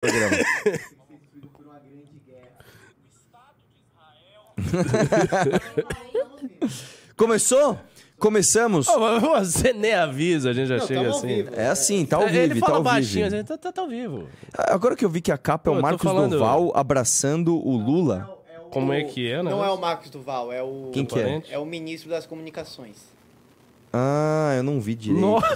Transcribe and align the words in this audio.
programa. 0.00 0.36
Começou? 7.16 7.78
Começamos? 8.18 8.86
Você 9.38 9.72
nem 9.72 9.94
avisa, 9.94 10.50
a 10.50 10.52
gente 10.52 10.68
já 10.68 10.76
Não, 10.78 10.86
chega 10.86 11.10
assim. 11.10 11.26
vivo. 11.26 11.54
É 11.54 11.66
assim, 11.68 12.04
tá 12.04 12.16
ao 12.16 12.26
vivo, 12.26 12.36
Ele 12.38 12.60
tá 12.60 12.66
fala 12.66 12.78
ao 12.78 12.82
baixinho, 12.82 13.24
vivo. 13.24 13.34
a 13.34 13.38
gente 13.38 13.46
tá, 13.48 13.56
tá, 13.58 13.72
tá 13.72 13.80
ao 13.82 13.88
vivo. 13.88 14.28
Agora 14.56 14.94
que 14.94 15.04
eu 15.04 15.08
vi 15.08 15.20
que 15.22 15.32
a 15.32 15.38
capa 15.38 15.70
é 15.70 15.72
Pô, 15.72 15.78
o 15.78 15.82
Marcos 15.82 16.02
falando- 16.02 16.32
Duval 16.32 16.72
abraçando 16.74 17.54
o 17.56 17.76
Lula. 17.76 18.36
Como 18.70 18.92
é 18.92 19.02
que 19.04 19.28
é, 19.30 19.42
né? 19.42 19.50
Não 19.50 19.64
é 19.64 19.70
o 19.70 19.80
Marcos 19.80 20.10
Duval, 20.10 20.52
é 20.52 20.62
o. 20.62 20.90
Quem 20.92 21.04
que 21.04 21.18
é? 21.18 21.42
É 21.50 21.58
o 21.58 21.64
ministro 21.66 22.08
das 22.10 22.24
comunicações. 22.26 22.96
Ah, 23.92 24.52
eu 24.56 24.62
não 24.62 24.80
vi 24.80 24.94
direito. 24.94 25.20
Nossa, 25.20 25.48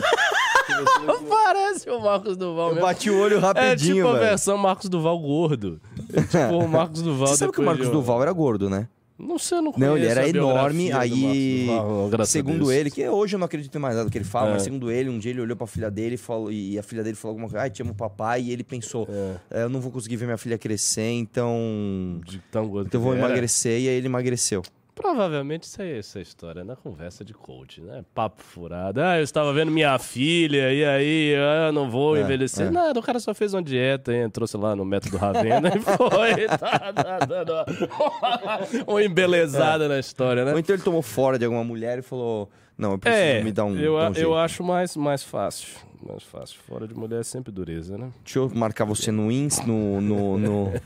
parece 1.29 1.91
o 1.91 2.01
Marcos 2.01 2.37
Duval 2.37 2.69
Eu 2.69 2.75
mesmo. 2.77 2.87
bati 2.87 3.11
o 3.11 3.19
olho 3.19 3.37
É 3.37 3.41
rapidinho, 3.41 3.95
tipo 3.97 4.09
a 4.09 4.13
velho. 4.13 4.25
versão 4.25 4.57
Marcos 4.59 4.89
Duval 4.89 5.19
gordo. 5.19 5.81
É 6.13 6.23
tipo 6.23 6.57
o 6.65 6.69
Marcos 6.69 7.01
Duval 7.03 7.29
Você 7.29 7.37
sabe 7.37 7.53
que 7.53 7.59
o 7.59 7.63
depois 7.63 7.67
Marcos 7.79 7.87
de- 7.87 7.91
um- 7.97 8.01
Duval 8.01 8.23
era 8.23 8.33
gordo, 8.33 8.69
né? 8.71 8.89
Não 9.17 9.39
sei, 9.39 9.59
eu 9.59 9.63
não 9.63 9.71
conheço 9.73 9.91
Não, 9.93 9.97
ele 9.97 10.07
era 10.09 10.23
a 10.23 10.29
enorme, 10.29 10.87
biografia 10.89 10.95
do 10.95 11.01
aí, 11.25 11.65
Marcos 11.69 11.87
Duval, 11.89 12.09
graças 12.09 12.29
a 12.29 12.33
segundo 12.33 12.59
Deus. 12.59 12.71
ele, 12.73 12.91
que 12.91 13.09
hoje 13.09 13.37
eu 13.37 13.39
não 13.39 13.47
acredito 13.47 13.77
em 13.77 13.79
mais 13.79 13.95
nada 13.97 14.11
que 14.11 14.19
ele 14.19 14.25
fala, 14.25 14.49
É. 14.49 14.53
mas 14.55 14.63
segundo 14.63 14.91
ele, 14.91 15.09
um 15.09 15.21
dia 15.21 15.31
ele 15.31 15.41
olhou 15.41 15.57
pra 15.57 15.69
filha 15.69 15.89
dele 15.89 16.17
e, 16.17 16.19
falou, 16.19 16.51
e 16.51 16.77
a 16.77 16.83
filha 16.83 17.01
dele 17.05 17.15
falou 17.15 17.31
alguma 17.35 17.49
coisa, 17.49 17.63
ai, 17.63 17.71
te 17.71 17.81
amo 17.81 17.95
papai, 17.95 18.43
e 18.43 18.51
ele 18.51 18.65
pensou, 18.65 19.07
É, 19.09 19.61
"É, 19.61 19.63
eu 19.63 19.69
não 19.69 19.81
vou 19.81 19.93
conseguir 19.93 20.17
ver 20.17 20.25
minha 20.25 20.37
filha 20.37 20.59
crescer, 20.59 21.11
então... 21.13 22.21
de 22.27 22.39
tão 22.51 22.67
gordo 22.67 22.89
Então 22.89 22.99
eu 23.01 23.03
que 23.03 23.05
vou 23.05 23.13
ele 23.15 23.21
era. 23.23 23.29
emagrecer, 23.31 23.81
e 23.83 23.89
aí 23.89 23.95
ele 23.95 24.07
emagreceu. 24.09 24.63
Provavelmente 24.95 25.65
isso 25.65 25.83
é 25.83 25.99
essa 25.99 26.21
história, 26.21 26.63
na 26.65 26.77
conversa 26.77 27.25
de 27.25 27.35
coach, 27.35 27.81
né? 27.81 28.05
Papo 28.15 28.43
furado. 28.43 29.01
Ah, 29.01 29.19
eu 29.19 29.25
estava 29.25 29.53
vendo 29.53 29.71
minha 29.73 29.99
filha, 29.99 30.73
e 30.73 30.85
aí 30.85 31.35
ah, 31.37 31.67
eu 31.69 31.73
não 31.73 31.91
vou 31.91 32.17
É, 32.17 32.21
envelhecer. 32.21 32.69
é. 32.69 32.71
Nada, 32.71 33.01
o 33.01 33.03
cara 33.03 33.19
só 33.19 33.35
fez 33.35 33.53
uma 33.55 33.63
dieta, 33.63 34.15
entrou, 34.15 34.47
sei 34.47 34.61
lá, 34.61 34.77
no 34.77 34.85
método 34.85 35.17
Ravena 35.17 35.69
e 35.77 35.81
foi. 35.83 36.47
Tá, 36.59 36.93
tá 36.93 37.19
dando 37.27 37.53
uma- 37.99 38.85
uma 38.87 39.03
embelezada 39.03 39.89
na 39.89 39.99
história, 39.99 40.45
né? 40.45 40.53
Ou 40.53 40.59
então 40.59 40.75
ele 40.77 40.83
tomou 40.83 41.03
fora 41.03 41.39
de 41.39 41.45
alguma 41.45 41.65
mulher 41.65 41.99
e 41.99 42.03
falou, 42.03 42.49
não, 42.79 42.93
eu 42.93 42.99
preciso 42.99 43.23
É, 43.25 43.43
me 43.43 43.51
dar 43.53 43.65
um, 43.65 43.77
eu, 43.77 43.95
um 43.97 44.13
eu 44.15 44.37
acho 44.37 44.63
mais, 44.63 44.97
mais 44.97 45.23
fácil. 45.25 45.69
Mais 46.07 46.23
fácil. 46.23 46.59
Fora 46.69 46.87
de 46.87 46.95
mulher 46.95 47.21
é 47.21 47.23
sempre 47.23 47.51
dureza, 47.53 47.97
né? 47.97 48.11
Deixa 48.23 48.39
eu 48.39 48.51
marcar 48.55 48.85
você 48.85 49.11
no 49.11 49.31
Ins, 49.33 49.65
no... 49.65 50.01
no, 50.01 50.39
no... 50.39 50.73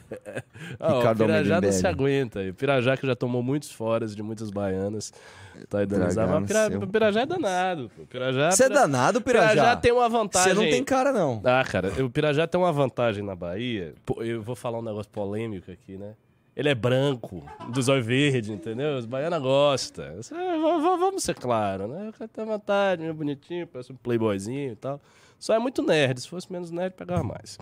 Ah, 0.78 0.96
Ricardo 0.98 1.22
o 1.22 1.26
Pirajá 1.26 1.60
não 1.60 1.72
se 1.72 1.86
aguenta. 1.86 2.40
aí. 2.40 2.50
O 2.50 2.54
Pirajá 2.54 2.96
que 2.96 3.06
já 3.06 3.16
tomou 3.16 3.42
muitos 3.42 3.70
foras 3.70 4.14
de 4.14 4.22
muitas 4.22 4.50
baianas. 4.50 5.12
Tá 5.68 5.78
aí 5.78 5.86
azar. 6.06 6.28
Mas 6.28 6.46
Pira- 6.46 6.68
seu. 6.68 6.80
o 6.80 6.86
Pirajá 6.86 7.20
é 7.22 7.26
danado. 7.26 7.90
pô. 7.96 8.04
Pirajá, 8.06 8.50
Você 8.50 8.64
é 8.64 8.68
danado, 8.68 9.20
Pirajá? 9.20 9.48
Pirajá 9.50 9.76
tem 9.76 9.92
uma 9.92 10.08
vantagem. 10.08 10.54
Você 10.54 10.54
não 10.54 10.70
tem 10.70 10.84
cara, 10.84 11.12
não. 11.12 11.40
Ah, 11.44 11.64
cara, 11.64 11.88
o 12.04 12.10
Pirajá 12.10 12.46
tem 12.46 12.60
uma 12.60 12.72
vantagem 12.72 13.24
na 13.24 13.34
Bahia. 13.34 13.94
Pô, 14.06 14.22
eu 14.22 14.40
vou 14.42 14.54
falar 14.54 14.78
um 14.78 14.82
negócio 14.82 15.10
polêmico 15.10 15.70
aqui, 15.70 15.96
né? 15.96 16.12
Ele 16.58 16.68
é 16.70 16.74
branco, 16.74 17.44
dos 17.68 17.88
olhos 17.88 18.04
verdes, 18.04 18.50
entendeu? 18.50 18.96
Os 18.98 19.06
baianos 19.06 19.40
gostam. 19.40 20.04
É, 20.04 20.58
Vamos 20.58 21.22
ser 21.22 21.36
claros, 21.36 21.88
né? 21.88 22.08
O 22.08 22.12
cara 22.12 22.28
tem 22.28 22.44
vantagem, 22.44 23.02
meio 23.04 23.14
bonitinho, 23.14 23.64
parece 23.64 23.92
um 23.92 23.94
playboyzinho 23.94 24.72
e 24.72 24.74
tal. 24.74 25.00
Só 25.38 25.54
é 25.54 25.58
muito 25.60 25.84
nerd. 25.84 26.20
Se 26.20 26.28
fosse 26.28 26.50
menos 26.50 26.72
nerd, 26.72 26.94
pegava 26.96 27.22
mais. 27.22 27.56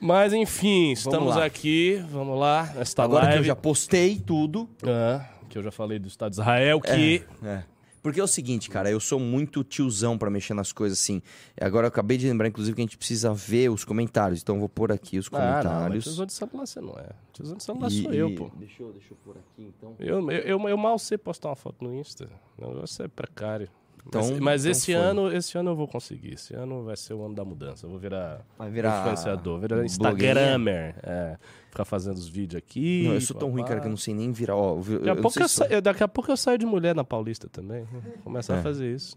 Mas, 0.00 0.32
enfim, 0.32 0.90
estamos 0.90 1.36
lá. 1.36 1.44
aqui. 1.44 2.04
Vamos 2.10 2.36
lá, 2.36 2.72
nesta 2.74 3.04
Agora 3.04 3.20
que 3.20 3.26
live. 3.28 3.38
eu 3.42 3.44
já 3.44 3.54
postei 3.54 4.18
tudo... 4.18 4.68
Ah, 4.82 5.24
que 5.48 5.56
eu 5.56 5.62
já 5.62 5.70
falei 5.70 6.00
do 6.00 6.08
Estado 6.08 6.30
de 6.32 6.40
Israel, 6.40 6.80
que... 6.80 7.22
É. 7.44 7.62
Porque 8.02 8.18
é 8.18 8.22
o 8.22 8.26
seguinte, 8.26 8.70
cara, 8.70 8.90
eu 8.90 8.98
sou 8.98 9.20
muito 9.20 9.62
tiozão 9.62 10.16
pra 10.16 10.30
mexer 10.30 10.54
nas 10.54 10.72
coisas 10.72 10.98
assim. 10.98 11.20
Agora 11.60 11.84
eu 11.86 11.88
acabei 11.88 12.16
de 12.16 12.26
lembrar, 12.26 12.48
inclusive, 12.48 12.74
que 12.74 12.80
a 12.80 12.84
gente 12.84 12.96
precisa 12.96 13.32
ver 13.34 13.70
os 13.70 13.84
comentários. 13.84 14.40
Então 14.42 14.54
eu 14.56 14.60
vou 14.60 14.68
pôr 14.68 14.90
aqui 14.90 15.18
os 15.18 15.28
Ah, 15.28 15.30
não, 15.32 15.40
mas 15.40 15.62
comentários. 15.64 16.04
tiozão 16.04 16.26
de 16.26 16.32
celular 16.32 16.66
você 16.66 16.80
não 16.80 16.94
é. 16.98 17.08
Tiozão 17.32 17.56
de 17.56 17.62
celular 17.64 17.88
E- 17.90 18.02
sou 18.02 18.12
eu, 18.14 18.34
pô. 18.34 18.50
Deixa 18.56 18.82
eu, 18.82 18.92
deixa 18.92 19.12
eu 19.12 19.16
pôr 19.24 19.36
aqui, 19.36 19.62
então. 19.76 19.94
Eu, 19.98 20.30
eu, 20.30 20.38
eu, 20.60 20.68
eu 20.68 20.76
mal 20.78 20.98
sei 20.98 21.18
postar 21.18 21.50
uma 21.50 21.56
foto 21.56 21.84
no 21.84 21.94
Insta. 21.94 22.28
O 22.58 22.66
negócio 22.68 23.04
é 23.04 23.08
precário. 23.08 23.68
Então- 24.06 24.22
mas 24.22 24.40
mas 24.40 24.60
então 24.64 24.72
esse 24.72 24.86
foi. 24.92 24.94
ano, 24.94 25.32
esse 25.32 25.58
ano 25.58 25.70
eu 25.70 25.76
vou 25.76 25.86
conseguir. 25.88 26.34
Esse 26.34 26.54
ano 26.54 26.82
vai 26.84 26.96
ser 26.96 27.14
o 27.14 27.24
ano 27.24 27.34
da 27.34 27.44
mudança. 27.44 27.86
Eu 27.86 27.90
vou 27.90 27.98
virar, 27.98 28.40
Vai 28.58 28.70
virar 28.70 29.00
influenciador, 29.00 29.58
virar? 29.60 29.84
Instagramer. 29.84 30.94
É, 31.02 31.36
ficar 31.70 31.84
fazendo 31.84 32.16
os 32.16 32.28
vídeos 32.28 32.58
aqui. 32.58 33.04
Não, 33.06 33.14
eu 33.14 33.20
sou 33.20 33.36
tão 33.36 33.50
ruim, 33.50 33.64
cara, 33.64 33.80
que 33.80 33.86
eu 33.86 33.90
não 33.90 33.96
sei 33.96 34.14
nem 34.14 34.32
virar. 34.32 34.56
Ó, 34.56 34.76
eu, 34.78 34.98
Daqui 34.98 35.10
a, 35.10 35.16
pouco 35.16 35.40
eu 35.42 35.48
sa- 35.48 35.66
eu- 35.66 35.80
daqui 35.82 36.02
a 36.02 36.08
pouco 36.08 36.30
eu 36.30 36.36
saio 36.36 36.58
de 36.58 36.66
mulher 36.66 36.94
na 36.94 37.04
Paulista 37.04 37.48
também. 37.48 37.86
Começar 38.24 38.56
É. 38.56 38.58
a 38.58 38.62
fazer 38.62 38.92
isso. 38.92 39.16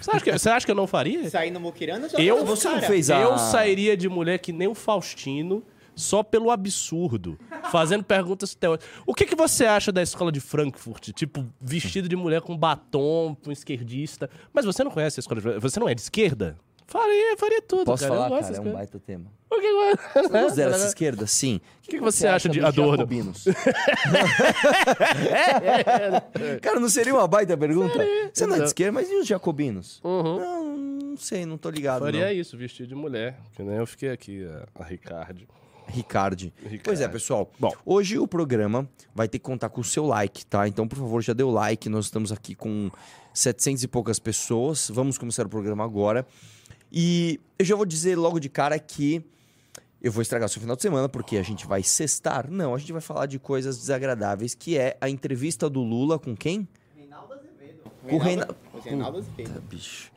Você 0.00 0.10
acha, 0.10 0.24
que, 0.24 0.32
você 0.32 0.48
acha 0.50 0.66
que 0.66 0.70
eu 0.72 0.76
não 0.76 0.86
faria? 0.86 1.28
Sair 1.30 1.50
no 1.50 1.60
Mukirana 1.60 2.08
já 2.08 2.18
Eu, 2.18 2.44
você 2.44 2.68
não 2.68 2.80
fez 2.82 3.10
a- 3.10 3.20
eu 3.20 3.38
sairia 3.38 3.96
de 3.96 4.08
mulher 4.08 4.38
que 4.38 4.52
nem 4.52 4.68
o 4.68 4.74
Faustino, 4.74 5.62
só 5.96 6.22
pelo 6.22 6.50
absurdo, 6.50 7.38
fazendo 7.70 8.02
perguntas 8.04 8.54
teóricas. 8.54 8.88
O 9.06 9.14
que, 9.14 9.26
que 9.26 9.34
você 9.36 9.64
acha 9.66 9.90
da 9.92 10.02
escola 10.02 10.30
de 10.32 10.40
Frankfurt? 10.40 11.10
Tipo, 11.12 11.46
vestido 11.60 12.08
de 12.08 12.16
mulher 12.16 12.40
com 12.40 12.56
batom, 12.56 13.36
um 13.46 13.52
esquerdista. 13.52 14.28
Mas 14.52 14.64
você 14.64 14.82
não 14.84 14.90
conhece 14.90 15.18
a 15.18 15.22
escola 15.22 15.40
de 15.40 15.42
Frankfurt? 15.42 15.62
Você 15.72 15.80
não 15.80 15.88
é 15.88 15.94
de 15.94 16.00
esquerda? 16.00 16.56
Faria, 16.86 17.36
faria 17.38 17.62
tudo, 17.62 17.86
Posso 17.86 18.02
cara. 18.02 18.14
falar, 18.14 18.28
cara? 18.28 18.46
É 18.46 18.50
um 18.50 18.54
coisas. 18.56 18.72
baita 18.74 19.00
tema. 19.00 19.24
O 19.50 19.54
que 19.54 19.62
que- 19.62 20.18
Você 20.22 20.28
considera 20.28 20.70
essa 20.72 20.86
esquerda? 20.88 21.26
Sim. 21.26 21.60
O 21.86 21.88
que 21.88 21.98
você 21.98 22.26
acha 22.26 22.46
de 22.48 22.60
Adorno? 22.60 22.98
jacobinos? 22.98 23.44
cara, 26.60 26.78
não 26.80 26.88
seria 26.88 27.14
uma 27.14 27.26
baita 27.26 27.56
pergunta? 27.56 27.98
Você 28.32 28.46
não 28.46 28.56
é 28.56 28.58
de 28.58 28.64
esquerda, 28.66 28.92
mas 28.92 29.10
e 29.10 29.14
os 29.14 29.26
jacobinos? 29.26 30.00
Uhum. 30.04 30.38
Não, 30.38 30.76
não 30.76 31.16
sei, 31.16 31.46
não 31.46 31.56
tô 31.56 31.70
ligado. 31.70 32.00
Faria 32.02 32.26
não. 32.26 32.32
isso, 32.32 32.56
vestido 32.56 32.88
de 32.88 32.94
mulher. 32.94 33.38
Que 33.54 33.62
nem 33.62 33.76
eu 33.76 33.86
fiquei 33.86 34.10
aqui, 34.10 34.44
a, 34.44 34.82
a 34.82 34.84
Ricardo. 34.84 35.46
Ricardi. 35.86 36.52
Ricardi. 36.58 36.80
Pois 36.82 37.00
é, 37.00 37.08
pessoal. 37.08 37.50
Bom. 37.58 37.72
Hoje 37.84 38.18
o 38.18 38.26
programa 38.26 38.88
vai 39.14 39.28
ter 39.28 39.38
que 39.38 39.44
contar 39.44 39.68
com 39.68 39.80
o 39.80 39.84
seu 39.84 40.06
like, 40.06 40.44
tá? 40.46 40.66
Então, 40.66 40.88
por 40.88 40.98
favor, 40.98 41.22
já 41.22 41.32
dê 41.32 41.42
o 41.42 41.50
like. 41.50 41.88
Nós 41.88 42.06
estamos 42.06 42.32
aqui 42.32 42.54
com 42.54 42.90
700 43.32 43.82
e 43.82 43.88
poucas 43.88 44.18
pessoas. 44.18 44.90
Vamos 44.92 45.18
começar 45.18 45.46
o 45.46 45.48
programa 45.48 45.84
agora. 45.84 46.26
E 46.90 47.40
eu 47.58 47.64
já 47.64 47.74
vou 47.74 47.84
dizer 47.84 48.16
logo 48.16 48.38
de 48.38 48.48
cara 48.48 48.78
que 48.78 49.24
eu 50.00 50.12
vou 50.12 50.20
estragar 50.20 50.48
seu 50.48 50.60
final 50.60 50.76
de 50.76 50.82
semana, 50.82 51.08
porque 51.08 51.36
a 51.36 51.42
gente 51.42 51.66
vai 51.66 51.82
sextar. 51.82 52.50
Não, 52.50 52.74
a 52.74 52.78
gente 52.78 52.92
vai 52.92 53.00
falar 53.00 53.26
de 53.26 53.38
coisas 53.38 53.78
desagradáveis, 53.78 54.54
que 54.54 54.76
é 54.76 54.96
a 55.00 55.08
entrevista 55.08 55.68
do 55.68 55.80
Lula 55.80 56.18
com 56.18 56.36
quem? 56.36 56.68
Reinaldo 56.94 57.34
Azevedo. 57.34 57.90
Com 58.06 58.16
o 58.16 58.18
Reinaldo 58.18 59.18
Azevedo. 59.18 59.48
Puta, 59.48 59.60
bicho. 59.60 60.13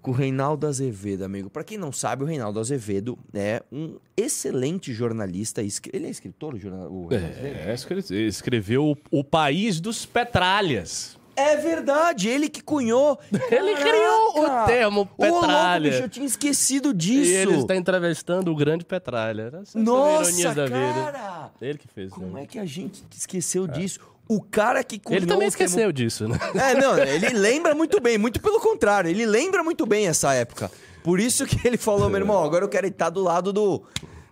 Com 0.00 0.12
o 0.12 0.14
Reinaldo 0.14 0.66
Azevedo, 0.66 1.24
amigo. 1.24 1.50
Pra 1.50 1.64
quem 1.64 1.76
não 1.76 1.92
sabe, 1.92 2.22
o 2.22 2.26
Reinaldo 2.26 2.60
Azevedo 2.60 3.18
é 3.34 3.62
um 3.70 3.96
excelente 4.16 4.92
jornalista. 4.92 5.60
Ele 5.60 6.06
é 6.06 6.10
escritor, 6.10 6.54
o 6.54 6.58
jornal-? 6.58 7.08
É, 7.10 7.74
escre- 7.74 8.04
escreveu 8.26 8.96
o, 9.10 9.24
País 9.24 9.80
dos 9.80 10.06
Petralhas. 10.06 11.18
É 11.34 11.56
verdade, 11.56 12.28
ele 12.28 12.48
que 12.48 12.60
cunhou. 12.60 13.16
Ele 13.30 13.74
criou 13.76 14.44
o 14.44 14.66
termo 14.66 15.08
Ô, 15.16 15.24
louco, 15.24 15.40
Petralha. 15.42 15.88
bicho, 15.90 16.02
eu 16.02 16.08
tinha 16.08 16.26
esquecido 16.26 16.90
E 16.90 16.94
disso. 16.94 17.30
ele 17.30 17.58
está 17.58 17.76
entrevistando 17.76 18.50
o 18.50 18.56
grande 18.56 18.84
Petralha. 18.84 19.52
São 19.64 19.80
Nossa, 19.80 20.30
ironias 20.32 20.54
da 20.56 20.64
vida. 20.64 21.12
cara! 21.12 21.50
Ele 21.62 21.78
que 21.78 21.86
fez. 21.86 22.10
Como 22.10 22.26
né? 22.32 22.42
é 22.42 22.46
que 22.46 22.58
a 22.58 22.64
gente 22.64 23.04
esqueceu 23.16 23.68
disso? 23.68 24.00
O 24.28 24.42
cara 24.42 24.84
que 24.84 24.98
cunhou 24.98 25.18
Ele 25.18 25.26
também 25.26 25.48
o 25.48 25.50
termo- 25.50 25.64
esqueceu 25.64 25.90
disso, 25.90 26.28
né? 26.28 26.38
É, 26.54 26.74
não, 26.78 26.98
ele 26.98 27.30
lembra 27.30 27.74
muito 27.74 27.98
bem, 28.00 28.18
muito 28.18 28.40
pelo 28.40 28.60
contrário, 28.60 29.08
ele 29.10 29.24
lembra 29.24 29.62
muito 29.64 29.86
bem 29.86 30.06
essa 30.06 30.34
época. 30.34 30.70
Por 31.02 31.18
isso 31.18 31.46
que 31.46 31.66
ele 31.66 31.78
falou, 31.78 32.10
meu 32.10 32.18
irmão, 32.20 32.44
agora 32.44 32.64
eu 32.64 32.68
quero 32.68 32.86
estar 32.86 33.08
do 33.08 33.22
lado 33.22 33.52
do, 33.52 33.82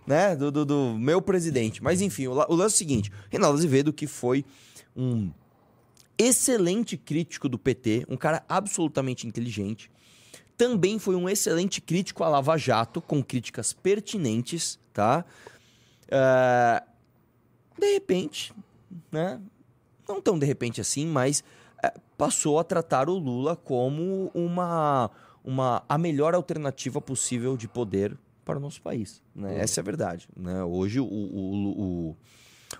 né, 0.05 0.35
do, 0.35 0.51
do, 0.51 0.65
do 0.65 0.95
meu 0.99 1.19
presidente. 1.21 1.81
Mas 1.83 1.99
enfim, 2.01 2.27
o, 2.27 2.31
o 2.33 2.55
lance 2.55 2.75
é 2.75 2.75
o 2.75 2.77
seguinte, 2.77 3.11
Reinaldo 3.31 3.57
Azevedo, 3.57 3.91
que 3.91 4.05
foi 4.05 4.45
um 4.95 5.31
excelente 6.17 6.95
crítico 6.97 7.47
do 7.49 7.57
PT, 7.57 8.05
um 8.09 8.17
cara 8.17 8.43
absolutamente 8.47 9.25
inteligente, 9.27 9.89
também 10.55 10.97
foi 10.99 11.15
um 11.15 11.29
excelente 11.29 11.79
crítico 11.81 12.23
à 12.23 12.29
Lava 12.29 12.57
Jato, 12.57 12.99
com 13.01 13.23
críticas 13.23 13.73
pertinentes, 13.73 14.79
tá? 14.93 15.23
É, 16.07 16.83
de 17.79 17.93
repente, 17.93 18.51
né? 19.11 19.39
Não 20.07 20.21
tão 20.21 20.37
de 20.37 20.45
repente 20.45 20.81
assim, 20.81 21.05
mas 21.05 21.43
é, 21.83 21.93
passou 22.17 22.59
a 22.59 22.63
tratar 22.63 23.09
o 23.09 23.17
Lula 23.17 23.55
como 23.55 24.31
uma, 24.33 25.11
uma 25.43 25.83
a 25.87 25.97
melhor 25.97 26.33
alternativa 26.33 27.01
possível 27.01 27.57
de 27.57 27.67
poder 27.67 28.17
para 28.43 28.57
o 28.57 28.61
nosso 28.61 28.81
país. 28.81 29.21
Né? 29.35 29.59
Essa 29.59 29.79
é 29.79 29.81
a 29.81 29.83
verdade. 29.83 30.27
Né? 30.35 30.63
Hoje 30.63 30.99
o, 30.99 31.05
o, 31.05 31.81
o, 31.81 32.17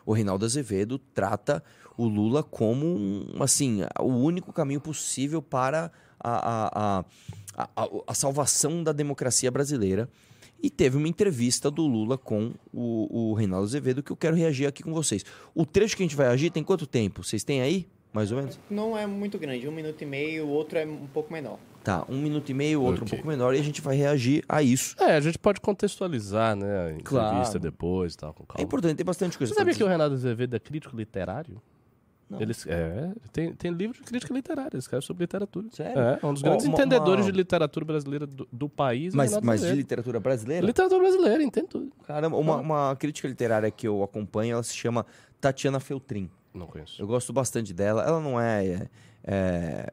o 0.05 0.13
Reinaldo 0.13 0.45
Azevedo 0.45 0.97
trata 0.97 1.63
o 1.97 2.07
Lula 2.07 2.43
como 2.43 2.85
um, 2.85 3.41
assim, 3.41 3.81
o 3.99 4.13
único 4.13 4.53
caminho 4.53 4.79
possível 4.79 5.41
para 5.41 5.91
a, 6.19 6.31
a, 6.31 6.99
a, 6.99 7.05
a, 7.75 7.89
a 8.07 8.13
salvação 8.13 8.83
da 8.83 8.91
democracia 8.91 9.51
brasileira. 9.51 10.09
E 10.61 10.69
teve 10.69 10.97
uma 10.97 11.07
entrevista 11.07 11.69
do 11.69 11.85
Lula 11.85 12.17
com 12.17 12.51
o, 12.73 13.29
o 13.31 13.33
Reinaldo 13.33 13.65
Azevedo 13.65 14.01
que 14.01 14.11
eu 14.11 14.15
quero 14.15 14.35
reagir 14.35 14.65
aqui 14.65 14.81
com 14.83 14.93
vocês. 14.93 15.23
O 15.53 15.65
trecho 15.65 15.95
que 15.95 16.03
a 16.03 16.05
gente 16.05 16.15
vai 16.15 16.27
agir 16.27 16.49
tem 16.49 16.63
quanto 16.63 16.87
tempo? 16.87 17.23
Vocês 17.23 17.43
têm 17.43 17.61
aí? 17.61 17.87
Mais 18.11 18.31
ou 18.31 18.37
menos? 18.39 18.59
Não 18.69 18.97
é 18.97 19.05
muito 19.05 19.37
grande, 19.37 19.67
um 19.67 19.71
minuto 19.71 20.01
e 20.01 20.05
meio, 20.05 20.45
o 20.45 20.49
outro 20.49 20.79
é 20.79 20.85
um 20.85 21.05
pouco 21.07 21.31
menor. 21.31 21.59
Tá, 21.83 22.03
um 22.09 22.17
minuto 22.19 22.49
e 22.49 22.53
meio, 22.53 22.81
outro 22.81 23.03
Ok. 23.03 23.05
um 23.05 23.09
pouco 23.17 23.27
menor, 23.27 23.53
e 23.55 23.59
a 23.59 23.63
gente 23.63 23.79
vai 23.81 23.95
reagir 23.95 24.43
a 24.49 24.63
isso. 24.63 24.95
É, 24.99 25.15
a 25.15 25.19
gente 25.21 25.37
pode 25.37 25.61
contextualizar, 25.61 26.55
né? 26.55 26.65
A 26.87 26.91
entrevista 26.91 27.05
Claro. 27.09 27.59
depois 27.59 28.13
e 28.13 28.17
tal, 28.17 28.33
com 28.33 28.43
É 28.43 28.45
calma. 28.47 28.63
importante, 28.63 28.95
tem 28.97 29.05
bastante 29.05 29.37
coisa 29.37 29.53
Você 29.53 29.59
sabia 29.59 29.73
que 29.73 29.83
o 29.83 29.85
dizer. 29.85 29.91
Renato 29.91 30.13
Azevedo 30.15 30.55
é 30.55 30.59
crítico 30.59 30.97
literário? 30.97 31.61
Não. 32.29 32.41
Ele, 32.41 32.53
é, 32.67 33.11
tem, 33.31 33.53
tem 33.53 33.71
livro 33.71 33.97
de 33.97 34.03
crítica 34.03 34.33
literária, 34.33 34.71
ele 34.73 34.79
escreve 34.79 35.05
sobre 35.05 35.23
literatura. 35.23 35.67
Sério? 35.71 35.97
É, 35.97 36.19
é 36.21 36.25
um 36.25 36.33
dos 36.33 36.41
grandes 36.41 36.65
uma- 36.65 36.73
entendedores 36.73 37.25
uma- 37.25 37.31
de 37.31 37.37
literatura 37.37 37.85
brasileira 37.85 38.27
do, 38.27 38.47
do 38.51 38.67
país. 38.67 39.13
é 39.13 39.17
Mas, 39.17 39.39
mas 39.41 39.61
de 39.61 39.71
literatura 39.73 40.19
brasileira? 40.19 40.65
Literatura 40.65 40.99
brasileira, 40.99 41.41
entende 41.41 41.67
tudo. 41.67 41.91
Caramba, 42.05 42.35
uma, 42.35 42.57
uma 42.57 42.95
crítica 42.97 43.27
literária 43.29 43.71
que 43.71 43.87
eu 43.87 44.03
acompanho, 44.03 44.53
ela 44.55 44.63
se 44.63 44.75
chama 44.75 45.05
Tatiana 45.39 45.79
Feltrin. 45.79 46.29
Não 46.53 46.67
conheço. 46.67 47.01
Eu 47.01 47.07
gosto 47.07 47.31
bastante 47.31 47.73
dela. 47.73 48.03
Ela 48.03 48.19
não 48.19 48.39
é, 48.41 48.89
é, 49.23 49.89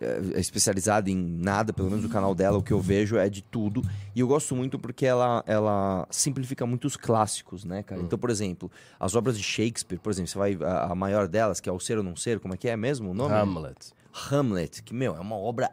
é, 0.00 0.36
é 0.36 0.40
especializada 0.40 1.10
em 1.10 1.16
nada, 1.16 1.72
pelo 1.72 1.90
menos 1.90 2.04
o 2.04 2.08
canal 2.08 2.34
dela, 2.34 2.58
o 2.58 2.62
que 2.62 2.72
eu 2.72 2.80
vejo 2.80 3.16
é 3.16 3.28
de 3.28 3.42
tudo. 3.42 3.82
E 4.14 4.20
eu 4.20 4.26
gosto 4.26 4.54
muito 4.54 4.78
porque 4.78 5.06
ela, 5.06 5.42
ela 5.46 6.06
simplifica 6.10 6.66
muito 6.66 6.86
os 6.86 6.96
clássicos, 6.96 7.64
né, 7.64 7.82
cara? 7.82 8.00
Então, 8.00 8.18
por 8.18 8.30
exemplo, 8.30 8.70
as 8.98 9.14
obras 9.14 9.36
de 9.36 9.42
Shakespeare, 9.42 9.98
por 9.98 10.10
exemplo, 10.10 10.30
você 10.30 10.38
vai. 10.38 10.58
A, 10.62 10.92
a 10.92 10.94
maior 10.94 11.28
delas, 11.28 11.60
que 11.60 11.68
é 11.68 11.72
O 11.72 11.80
Ser 11.80 11.98
ou 11.98 12.04
Não 12.04 12.16
Ser, 12.16 12.40
como 12.40 12.54
é 12.54 12.56
que 12.56 12.68
é 12.68 12.76
mesmo 12.76 13.10
o 13.10 13.14
nome? 13.14 13.34
Hamlet. 13.34 13.92
Hamlet, 14.30 14.82
que, 14.82 14.94
meu, 14.94 15.14
é 15.14 15.20
uma 15.20 15.36
obra 15.36 15.70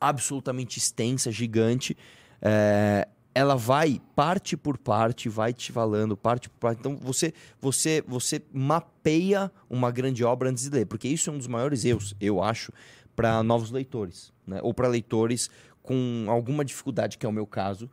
absolutamente 0.00 0.78
extensa, 0.78 1.30
gigante. 1.32 1.96
É, 2.40 3.08
ela 3.34 3.54
vai 3.54 4.00
parte 4.16 4.56
por 4.56 4.76
parte, 4.76 5.28
vai 5.28 5.52
te 5.52 5.70
falando 5.70 6.16
parte 6.16 6.48
por 6.48 6.58
parte. 6.58 6.80
Então 6.80 6.96
você, 6.96 7.32
você, 7.60 8.02
você 8.06 8.42
mapeia 8.52 9.50
uma 9.70 9.92
grande 9.92 10.24
obra 10.24 10.50
antes 10.50 10.64
de 10.64 10.70
ler, 10.70 10.86
porque 10.86 11.06
isso 11.06 11.30
é 11.30 11.32
um 11.32 11.38
dos 11.38 11.46
maiores 11.46 11.84
erros, 11.84 12.16
eu 12.20 12.42
acho, 12.42 12.72
para 13.18 13.42
novos 13.42 13.72
leitores, 13.72 14.32
né? 14.46 14.60
Ou 14.62 14.72
para 14.72 14.86
leitores 14.86 15.50
com 15.82 16.26
alguma 16.28 16.64
dificuldade, 16.64 17.18
que 17.18 17.26
é 17.26 17.28
o 17.28 17.32
meu 17.32 17.48
caso, 17.48 17.90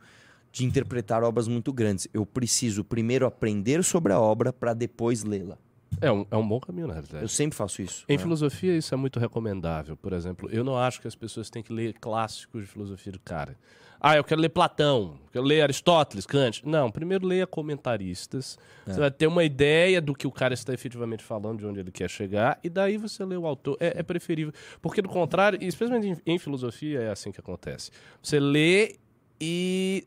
de 0.52 0.64
interpretar 0.64 1.24
obras 1.24 1.48
muito 1.48 1.72
grandes. 1.72 2.06
Eu 2.14 2.24
preciso 2.24 2.84
primeiro 2.84 3.26
aprender 3.26 3.82
sobre 3.82 4.12
a 4.12 4.20
obra 4.20 4.52
para 4.52 4.72
depois 4.72 5.24
lê-la. 5.24 5.58
É 6.00 6.12
um, 6.12 6.24
é 6.30 6.36
um 6.36 6.46
bom 6.46 6.60
caminho, 6.60 6.86
na 6.86 6.92
realidade. 6.92 7.24
Eu 7.24 7.28
sempre 7.28 7.56
faço 7.56 7.82
isso. 7.82 8.04
Em 8.08 8.16
né? 8.16 8.22
filosofia, 8.22 8.76
isso 8.76 8.94
é 8.94 8.96
muito 8.96 9.18
recomendável. 9.18 9.96
Por 9.96 10.12
exemplo, 10.12 10.48
eu 10.52 10.62
não 10.62 10.78
acho 10.78 11.00
que 11.00 11.08
as 11.08 11.16
pessoas 11.16 11.50
têm 11.50 11.60
que 11.60 11.72
ler 11.72 11.94
clássicos 11.94 12.62
de 12.62 12.68
filosofia 12.68 13.10
de 13.10 13.18
cara. 13.18 13.58
Ah, 14.00 14.16
eu 14.16 14.24
quero 14.24 14.40
ler 14.40 14.48
Platão, 14.48 15.18
eu 15.26 15.30
quero 15.32 15.44
ler 15.44 15.62
Aristóteles, 15.62 16.26
Kant. 16.26 16.62
Não, 16.66 16.90
primeiro 16.90 17.26
leia 17.26 17.46
comentaristas. 17.46 18.58
Você 18.86 19.00
vai 19.00 19.10
ter 19.10 19.26
uma 19.26 19.42
ideia 19.42 20.00
do 20.00 20.14
que 20.14 20.26
o 20.26 20.30
cara 20.30 20.54
está 20.54 20.72
efetivamente 20.72 21.24
falando, 21.24 21.58
de 21.58 21.66
onde 21.66 21.80
ele 21.80 21.90
quer 21.90 22.08
chegar, 22.08 22.58
e 22.62 22.70
daí 22.70 22.96
você 22.96 23.24
lê 23.24 23.36
o 23.36 23.46
autor. 23.46 23.76
É, 23.80 24.00
é 24.00 24.02
preferível. 24.02 24.52
Porque, 24.80 25.02
do 25.02 25.08
contrário, 25.08 25.58
especialmente 25.62 26.22
em, 26.26 26.34
em 26.34 26.38
filosofia, 26.38 27.00
é 27.00 27.10
assim 27.10 27.32
que 27.32 27.40
acontece. 27.40 27.90
Você 28.22 28.38
lê 28.38 28.96
e. 29.40 30.06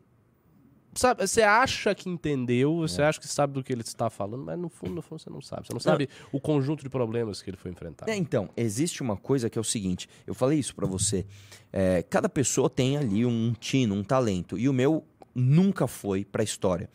Sabe, 0.94 1.26
você 1.26 1.42
acha 1.42 1.94
que 1.94 2.08
entendeu, 2.08 2.78
você 2.78 3.00
acha 3.00 3.20
que 3.20 3.28
sabe 3.28 3.52
do 3.52 3.62
que 3.62 3.72
ele 3.72 3.82
está 3.82 4.10
falando, 4.10 4.44
mas 4.44 4.58
no 4.58 4.68
fundo, 4.68 4.94
no 4.94 5.02
fundo 5.02 5.20
você 5.20 5.30
não 5.30 5.40
sabe. 5.40 5.66
Você 5.66 5.72
não 5.72 5.80
sabe 5.80 6.08
o 6.32 6.40
conjunto 6.40 6.82
de 6.82 6.88
problemas 6.88 7.40
que 7.40 7.48
ele 7.50 7.56
foi 7.56 7.70
enfrentar. 7.70 8.08
É, 8.08 8.16
então, 8.16 8.50
existe 8.56 9.00
uma 9.00 9.16
coisa 9.16 9.48
que 9.48 9.56
é 9.56 9.60
o 9.60 9.64
seguinte, 9.64 10.08
eu 10.26 10.34
falei 10.34 10.58
isso 10.58 10.74
pra 10.74 10.86
você. 10.86 11.24
é, 11.72 12.02
cada 12.02 12.28
pessoa 12.28 12.68
tem 12.68 12.96
ali 12.96 13.24
um 13.24 13.54
tino, 13.58 13.94
um 13.94 14.02
talento, 14.02 14.58
e 14.58 14.68
o 14.68 14.72
meu 14.72 15.04
nunca 15.34 15.86
foi 15.86 16.24
pra 16.24 16.42
história. 16.42 16.88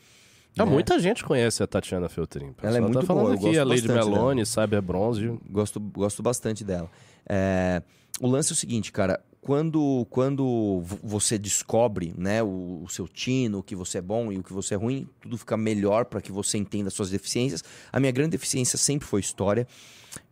Ah, 0.57 0.65
né? 0.65 0.71
muita 0.71 0.97
gente 0.99 1.23
conhece 1.23 1.61
a 1.61 1.67
Tatiana 1.67 2.07
Feltrin. 2.07 2.53
Ela 2.61 2.77
é 2.77 2.81
pessoal 2.81 2.81
muito 2.81 2.99
tá 2.99 3.05
falando 3.05 3.23
boa, 3.25 3.35
aqui, 3.35 3.45
gosto 3.45 3.59
a 3.59 3.63
Lady 3.63 3.87
Meloni, 3.87 4.45
sabe, 4.45 4.75
é 4.75 4.81
bronze. 4.81 5.39
Gosto, 5.49 5.79
gosto 5.79 6.23
bastante 6.23 6.63
dela. 6.63 6.89
É, 7.27 7.81
o 8.19 8.27
lance 8.27 8.51
é 8.51 8.53
o 8.53 8.55
seguinte, 8.55 8.91
cara. 8.91 9.23
Quando, 9.41 10.07
quando 10.09 10.81
vo- 10.81 10.99
você 11.03 11.37
descobre 11.37 12.11
né, 12.17 12.41
o, 12.41 12.81
o 12.83 12.89
seu 12.89 13.07
tino, 13.07 13.59
o 13.59 13.63
que 13.63 13.75
você 13.75 13.99
é 13.99 14.01
bom 14.01 14.31
e 14.31 14.39
o 14.39 14.43
que 14.43 14.51
você 14.51 14.73
é 14.73 14.77
ruim, 14.77 15.07
tudo 15.21 15.37
fica 15.37 15.55
melhor 15.55 16.05
para 16.05 16.19
que 16.19 16.31
você 16.31 16.57
entenda 16.57 16.87
as 16.87 16.95
suas 16.95 17.11
deficiências. 17.11 17.63
A 17.91 17.99
minha 17.99 18.11
grande 18.11 18.31
deficiência 18.31 18.75
sempre 18.75 19.07
foi 19.07 19.19
história. 19.19 19.67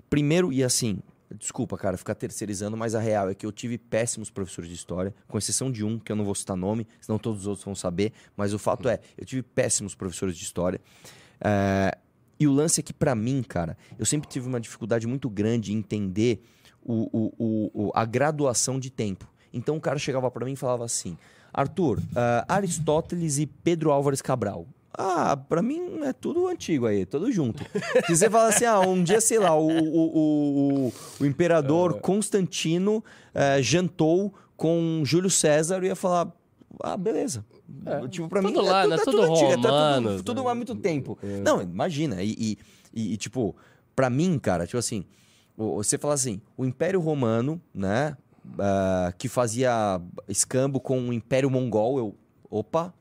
Primeiro, 0.09 0.51
e 0.51 0.63
assim, 0.63 0.97
desculpa, 1.37 1.77
cara, 1.77 1.95
ficar 1.95 2.15
terceirizando, 2.15 2.75
mas 2.75 2.95
a 2.95 2.99
real 2.99 3.29
é 3.29 3.35
que 3.35 3.45
eu 3.45 3.51
tive 3.51 3.77
péssimos 3.77 4.31
professores 4.31 4.67
de 4.67 4.75
história, 4.75 5.13
com 5.27 5.37
exceção 5.37 5.71
de 5.71 5.83
um, 5.83 5.99
que 5.99 6.11
eu 6.11 6.15
não 6.15 6.25
vou 6.25 6.33
citar 6.33 6.57
nome, 6.57 6.87
senão 6.99 7.19
todos 7.19 7.41
os 7.41 7.47
outros 7.47 7.65
vão 7.65 7.75
saber. 7.75 8.13
Mas 8.35 8.51
o 8.51 8.57
fato 8.57 8.89
é, 8.89 8.99
eu 9.15 9.25
tive 9.25 9.43
péssimos 9.43 9.93
professores 9.93 10.35
de 10.35 10.43
história. 10.43 10.81
É, 11.39 11.95
e 12.39 12.47
o 12.47 12.51
lance 12.51 12.79
é 12.79 12.83
que, 12.83 12.93
pra 12.93 13.13
mim, 13.13 13.43
cara, 13.43 13.77
eu 13.99 14.07
sempre 14.07 14.27
tive 14.27 14.47
uma 14.47 14.59
dificuldade 14.59 15.05
muito 15.05 15.29
grande 15.29 15.71
em 15.71 15.77
entender 15.77 16.41
o, 16.85 17.31
o- 17.37 17.71
o- 17.87 17.91
a 17.93 18.05
graduação 18.05 18.79
de 18.79 18.89
tempo. 18.89 19.27
Então 19.53 19.75
o 19.77 19.81
cara 19.81 19.97
chegava 19.99 20.29
pra 20.31 20.45
mim 20.45 20.53
e 20.53 20.55
falava 20.55 20.83
assim: 20.85 21.17
Arthur, 21.53 21.99
ah, 22.15 22.45
Aristóteles 22.47 23.37
e 23.37 23.45
Pedro 23.45 23.91
Álvares 23.91 24.21
Cabral. 24.21 24.65
Ah, 24.95 25.35
pra 25.35 25.61
mim 25.63 26.01
é 26.03 26.13
tudo 26.13 26.47
antigo 26.47 26.85
aí, 26.85 27.03
tudo 27.05 27.31
junto. 27.31 27.63
Se 28.05 28.15
você 28.15 28.29
fala 28.29 28.49
assim, 28.49 28.65
ah, 28.65 28.79
um 28.81 29.03
dia, 29.03 29.19
sei 29.19 29.39
lá, 29.39 29.55
o, 29.55 29.67
o, 29.67 30.17
o, 30.87 30.93
o- 31.19 31.25
imperador 31.25 31.99
Constantino 31.99 33.03
eh, 33.33 33.59
jantou 33.61 34.31
com 34.55 35.01
Júlio 35.03 35.31
César, 35.31 35.77
eu 35.77 35.85
ia 35.85 35.95
falar, 35.95 36.31
ah, 36.83 36.95
beleza. 36.95 37.43
tipo, 38.11 38.29
pra 38.29 38.41
tudo 38.41 38.61
mim 38.61 38.67
lá, 38.67 38.83
é, 38.83 38.87
né? 38.87 38.97
tudo, 38.97 39.01
é 39.01 39.05
Tudo 39.05 39.21
tudo 39.21 39.31
antigo, 39.33 39.51
é 39.51 39.55
tudo- 39.55 39.67
romano, 39.67 40.09
tudo, 40.09 40.23
tudo 40.23 40.43
né? 40.43 40.49
há 40.51 40.55
muito 40.55 40.75
tempo. 40.75 41.17
Não, 41.43 41.59
imagina, 41.61 42.21
e, 42.21 42.31
e- 42.37 42.57
e, 42.93 43.13
e, 43.13 43.17
tipo, 43.17 43.55
pra 43.95 44.11
mim, 44.11 44.37
cara, 44.37 44.67
tipo 44.67 44.77
assim, 44.77 45.03
você 45.57 45.97
fala 45.97 46.13
assim, 46.13 46.41
o 46.57 46.65
Império 46.65 46.99
Romano, 46.99 47.61
né, 47.73 48.17
ah, 48.59 49.13
que 49.17 49.27
fazia 49.27 50.01
escambo 50.27 50.79
com 50.79 50.99
o 50.99 51.13
Império 51.13 51.49
Mongol, 51.49 51.97
eu, 51.97 52.15
opa, 52.49 52.93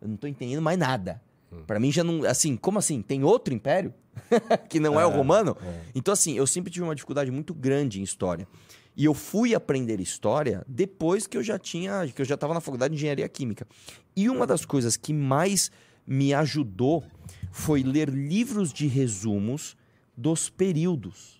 eu 0.00 0.08
não 0.08 0.16
tô 0.16 0.26
entendendo 0.26 0.62
mais 0.62 0.78
nada. 0.78 1.20
Pra 1.66 1.80
mim 1.80 1.90
já 1.90 2.04
não, 2.04 2.24
assim, 2.24 2.56
como 2.56 2.78
assim? 2.78 3.00
Tem 3.00 3.24
outro 3.24 3.54
império 3.54 3.94
que 4.68 4.78
não 4.78 5.00
é, 5.00 5.06
o 5.06 5.10
romano? 5.10 5.56
Então 5.94 6.12
assim, 6.12 6.36
eu 6.36 6.46
sempre 6.46 6.70
tive 6.70 6.84
uma 6.84 6.94
dificuldade 6.94 7.30
muito 7.30 7.54
grande 7.54 8.00
em 8.00 8.02
história. 8.02 8.46
E 8.94 9.04
eu 9.04 9.14
fui 9.14 9.54
aprender 9.54 10.00
história 10.00 10.64
depois 10.66 11.26
que 11.26 11.36
eu 11.36 11.42
já 11.42 11.58
tinha, 11.58 12.06
que 12.08 12.20
eu 12.20 12.26
já 12.26 12.34
estava 12.34 12.52
na 12.52 12.60
faculdade 12.60 12.92
de 12.92 12.98
engenharia 12.98 13.28
química. 13.28 13.66
E 14.14 14.28
uma 14.28 14.46
das 14.46 14.64
coisas 14.64 14.96
que 14.96 15.12
mais 15.12 15.70
me 16.06 16.34
ajudou 16.34 17.04
foi 17.50 17.82
ler 17.82 18.08
livros 18.08 18.72
de 18.72 18.86
resumos 18.86 19.76
dos 20.16 20.50
períodos. 20.50 21.37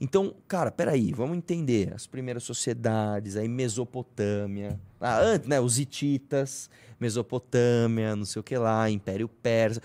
Então, 0.00 0.34
cara, 0.48 0.70
peraí, 0.70 1.12
vamos 1.12 1.36
entender. 1.36 1.92
As 1.94 2.06
primeiras 2.06 2.42
sociedades, 2.42 3.36
aí 3.36 3.46
Mesopotâmia, 3.46 4.78
ah, 5.00 5.20
antes, 5.20 5.48
né, 5.48 5.60
os 5.60 5.78
hititas, 5.78 6.68
Mesopotâmia, 6.98 8.16
não 8.16 8.24
sei 8.24 8.40
o 8.40 8.42
que 8.42 8.56
lá, 8.56 8.90
Império 8.90 9.28
Persa, 9.28 9.80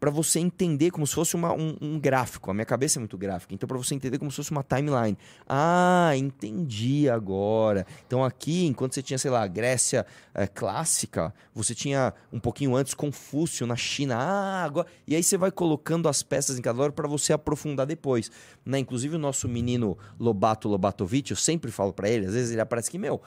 Pra 0.00 0.10
você 0.10 0.38
entender 0.38 0.90
como 0.90 1.06
se 1.06 1.14
fosse 1.14 1.34
uma- 1.34 1.54
um, 1.54 1.76
um 1.80 1.98
gráfico. 1.98 2.50
A 2.50 2.54
minha 2.54 2.66
cabeça 2.66 2.98
é 2.98 3.00
muito 3.00 3.16
gráfica, 3.16 3.54
então 3.54 3.66
pra 3.66 3.78
você 3.78 3.94
entender 3.94 4.18
como 4.18 4.30
se 4.30 4.36
fosse 4.36 4.50
uma 4.50 4.62
timeline. 4.62 5.16
Ah, 5.48 6.12
entendi 6.14 7.08
agora. 7.08 7.86
Então 8.06 8.22
aqui, 8.22 8.66
enquanto 8.66 8.94
você 8.94 9.02
tinha, 9.02 9.16
sei 9.18 9.30
lá, 9.30 9.46
Grécia 9.46 10.04
eh, 10.34 10.46
clássica, 10.46 11.32
você 11.54 11.74
tinha 11.74 12.12
um 12.32 12.38
pouquinho 12.38 12.74
antes 12.76 12.92
Confúcio 12.92 13.66
na 13.66 13.76
China. 13.76 14.16
Ah, 14.16 14.64
agora. 14.64 14.86
E 15.06 15.16
aí 15.16 15.22
você 15.22 15.38
vai 15.38 15.50
colocando 15.50 16.06
as 16.08 16.22
peças 16.22 16.58
em 16.58 16.62
cada 16.62 16.82
hora 16.82 16.92
para 16.92 17.08
você 17.08 17.32
aprofundar 17.32 17.86
depois. 17.86 18.30
Né? 18.64 18.80
Inclusive 18.80 19.16
o 19.16 19.18
nosso 19.18 19.48
menino 19.48 19.96
Lobato 20.20 20.68
Lobatovic, 20.68 21.30
eu 21.30 21.36
sempre 21.36 21.70
falo 21.70 21.92
pra 21.94 22.10
ele, 22.10 22.26
às 22.26 22.34
vezes 22.34 22.50
ele 22.52 22.60
aparece 22.60 22.90
que, 22.90 22.98
meu, 22.98 23.22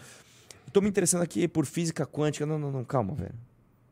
eu 0.66 0.72
tô 0.72 0.80
me 0.82 0.90
interessando 0.90 1.22
aqui 1.24 1.48
por 1.48 1.66
física 1.66 2.06
quântica. 2.06 2.46
Não, 2.46 2.60
não, 2.60 2.72
não, 2.72 2.84
calma, 2.84 3.16
velho. 3.16 3.34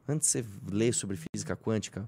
Antes 0.08 0.28
de 0.32 0.44
você 0.44 0.46
ler 0.70 0.94
sobre 0.94 1.18
física 1.18 1.56
quântica, 1.56 2.08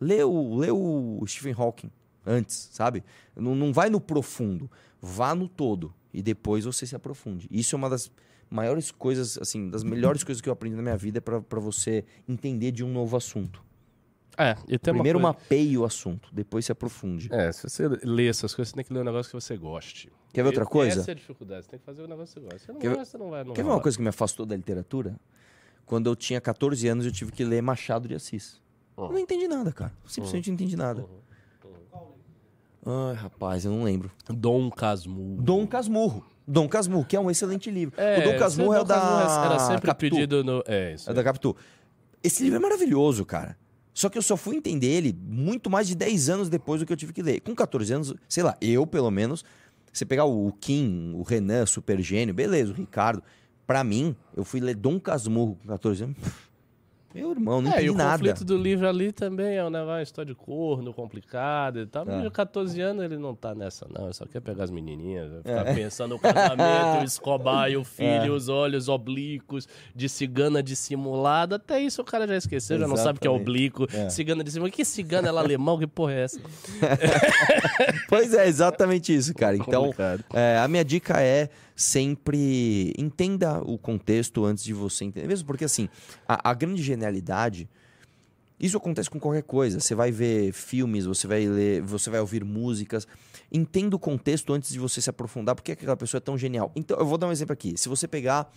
lê 0.00 0.22
o, 0.22 0.56
lê 0.56 0.70
o 0.70 1.22
Stephen 1.26 1.54
Hawking 1.56 1.90
antes, 2.26 2.68
sabe? 2.72 3.02
Não, 3.36 3.54
não 3.54 3.72
vai 3.72 3.88
no 3.90 4.00
profundo, 4.00 4.70
vá 5.00 5.34
no 5.34 5.48
todo 5.48 5.94
e 6.12 6.22
depois 6.22 6.64
você 6.64 6.86
se 6.86 6.94
aprofunde. 6.96 7.46
Isso 7.50 7.74
é 7.74 7.76
uma 7.76 7.88
das 7.90 8.10
maiores 8.50 8.90
coisas, 8.90 9.36
assim, 9.38 9.68
das 9.68 9.82
melhores 9.84 10.24
coisas 10.24 10.40
que 10.40 10.48
eu 10.48 10.52
aprendi 10.52 10.74
na 10.76 10.82
minha 10.82 10.96
vida 10.96 11.20
para 11.20 11.60
você 11.60 12.04
entender 12.28 12.70
de 12.72 12.82
um 12.84 12.92
novo 12.92 13.16
assunto. 13.16 13.62
É, 14.40 14.56
e 14.68 14.78
tem 14.78 14.94
Primeiro 14.94 15.18
uma 15.18 15.34
coisa... 15.34 15.44
mapeie 15.44 15.76
o 15.76 15.84
assunto, 15.84 16.28
depois 16.32 16.64
se 16.64 16.70
aprofunde. 16.70 17.28
É, 17.32 17.50
se 17.50 17.68
você 17.68 17.88
lê 18.04 18.28
essas 18.28 18.54
coisas, 18.54 18.70
você 18.70 18.76
tem 18.76 18.84
que 18.84 18.92
ler 18.92 19.00
um 19.00 19.04
negócio 19.04 19.28
que 19.30 19.34
você 19.34 19.56
goste. 19.56 20.12
Quer 20.32 20.42
ver 20.42 20.48
outra 20.50 20.62
E- 20.62 20.66
coisa? 20.68 21.00
Essa 21.00 21.10
é 21.10 21.12
a 21.12 21.16
dificuldade, 21.16 21.64
você 21.64 21.70
tem 21.72 21.78
que 21.80 21.84
fazer 21.84 22.02
o 22.02 22.06
negócio 22.06 22.34
que 22.34 22.40
você 22.40 22.44
gosta. 22.52 22.66
Você 22.66 22.72
não 22.72 22.80
Quer 22.80 22.94
gosta, 22.94 23.18
não 23.18 23.30
vai, 23.30 23.42
não 23.44 23.52
Quer 23.52 23.64
ver 23.64 23.70
uma 23.70 23.80
coisa 23.80 23.96
que 23.96 24.02
me 24.02 24.08
afastou 24.08 24.46
da 24.46 24.54
literatura? 24.54 25.18
Quando 25.84 26.08
eu 26.08 26.14
tinha 26.14 26.40
14 26.40 26.86
anos, 26.86 27.04
eu 27.04 27.10
tive 27.10 27.32
que 27.32 27.42
ler 27.42 27.60
Machado 27.62 28.06
de 28.06 28.14
Assis. 28.14 28.60
Eu 29.06 29.12
não 29.12 29.18
entendi 29.18 29.46
nada, 29.46 29.72
cara. 29.72 29.92
Simplesmente 30.06 30.48
não 30.48 30.54
entendi 30.54 30.76
nada. 30.76 31.06
Ai, 32.84 33.14
rapaz, 33.14 33.64
eu 33.64 33.70
não 33.70 33.82
lembro. 33.84 34.10
Dom 34.28 34.70
Casmurro. 34.70 35.42
Dom 35.42 35.66
Casmurro. 35.66 36.26
Dom 36.46 36.66
Casmurro, 36.66 37.04
que 37.04 37.14
é 37.14 37.20
um 37.20 37.30
excelente 37.30 37.70
livro. 37.70 37.94
É, 38.00 38.20
o 38.20 38.32
Dom 38.32 38.38
Casmurro 38.38 38.74
é 38.74 38.80
o 38.80 38.84
da 38.84 39.44
Era 39.44 39.58
sempre 39.58 39.86
Capitu. 39.86 40.16
pedido 40.16 40.42
no... 40.42 40.62
É, 40.66 40.94
isso. 40.94 41.10
É 41.10 41.12
da 41.12 41.22
Capitu. 41.22 41.54
Esse 42.22 42.42
livro 42.42 42.56
é 42.56 42.60
maravilhoso, 42.60 43.24
cara. 43.26 43.56
Só 43.92 44.08
que 44.08 44.16
eu 44.16 44.22
só 44.22 44.36
fui 44.36 44.56
entender 44.56 44.86
ele 44.86 45.12
muito 45.20 45.68
mais 45.68 45.86
de 45.86 45.94
10 45.94 46.30
anos 46.30 46.48
depois 46.48 46.80
do 46.80 46.86
que 46.86 46.92
eu 46.92 46.96
tive 46.96 47.12
que 47.12 47.20
ler. 47.20 47.40
Com 47.40 47.54
14 47.54 47.92
anos, 47.92 48.14
sei 48.28 48.42
lá, 48.42 48.56
eu 48.60 48.86
pelo 48.86 49.10
menos, 49.10 49.44
você 49.92 50.06
pegar 50.06 50.24
o 50.24 50.52
Kim, 50.60 51.12
o 51.14 51.22
Renan, 51.22 51.66
super 51.66 52.00
gênio, 52.00 52.32
beleza, 52.32 52.72
o 52.72 52.74
Ricardo. 52.74 53.22
Pra 53.66 53.84
mim, 53.84 54.16
eu 54.34 54.44
fui 54.44 54.60
ler 54.60 54.76
Dom 54.76 54.98
Casmurro 54.98 55.56
com 55.56 55.68
14 55.68 56.04
anos. 56.04 56.16
Meu 57.18 57.30
irmão, 57.32 57.60
não 57.60 57.70
é, 57.70 57.74
entendi 57.74 57.90
o 57.90 57.94
nada. 57.94 58.12
conflito 58.18 58.44
do 58.44 58.56
livro 58.56 58.88
ali 58.88 59.12
também 59.12 59.56
é 59.56 59.64
um 59.64 59.70
negócio, 59.70 60.02
história 60.02 60.32
de 60.32 60.38
corno, 60.38 60.92
complicado 60.94 61.80
e 61.80 61.86
tal. 61.86 62.04
Mas 62.06 62.16
É. 62.16 62.22
de 62.22 62.30
14 62.30 62.80
anos 62.80 63.04
ele 63.04 63.16
não 63.16 63.34
tá 63.34 63.54
nessa, 63.54 63.86
não. 63.92 64.04
Ele 64.04 64.14
só 64.14 64.24
quer 64.26 64.40
pegar 64.40 64.64
as 64.64 64.70
menininhas, 64.70 65.32
É. 65.44 65.58
ficar 65.58 65.74
pensando 65.74 66.10
no 66.12 66.18
casamento, 66.18 67.00
o 67.02 67.04
Escobar 67.04 67.70
e 67.70 67.76
o 67.76 67.84
filho, 67.84 68.34
os 68.34 68.48
olhos 68.48 68.88
oblíquos, 68.88 69.66
de 69.94 70.08
cigana 70.08 70.62
dissimulada. 70.62 71.56
Até 71.56 71.80
isso 71.80 72.02
o 72.02 72.04
cara 72.04 72.26
já 72.26 72.36
esqueceu, 72.36 72.78
já 72.78 72.86
não 72.88 72.96
sabe 72.96 73.18
o 73.18 73.20
que 73.20 73.26
é 73.26 73.30
Exatamente. 73.30 73.48
oblíquo. 73.50 73.86
É. 73.92 74.08
Cigana 74.08 74.44
dissimulada. 74.44 74.74
Que 74.74 74.84
cigana? 74.84 75.28
Ela 75.28 75.40
é 75.40 75.44
alemão? 75.44 75.78
Que 75.78 75.86
porra 75.86 76.12
é 76.12 76.20
essa? 76.22 76.40
Pois 78.08 78.32
é, 78.34 78.46
exatamente 78.48 79.14
isso, 79.14 79.34
cara. 79.34 79.56
Então, 79.68 79.92
é, 80.32 80.58
a 80.58 80.66
minha 80.68 80.84
dica 80.84 81.20
é 81.20 81.48
sempre 81.78 82.92
entenda 82.98 83.62
o 83.62 83.78
contexto 83.78 84.44
antes 84.44 84.64
de 84.64 84.74
você 84.74 85.04
entender. 85.04 85.28
Mesmo 85.28 85.46
porque, 85.46 85.64
assim, 85.64 85.88
a, 86.26 86.50
a 86.50 86.52
grande 86.52 86.82
genialidade. 86.82 87.68
Isso 88.58 88.76
acontece 88.76 89.08
com 89.08 89.20
qualquer 89.20 89.44
coisa. 89.44 89.78
Você 89.78 89.94
vai 89.94 90.10
ver 90.10 90.52
filmes, 90.52 91.04
você 91.04 91.28
vai 91.28 91.46
ler, 91.46 91.80
você 91.80 92.10
vai 92.10 92.18
ouvir 92.18 92.44
músicas. 92.44 93.06
Entenda 93.52 93.94
o 93.94 93.98
contexto 93.98 94.52
antes 94.52 94.72
de 94.72 94.80
você 94.80 95.00
se 95.00 95.08
aprofundar, 95.08 95.54
porque 95.54 95.70
aquela 95.70 95.96
pessoa 95.96 96.18
é 96.18 96.20
tão 96.20 96.36
genial. 96.36 96.72
Então, 96.74 96.98
eu 96.98 97.06
vou 97.06 97.16
dar 97.16 97.28
um 97.28 97.32
exemplo 97.32 97.52
aqui. 97.52 97.76
Se 97.76 97.88
você 97.88 98.08
pegar 98.08 98.52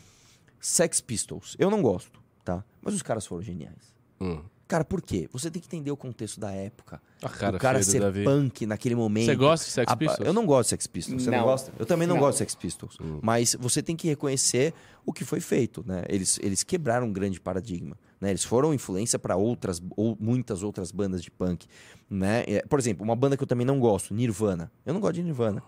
Sex 0.60 1.00
Pistols, 1.00 1.56
eu 1.60 1.70
não 1.70 1.84
gosto, 1.84 2.20
tá? 2.44 2.66
Mas 2.82 2.96
os 2.96 3.04
caras 3.04 3.28
foram 3.28 3.44
geniais. 3.44 3.94
Hum. 4.20 4.42
Cara, 4.68 4.84
por 4.84 5.00
quê? 5.00 5.30
Você 5.32 5.52
tem 5.52 5.62
que 5.62 5.68
entender 5.68 5.92
o 5.92 5.98
contexto 5.98 6.40
da 6.40 6.52
época. 6.52 7.00
A 7.24 7.30
cara, 7.30 7.58
o 7.58 7.60
cara 7.60 7.84
ser 7.84 8.00
Davi. 8.00 8.24
punk 8.24 8.66
naquele 8.66 8.96
momento. 8.96 9.26
Você 9.26 9.36
gosta 9.36 9.66
de 9.66 9.72
Sex 9.72 9.92
A- 9.92 9.96
Pistols? 9.96 10.26
Eu 10.28 10.34
não 10.34 10.46
gosto 10.46 10.64
de 10.68 10.70
Sex 10.72 10.88
Pistols. 10.88 11.22
Você 11.24 11.30
não, 11.30 11.38
Não. 11.40 11.46
gosta? 11.46 11.72
Eu 11.78 11.86
também 11.86 12.08
não, 12.08 12.16
Não. 12.16 12.22
gosto 12.22 12.34
de 12.34 12.38
Sex 12.40 12.56
Pistols. 12.56 12.98
Mas 13.22 13.56
você 13.60 13.82
tem 13.84 13.96
que 13.96 14.08
reconhecer 14.08 14.74
o 15.06 15.14
que 15.14 15.24
foi 15.24 15.40
feito, 15.40 15.84
né? 15.88 16.04
Eles, 16.10 16.40
eles 16.42 16.64
quebraram 16.64 17.08
um 17.08 17.14
grande 17.14 17.40
paradigma. 17.40 17.96
Né? 18.20 18.30
Eles 18.32 18.44
foram 18.44 18.74
influência 18.74 19.18
para 19.20 19.36
outras 19.36 19.82
ou 19.96 20.16
muitas 20.20 20.62
outras 20.64 20.92
bandas 20.92 21.22
de 21.24 21.30
punk, 21.32 21.66
né? 22.10 22.44
É, 22.48 22.62
Por 22.68 22.78
exemplo, 22.80 23.04
uma 23.04 23.16
banda 23.16 23.36
que 23.38 23.44
eu 23.44 23.48
também 23.48 23.66
não 23.66 23.80
gosto, 23.80 24.14
Nirvana. 24.14 24.72
Eu 24.86 24.94
não 24.94 25.02
gosto 25.02 25.16
de 25.16 25.24
Nirvana. 25.24 25.62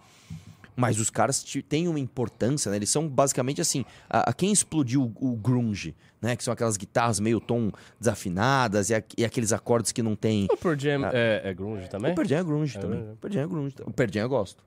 Mas 0.75 0.99
os 0.99 1.09
caras 1.09 1.43
têm 1.69 1.87
uma 1.87 1.99
importância, 1.99 2.69
né? 2.71 2.77
Eles 2.77 2.89
são 2.89 3.07
basicamente 3.07 3.61
assim, 3.61 3.85
a, 4.09 4.29
a 4.29 4.33
quem 4.33 4.51
explodiu 4.51 5.03
o, 5.19 5.33
o 5.33 5.35
grunge, 5.35 5.95
né? 6.21 6.35
Que 6.35 6.43
são 6.43 6.53
aquelas 6.53 6.77
guitarras 6.77 7.19
meio 7.19 7.39
tom 7.39 7.71
desafinadas 7.99 8.89
e, 8.89 8.95
a- 8.95 9.03
e 9.17 9.25
aqueles 9.25 9.51
acordes 9.53 9.91
que 9.91 10.01
não 10.01 10.15
tem 10.15 10.47
O 10.51 10.57
Pearl 10.57 10.77
Jam 10.79 11.05
é, 11.13 11.41
é 11.45 11.53
grunge 11.53 11.87
também? 11.89 12.11
o 12.11 12.15
Pearl 12.15 12.27
Jam 12.27 12.39
é 12.39 12.43
grunge 12.43 12.77
É 12.77 12.81
também. 12.81 12.97
verdade. 12.97 13.17
O 13.17 13.21
Pearl 13.21 13.33
Jam 13.33 13.43
é 13.43 13.47
grunge. 13.47 13.75
O 13.85 13.91
Pearl 13.91 14.11
Jam 14.11 14.21
eu 14.23 14.29
gosto. 14.29 14.63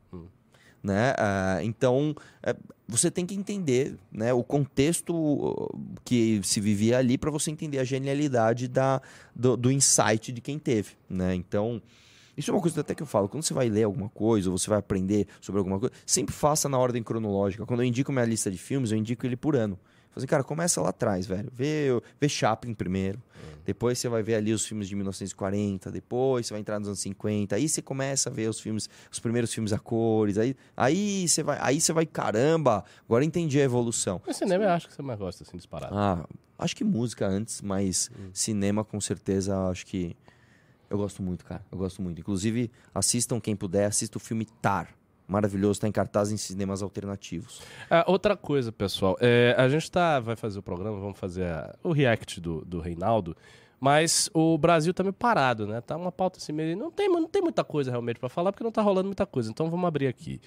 Né? 0.83 1.15
Ah, 1.19 1.59
então, 1.65 2.15
é, 2.45 2.55
você 2.87 3.11
tem 3.11 3.27
que 3.27 3.35
entender 3.35 3.97
né, 4.13 4.33
o 4.33 4.45
contexto 4.45 5.13
uh, 5.13 5.81
que 6.05 6.41
se 6.45 6.61
vivia 6.61 6.99
ali 6.99 7.19
para 7.19 7.29
você 7.29 7.51
entender 7.51 7.81
a 7.81 7.85
genialidade 7.85 8.69
da, 8.69 9.03
do, 9.35 9.57
do 9.57 9.73
insight 9.73 10.31
de 10.31 10.41
quem 10.41 10.61
teve. 10.61 10.91
Né? 11.11 11.35
Então, 11.35 11.83
isso 12.37 12.51
é 12.51 12.55
uma 12.55 12.61
coisa 12.61 12.81
até 12.81 12.95
que 12.95 13.03
eu 13.03 13.07
falo. 13.07 13.29
Quando 13.29 13.43
você 13.43 13.55
vai 13.55 13.69
ler 13.69 13.85
alguma 13.85 14.09
coisa 14.09 14.51
ou 14.51 14.59
você 14.59 14.69
vai 14.69 14.79
aprender 14.79 15.27
sobre 15.41 15.59
alguma 15.59 15.79
coisa, 15.81 15.95
sempre 16.05 16.35
faça 16.35 16.69
na 16.69 16.79
ordem 16.79 17.03
cronológica. 17.03 17.65
Quando 17.65 17.81
eu 17.81 17.87
indico 17.87 18.13
minha 18.13 18.25
lista 18.25 18.51
de 18.51 18.59
filmes, 18.59 18.93
eu 18.93 18.99
indico 18.99 19.25
ele 19.25 19.37
por 19.37 19.57
ano. 19.57 19.79
Fala 20.11 20.23
assim, 20.23 20.27
cara, 20.27 20.45
começa 20.45 20.81
lá 20.81 20.91
atrás, 20.91 21.27
velho. 21.27 21.51
Vê, 21.53 21.89
vê 22.21 22.29
Chaplin 22.29 22.75
primeiro. 22.75 23.23
Depois 23.67 23.99
você 23.99 24.09
vai 24.09 24.23
ver 24.23 24.37
ali 24.37 24.53
os 24.53 24.65
filmes 24.65 24.89
de 24.89 24.95
1940, 24.95 25.91
depois 25.91 26.47
você 26.47 26.55
vai 26.55 26.61
entrar 26.61 26.79
nos 26.79 26.87
anos 26.87 27.01
50, 27.01 27.57
aí 27.57 27.69
você 27.69 27.83
começa 27.83 28.31
a 28.31 28.33
ver 28.33 28.49
os 28.49 28.61
filmes, 28.61 28.89
os 29.11 29.19
primeiros 29.19 29.53
filmes 29.53 29.73
a 29.73 29.79
cores, 29.79 30.39
aí, 30.39 30.57
aí 30.77 31.29
você 31.29 31.43
vai, 31.43 31.59
aí 31.61 31.81
você 31.81 31.93
vai, 31.93 32.07
caramba, 32.07 32.85
agora 33.05 33.25
entendi 33.25 33.61
a 33.61 33.65
evolução. 33.65 34.23
Mas 34.25 34.37
cinema 34.37 34.63
eu 34.63 34.71
acho 34.71 34.87
que 34.87 34.95
você 34.95 35.03
mais 35.03 35.19
gosta, 35.19 35.43
assim, 35.43 35.57
disparado. 35.57 35.93
Ah, 35.97 36.25
acho 36.57 36.77
que 36.77 36.85
música 36.85 37.27
antes, 37.27 37.61
mas 37.61 38.09
cinema 38.33 38.85
com 38.85 39.01
certeza 39.01 39.69
acho 39.69 39.85
que 39.85 40.17
eu 40.91 40.97
gosto 40.99 41.23
muito, 41.23 41.45
cara. 41.45 41.65
Eu 41.71 41.79
gosto 41.79 42.01
muito. 42.03 42.21
Inclusive, 42.21 42.71
assistam 42.95 43.41
quem 43.41 43.55
puder, 43.57 43.87
assista 43.87 44.19
o 44.19 44.21
filme 44.21 44.45
Tar. 44.63 44.89
Maravilhoso, 45.29 45.81
tá 45.81 45.89
em 45.89 45.93
cartaz 45.93 46.31
em 46.31 46.37
cinemas 46.37 46.83
alternativos. 46.83 47.61
Ah, 47.91 48.05
outra 48.07 48.37
coisa, 48.37 48.71
pessoal. 48.71 49.17
é, 49.21 49.55
a 49.59 49.69
gente 49.69 49.91
tá, 49.91 50.21
vai 50.21 50.37
fazer 50.37 50.59
o 50.59 50.63
programa, 50.63 51.01
vamos 51.01 51.19
fazer 51.19 51.47
a- 51.47 51.75
o 51.83 51.91
react 51.91 52.41
do, 52.41 52.65
do 52.65 52.79
Reinaldo. 52.81 53.37
Mas 53.79 54.31
o 54.33 54.57
Brasil 54.57 54.95
tá 54.95 55.03
meio 55.03 55.13
parado, 55.13 55.67
né? 55.67 55.81
Tá 55.81 55.97
uma 55.97 56.11
pauta 56.11 56.39
assim 56.39 56.53
meio. 56.53 56.77
Não 56.77 56.91
tem, 56.91 57.09
não 57.09 57.27
tem 57.29 57.43
muita 57.43 57.63
coisa 57.63 57.91
realmente 57.91 58.19
pra 58.19 58.29
falar, 58.29 58.51
porque 58.53 58.65
não 58.65 58.73
tá 58.73 58.81
rolando 58.81 59.07
muita 59.09 59.27
coisa. 59.27 59.51
Então 59.51 59.71
vamos 59.71 59.87
abrir 59.87 60.07
aqui. 60.07 60.41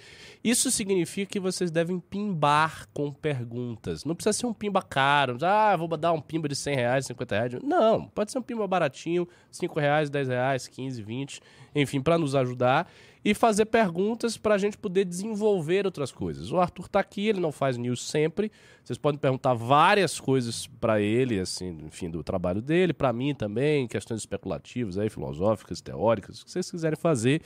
Isso 0.43 0.71
significa 0.71 1.31
que 1.31 1.39
vocês 1.39 1.69
devem 1.69 1.99
pimbar 1.99 2.87
com 2.93 3.13
perguntas. 3.13 4.03
Não 4.03 4.15
precisa 4.15 4.33
ser 4.33 4.45
um 4.47 4.53
pimba 4.53 4.81
caro. 4.81 5.37
Ah, 5.43 5.75
vou 5.75 5.87
dar 5.89 6.11
um 6.11 6.21
pimba 6.21 6.47
de 6.47 6.55
100 6.55 6.75
reais, 6.75 7.05
50 7.05 7.35
reais. 7.35 7.53
Não, 7.63 8.05
pode 8.07 8.31
ser 8.31 8.39
um 8.39 8.43
pimba 8.43 8.67
baratinho, 8.67 9.27
5 9.51 9.79
reais, 9.79 10.09
10 10.09 10.27
reais, 10.27 10.67
15, 10.67 11.01
20. 11.03 11.41
Enfim, 11.75 12.01
pra 12.01 12.17
nos 12.17 12.33
ajudar 12.35 12.89
e 13.23 13.33
fazer 13.33 13.65
perguntas 13.65 14.37
para 14.37 14.55
a 14.55 14.57
gente 14.57 14.77
poder 14.77 15.05
desenvolver 15.05 15.85
outras 15.85 16.11
coisas. 16.11 16.51
O 16.51 16.59
Arthur 16.59 16.87
tá 16.87 16.99
aqui, 16.99 17.27
ele 17.27 17.39
não 17.39 17.51
faz 17.51 17.77
news 17.77 18.03
sempre. 18.03 18.51
Vocês 18.83 18.97
podem 18.97 19.19
perguntar 19.19 19.53
várias 19.53 20.19
coisas 20.19 20.65
para 20.65 20.99
ele, 20.99 21.39
assim, 21.39 21.77
enfim, 21.85 22.09
do 22.09 22.23
trabalho 22.23 22.59
dele, 22.61 22.91
para 22.91 23.13
mim 23.13 23.35
também, 23.35 23.87
questões 23.87 24.21
especulativas 24.21 24.97
aí, 24.97 25.09
filosóficas, 25.09 25.79
teóricas, 25.79 26.41
o 26.41 26.45
que 26.45 26.51
vocês 26.51 26.71
quiserem 26.71 26.97
fazer. 26.97 27.41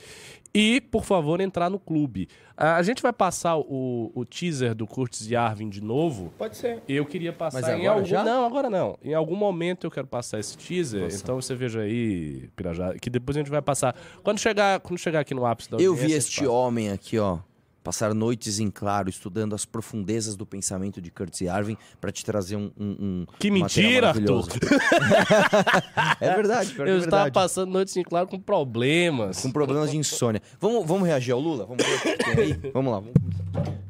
E, 0.54 0.80
por 0.80 1.04
favor, 1.04 1.40
entrar 1.40 1.68
no 1.68 1.78
clube. 1.78 2.28
A 2.56 2.80
gente 2.82 3.02
vai 3.02 3.12
passar 3.12 3.56
o, 3.56 4.12
o 4.14 4.24
teaser 4.24 4.74
do 4.74 4.86
Curtis 4.86 5.28
Yarvin 5.28 5.68
de 5.68 5.82
novo. 5.82 6.32
Pode 6.38 6.56
ser. 6.56 6.80
Eu 6.88 7.04
queria 7.04 7.32
passar 7.32 7.60
Mas 7.60 7.68
em 7.68 7.80
agora 7.80 7.90
algum... 7.90 8.06
já? 8.06 8.24
Não, 8.24 8.46
agora 8.46 8.70
não. 8.70 8.96
Em 9.02 9.12
algum 9.12 9.34
momento 9.34 9.84
eu 9.84 9.90
quero 9.90 10.06
passar 10.06 10.38
esse 10.38 10.56
teaser. 10.56 11.02
Nossa. 11.02 11.16
Então 11.16 11.40
você 11.42 11.56
veja 11.56 11.80
aí, 11.80 12.48
Pirajá, 12.54 12.94
que 12.94 13.10
depois 13.10 13.36
a 13.36 13.40
gente 13.40 13.50
vai 13.50 13.60
passar. 13.60 13.96
Quando 14.22 14.38
chegar, 14.38 14.78
quando 14.78 14.98
chegar 14.98 15.20
aqui 15.20 15.34
no 15.34 15.44
ápice 15.44 15.63
da 15.68 15.78
Eu 15.78 15.94
vi 15.94 16.12
este 16.12 16.40
passa. 16.40 16.50
homem 16.50 16.90
aqui, 16.90 17.18
ó, 17.18 17.38
passar 17.84 18.14
noites 18.14 18.58
em 18.58 18.70
claro, 18.70 19.10
estudando 19.10 19.54
as 19.54 19.66
profundezas 19.66 20.36
do 20.36 20.46
pensamento 20.46 21.00
de 21.02 21.10
Curtis 21.10 21.42
Yarvin 21.42 21.76
para 22.00 22.10
te 22.10 22.24
trazer 22.24 22.56
um, 22.56 22.70
um, 22.78 22.96
um 23.00 23.26
Que 23.38 23.50
mentira, 23.50 24.08
maravilhoso. 24.08 24.48
é 26.20 26.34
verdade, 26.34 26.74
Eu 26.78 26.86
é 26.86 26.96
estava 26.96 27.30
passando 27.30 27.70
noites 27.70 27.94
em 27.96 28.02
claro 28.02 28.26
com 28.26 28.40
problemas. 28.40 29.42
Com 29.42 29.50
problemas 29.50 29.90
de 29.90 29.98
insônia. 29.98 30.40
Vamos, 30.58 30.86
vamos 30.86 31.06
reagir 31.06 31.32
ao 31.32 31.40
Lula? 31.40 31.66
Vamos 31.66 31.84
ver 31.84 31.94
o 31.94 32.00
que 32.00 32.16
tem 32.16 32.44
aí? 32.44 32.52
Vamos 32.72 32.92
lá. 32.92 33.00
Vamos... 33.00 33.84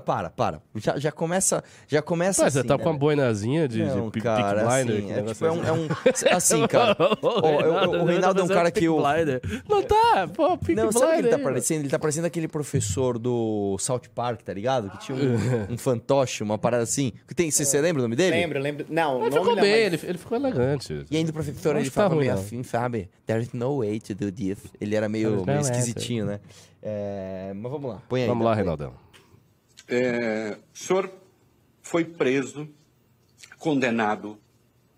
para, 0.04 0.30
para. 0.30 0.60
Já, 0.76 0.98
já 0.98 1.12
começa, 1.12 1.62
já 1.88 2.00
começa 2.02 2.42
Ué, 2.42 2.48
assim, 2.48 2.58
você 2.60 2.64
tá 2.66 2.76
né, 2.76 2.82
com 2.82 2.88
a 2.88 2.92
velho? 2.92 3.00
boinezinha 3.00 3.68
de, 3.68 3.84
Não, 3.84 4.10
de 4.10 4.20
cara, 4.20 4.64
Blinder? 4.64 4.96
assim, 4.96 5.12
é, 5.12 5.22
tipo, 5.22 5.44
é 5.46 5.50
um, 5.52 5.60
esse? 6.06 6.28
é 6.28 6.32
um- 6.32 6.36
Assim, 6.36 6.66
cara. 6.68 6.96
eu- 7.00 7.60
eu- 7.92 8.02
o 8.02 8.04
Reinaldo 8.04 8.40
é 8.40 8.44
um 8.44 8.48
cara 8.48 8.70
que 8.70 8.84
eu... 8.84 9.00
Não 9.68 9.82
tá, 9.82 10.28
pô, 10.34 10.56
Peaky 10.58 10.74
Não, 10.74 10.92
sabe 10.92 11.04
o 11.06 11.10
que 11.14 11.18
ele 11.20 11.28
tá 11.28 11.38
parecendo? 11.38 11.82
Ele 11.82 11.88
tá 11.90 11.98
parecendo 11.98 12.26
aquele 12.26 12.48
professor 12.48 13.18
do 13.18 13.76
South 13.78 14.02
Park, 14.14 14.42
tá 14.42 14.52
ligado? 14.52 14.90
Que 14.90 14.98
tinha 14.98 15.16
um, 15.18 15.72
um 15.74 15.78
fantoche, 15.78 16.42
uma 16.42 16.58
parada 16.58 16.82
assim. 16.82 17.12
Que 17.26 17.34
tem, 17.34 17.50
você, 17.50 17.64
você 17.64 17.80
lembra 17.80 18.00
o 18.00 18.04
nome 18.04 18.16
dele? 18.16 18.36
Lembro, 18.36 18.58
lembro. 18.60 18.86
Não, 18.88 19.20
Ele 19.20 19.28
o 19.28 19.32
ficou 19.32 19.54
não, 19.54 19.62
bem, 19.62 19.90
mas- 19.90 20.02
ele, 20.02 20.10
ele 20.10 20.18
ficou 20.18 20.36
elegante. 20.38 21.04
E 21.10 21.16
ainda 21.16 21.30
o 21.30 21.34
professor, 21.34 21.76
ele 21.76 21.84
tá 21.86 21.90
falava 21.90 22.16
meio 22.16 22.32
assim, 22.32 22.62
sabe? 22.62 23.08
There's 23.26 23.52
no 23.52 23.78
way 23.78 24.00
to 24.00 24.14
do 24.14 24.30
this. 24.32 24.58
Ele 24.80 24.94
era 24.94 25.08
meio, 25.08 25.44
meio 25.44 25.60
esquisitinho, 25.60 26.26
né? 26.26 26.40
É, 26.82 27.52
mas 27.54 27.72
vamos 27.72 27.90
lá, 27.90 28.02
põe 28.08 28.22
aí. 28.22 28.28
Vamos 28.28 28.44
dá, 28.44 28.50
lá. 28.50 28.54
Reinaldão. 28.56 28.92
É, 29.88 30.56
o 30.72 30.78
senhor 30.78 31.10
foi 31.82 32.04
preso, 32.04 32.68
condenado, 33.58 34.38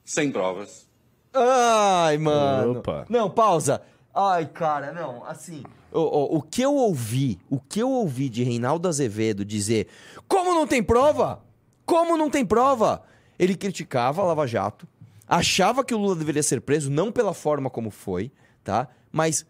sem 0.05 0.31
provas. 0.31 0.89
Ai, 1.33 2.17
mano. 2.19 2.79
Opa. 2.79 3.05
Não, 3.09 3.29
pausa. 3.29 3.83
Ai, 4.15 4.47
cara, 4.47 4.93
não, 4.93 5.25
assim. 5.27 5.63
O, 5.93 6.01
o, 6.01 6.37
o 6.39 6.43
que 6.43 6.63
eu 6.63 6.75
ouvi, 6.75 7.39
o 7.51 7.61
que 7.61 7.81
eu 7.81 7.91
ouvi 7.91 8.29
de 8.29 8.43
Reinaldo 8.43 8.89
Azevedo 8.89 9.45
dizer, 9.45 9.89
como 10.27 10.55
não 10.55 10.67
tem 10.67 10.83
prova? 10.83 11.43
Como 11.85 12.17
não 12.17 12.31
tem 12.31 12.45
prova? 12.45 13.03
Ele 13.39 13.55
criticava 13.55 14.23
a 14.23 14.25
Lava 14.25 14.47
Jato, 14.47 14.89
achava 15.29 15.85
que 15.85 15.95
o 15.95 15.99
Lula 15.99 16.17
deveria 16.17 16.43
ser 16.43 16.61
preso, 16.61 16.91
não 16.91 17.13
pela 17.13 17.35
forma 17.35 17.69
como 17.69 17.91
foi, 17.91 18.33
tá? 18.65 18.89
Mas, 19.13 19.45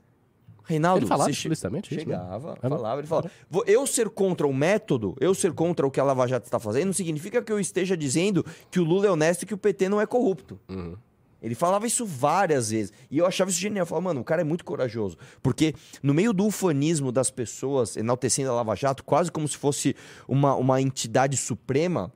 Reinaldo, 0.66 1.00
Ele 1.00 1.06
falava 1.06 1.30
você 1.30 1.34
che- 1.34 1.40
explicitamente 1.46 1.94
isso, 1.96 2.08
né? 2.08 2.16
Chegava, 2.16 2.56
falava, 2.60 3.00
ele 3.00 3.06
falava. 3.06 3.30
"Vou- 3.48 3.64
Eu 3.66 3.86
ser 3.86 4.10
contra 4.10 4.46
o 4.46 4.52
método, 4.52 5.16
eu 5.20 5.32
ser 5.34 5.52
contra 5.52 5.86
o 5.86 5.90
que 5.90 6.00
a 6.00 6.04
Lava 6.04 6.26
Jato 6.26 6.44
está 6.46 6.58
fazendo, 6.58 6.86
não 6.86 6.92
significa 6.92 7.40
que 7.40 7.52
eu 7.52 7.60
esteja 7.60 7.96
dizendo 7.96 8.44
que 8.70 8.80
o 8.80 8.84
Lula 8.84 9.06
é 9.06 9.10
honesto 9.10 9.42
e 9.42 9.46
que 9.46 9.54
o 9.54 9.58
PT 9.58 9.88
não 9.88 10.00
é 10.00 10.06
corrupto. 10.06 10.58
Uhum. 10.68 10.96
Ele 11.40 11.54
falava 11.54 11.86
isso 11.86 12.04
várias 12.04 12.70
vezes. 12.70 12.92
E 13.10 13.18
eu 13.18 13.26
achava 13.26 13.50
isso 13.50 13.60
genial. 13.60 13.82
Eu 13.82 13.86
falava, 13.86 14.04
mano, 14.04 14.20
o 14.20 14.24
cara 14.24 14.40
é 14.40 14.44
muito 14.44 14.64
corajoso. 14.64 15.16
Porque 15.42 15.74
no 16.02 16.12
meio 16.12 16.32
do 16.32 16.44
ufanismo 16.46 17.12
das 17.12 17.30
pessoas 17.30 17.96
enaltecendo 17.96 18.50
a 18.50 18.54
Lava 18.54 18.74
Jato, 18.74 19.04
quase 19.04 19.30
como 19.30 19.46
se 19.46 19.56
fosse 19.56 19.94
uma, 20.26 20.56
uma 20.56 20.80
entidade 20.80 21.36
suprema, 21.36 22.10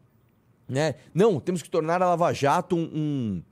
né? 0.68 0.94
Não, 1.14 1.38
temos 1.38 1.62
que 1.62 1.70
tornar 1.70 2.02
a 2.02 2.06
Lava 2.08 2.32
Jato 2.32 2.74
um. 2.76 3.42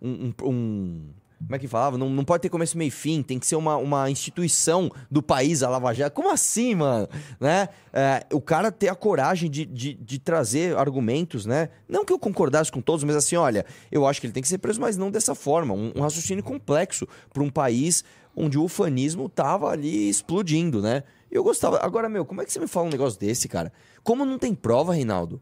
um, 0.00 0.32
um, 0.42 0.48
um- 0.48 1.08
Como 1.44 1.56
é 1.56 1.58
que 1.58 1.68
falava? 1.68 1.98
Não, 1.98 2.08
não 2.08 2.24
pode 2.24 2.42
ter 2.42 2.48
começo, 2.48 2.78
meio 2.78 2.88
e 2.88 2.90
fim, 2.90 3.22
tem 3.22 3.38
que 3.38 3.46
ser 3.46 3.56
uma, 3.56 3.76
uma 3.76 4.10
instituição 4.10 4.90
do 5.10 5.22
país, 5.22 5.62
a 5.62 5.68
Lava 5.68 5.92
Jato. 5.92 6.14
Como 6.14 6.30
assim, 6.30 6.74
mano? 6.74 7.08
Né? 7.40 7.68
É, 7.92 8.24
o 8.32 8.40
cara 8.40 8.70
ter 8.70 8.88
a 8.88 8.94
coragem 8.94 9.50
de, 9.50 9.64
de, 9.64 9.94
de 9.94 10.18
trazer 10.18 10.76
argumentos, 10.76 11.44
né? 11.44 11.68
Não 11.88 12.04
que 12.04 12.12
eu 12.12 12.18
concordasse 12.18 12.70
com 12.70 12.80
todos, 12.80 13.04
mas 13.04 13.16
assim, 13.16 13.36
olha, 13.36 13.66
eu 13.90 14.06
acho 14.06 14.20
que 14.20 14.26
ele 14.26 14.32
tem 14.32 14.42
que 14.42 14.48
ser 14.48 14.58
preso, 14.58 14.80
mas 14.80 14.96
não 14.96 15.10
dessa 15.10 15.34
forma. 15.34 15.74
Um, 15.74 15.92
um 15.96 16.00
raciocínio 16.00 16.44
complexo 16.44 17.06
para 17.32 17.42
um 17.42 17.50
país 17.50 18.04
onde 18.34 18.58
o 18.58 18.64
ufanismo 18.64 19.28
tava 19.28 19.68
ali 19.68 20.08
explodindo, 20.08 20.80
né? 20.80 21.02
Eu 21.30 21.42
gostava. 21.42 21.78
Agora, 21.82 22.08
meu, 22.08 22.24
como 22.24 22.42
é 22.42 22.44
que 22.44 22.52
você 22.52 22.60
me 22.60 22.66
fala 22.66 22.86
um 22.86 22.90
negócio 22.90 23.18
desse, 23.18 23.48
cara? 23.48 23.72
Como 24.02 24.24
não 24.24 24.38
tem 24.38 24.54
prova, 24.54 24.94
Reinaldo? 24.94 25.40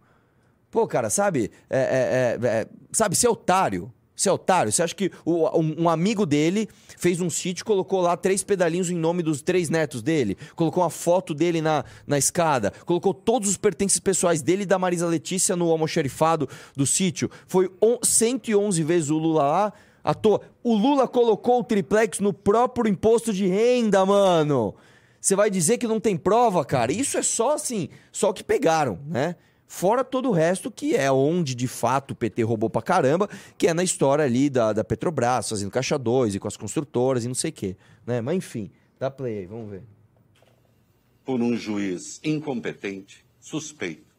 Pô, 0.70 0.86
cara, 0.86 1.10
sabe? 1.10 1.50
É, 1.68 1.78
é, 1.78 2.46
é, 2.46 2.60
é, 2.60 2.66
sabe, 2.92 3.16
ser 3.16 3.28
otário. 3.28 3.92
Ser 4.20 4.28
otário. 4.28 4.70
Você 4.70 4.82
acha 4.82 4.94
que 4.94 5.10
o- 5.24 5.48
um, 5.58 5.84
um 5.84 5.88
amigo 5.88 6.26
dele 6.26 6.68
fez 6.98 7.22
um 7.22 7.30
sítio, 7.30 7.64
colocou 7.64 8.02
lá 8.02 8.18
três 8.18 8.44
pedalinhos 8.44 8.90
em 8.90 8.94
nome 8.94 9.22
dos 9.22 9.40
três 9.40 9.70
netos 9.70 10.02
dele, 10.02 10.36
colocou 10.54 10.82
uma 10.82 10.90
foto 10.90 11.32
dele 11.32 11.62
na, 11.62 11.86
na 12.06 12.18
escada, 12.18 12.70
colocou 12.84 13.14
todos 13.14 13.48
os 13.48 13.56
pertences 13.56 13.98
pessoais 13.98 14.42
dele 14.42 14.64
e 14.64 14.66
da 14.66 14.78
Marisa 14.78 15.06
Letícia 15.06 15.56
no 15.56 15.70
almoxerifado 15.70 16.46
do 16.76 16.84
sítio. 16.86 17.30
Foi 17.46 17.70
on, 17.80 17.96
111 18.02 18.82
vezes 18.82 19.08
o 19.08 19.16
Lula 19.16 19.42
lá, 19.42 19.72
à 20.04 20.12
toa. 20.12 20.42
O 20.62 20.74
Lula 20.76 21.08
colocou 21.08 21.60
o 21.60 21.64
triplex 21.64 22.20
no 22.20 22.34
próprio 22.34 22.90
imposto 22.90 23.32
de 23.32 23.46
renda, 23.46 24.04
mano. 24.04 24.74
Você 25.18 25.34
vai 25.34 25.48
dizer 25.50 25.78
que 25.78 25.86
não 25.88 25.98
tem 25.98 26.14
prova, 26.18 26.62
cara? 26.62 26.92
Isso 26.92 27.16
é 27.16 27.22
só 27.22 27.54
assim, 27.54 27.88
só 28.12 28.34
que 28.34 28.44
pegaram, 28.44 28.98
né? 29.06 29.34
Fora 29.72 30.02
todo 30.02 30.28
o 30.30 30.32
resto, 30.32 30.68
que 30.68 30.96
é 30.96 31.12
onde 31.12 31.54
de 31.54 31.68
fato 31.68 32.10
o 32.10 32.14
PT 32.16 32.42
roubou 32.42 32.68
pra 32.68 32.82
caramba, 32.82 33.30
que 33.56 33.68
é 33.68 33.72
na 33.72 33.84
história 33.84 34.24
ali 34.24 34.50
da, 34.50 34.72
da 34.72 34.82
Petrobras, 34.82 35.48
fazendo 35.48 35.70
caixa 35.70 35.96
2 35.96 36.34
e 36.34 36.40
com 36.40 36.48
as 36.48 36.56
construtoras 36.56 37.24
e 37.24 37.28
não 37.28 37.36
sei 37.36 37.50
o 37.50 37.52
quê. 37.52 37.76
Né? 38.04 38.20
Mas 38.20 38.34
enfim, 38.34 38.68
dá 38.98 39.08
play 39.12 39.38
aí, 39.38 39.46
vamos 39.46 39.70
ver. 39.70 39.84
por 41.24 41.40
um 41.40 41.56
juiz 41.56 42.20
incompetente, 42.24 43.24
suspeito, 43.38 44.12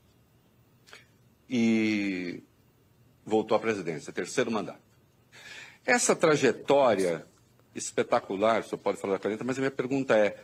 e 1.49 2.41
voltou 3.25 3.57
à 3.57 3.59
presidência, 3.59 4.13
terceiro 4.13 4.49
mandato. 4.49 4.79
Essa 5.85 6.15
trajetória 6.15 7.27
espetacular, 7.75 8.61
o 8.61 8.63
senhor 8.63 8.77
pode 8.77 8.97
falar 8.99 9.15
da 9.15 9.19
40, 9.19 9.43
mas 9.43 9.57
a 9.57 9.59
minha 9.61 9.69
pergunta 9.69 10.15
é: 10.15 10.37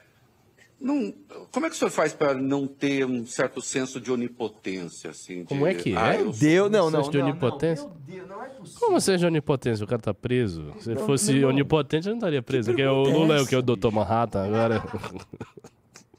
não- 0.80 1.14
como 1.52 1.66
é 1.66 1.70
que 1.70 1.76
o 1.76 1.78
senhor 1.80 1.92
faz 1.92 2.14
para 2.14 2.34
não 2.34 2.68
ter 2.68 3.06
um 3.06 3.26
certo 3.26 3.62
senso 3.62 4.00
de 4.00 4.12
onipotência? 4.12 5.10
Assim, 5.12 5.40
de, 5.40 5.46
Como 5.46 5.66
é 5.66 5.74
que 5.74 5.96
"Ah, 5.96 6.16
é? 6.16 6.22
eu 6.22 6.32
Deu, 6.32 6.70
não, 6.70 6.90
não. 6.92 7.10
de 7.10 7.18
onipotência? 7.18 7.86
Não, 7.88 7.96
Deus, 8.06 8.28
não 8.28 8.44
é 8.44 8.50
possível. 8.50 8.80
Como 8.88 9.02
seja 9.02 9.28
onipotência? 9.28 9.84
O 9.84 9.88
cara 9.88 10.02
tá 10.02 10.14
preso. 10.14 10.74
Se 10.80 10.92
ele 10.92 11.00
fosse 11.02 11.44
onipotente, 11.44 12.08
ele 12.08 12.14
não 12.14 12.20
estaria 12.20 12.42
preso. 12.42 12.70
Porque 12.72 12.86
o 12.86 13.04
pergunta 13.04 13.10
é 13.10 13.20
Lula 13.22 13.38
é 13.38 13.42
o 13.42 13.48
que? 13.48 13.56
O 13.56 13.62
Dr. 13.62 13.92
Manhattan 13.92 14.44
agora. 14.46 14.84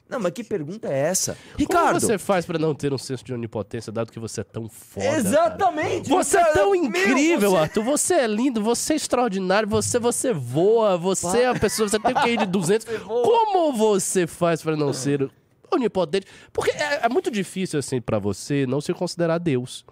Não, 0.09 0.19
mas 0.19 0.33
que 0.33 0.43
pergunta 0.43 0.89
é 0.89 0.99
essa? 0.99 1.35
Como 1.35 1.59
Ricardo! 1.59 2.01
você 2.01 2.17
faz 2.17 2.47
pra 2.47 2.59
não 2.59 2.75
ter 2.75 2.93
um 2.93 2.99
senso 2.99 3.23
de 3.25 3.35
onipotência, 3.35 3.93
dado 3.93 4.11
que 4.11 4.19
você 4.19 4.41
é 4.41 4.45
tão 4.45 4.69
foda? 4.69 5.05
cara? 5.07 5.19
Exatamente! 5.19 6.09
Você 6.09 6.37
é 6.39 6.41
cara, 6.41 6.55
tão 6.55 6.71
meu, 6.71 6.85
incrível, 6.85 7.51
você- 7.51 7.57
Arthur. 7.59 7.85
Você 7.85 8.15
é 8.15 8.27
lindo, 8.27 8.63
você 8.63 8.95
é 8.95 8.97
extraordinário, 8.97 9.69
você, 9.69 9.99
você 9.99 10.33
voa, 10.33 10.97
você 10.97 11.43
é 11.43 11.49
a 11.49 11.55
pessoa, 11.59 11.89
você 11.89 11.99
tem 11.99 12.15
que 12.15 12.29
ir 12.31 12.39
de 12.39 12.47
200. 12.47 12.87
Como 13.05 13.73
você 13.75 14.27
faz 14.27 14.63
pra 14.63 14.75
não 14.77 14.93
ser 14.95 15.31
onipotente? 15.71 16.27
Porque 16.53 16.71
é, 16.71 17.05
é 17.05 17.09
muito 17.11 17.31
difícil, 17.31 17.79
assim, 17.79 18.01
pra 18.01 18.19
você 18.19 18.65
não 18.67 18.81
se 18.81 18.95
considerar 18.95 19.37
Deus. 19.39 19.85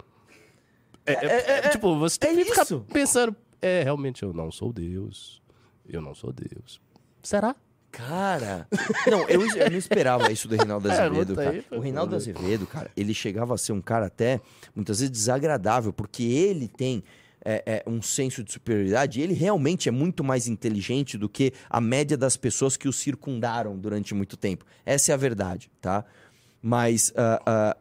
É, 1.05 1.13
é- 1.13 1.59
é- 1.65 1.69
tipo, 1.69 1.97
você 1.97 2.17
tem 2.17 2.31
é 2.31 2.35
que 2.43 2.45
ficar 2.45 2.63
isso. 2.63 2.83
pensando, 2.91 3.35
é, 3.61 3.83
realmente, 3.83 4.23
eu 4.23 4.33
não 4.33 4.51
sou 4.51 4.73
Deus. 4.73 5.41
Eu 5.87 6.01
não 6.01 6.13
sou 6.13 6.33
Deus. 6.33 6.81
Será? 7.23 7.55
Cara, 7.97 8.67
não, 9.09 9.27
eu, 9.27 9.41
eu 9.41 9.71
não 9.71 9.77
esperava 9.77 10.31
isso 10.31 10.47
do 10.47 10.55
Reinaldo 10.55 10.87
É, 10.87 10.91
Azevedo, 10.91 11.35
cara. 11.35 11.63
O 11.71 11.79
Reinaldo. 11.79 12.15
Azevedo, 12.15 12.67
cara, 12.67 12.91
ele 12.95 13.11
chegava 13.11 13.55
a 13.55 13.57
ser 13.57 13.71
um 13.71 13.81
cara 13.81 14.05
até, 14.05 14.39
muitas 14.75 14.99
vezes, 14.99 15.11
desagradável, 15.11 15.91
porque 15.91 16.21
ele 16.21 16.67
tem 16.67 17.03
é, 17.43 17.63
é, 17.65 17.89
um 17.89 17.99
senso 17.99 18.43
de 18.43 18.51
superioridade, 18.51 19.19
e 19.19 19.23
ele 19.23 19.33
realmente 19.33 19.89
é 19.89 19.91
muito 19.91 20.23
mais 20.23 20.47
inteligente 20.47 21.17
do 21.17 21.27
que 21.27 21.53
a 21.67 21.81
média 21.81 22.15
das 22.15 22.37
pessoas 22.37 22.77
que 22.77 22.87
o 22.87 22.93
circundaram 22.93 23.75
durante 23.75 24.13
muito 24.13 24.37
tempo. 24.37 24.63
Essa 24.85 25.11
é 25.11 25.15
a 25.15 25.17
verdade, 25.17 25.71
tá? 25.81 26.05
Mas 26.61 27.11
ah, 27.15 27.41
ah, 27.47 27.77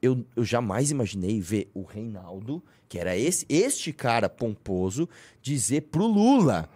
eu, 0.00 0.24
eu 0.36 0.44
jamais 0.44 0.92
imaginei 0.92 1.40
ver 1.40 1.68
o 1.74 1.82
Reinaldo, 1.82 2.62
que 2.88 3.00
era 3.00 3.16
esse, 3.16 3.44
este 3.48 3.92
cara 3.92 4.28
pomposo, 4.28 5.08
dizer 5.42 5.82
pro 5.90 6.06
Lula 6.06 6.68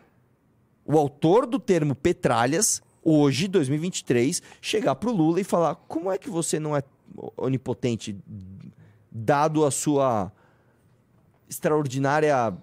o 0.85 0.99
autor 0.99 1.47
do 1.47 1.59
termo 1.59 1.95
petralhas, 1.95 2.83
hoje, 3.03 3.49
2023, 3.49 4.43
chegar 4.61 4.95
pro 4.95 5.13
Lula 5.13 5.41
e 5.41 5.45
falar: 5.45 5.75
como 5.89 6.11
é 6.11 6.19
que 6.19 6.31
você 6.31 6.59
não 6.59 6.77
é 6.77 6.83
onipotente, 7.37 8.17
dado 9.11 9.65
a 9.65 9.71
sua 9.71 10.33
extraordinária 11.49 12.55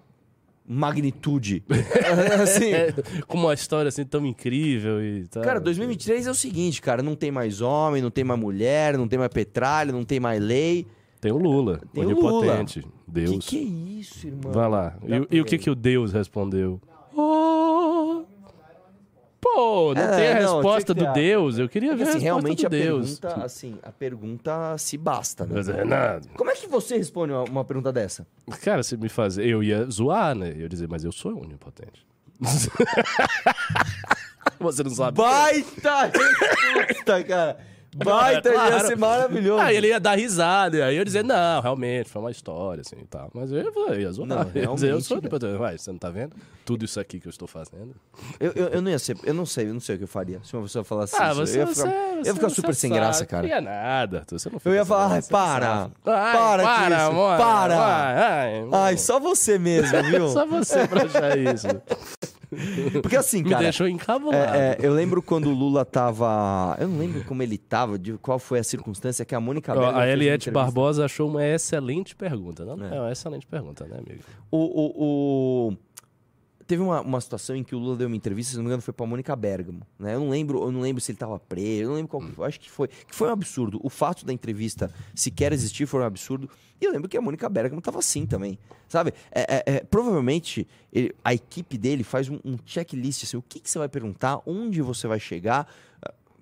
magnitude? 0.66 1.62
assim, 2.42 2.72
É, 2.72 2.92
com 3.26 3.38
uma 3.38 3.54
história 3.54 3.88
assim 3.88 4.04
tão 4.04 4.24
incrível 4.26 5.02
e 5.02 5.26
tal. 5.28 5.42
cara, 5.42 5.60
2023 5.60 6.26
é 6.26 6.30
o 6.30 6.34
seguinte, 6.34 6.80
cara: 6.80 7.02
não 7.02 7.14
tem 7.14 7.30
mais 7.30 7.60
homem, 7.60 8.02
não 8.02 8.10
tem 8.10 8.24
mais 8.24 8.40
mulher, 8.40 8.96
não 8.96 9.08
tem 9.08 9.18
mais 9.18 9.32
petralha, 9.32 9.92
não 9.92 10.04
tem 10.04 10.20
mais 10.20 10.40
lei. 10.42 10.86
Tem 11.20 11.30
o 11.30 11.38
Lula, 11.38 11.80
Tem 11.94 12.04
o 12.04 12.08
onipotente. 12.08 12.80
Que 12.82 12.88
Deus. 13.06 13.46
que 13.46 13.56
é 13.56 13.60
isso, 14.00 14.26
irmão? 14.26 14.50
Vai 14.52 14.68
lá. 14.68 14.96
E, 15.30 15.36
e 15.36 15.40
o 15.40 15.44
que, 15.44 15.56
que 15.56 15.70
o 15.70 15.74
Deus 15.74 16.12
respondeu? 16.12 16.80
Oh! 19.44 19.54
Pô, 19.54 19.94
não 19.94 20.02
É, 20.02 20.16
tem 20.16 20.28
a 20.28 20.34
não, 20.42 20.54
resposta 20.56 20.94
do 20.94 21.06
a- 21.06 21.12
Deus. 21.12 21.58
Eu 21.58 21.68
queria 21.68 21.90
ver 21.96 22.04
Porque, 22.04 22.04
a 22.04 22.16
assim, 22.16 22.24
resposta 22.24 22.42
realmente 22.42 22.60
do 22.62 22.66
a 22.66 22.70
Deus. 22.70 23.18
pergunta, 23.18 23.44
assim, 23.44 23.78
a 23.82 23.90
pergunta 23.92 24.78
se 24.78 24.96
basta, 24.96 25.44
né? 25.44 25.52
Mas, 25.56 25.66
Renato, 25.68 26.28
Como 26.36 26.50
é 26.50 26.54
que 26.54 26.66
você 26.68 26.96
responde 26.96 27.32
uma, 27.32 27.42
uma 27.44 27.64
pergunta 27.64 27.92
dessa? 27.92 28.26
cara, 28.62 28.82
se 28.82 28.96
me 28.96 29.08
fazer. 29.08 29.46
Eu 29.46 29.62
ia 29.62 29.84
zoar, 29.90 30.34
né? 30.34 30.52
Eu 30.52 30.60
ia 30.60 30.68
dizer, 30.68 30.88
mas 30.88 31.04
eu 31.04 31.12
sou 31.12 31.40
onipotente. 31.42 32.06
Você 34.58 34.82
não 34.82 34.90
sabe. 34.90 35.16
Baita 35.16 36.06
resposta, 36.14 37.24
cara. 37.24 37.58
Baita, 37.94 38.48
É, 38.48 38.52
claro. 38.54 38.74
ia 38.74 38.80
ser 38.86 38.96
maravilhoso. 38.96 39.60
Aí 39.62 39.76
ele 39.76 39.88
ia 39.88 40.00
dar 40.00 40.16
risada, 40.16 40.76
e 40.78 40.82
aí 40.82 40.94
eu 40.94 40.98
ia 41.00 41.04
dizer, 41.04 41.22
não, 41.24 41.60
realmente, 41.60 42.08
foi 42.08 42.22
uma 42.22 42.30
história, 42.30 42.80
assim 42.80 42.96
e 43.02 43.06
tal. 43.06 43.30
Mas 43.34 43.52
eu 43.52 43.58
ia, 43.58 43.70
eu 43.94 44.00
ia 44.00 44.12
zoar. 44.12 44.28
Não, 44.28 44.50
Eu 44.54 44.74
dizer, 44.74 44.90
eu 44.90 45.00
sou 45.00 45.18
onipotente. 45.18 45.56
Vai, 45.58 45.76
você 45.76 45.90
não 45.92 45.98
tá 45.98 46.08
vendo? 46.10 46.34
Tudo 46.64 46.84
isso 46.84 46.98
aqui 47.00 47.18
que 47.20 47.26
eu 47.26 47.30
estou 47.30 47.46
fazendo. 47.48 47.94
Eu, 48.38 48.52
eu, 48.52 48.68
eu 48.68 48.82
não 48.82 48.90
ia 48.90 48.98
ser, 48.98 49.16
eu 49.24 49.34
não 49.34 49.44
sei, 49.44 49.68
eu 49.68 49.74
não 49.74 49.80
sei 49.80 49.96
o 49.96 49.98
que 49.98 50.04
eu 50.04 50.08
faria 50.08 50.40
se 50.44 50.54
uma 50.54 50.62
pessoa 50.62 50.84
falasse 50.84 51.14
Ah, 51.20 51.32
isso. 51.32 51.40
você, 51.46 51.56
eu 51.58 51.60
ia 51.62 51.66
ficar, 51.66 51.82
você, 51.88 51.96
eu 52.20 52.24
ia 52.24 52.34
ficar 52.34 52.48
super 52.50 52.74
sem 52.74 52.90
sabe. 52.90 53.00
graça, 53.00 53.26
cara. 53.26 53.42
Não 53.42 53.48
ia 53.48 53.60
nada. 53.60 54.24
Você 54.30 54.48
não 54.48 54.60
Eu 54.64 54.74
ia 54.74 54.84
falar, 54.84 55.12
ai, 55.14 55.22
você 55.22 55.30
para. 55.30 55.72
Ai, 55.82 55.90
para 56.04 56.62
para, 56.62 57.04
amor, 57.06 57.36
para. 57.36 57.76
ai, 57.80 58.64
Ai, 58.72 58.96
só 58.96 59.18
você 59.18 59.58
mesmo, 59.58 60.02
viu? 60.04 60.28
Só 60.28 60.46
você 60.46 60.86
pra 60.86 61.02
achar 61.04 61.36
isso. 61.38 61.66
Porque 63.02 63.16
assim, 63.16 63.42
Me 63.42 63.50
cara, 63.50 63.62
deixou 63.62 63.88
encabulado. 63.88 64.54
é, 64.56 64.72
é, 64.72 64.78
eu 64.80 64.92
lembro 64.92 65.22
quando 65.22 65.46
o 65.48 65.54
Lula 65.54 65.84
tava, 65.84 66.76
eu 66.80 66.88
não 66.88 66.98
lembro 66.98 67.24
como 67.24 67.42
ele 67.42 67.56
tava, 67.58 67.98
de 67.98 68.14
qual 68.18 68.38
foi 68.38 68.58
a 68.58 68.64
circunstância 68.64 69.24
que 69.24 69.34
a 69.34 69.40
Mônica 69.40 69.72
Ó, 69.74 69.90
a 69.96 70.06
Eliette. 70.08 70.50
Barbosa 70.50 71.04
achou 71.04 71.28
uma 71.28 71.44
excelente 71.44 72.14
pergunta. 72.14 72.64
Não, 72.64 72.84
É. 72.86 72.96
é. 72.96 73.00
uma 73.00 73.12
excelente 73.12 73.46
pergunta, 73.46 73.84
né, 73.86 73.96
amigo? 74.06 74.22
O, 74.50 74.58
o, 74.58 75.68
o- 75.70 75.76
Teve 76.72 76.82
uma, 76.82 77.02
uma 77.02 77.20
situação 77.20 77.54
em 77.54 77.62
que 77.62 77.74
o 77.74 77.78
Lula 77.78 77.98
deu 77.98 78.06
uma 78.06 78.16
entrevista, 78.16 78.52
se 78.52 78.56
não 78.56 78.62
me 78.64 78.68
engano, 78.68 78.80
foi 78.80 78.94
pra 78.94 79.04
Mônica 79.04 79.36
Bergamo. 79.36 79.86
Né? 79.98 80.14
Eu 80.14 80.20
não 80.20 80.30
lembro, 80.30 80.62
eu 80.62 80.72
não 80.72 80.80
lembro 80.80 81.02
se 81.02 81.12
ele 81.12 81.18
tava 81.18 81.38
preso, 81.38 81.82
eu 81.82 81.88
não 81.90 81.96
lembro 81.96 82.08
qual 82.08 82.22
que 82.22 82.32
foi. 82.32 82.48
Acho 82.48 82.58
que 82.58 82.70
foi. 82.70 82.88
Que 82.88 83.14
foi 83.14 83.28
um 83.28 83.32
absurdo. 83.32 83.78
O 83.82 83.90
fato 83.90 84.24
da 84.24 84.32
entrevista 84.32 84.90
sequer 85.14 85.52
existir 85.52 85.84
foi 85.84 86.00
um 86.00 86.04
absurdo. 86.04 86.48
E 86.80 86.84
eu 86.86 86.90
lembro 86.90 87.10
que 87.10 87.16
a 87.18 87.20
Mônica 87.20 87.46
Bergamo 87.50 87.82
tava 87.82 87.98
assim 87.98 88.24
também. 88.24 88.58
Sabe? 88.88 89.12
É, 89.30 89.56
é, 89.56 89.62
é, 89.66 89.80
provavelmente 89.84 90.66
ele- 90.90 91.14
a 91.22 91.34
equipe 91.34 91.76
dele 91.76 92.02
faz 92.04 92.30
um, 92.30 92.38
um 92.42 92.56
checklist 92.64 93.24
assim, 93.24 93.36
o 93.36 93.42
que, 93.42 93.60
que 93.60 93.68
você 93.70 93.78
vai 93.78 93.90
perguntar, 93.90 94.40
onde 94.46 94.80
você 94.80 95.06
vai 95.06 95.20
chegar. 95.20 95.70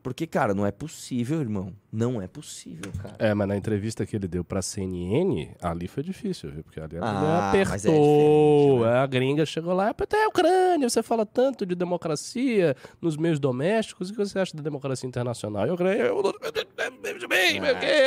Porque, 0.03 0.27
cara, 0.27 0.55
não 0.55 0.65
é 0.67 0.71
possível, 0.71 1.41
irmão. 1.41 1.73
Não 1.93 2.21
é 2.23 2.27
possível, 2.27 2.91
cara. 3.03 3.15
É, 3.19 3.35
mas 3.35 3.47
na 3.47 3.57
entrevista 3.57 4.07
que 4.07 4.17
ele 4.17 4.27
deu 4.27 4.43
pra 4.43 4.63
CNN, 4.63 5.51
ali 5.61 5.87
foi 5.89 6.03
difícil, 6.03 6.51
viu? 6.51 6.65
Porque 6.65 6.81
ali 6.81 6.97
a 6.97 7.01
Ah, 7.03 7.53
é 7.57 7.63
apertou. 7.63 7.77
diferente, 7.77 8.81
né? 8.83 8.99
A 8.99 9.07
gringa 9.07 9.45
chegou 9.47 9.75
lá, 9.75 9.91
até 9.91 10.25
a 10.25 10.29
Ucrânia, 10.29 10.89
você 10.89 11.03
fala 11.03 11.27
tanto 11.27 11.67
de 11.67 11.75
democracia 11.75 12.75
nos 13.01 13.17
meios 13.17 13.39
domésticos, 13.39 14.09
o 14.09 14.13
que 14.13 14.19
você 14.19 14.39
acha 14.39 14.57
da 14.57 14.63
democracia 14.63 15.07
internacional? 15.07 15.67
E 15.67 15.71
a 15.71 15.75
Ucrânia, 15.75 16.03
eu 16.05 16.23
bem, 17.29 17.61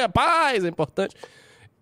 a 0.03 0.09
paz 0.09 0.63
é 0.63 0.67
importante. 0.67 1.15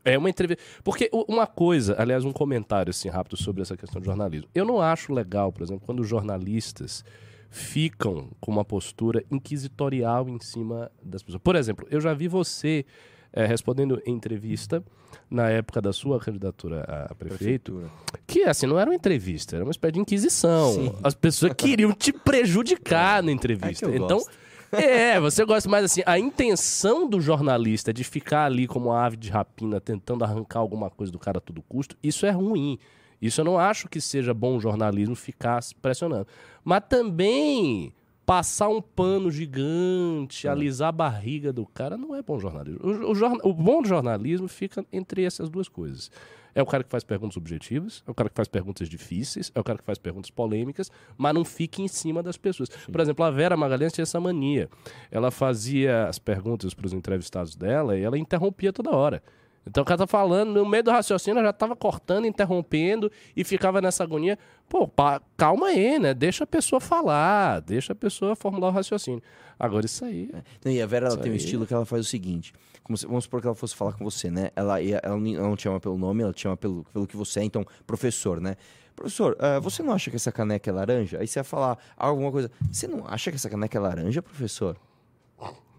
É 0.04 0.18
uma 0.18 0.30
entrevista. 0.30 0.64
Porque 0.84 1.10
uma 1.14 1.46
coisa, 1.46 1.96
aliás, 2.00 2.26
um 2.26 2.32
comentário 2.32 2.90
assim 2.90 3.08
rápido 3.08 3.38
sobre 3.38 3.62
essa 3.62 3.78
questão 3.78 4.02
de 4.02 4.08
jornalismo. 4.08 4.50
Eu 4.54 4.66
não 4.66 4.82
acho 4.82 5.14
legal, 5.14 5.52
por 5.52 5.62
exemplo, 5.62 5.84
quando 5.86 6.00
os 6.00 6.08
jornalistas 6.08 7.06
ficam 7.52 8.30
com 8.40 8.50
uma 8.50 8.64
postura 8.64 9.24
inquisitorial 9.30 10.28
em 10.30 10.40
cima 10.40 10.90
das 11.04 11.22
pessoas. 11.22 11.42
Por 11.44 11.56
exemplo, 11.56 11.86
eu 11.92 12.00
já 12.00 12.14
vi 12.14 12.30
você 12.30 12.86
é, 13.34 13.46
respondendo 13.46 14.02
entrevista 14.06 14.82
na 15.30 15.50
época 15.50 15.82
da 15.82 15.92
sua 15.92 16.18
candidatura 16.20 17.08
a 17.10 17.14
prefeito, 17.14 17.84
que 18.26 18.44
assim, 18.44 18.66
não 18.66 18.80
era 18.80 18.90
uma 18.90 18.96
entrevista, 18.96 19.58
era 19.58 19.66
uma 19.66 19.72
espécie 19.72 19.94
de 19.94 20.00
inquisição. 20.00 20.74
Sim. 20.74 20.94
As 21.04 21.14
pessoas 21.14 21.54
queriam 21.54 21.92
te 21.92 22.14
prejudicar 22.14 23.22
na 23.22 23.30
É 23.32 23.34
entrevista. 23.34 23.86
eu 23.86 23.96
então, 23.96 24.18
gosto. 24.18 24.32
é, 24.72 25.20
você 25.20 25.44
gosta 25.44 25.70
mais 25.70 25.84
assim, 25.84 26.02
a 26.06 26.18
intenção 26.18 27.06
do 27.08 27.20
jornalista 27.20 27.94
de 27.94 28.06
ficar 28.06 28.46
ali 28.46 28.66
como 28.66 28.88
uma 28.90 29.06
ave 29.06 29.18
de 29.18 29.30
rapina 29.30 29.82
tentando 29.82 30.24
arrancar 30.24 30.60
alguma 30.60 30.90
coisa 30.90 31.12
do 31.12 31.20
cara 31.20 31.40
a 31.40 31.42
todo 31.42 31.62
custo, 31.62 31.98
isso 32.02 32.26
é 32.26 32.32
ruim. 32.32 32.80
Isso 33.22 33.42
eu 33.42 33.46
não 33.46 33.60
acho 33.60 33.88
que 33.88 34.02
seja 34.02 34.34
bom 34.34 34.60
jornalismo 34.60 35.16
ficar 35.16 35.60
pressionando. 35.82 36.26
Mas 36.64 36.84
também 36.90 37.94
passar 38.26 38.70
um 38.70 38.82
pano 38.82 39.30
gigante, 39.30 40.48
alisar 40.48 40.90
a 40.90 40.92
barriga 40.92 41.52
do 41.52 41.66
cara, 41.66 41.98
não 41.98 42.16
é 42.16 42.22
bom 42.22 42.40
jornalismo. 42.40 42.80
O, 42.84 43.12
o 43.12 43.16
jorna- 43.16 43.42
o 43.44 43.54
bom 43.54 43.84
jornalismo 43.84 44.48
fica 44.48 44.86
entre 44.92 45.24
essas 45.24 45.50
duas 45.50 45.68
coisas. 45.68 46.10
É 46.54 46.62
o 46.62 46.66
cara 46.66 46.84
que 46.84 46.90
faz 46.90 47.04
perguntas 47.04 47.38
objetivas, 47.38 48.04
é 48.06 48.12
o 48.12 48.14
cara 48.14 48.30
que 48.30 48.36
faz 48.36 48.48
perguntas 48.48 48.90
difíceis, 48.90 49.52
é 49.56 49.60
o 49.60 49.64
cara 49.64 49.80
que 49.80 49.86
faz 49.86 49.98
perguntas 49.98 50.30
polêmicas, 50.30 50.92
mas 51.18 51.34
não 51.34 51.46
fica 51.46 51.82
em 51.82 51.88
cima 51.88 52.22
das 52.22 52.36
pessoas. 52.36 52.68
Por 52.70 53.00
exemplo, 53.00 53.24
a 53.24 53.32
Vera 53.32 53.56
Magalhães 53.56 53.94
tinha 53.94 54.04
essa 54.04 54.20
mania. 54.20 54.70
Ela 55.10 55.32
fazia 55.32 56.08
as 56.08 56.20
perguntas 56.20 56.74
para 56.74 56.86
os 56.86 56.92
entrevistados 56.94 57.56
dela 57.56 57.98
e 57.98 58.02
ela 58.02 58.18
interrompia 58.18 58.74
toda 58.74 58.92
hora. 58.92 59.24
Então 59.66 59.84
o 59.84 59.86
cara 59.86 60.00
tá 60.00 60.08
falando, 60.08 60.54
no 60.54 60.66
meio 60.68 60.84
do 60.84 60.90
raciocínio, 60.92 61.38
ela 61.40 61.50
já 61.50 61.54
tava 61.54 61.76
cortando, 61.76 62.26
interrompendo 62.26 63.12
e 63.36 63.44
ficava 63.44 63.80
nessa 63.80 64.04
agonia. 64.04 64.38
Pô, 64.68 64.88
pa- 64.88 65.22
calma 65.38 65.68
aí, 65.68 66.00
né? 66.00 66.14
Deixa 66.16 66.44
a 66.46 66.48
pessoa 66.48 66.80
falar, 66.80 67.62
deixa 67.62 67.94
a 67.94 67.96
pessoa 67.96 68.36
formular 68.36 68.70
o 68.70 68.72
raciocínio. 68.72 69.22
Agora 69.60 69.86
isso 69.86 70.04
aí. 70.04 70.32
Não, 70.66 70.72
E 70.72 70.82
a 70.82 70.86
Vera 70.88 71.08
ela 71.08 71.18
tem 71.18 71.32
um 71.32 71.36
aí. 71.36 71.38
estilo 71.40 71.68
que 71.68 71.74
ela 71.74 71.86
faz 71.86 72.06
o 72.08 72.10
seguinte: 72.10 72.52
como 72.84 72.98
se- 72.98 73.06
vamos 73.06 73.26
supor 73.26 73.40
que 73.40 73.46
ela 73.48 73.56
fosse 73.56 73.76
falar 73.76 73.94
com 73.94 74.04
você, 74.04 74.32
né? 74.32 74.50
Ela, 74.56 74.82
ela, 74.82 75.16
não- 75.16 75.36
ela 75.36 75.48
não 75.48 75.56
te 75.56 75.62
chama 75.64 75.80
pelo 75.80 75.96
nome, 75.98 76.24
ela 76.24 76.34
te 76.34 76.42
chama 76.42 76.58
pelo, 76.58 76.84
pelo 76.92 77.06
que 77.06 77.16
você 77.16 77.42
é, 77.42 77.44
então, 77.44 77.64
professor, 77.86 78.42
né? 78.42 78.56
Professor, 78.96 79.36
ah, 79.40 79.60
você 79.60 79.84
não 79.84 79.94
acha 79.94 80.10
que 80.10 80.16
essa 80.16 80.32
caneca 80.32 80.70
é 80.70 80.74
laranja? 80.74 81.20
Aí 81.20 81.28
você 81.28 81.40
ia 81.40 81.44
falar 81.44 81.78
alguma 81.96 82.32
coisa. 82.32 82.50
Você 82.72 82.88
não 82.88 83.06
acha 83.08 83.30
que 83.32 83.36
essa 83.38 83.50
caneca 83.50 83.78
é 83.78 83.82
laranja, 83.82 84.22
professor? 84.24 84.76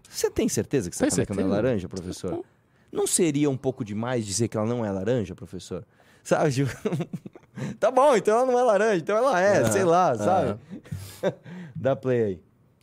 Você 0.09 0.29
tem 0.29 0.47
certeza 0.47 0.89
que 0.89 0.95
essa 0.95 1.03
Tem 1.05 1.09
caneca 1.25 1.33
não 1.33 1.41
é 1.41 1.43
certeza? 1.43 1.61
laranja, 1.67 1.89
professor? 1.89 2.45
Não 2.93 3.07
seria 3.07 3.49
um 3.49 3.57
pouco 3.57 3.83
demais 3.83 4.23
dizer 4.23 4.47
que 4.47 4.55
ela 4.55 4.67
não 4.67 4.85
é 4.85 4.91
laranja, 4.91 5.33
professor? 5.33 5.83
Sabe? 6.23 6.51
tipo, 6.51 6.69
tá 7.79 7.89
bom, 7.89 8.15
então 8.15 8.37
ela 8.37 8.45
não 8.45 8.59
é 8.59 8.61
laranja, 8.61 9.01
então 9.01 9.17
ela 9.17 9.41
é, 9.41 9.65
sei 9.71 9.83
lá, 9.83 10.15
sabe? 10.15 10.59
Dá 11.75 11.95
play 11.95 12.23
aí. 12.23 12.39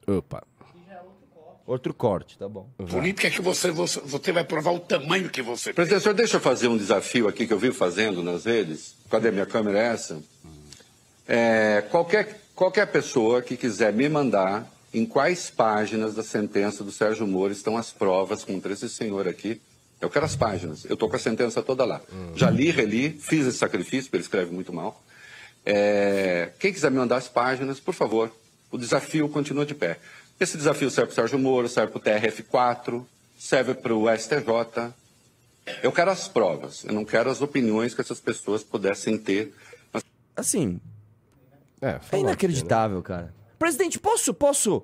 Opa. 0.08 0.42
Outro 1.64 1.94
corte, 1.94 2.36
tá 2.36 2.48
bom. 2.48 2.68
Política 2.90 3.28
é 3.28 3.30
que 3.30 3.40
você, 3.40 3.70
você, 3.70 4.00
você 4.00 4.32
vai 4.32 4.42
provar 4.42 4.72
o 4.72 4.80
tamanho 4.80 5.30
que 5.30 5.40
você 5.40 5.66
tem. 5.66 5.74
Presidente, 5.74 6.02
senhor, 6.02 6.14
deixa 6.16 6.38
eu 6.38 6.40
fazer 6.40 6.66
um 6.66 6.76
desafio 6.76 7.28
aqui 7.28 7.46
que 7.46 7.52
eu 7.52 7.58
vivo 7.60 7.76
fazendo 7.76 8.24
nas 8.24 8.44
redes. 8.44 8.96
Cadê 9.08 9.28
a 9.28 9.32
minha 9.32 9.46
câmera? 9.46 9.78
É 9.78 9.86
essa? 9.92 10.20
É, 11.28 11.84
qualquer, 11.88 12.40
qualquer 12.56 12.86
pessoa 12.90 13.40
que 13.40 13.56
quiser 13.56 13.92
me 13.92 14.08
mandar 14.08 14.68
em 14.92 15.06
quais 15.06 15.48
páginas 15.48 16.12
da 16.16 16.24
sentença 16.24 16.82
do 16.82 16.90
Sérgio 16.90 17.24
Moro 17.24 17.52
estão 17.52 17.76
as 17.76 17.92
provas 17.92 18.42
contra 18.42 18.72
esse 18.72 18.88
senhor 18.88 19.28
aqui. 19.28 19.60
Eu 20.00 20.08
quero 20.08 20.24
as 20.24 20.34
páginas. 20.34 20.84
Eu 20.84 20.94
estou 20.94 21.08
com 21.08 21.16
a 21.16 21.18
sentença 21.18 21.62
toda 21.62 21.84
lá. 21.84 22.00
Já 22.34 22.48
li, 22.50 22.70
reli, 22.70 23.10
fiz 23.10 23.46
esse 23.46 23.58
sacrifício, 23.58 24.04
porque 24.04 24.16
ele 24.16 24.24
escreve 24.24 24.50
muito 24.50 24.72
mal. 24.72 25.02
É, 25.64 26.52
quem 26.58 26.72
quiser 26.72 26.90
me 26.90 26.96
mandar 26.96 27.16
as 27.16 27.28
páginas, 27.28 27.78
por 27.78 27.92
favor. 27.92 28.32
O 28.70 28.78
desafio 28.78 29.28
continua 29.28 29.66
de 29.66 29.74
pé. 29.74 29.98
Esse 30.38 30.56
desafio 30.56 30.90
serve 30.90 31.08
para 31.08 31.12
o 31.12 31.16
Sérgio 31.16 31.38
Moro, 31.38 31.68
serve 31.68 31.92
para 31.92 31.98
o 31.98 32.20
TRF4, 32.20 33.04
serve 33.38 33.74
para 33.74 33.94
o 33.94 34.06
STJ. 34.16 34.94
Eu 35.82 35.92
quero 35.92 36.10
as 36.10 36.26
provas, 36.28 36.84
eu 36.84 36.94
não 36.94 37.04
quero 37.04 37.30
as 37.30 37.42
opiniões 37.42 37.94
que 37.94 38.00
essas 38.00 38.20
pessoas 38.20 38.62
pudessem 38.62 39.18
ter. 39.18 39.54
Mas 39.92 40.02
Assim, 40.34 40.80
É, 41.82 42.00
É 42.12 42.18
inacreditável, 42.18 43.02
cara. 43.02 43.34
Presidente, 43.58 43.98
posso, 43.98 44.32
posso? 44.32 44.82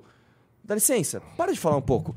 Dá 0.63 0.75
licença, 0.75 1.23
para 1.37 1.53
de 1.53 1.59
falar 1.59 1.77
um 1.77 1.83
pouco. 1.83 2.15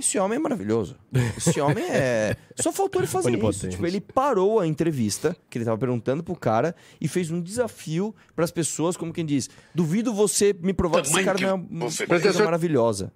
Esse 0.00 0.18
homem 0.18 0.36
é 0.36 0.38
maravilhoso. 0.40 0.96
Esse 1.36 1.60
homem 1.60 1.84
é. 1.84 2.36
Só 2.60 2.72
faltou 2.72 3.00
ele 3.00 3.06
fazer 3.06 3.30
isso. 3.36 3.68
Tipo, 3.68 3.86
ele 3.86 4.00
parou 4.00 4.58
a 4.58 4.66
entrevista 4.66 5.36
que 5.48 5.56
ele 5.58 5.64
tava 5.64 5.78
perguntando 5.78 6.22
pro 6.24 6.34
cara 6.34 6.74
e 7.00 7.06
fez 7.06 7.30
um 7.30 7.40
desafio 7.40 8.14
pras 8.34 8.50
pessoas, 8.50 8.96
como 8.96 9.12
quem 9.12 9.24
diz: 9.24 9.48
duvido 9.74 10.12
você 10.12 10.52
me 10.60 10.72
provar 10.72 11.02
que 11.02 11.08
esse 11.08 11.22
cara 11.24 11.36
que 11.38 11.44
não 11.44 11.50
é 11.50 11.54
uma 11.54 11.80
coisa 11.86 12.06
Professor- 12.06 12.44
maravilhosa. 12.44 13.12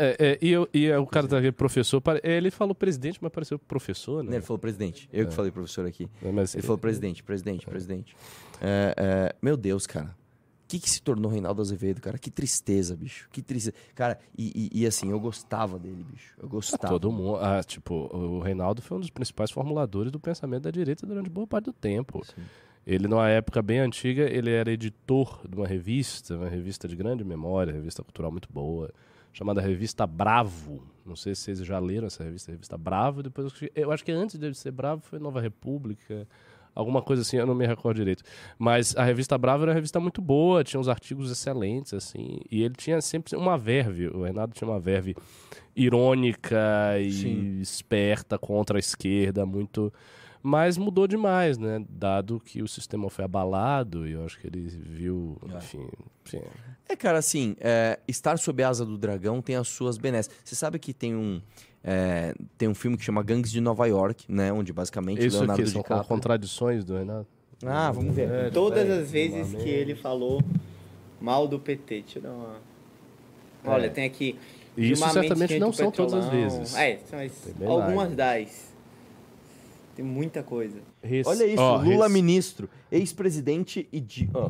É, 0.00 0.16
é, 0.20 0.38
e, 0.40 0.50
eu- 0.52 0.68
e 0.72 0.86
é, 0.86 0.96
o 0.96 1.04
cara 1.04 1.26
tá 1.26 1.38
aqui, 1.38 1.50
professor, 1.50 2.00
pare- 2.00 2.20
ele 2.22 2.52
falou 2.52 2.72
presidente, 2.72 3.18
mas 3.20 3.32
pareceu 3.32 3.58
professor, 3.58 4.22
né? 4.22 4.36
Ele 4.36 4.44
falou 4.44 4.56
presidente. 4.56 5.08
Eu 5.12 5.26
que 5.26 5.34
falei 5.34 5.50
professor 5.50 5.84
aqui. 5.86 6.08
É, 6.22 6.30
mas- 6.30 6.54
Ele 6.54 6.62
falou 6.62 6.78
presidente, 6.78 7.20
presidente, 7.24 7.66
presidente. 7.66 8.14
É, 8.60 8.94
é, 8.96 9.34
meu 9.42 9.56
Deus, 9.56 9.88
cara. 9.88 10.16
O 10.68 10.70
que, 10.70 10.78
que 10.78 10.90
se 10.90 11.00
tornou 11.00 11.30
Reinaldo 11.30 11.62
Azevedo, 11.62 11.98
cara? 11.98 12.18
Que 12.18 12.30
tristeza, 12.30 12.94
bicho. 12.94 13.26
Que 13.32 13.40
tristeza. 13.40 13.74
Cara, 13.94 14.18
e, 14.36 14.68
e- 14.74 14.82
e 14.82 14.86
assim, 14.86 15.10
eu 15.10 15.18
gostava 15.18 15.78
dele, 15.78 16.04
bicho. 16.04 16.34
Eu 16.38 16.46
gostava. 16.46 16.88
Todo 16.92 17.10
mundo. 17.10 17.38
Ah, 17.38 17.62
tipo, 17.64 17.94
o 18.14 18.40
Reinaldo 18.40 18.82
foi 18.82 18.98
um 18.98 19.00
dos 19.00 19.08
principais 19.08 19.50
formuladores 19.50 20.12
do 20.12 20.20
pensamento 20.20 20.64
da 20.64 20.70
direita 20.70 21.06
durante 21.06 21.30
boa 21.30 21.46
parte 21.46 21.64
do 21.66 21.72
tempo. 21.72 22.22
Ele, 22.86 23.08
numa 23.08 23.28
época 23.30 23.62
bem 23.62 23.78
antiga, 23.78 24.24
ele 24.30 24.50
era 24.50 24.70
editor 24.70 25.40
de 25.48 25.56
uma 25.56 25.66
revista, 25.66 26.36
uma 26.36 26.48
revista 26.50 26.86
de 26.86 26.94
grande 26.96 27.24
memória, 27.24 27.72
revista 27.72 28.02
cultural 28.04 28.30
muito 28.30 28.48
boa, 28.52 28.90
chamada 29.32 29.62
Revista 29.62 30.06
Bravo. 30.06 30.82
Não 31.04 31.16
sei 31.16 31.34
se 31.34 31.44
vocês 31.44 31.58
já 31.64 31.78
leram 31.78 32.08
essa 32.08 32.22
revista, 32.24 32.52
Revista 32.52 32.76
Bravo. 32.76 33.22
Depois 33.22 33.46
eu 33.46 33.50
acho 33.50 33.58
que- 33.60 33.72
eu 33.74 33.90
acho 33.92 34.04
que 34.04 34.12
antes 34.12 34.38
de 34.38 34.54
ser 34.54 34.70
Bravo 34.70 35.00
foi 35.00 35.18
Nova 35.18 35.40
República. 35.40 36.28
Alguma 36.78 37.02
coisa 37.02 37.22
assim, 37.22 37.36
eu 37.36 37.44
não 37.44 37.56
me 37.56 37.66
recordo 37.66 37.96
direito. 37.96 38.22
Mas 38.56 38.96
a 38.96 39.02
revista 39.02 39.36
Bravo 39.36 39.64
era 39.64 39.72
uma 39.72 39.74
revista 39.74 39.98
muito 39.98 40.22
boa, 40.22 40.62
tinha 40.62 40.78
uns 40.78 40.86
artigos 40.86 41.28
excelentes, 41.28 41.92
assim. 41.92 42.38
E 42.48 42.62
ele 42.62 42.74
tinha 42.76 43.00
sempre 43.00 43.34
uma 43.34 43.58
verve, 43.58 44.06
o 44.06 44.22
Renato 44.22 44.54
tinha 44.54 44.70
uma 44.70 44.78
verve 44.78 45.16
irônica 45.74 46.56
e 47.00 47.10
Sim. 47.10 47.58
esperta 47.60 48.38
contra 48.38 48.78
a 48.78 48.80
esquerda, 48.80 49.44
muito. 49.44 49.92
Mas 50.42 50.78
mudou 50.78 51.06
demais, 51.06 51.58
né? 51.58 51.84
Dado 51.88 52.40
que 52.40 52.62
o 52.62 52.68
sistema 52.68 53.10
foi 53.10 53.24
abalado 53.24 54.06
e 54.06 54.12
eu 54.12 54.24
acho 54.24 54.38
que 54.38 54.46
ele 54.46 54.60
viu, 54.60 55.36
enfim. 55.56 55.88
enfim. 56.24 56.42
É, 56.88 56.96
cara, 56.96 57.18
assim, 57.18 57.56
é, 57.60 57.98
estar 58.08 58.38
sob 58.38 58.62
a 58.62 58.68
asa 58.68 58.84
do 58.84 58.96
dragão 58.96 59.42
tem 59.42 59.56
as 59.56 59.68
suas 59.68 59.98
benesses. 59.98 60.30
Você 60.44 60.54
sabe 60.54 60.78
que 60.78 60.94
tem 60.94 61.14
um. 61.14 61.40
é, 61.84 62.34
tem 62.56 62.68
um 62.68 62.74
filme 62.74 62.96
que 62.96 63.04
chama 63.04 63.22
Gangues 63.22 63.50
de 63.50 63.60
Nova 63.60 63.86
York, 63.86 64.24
né? 64.28 64.52
Onde 64.52 64.72
basicamente 64.72 65.24
Isso 65.24 65.38
Leonardo 65.38 65.62
aqui 65.62 65.70
são 65.70 65.82
DiCaprio... 65.82 66.08
contradições 66.08 66.84
do 66.84 66.96
Renato. 66.96 67.26
Ah, 67.66 67.90
vamos 67.90 68.14
ver. 68.14 68.30
É, 68.30 68.50
Todas 68.50 68.84
peraí, 68.84 69.02
as 69.02 69.10
vezes 69.10 69.62
que 69.62 69.68
ele 69.68 69.94
falou 69.94 70.42
mal 71.20 71.46
do 71.48 71.58
PT. 71.58 72.02
Deixa 72.02 72.18
eu 72.18 72.22
dar 72.22 72.32
uma. 72.32 72.56
Olha, 73.64 73.90
tem 73.90 74.04
aqui. 74.04 74.38
E 74.76 74.92
isso 74.92 75.08
certamente 75.10 75.58
não 75.58 75.72
são 75.72 75.90
todas 75.90 76.14
as 76.14 76.28
vezes. 76.28 76.76
É, 76.76 77.00
mas 77.10 77.54
algumas 77.66 78.14
das. 78.14 78.67
Tem 79.98 80.04
muita 80.06 80.44
coisa. 80.44 80.78
Olha 81.26 81.44
isso, 81.44 81.60
ó, 81.60 81.82
Lula 81.82 82.08
ministro, 82.08 82.70
ex-presidente 82.88 83.88
e 83.92 83.98
Di- 83.98 84.30
ó, 84.32 84.48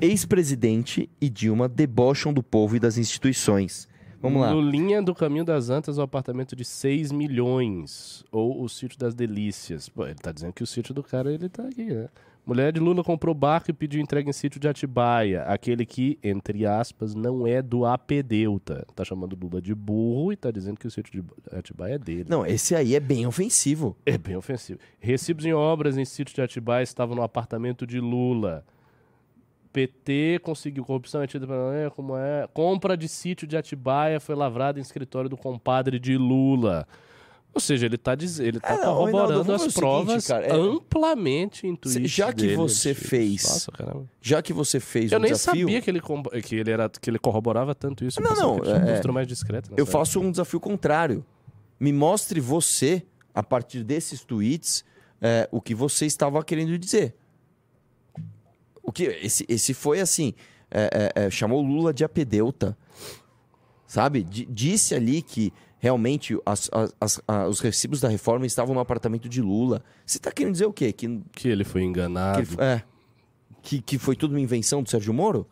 ex-presidente 0.00 1.10
e 1.20 1.28
Dilma 1.28 1.68
debocham 1.68 2.32
do 2.32 2.42
povo 2.42 2.76
e 2.76 2.80
das 2.80 2.96
instituições. 2.96 3.86
Vamos 4.22 4.40
lá. 4.40 4.50
Lulinha 4.54 5.02
do 5.02 5.14
Caminho 5.14 5.44
das 5.44 5.68
Antas, 5.68 5.98
o 5.98 6.00
apartamento 6.02 6.56
de 6.56 6.64
6 6.64 7.12
milhões. 7.12 8.24
Ou 8.32 8.62
o 8.62 8.68
sítio 8.70 8.98
das 8.98 9.14
delícias. 9.14 9.86
Pô, 9.90 10.06
ele 10.06 10.14
tá 10.14 10.32
dizendo 10.32 10.54
que 10.54 10.62
o 10.62 10.66
sítio 10.66 10.94
do 10.94 11.02
cara, 11.02 11.30
ele 11.30 11.50
tá 11.50 11.64
aqui, 11.64 11.84
né? 11.84 12.08
Mulher 12.46 12.72
de 12.72 12.78
Lula 12.78 13.02
comprou 13.02 13.34
barco 13.34 13.72
e 13.72 13.74
pediu 13.74 14.00
entrega 14.00 14.30
em 14.30 14.32
sítio 14.32 14.60
de 14.60 14.68
Atibaia. 14.68 15.42
Aquele 15.42 15.84
que, 15.84 16.16
entre 16.22 16.64
aspas, 16.64 17.12
não 17.12 17.44
é 17.44 17.60
do 17.60 17.84
apedeuta. 17.84 18.86
Tá 18.94 19.04
chamando 19.04 19.36
Lula 19.36 19.60
de 19.60 19.74
burro 19.74 20.32
e 20.32 20.36
tá 20.36 20.52
dizendo 20.52 20.78
que 20.78 20.86
o 20.86 20.90
sítio 20.90 21.20
de 21.20 21.24
Atibaia 21.50 21.94
é 21.94 21.98
dele. 21.98 22.26
Não, 22.28 22.46
esse 22.46 22.76
aí 22.76 22.94
é 22.94 23.00
bem 23.00 23.26
ofensivo. 23.26 23.96
É 24.06 24.16
bem 24.16 24.36
ofensivo. 24.36 24.78
Recibos 25.00 25.44
em 25.44 25.52
obras 25.52 25.98
em 25.98 26.04
sítio 26.04 26.36
de 26.36 26.40
Atibaia 26.40 26.84
estavam 26.84 27.16
no 27.16 27.22
apartamento 27.22 27.84
de 27.84 27.98
Lula. 27.98 28.64
PT 29.72 30.38
conseguiu 30.42 30.84
corrupção 30.84 31.22
é 31.22 31.26
tida 31.26 31.48
pela 31.48 31.74
é, 31.74 31.90
como 31.90 32.16
é. 32.16 32.48
Compra 32.54 32.96
de 32.96 33.08
sítio 33.08 33.48
de 33.48 33.56
Atibaia 33.56 34.20
foi 34.20 34.36
lavrada 34.36 34.78
em 34.78 34.82
escritório 34.82 35.28
do 35.28 35.36
compadre 35.36 35.98
de 35.98 36.16
Lula. 36.16 36.86
Ou 37.56 37.60
seja, 37.60 37.86
ele 37.86 37.94
está 37.94 38.12
ele 38.12 38.60
tá 38.60 38.74
É, 38.74 38.76
não, 38.76 38.94
corroborando 38.96 39.28
Reinaldo, 39.28 39.44
vamos 39.44 39.62
as 39.62 39.66
o 39.68 39.70
seguinte, 39.70 39.80
provas 39.80 40.26
cara, 40.26 40.46
é- 40.46 40.52
amplamente 40.52 41.66
em 41.66 41.74
tweets 41.74 42.10
já 42.10 42.30
que 42.30 42.42
dele, 42.42 42.56
você 42.56 42.92
fez- 42.92 43.42
Nossa. 43.44 43.72
Já 44.20 44.42
que 44.42 44.52
você 44.52 44.78
fez 44.78 45.10
Eu 45.10 45.18
um 45.18 45.22
nem 45.22 45.32
desafio, 45.32 45.62
sabia 45.66 45.80
que 45.80 45.88
ele, 45.90 46.02
que, 46.44 46.54
ele 46.56 46.70
era, 46.70 46.86
que 46.90 47.08
ele 47.08 47.18
corroborava 47.18 47.74
tanto 47.74 48.04
isso. 48.04 48.20
Não, 48.20 48.34
não, 48.34 48.60
tinha 48.60 48.74
uma 48.76 48.90
é- 48.92 49.12
mais 49.12 49.26
discreta. 49.26 49.70
eu 49.74 49.86
faço 49.86 50.20
um 50.20 50.30
desafio 50.30 50.60
contrário. 50.60 51.24
Me 51.80 51.94
mostre 51.94 52.40
você, 52.40 53.02
a 53.34 53.42
partir 53.42 53.82
desses 53.82 54.22
tweets, 54.22 54.84
é, 55.22 55.48
o 55.50 55.58
que 55.58 55.74
você 55.74 56.04
estava 56.04 56.44
querendo 56.44 56.78
dizer. 56.78 57.14
O 58.82 58.92
que 58.92 59.04
esse, 59.04 59.46
esse 59.48 59.72
foi 59.72 60.00
assim, 60.00 60.34
é, 60.70 61.10
é, 61.16 61.24
é, 61.24 61.30
chamou 61.30 61.62
Lula 61.62 61.94
de 61.94 62.04
apedeuta, 62.04 62.76
sabe? 63.86 64.22
Di- 64.22 64.44
disse 64.44 64.94
ali 64.94 65.22
que 65.22 65.52
realmente 65.78 66.38
as- 66.44 66.70
as- 66.72 66.94
as- 67.00 67.48
os 67.48 67.60
recibos 67.60 68.00
da 68.00 68.08
reforma 68.08 68.46
estavam 68.46 68.74
no 68.74 68.80
apartamento 68.80 69.28
de 69.28 69.40
Lula. 69.42 69.82
Você 70.04 70.18
tá 70.18 70.30
querendo 70.32 70.52
dizer 70.52 70.66
o 70.66 70.72
quê? 70.72 70.92
Que, 70.92 71.20
Que 71.32 71.48
ele 71.48 71.64
foi 71.64 71.82
que, 71.82 71.86
enganado. 71.86 72.40
ele- 72.40 72.56
é, 72.60 72.82
que, 73.62 73.80
que 73.80 73.98
foi 73.98 74.16
tudo 74.16 74.32
uma 74.32 74.40
invenção 74.40 74.82
do 74.82 74.88
Sérgio 74.88 75.12
Moro? 75.12 75.46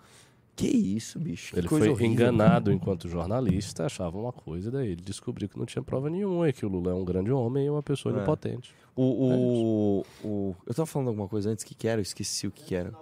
Que 0.56 0.68
isso, 0.68 1.18
bicho. 1.18 1.52
Que 1.52 1.58
Ele 1.58 1.66
foi 1.68 1.88
horrível. 1.88 2.06
enganado 2.06 2.70
enquanto 2.72 3.08
jornalista, 3.08 3.87
achava 3.87 4.16
uma 4.16 4.32
coisa, 4.32 4.70
daí 4.70 4.92
ele 4.92 5.02
descobriu 5.02 5.48
que 5.48 5.58
não 5.58 5.66
tinha 5.66 5.82
prova 5.82 6.08
nenhuma, 6.08 6.48
e 6.48 6.52
que 6.52 6.64
o 6.64 6.68
Lula 6.68 6.92
é 6.92 6.94
um 6.94 7.04
grande 7.04 7.32
homem 7.32 7.66
e 7.66 7.70
uma 7.70 7.82
pessoa 7.82 8.16
É. 8.16 8.22
impotente. 8.22 8.72
O, 8.94 9.02
o, 9.02 10.04
o- 10.28 10.56
eu 10.64 10.72
tava 10.72 10.87
falando 10.87 11.08
alguma 11.08 11.26
coisa 11.26 11.50
antes 11.50 11.64
que 11.64 11.74
que 11.74 11.88
era, 11.88 11.98
eu 12.00 12.02
esqueci 12.02 12.46
o 12.46 12.52
que, 12.52 12.62
que 12.66 12.74
era. 12.76 12.92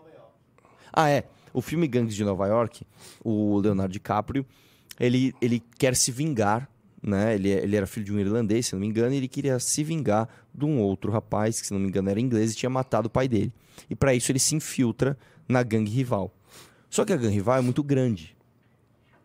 Ah, 0.91 1.11
é. 1.11 1.25
O 1.53 1.61
filme 1.61 1.87
Gangues 1.87 2.15
de 2.15 2.25
Nova 2.25 2.47
York, 2.47 2.87
o 3.23 3.59
Leonardo 3.59 3.93
DiCaprio, 3.93 4.47
ele, 4.99 5.35
ele 5.43 5.63
quer 5.79 5.95
se 5.95 6.11
vingar, 6.11 6.71
né? 7.03 7.35
Ele, 7.35 7.49
ele 7.51 7.77
era 7.77 7.87
filho 7.87 8.07
de 8.07 8.13
um 8.13 8.19
irlandês, 8.19 8.67
se 8.67 8.75
não 8.75 8.81
me 8.81 8.87
engano, 8.87 9.13
e 9.13 9.17
ele 9.17 9.29
queria 9.29 9.59
se 9.59 9.83
vingar 9.83 10.29
de 10.55 10.65
um 10.65 10.79
outro 10.81 11.11
rapaz, 11.11 11.61
que 11.61 11.67
se 11.67 11.73
não 11.73 11.81
me 11.81 11.89
engano 11.89 12.09
era 12.09 12.21
inglês, 12.21 12.53
e 12.53 12.57
tinha 12.57 12.71
matado 12.71 13.09
o 13.09 13.11
pai 13.11 13.27
dele. 13.27 13.53
E 13.91 13.97
para 13.97 14.15
isso 14.15 14.31
ele 14.31 14.39
se 14.39 14.55
infiltra 14.55 15.19
na 15.49 15.63
gangue 15.63 15.91
rival. 15.91 16.33
Só 16.89 17.05
que 17.05 17.13
a 17.13 17.17
gangue 17.17 17.35
rival 17.35 17.59
é 17.59 17.61
muito 17.61 17.83
grande. 17.83 18.37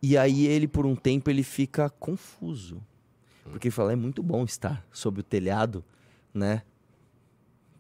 E 0.02 0.18
aí 0.18 0.48
ele, 0.48 0.68
por 0.68 0.86
um 0.86 0.96
tempo, 0.96 1.30
ele 1.30 1.44
fica 1.44 1.90
confuso. 1.90 2.82
Porque 3.44 3.68
ele 3.68 3.74
fala, 3.74 3.94
é 3.94 3.96
muito 3.96 4.22
bom 4.24 4.44
estar 4.44 4.86
sob 4.92 5.20
o 5.20 5.24
telhado, 5.24 5.84
né? 6.34 6.64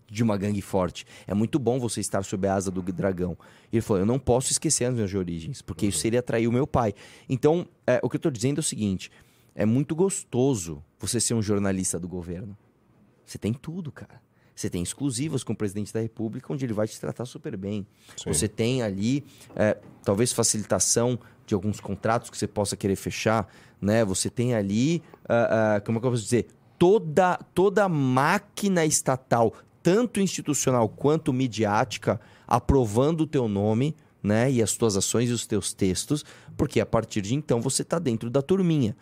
De 0.09 0.23
uma 0.23 0.37
gangue 0.37 0.61
forte. 0.61 1.05
É 1.25 1.33
muito 1.33 1.59
bom 1.59 1.79
você 1.79 1.99
estar 1.99 2.23
sob 2.23 2.47
a 2.47 2.55
asa 2.55 2.71
do 2.71 2.81
dragão. 2.81 3.37
E 3.71 3.75
ele 3.75 3.81
falou, 3.81 4.01
eu 4.01 4.05
não 4.05 4.17
posso 4.17 4.51
esquecer 4.51 4.85
as 4.85 4.93
minhas 4.93 5.13
origens, 5.13 5.61
porque 5.61 5.87
isso 5.87 5.99
seria 5.99 6.21
trair 6.21 6.47
o 6.47 6.51
meu 6.51 6.65
pai. 6.65 6.93
Então, 7.27 7.67
é, 7.85 7.99
o 8.01 8.09
que 8.09 8.15
eu 8.15 8.21
tô 8.21 8.29
dizendo 8.29 8.57
é 8.57 8.61
o 8.61 8.63
seguinte, 8.63 9.11
é 9.57 9.65
muito 9.65 9.95
gostoso 9.95 10.83
você 10.99 11.19
ser 11.19 11.33
um 11.33 11.41
jornalista 11.41 11.99
do 11.99 12.07
governo. 12.07 12.55
Você 13.25 13.39
tem 13.39 13.51
tudo, 13.51 13.91
cara. 13.91 14.21
Você 14.55 14.69
tem 14.69 14.83
exclusivas 14.83 15.43
com 15.43 15.53
o 15.53 15.55
presidente 15.55 15.91
da 15.91 15.99
República, 15.99 16.53
onde 16.53 16.63
ele 16.63 16.73
vai 16.73 16.87
te 16.87 16.99
tratar 16.99 17.25
super 17.25 17.57
bem. 17.57 17.85
Sim. 18.15 18.31
Você 18.31 18.47
tem 18.47 18.83
ali, 18.83 19.23
é, 19.55 19.75
talvez, 20.03 20.31
facilitação 20.31 21.19
de 21.47 21.55
alguns 21.55 21.79
contratos 21.79 22.29
que 22.29 22.37
você 22.37 22.47
possa 22.47 22.77
querer 22.77 22.95
fechar. 22.95 23.51
Né? 23.81 24.05
Você 24.05 24.29
tem 24.29 24.53
ali, 24.53 25.01
ah, 25.27 25.75
ah, 25.75 25.81
como 25.81 25.97
é 25.97 26.01
que 26.01 26.07
eu 26.07 26.11
posso 26.11 26.23
dizer? 26.23 26.47
Toda, 26.77 27.37
toda 27.55 27.89
máquina 27.89 28.85
estatal, 28.85 29.55
tanto 29.81 30.19
institucional 30.19 30.87
quanto 30.87 31.33
midiática, 31.33 32.21
aprovando 32.47 33.21
o 33.21 33.27
teu 33.27 33.47
nome 33.47 33.95
né? 34.21 34.51
e 34.51 34.61
as 34.61 34.73
tuas 34.73 34.95
ações 34.95 35.31
e 35.31 35.33
os 35.33 35.47
teus 35.47 35.73
textos, 35.73 36.23
porque 36.55 36.79
a 36.79 36.85
partir 36.85 37.21
de 37.21 37.33
então 37.33 37.59
você 37.59 37.81
está 37.81 37.97
dentro 37.97 38.29
da 38.29 38.43
turminha. 38.43 38.95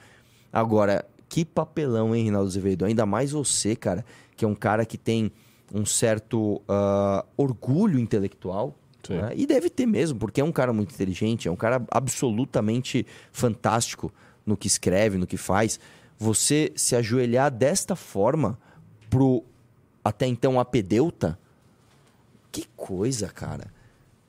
Agora, 0.56 1.06
que 1.28 1.44
papelão, 1.44 2.16
hein, 2.16 2.24
Reinaldo 2.24 2.48
Azevedo? 2.48 2.86
Ainda 2.86 3.06
mais 3.06 3.32
você, 3.32 3.76
cara, 3.76 4.06
que 4.38 4.46
é 4.46 4.48
um 4.48 4.56
cara 4.56 4.86
que 4.86 4.98
tem 4.98 5.30
um 5.74 5.86
certo 5.86 6.62
ah, 6.66 7.26
orgulho 7.36 8.00
intelectual. 8.00 8.74
Né? 9.10 9.34
E 9.36 9.46
deve 9.46 9.70
ter 9.70 9.86
mesmo, 9.86 10.18
porque 10.18 10.40
é 10.40 10.44
um 10.46 10.54
cara 10.54 10.72
muito 10.72 10.94
inteligente, 10.94 11.50
é 11.50 11.52
um 11.52 11.58
cara 11.58 11.86
absolutamente 11.92 13.06
fantástico 13.34 14.14
no 14.46 14.56
que 14.56 14.66
escreve, 14.66 15.18
no 15.18 15.28
que 15.28 15.36
faz. 15.36 15.78
Você 16.18 16.72
se 16.74 16.96
ajoelhar 16.96 17.52
desta 17.52 17.94
forma 17.94 18.58
pro 19.10 19.44
até 20.06 20.26
então 20.26 20.58
apedeuta, 20.58 21.38
que 22.50 22.66
coisa, 22.78 23.28
cara. 23.28 23.74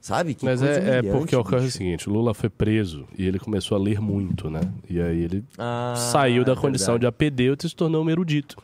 Sabe? 0.07 0.35
Que 0.35 0.45
Mas 0.45 0.63
é, 0.63 0.99
é 0.99 1.03
porque 1.03 1.35
ocorre 1.35 1.67
o 1.67 1.71
seguinte, 1.71 2.09
o 2.09 2.13
Lula 2.13 2.33
foi 2.33 2.49
preso 2.49 3.09
e 3.19 3.27
ele 3.27 3.41
começou 3.41 3.77
a 3.77 3.81
ler 3.81 4.01
muito, 4.01 4.49
né? 4.49 4.61
E 4.89 5.01
aí 5.01 5.21
ele 5.21 5.43
Ah, 5.59 5.95
saiu 5.97 6.45
da 6.45 6.53
é 6.53 6.55
condição 6.55 6.95
verdade. 6.95 7.01
de 7.01 7.07
apedeuta 7.09 7.67
e 7.67 7.69
se 7.69 7.75
tornou 7.75 8.05
um 8.05 8.09
erudito. 8.09 8.57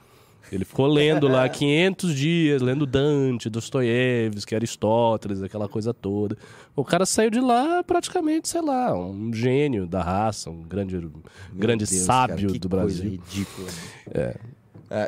Ele 0.52 0.64
ficou 0.64 0.87
lendo 0.87 1.26
lá 1.26 1.48
500 1.50 2.14
dias, 2.14 2.62
lendo 2.62 2.87
Dante, 2.87 3.50
Dostoiévski, 3.50 4.55
Aristóteles, 4.55 5.42
aquela 5.42 5.68
coisa 5.68 5.92
toda. 5.92 6.38
O 6.76 6.85
cara 6.85 7.05
saiu 7.05 7.28
de 7.31 7.40
lá 7.40 7.83
praticamente, 7.83 8.48
sei 8.48 8.62
lá, 8.62 8.94
um 8.96 9.33
gênio 9.35 9.85
da 9.85 10.00
raça, 10.00 10.48
um 10.48 10.62
grande, 10.62 10.94
Meu 10.96 11.11
grande 11.57 11.85
Deus, 11.87 12.02
sábio 12.02 12.50
cara, 12.50 12.59
do 12.61 12.68
coisa 12.68 12.87
Brasil. 13.02 13.11
ridícula. 13.11 13.68
É, 14.12 14.37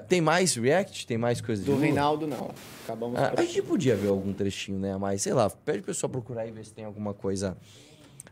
tem 0.09 0.20
mais 0.20 0.55
react? 0.55 1.07
Tem 1.07 1.18
mais 1.18 1.40
coisa 1.40 1.62
Do? 1.64 1.77
Reinaldo, 1.79 2.27
não. 2.27 2.51
Acabamos 2.85 3.18
Ah, 3.18 3.29
por 3.31 3.40
a 3.40 3.44
gente 3.44 3.62
podia 3.62 3.94
ver 3.97 4.09
algum 4.09 4.33
trechinho, 4.33 4.79
né? 4.79 4.92
A 4.94 4.99
mais, 4.99 5.23
sei 5.23 5.33
lá, 5.35 5.49
pede 5.51 5.79
o 5.81 5.83
pessoal 5.83 6.11
procurar 6.11 6.47
e 6.47 6.51
ver 6.51 6.64
se 6.64 6.73
tem 6.73 6.85
alguma 6.85 7.12
coisa 7.14 7.57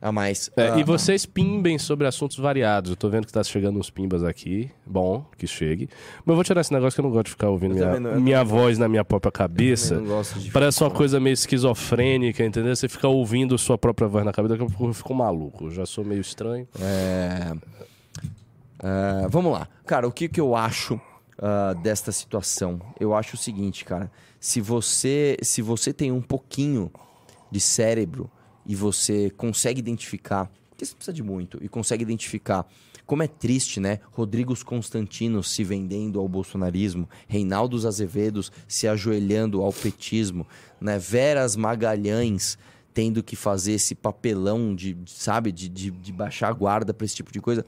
a 0.00 0.10
mais. 0.10 0.50
É, 0.56 0.70
Ah, 0.70 0.78
e 0.78 0.82
vocês 0.84 1.24
pimbem 1.24 1.78
sobre 1.78 2.06
assuntos 2.06 2.36
variados. 2.36 2.90
Eu 2.90 2.96
tô 2.96 3.08
vendo 3.08 3.26
que 3.26 3.32
tá 3.32 3.42
chegando 3.44 3.78
uns 3.78 3.88
pimbas 3.88 4.24
aqui. 4.24 4.68
Bom, 4.84 5.24
que 5.38 5.46
chegue. 5.46 5.88
Mas 6.24 6.28
eu 6.28 6.34
vou 6.34 6.42
tirar 6.44 6.60
esse 6.60 6.72
negócio 6.72 6.94
que 6.96 7.00
eu 7.00 7.04
não 7.04 7.10
gosto 7.12 7.26
de 7.26 7.30
ficar 7.32 7.48
ouvindo 7.50 7.74
minha, 7.74 8.00
não- 8.00 8.20
minha 8.20 8.42
voz 8.42 8.78
na 8.78 8.88
minha 8.88 9.04
própria 9.04 9.30
cabeça. 9.30 9.94
Eu 9.94 10.00
não 10.00 10.08
gosto 10.08 10.40
de 10.40 10.50
Parece 10.50 10.82
uma 10.82 10.90
coisa 10.90 11.20
meio 11.20 11.34
esquizofrênica, 11.34 12.44
entendeu? 12.44 12.74
Você 12.74 12.88
fica 12.88 13.06
ouvindo 13.08 13.56
sua 13.58 13.78
própria 13.78 14.08
voz 14.08 14.24
na 14.24 14.32
cabeça, 14.32 14.54
daqui 14.56 14.64
a 14.64 14.68
pouco 14.76 14.90
eu 14.90 14.94
fico 14.94 15.14
maluco. 15.14 15.66
Eu 15.66 15.70
já 15.70 15.86
sou 15.86 16.04
meio 16.04 16.20
estranho. 16.20 16.66
É, 16.80 17.52
é, 18.82 19.28
vamos 19.28 19.52
lá. 19.52 19.68
Cara, 19.86 20.08
o 20.08 20.12
que, 20.12 20.28
que 20.28 20.40
eu 20.40 20.56
acho 20.56 21.00
ah, 21.38 21.74
desta 21.74 22.12
situação? 22.12 22.80
Eu 22.98 23.14
acho 23.14 23.34
o 23.34 23.38
seguinte, 23.38 23.84
cara. 23.84 24.10
Se 24.40 24.60
você, 24.60 25.36
se 25.42 25.62
você 25.62 25.92
tem 25.92 26.10
um 26.10 26.22
pouquinho 26.22 26.90
de 27.50 27.60
cérebro 27.60 28.30
e 28.66 28.74
você 28.74 29.30
consegue 29.30 29.78
identificar, 29.78 30.50
porque 30.70 30.84
você 30.84 30.94
precisa 30.94 31.12
de 31.12 31.22
muito, 31.22 31.58
e 31.62 31.68
consegue 31.68 32.02
identificar 32.02 32.66
como 33.04 33.22
é 33.22 33.26
triste, 33.26 33.80
né? 33.80 33.98
Rodrigos 34.12 34.62
Constantinos 34.62 35.50
se 35.50 35.64
vendendo 35.64 36.18
ao 36.20 36.28
bolsonarismo, 36.28 37.08
Reinaldos 37.26 37.84
Azevedos 37.84 38.50
se 38.66 38.86
ajoelhando 38.86 39.60
ao 39.60 39.72
petismo, 39.72 40.46
né? 40.80 40.98
Veras 40.98 41.56
Magalhães 41.56 42.56
tendo 42.94 43.22
que 43.22 43.36
fazer 43.36 43.72
esse 43.72 43.94
papelão 43.94 44.74
de, 44.74 44.96
sabe, 45.06 45.50
de, 45.50 45.68
de, 45.68 45.90
de 45.90 46.12
baixar 46.12 46.48
a 46.48 46.52
guarda 46.52 46.92
pra 46.92 47.04
esse 47.04 47.16
tipo 47.16 47.32
de 47.32 47.40
coisa. 47.40 47.64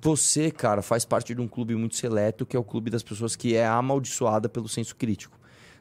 Você, 0.00 0.50
cara, 0.50 0.82
faz 0.82 1.04
parte 1.04 1.34
de 1.34 1.40
um 1.40 1.46
clube 1.46 1.74
muito 1.74 1.96
seleto, 1.96 2.46
que 2.46 2.56
é 2.56 2.60
o 2.60 2.64
clube 2.64 2.90
das 2.90 3.02
pessoas 3.02 3.36
que 3.36 3.54
é 3.54 3.66
amaldiçoada 3.66 4.48
pelo 4.48 4.68
senso 4.68 4.96
crítico. 4.96 5.38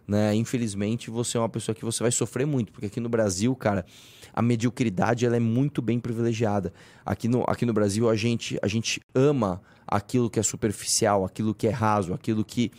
Né? 0.07 0.35
Infelizmente, 0.35 1.09
você 1.09 1.37
é 1.37 1.39
uma 1.39 1.49
pessoa 1.49 1.73
que 1.73 1.85
você 1.85 2.03
vai 2.03 2.11
sofrer 2.11 2.45
muito, 2.45 2.71
porque 2.71 2.87
aqui 2.87 2.99
no 2.99 3.07
Brasil, 3.07 3.55
cara, 3.55 3.85
a 4.33 4.41
mediocridade 4.41 5.25
ela 5.25 5.37
é 5.37 5.39
muito 5.39 5.81
bem 5.81 5.99
privilegiada. 5.99 6.73
Aqui 7.05 7.27
no, 7.27 7.43
aqui 7.47 7.65
no 7.65 7.73
Brasil, 7.73 8.09
a 8.09 8.15
gente, 8.15 8.59
a 8.61 8.67
gente 8.67 9.01
ama 9.15 9.61
aquilo 9.87 10.29
que 10.29 10.39
é 10.39 10.43
superficial, 10.43 11.23
aquilo 11.23 11.53
que 11.55 11.67
é 11.67 11.71
raso, 11.71 12.13
aquilo 12.13 12.43
que 12.43 12.71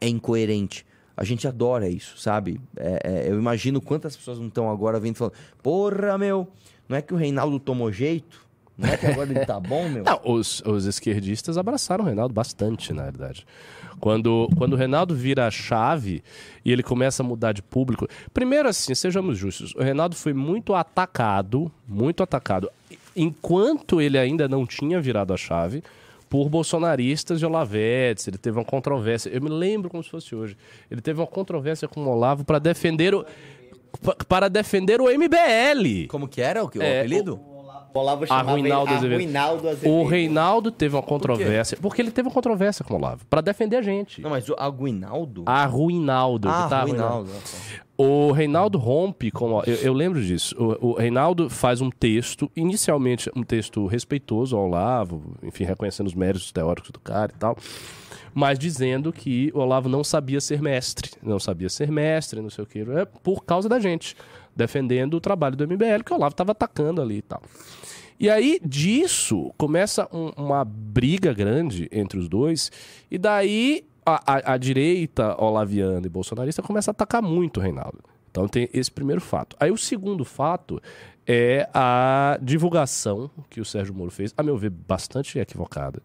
é 0.00 0.08
incoerente. 0.08 0.86
A 1.16 1.24
gente 1.24 1.48
adora 1.48 1.88
isso, 1.88 2.18
sabe? 2.18 2.60
É- 2.76 3.00
é, 3.02 3.30
eu 3.30 3.38
imagino 3.38 3.80
quantas 3.80 4.16
pessoas 4.16 4.38
não 4.38 4.48
estão 4.48 4.70
agora 4.70 5.00
vendo 5.00 5.16
falando: 5.16 5.34
Porra, 5.62 6.18
meu, 6.18 6.46
não 6.88 6.96
é 6.96 7.02
que 7.02 7.14
o 7.14 7.16
Reinaldo 7.16 7.58
tomou 7.58 7.90
jeito? 7.90 8.45
Não 8.78 8.88
é 8.90 8.96
que 8.96 9.06
agora 9.06 9.30
ele 9.30 9.46
tá 9.46 9.58
bom, 9.58 9.88
meu? 9.88 10.04
Não, 10.04 10.20
os, 10.24 10.60
os 10.66 10.84
esquerdistas 10.84 11.56
abraçaram 11.56 12.04
o 12.04 12.06
Reinaldo 12.06 12.34
bastante, 12.34 12.92
na 12.92 13.04
verdade. 13.04 13.46
Quando, 13.98 14.48
quando 14.58 14.74
o 14.74 14.76
Reinaldo 14.76 15.14
vira 15.14 15.46
a 15.46 15.50
chave 15.50 16.22
e 16.62 16.70
ele 16.70 16.82
começa 16.82 17.22
a 17.22 17.26
mudar 17.26 17.52
de 17.52 17.62
público. 17.62 18.06
Primeiro, 18.34 18.68
assim, 18.68 18.94
sejamos 18.94 19.38
justos, 19.38 19.74
o 19.74 19.82
Reinaldo 19.82 20.14
foi 20.14 20.34
muito 20.34 20.74
atacado, 20.74 21.72
muito 21.88 22.22
atacado, 22.22 22.68
enquanto 23.16 24.00
ele 24.00 24.18
ainda 24.18 24.46
não 24.46 24.66
tinha 24.66 25.00
virado 25.00 25.32
a 25.32 25.36
chave, 25.38 25.82
por 26.28 26.48
bolsonaristas 26.50 27.38
de 27.38 27.46
Olavetes. 27.46 28.26
Ele 28.28 28.36
teve 28.36 28.58
uma 28.58 28.64
controvérsia. 28.64 29.30
Eu 29.30 29.40
me 29.40 29.48
lembro 29.48 29.88
como 29.88 30.02
se 30.02 30.10
fosse 30.10 30.34
hoje. 30.34 30.56
Ele 30.90 31.00
teve 31.00 31.20
uma 31.20 31.26
controvérsia 31.26 31.86
com 31.88 32.00
o 32.04 32.08
Olavo 32.10 32.44
para 32.44 32.58
defender 32.58 33.14
o. 33.14 33.24
pa- 34.02 34.16
Para 34.28 34.48
defender 34.50 35.00
o 35.00 35.04
MBL. 35.08 36.08
Como 36.08 36.26
que 36.28 36.42
era 36.42 36.62
o, 36.64 36.68
que- 36.68 36.78
o 36.78 36.82
É, 36.82 36.98
apelido? 37.00 37.40
O 37.46 37.55
Olavo 37.98 38.26
chamava 38.26 38.52
Reinaldo 38.54 38.90
ele 38.90 38.96
Azevedo. 38.98 39.14
Arruinaldo 39.20 39.68
Azevedo. 39.68 39.92
O 39.92 40.04
Reinaldo 40.06 40.70
teve 40.70 40.94
uma 40.96 41.02
controvérsia. 41.02 41.78
porque 41.80 42.00
ele 42.02 42.10
teve 42.10 42.28
uma 42.28 42.34
controvérsia 42.34 42.84
com 42.84 42.94
o 42.94 42.96
Olavo. 42.96 43.24
Pra 43.28 43.40
defender 43.40 43.76
a 43.76 43.82
gente. 43.82 44.20
Não, 44.20 44.30
mas 44.30 44.48
o 44.48 44.54
Aguinaldo? 44.58 45.42
A 45.46 45.64
Ruinaldo. 45.66 46.48
ah, 46.48 46.66
tá, 46.68 46.82
Ruinaldo. 46.82 47.30
O 47.98 48.30
Reinaldo 48.32 48.76
rompe 48.78 49.30
com. 49.30 49.54
o- 49.54 49.62
Eu, 49.64 49.74
eu 49.76 49.92
lembro 49.94 50.22
disso. 50.22 50.54
O, 50.58 50.90
o 50.90 50.92
Reinaldo 50.94 51.48
faz 51.48 51.80
um 51.80 51.88
texto, 51.90 52.50
inicialmente 52.54 53.30
um 53.34 53.42
texto 53.42 53.86
respeitoso 53.86 54.54
ao 54.56 54.64
Olavo, 54.66 55.34
enfim, 55.42 55.64
reconhecendo 55.64 56.06
os 56.06 56.14
méritos 56.14 56.52
teóricos 56.52 56.90
do 56.90 57.00
cara 57.00 57.32
e 57.34 57.38
tal. 57.38 57.56
Mas 58.34 58.58
dizendo 58.58 59.10
que 59.14 59.50
o 59.54 59.60
Olavo 59.60 59.88
não 59.88 60.04
sabia 60.04 60.42
ser 60.42 60.60
mestre. 60.60 61.10
Não 61.22 61.38
sabia 61.38 61.70
ser 61.70 61.90
mestre, 61.90 62.38
não 62.42 62.50
sei 62.50 62.64
o 62.64 62.66
quê. 62.66 62.84
É 62.96 63.06
por 63.06 63.42
causa 63.44 63.66
da 63.66 63.80
gente. 63.80 64.14
Defendendo 64.56 65.14
o 65.14 65.20
trabalho 65.20 65.54
do 65.56 65.64
MBL, 65.64 66.02
que 66.04 66.12
o 66.12 66.16
Olavo 66.16 66.32
estava 66.32 66.52
atacando 66.52 67.00
ali 67.02 67.18
e 67.18 67.22
tal. 67.22 67.42
E 68.18 68.30
aí, 68.30 68.58
disso, 68.64 69.52
começa 69.58 70.08
um- 70.10 70.30
uma 70.36 70.64
briga 70.64 71.34
grande 71.34 71.86
entre 71.92 72.18
os 72.18 72.28
dois. 72.28 72.72
E 73.10 73.18
daí, 73.18 73.84
a, 74.06 74.34
a- 74.34 74.52
a 74.54 74.56
direita 74.56 75.36
olaviana 75.38 76.06
e 76.06 76.08
bolsonarista 76.08 76.62
começa 76.62 76.90
a 76.90 76.92
atacar 76.92 77.20
muito 77.20 77.58
o 77.60 77.62
Reinaldo. 77.62 77.98
Então 78.30 78.48
tem 78.48 78.68
esse 78.72 78.90
primeiro 78.90 79.20
fato. 79.20 79.54
Aí 79.60 79.70
o 79.70 79.76
segundo 79.76 80.24
fato 80.24 80.80
é 81.26 81.68
a 81.74 82.38
divulgação 82.40 83.30
que 83.50 83.60
o 83.60 83.64
Sérgio 83.64 83.92
Moro 83.94 84.10
fez, 84.10 84.32
a 84.36 84.42
meu 84.42 84.56
ver, 84.56 84.70
bastante 84.70 85.38
equivocada. 85.38 86.02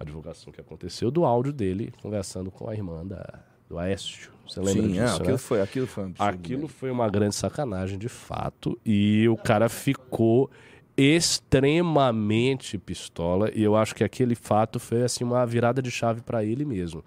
a 0.00 0.04
divulgação 0.04 0.52
que 0.52 0.60
aconteceu 0.60 1.10
do 1.12 1.24
áudio 1.24 1.52
dele 1.52 1.92
conversando 2.02 2.50
com 2.50 2.68
a 2.68 2.74
irmã 2.74 3.06
da, 3.06 3.40
do 3.68 3.78
Aécio. 3.78 4.31
Você 4.46 4.60
lembra 4.60 4.82
Sim, 4.82 4.88
disso, 4.88 5.00
é, 5.00 5.06
né? 5.06 5.16
aquilo, 5.16 5.38
foi, 5.38 5.60
aquilo 5.60 5.86
foi 5.86 6.04
um 6.04 6.06
absurdo. 6.08 6.28
Aquilo 6.28 6.60
mesmo. 6.62 6.76
foi 6.76 6.90
uma 6.90 7.08
grande 7.08 7.34
sacanagem, 7.34 7.98
de 7.98 8.08
fato. 8.08 8.78
E 8.84 9.28
o 9.28 9.36
cara 9.36 9.68
ficou 9.68 10.50
extremamente 10.96 12.76
pistola. 12.76 13.50
E 13.54 13.62
eu 13.62 13.76
acho 13.76 13.94
que 13.94 14.04
aquele 14.04 14.34
fato 14.34 14.78
foi 14.78 15.02
assim 15.02 15.24
uma 15.24 15.44
virada 15.46 15.80
de 15.80 15.90
chave 15.90 16.20
para 16.20 16.44
ele 16.44 16.64
mesmo. 16.64 17.02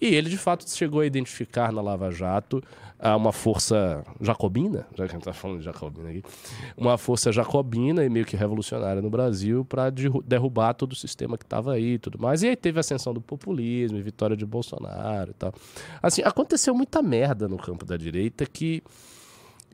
E 0.00 0.06
ele, 0.14 0.30
de 0.30 0.38
fato, 0.38 0.68
chegou 0.68 1.00
a 1.00 1.06
identificar 1.06 1.72
na 1.72 1.80
Lava 1.80 2.10
Jato 2.10 2.62
ah, 2.98 3.16
uma 3.16 3.32
força 3.32 4.04
jacobina, 4.20 4.86
já 4.94 5.04
que 5.06 5.10
a 5.10 5.14
gente 5.14 5.24
tá 5.24 5.32
falando 5.32 5.58
de 5.58 5.64
jacobina 5.64 6.10
aqui, 6.10 6.22
uma 6.76 6.98
força 6.98 7.32
jacobina 7.32 8.04
e 8.04 8.10
meio 8.10 8.26
que 8.26 8.36
revolucionária 8.36 9.00
no 9.00 9.10
Brasil 9.10 9.64
para 9.64 9.90
derrubar 10.24 10.74
todo 10.74 10.92
o 10.92 10.96
sistema 10.96 11.36
que 11.36 11.44
estava 11.44 11.72
aí 11.72 11.94
e 11.94 11.98
tudo 11.98 12.18
mais. 12.18 12.42
E 12.42 12.48
aí 12.48 12.56
teve 12.56 12.78
a 12.78 12.80
ascensão 12.80 13.14
do 13.14 13.20
populismo 13.20 13.98
e 13.98 14.02
vitória 14.02 14.36
de 14.36 14.44
Bolsonaro 14.44 15.30
e 15.30 15.34
tal. 15.34 15.52
Assim, 16.02 16.22
aconteceu 16.22 16.74
muita 16.74 17.02
merda 17.02 17.48
no 17.48 17.56
campo 17.56 17.84
da 17.84 17.96
direita 17.96 18.44
que 18.46 18.82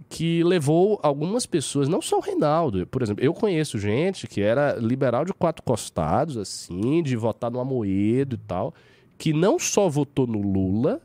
que 0.08 0.42
levou 0.44 1.00
algumas 1.02 1.46
pessoas, 1.46 1.88
não 1.88 2.00
só 2.00 2.18
o 2.18 2.20
Reinaldo, 2.20 2.86
por 2.86 3.02
exemplo, 3.02 3.24
eu 3.24 3.34
conheço 3.34 3.78
gente 3.78 4.26
que 4.26 4.40
era 4.40 4.76
liberal 4.76 5.24
de 5.24 5.32
quatro 5.32 5.62
costados, 5.62 6.36
assim, 6.36 7.02
de 7.02 7.16
votar 7.16 7.50
no 7.50 7.60
Amoedo 7.60 8.36
e 8.36 8.38
tal, 8.46 8.74
que 9.18 9.32
não 9.32 9.58
só 9.58 9.88
votou 9.88 10.26
no 10.26 10.40
Lula, 10.40 11.00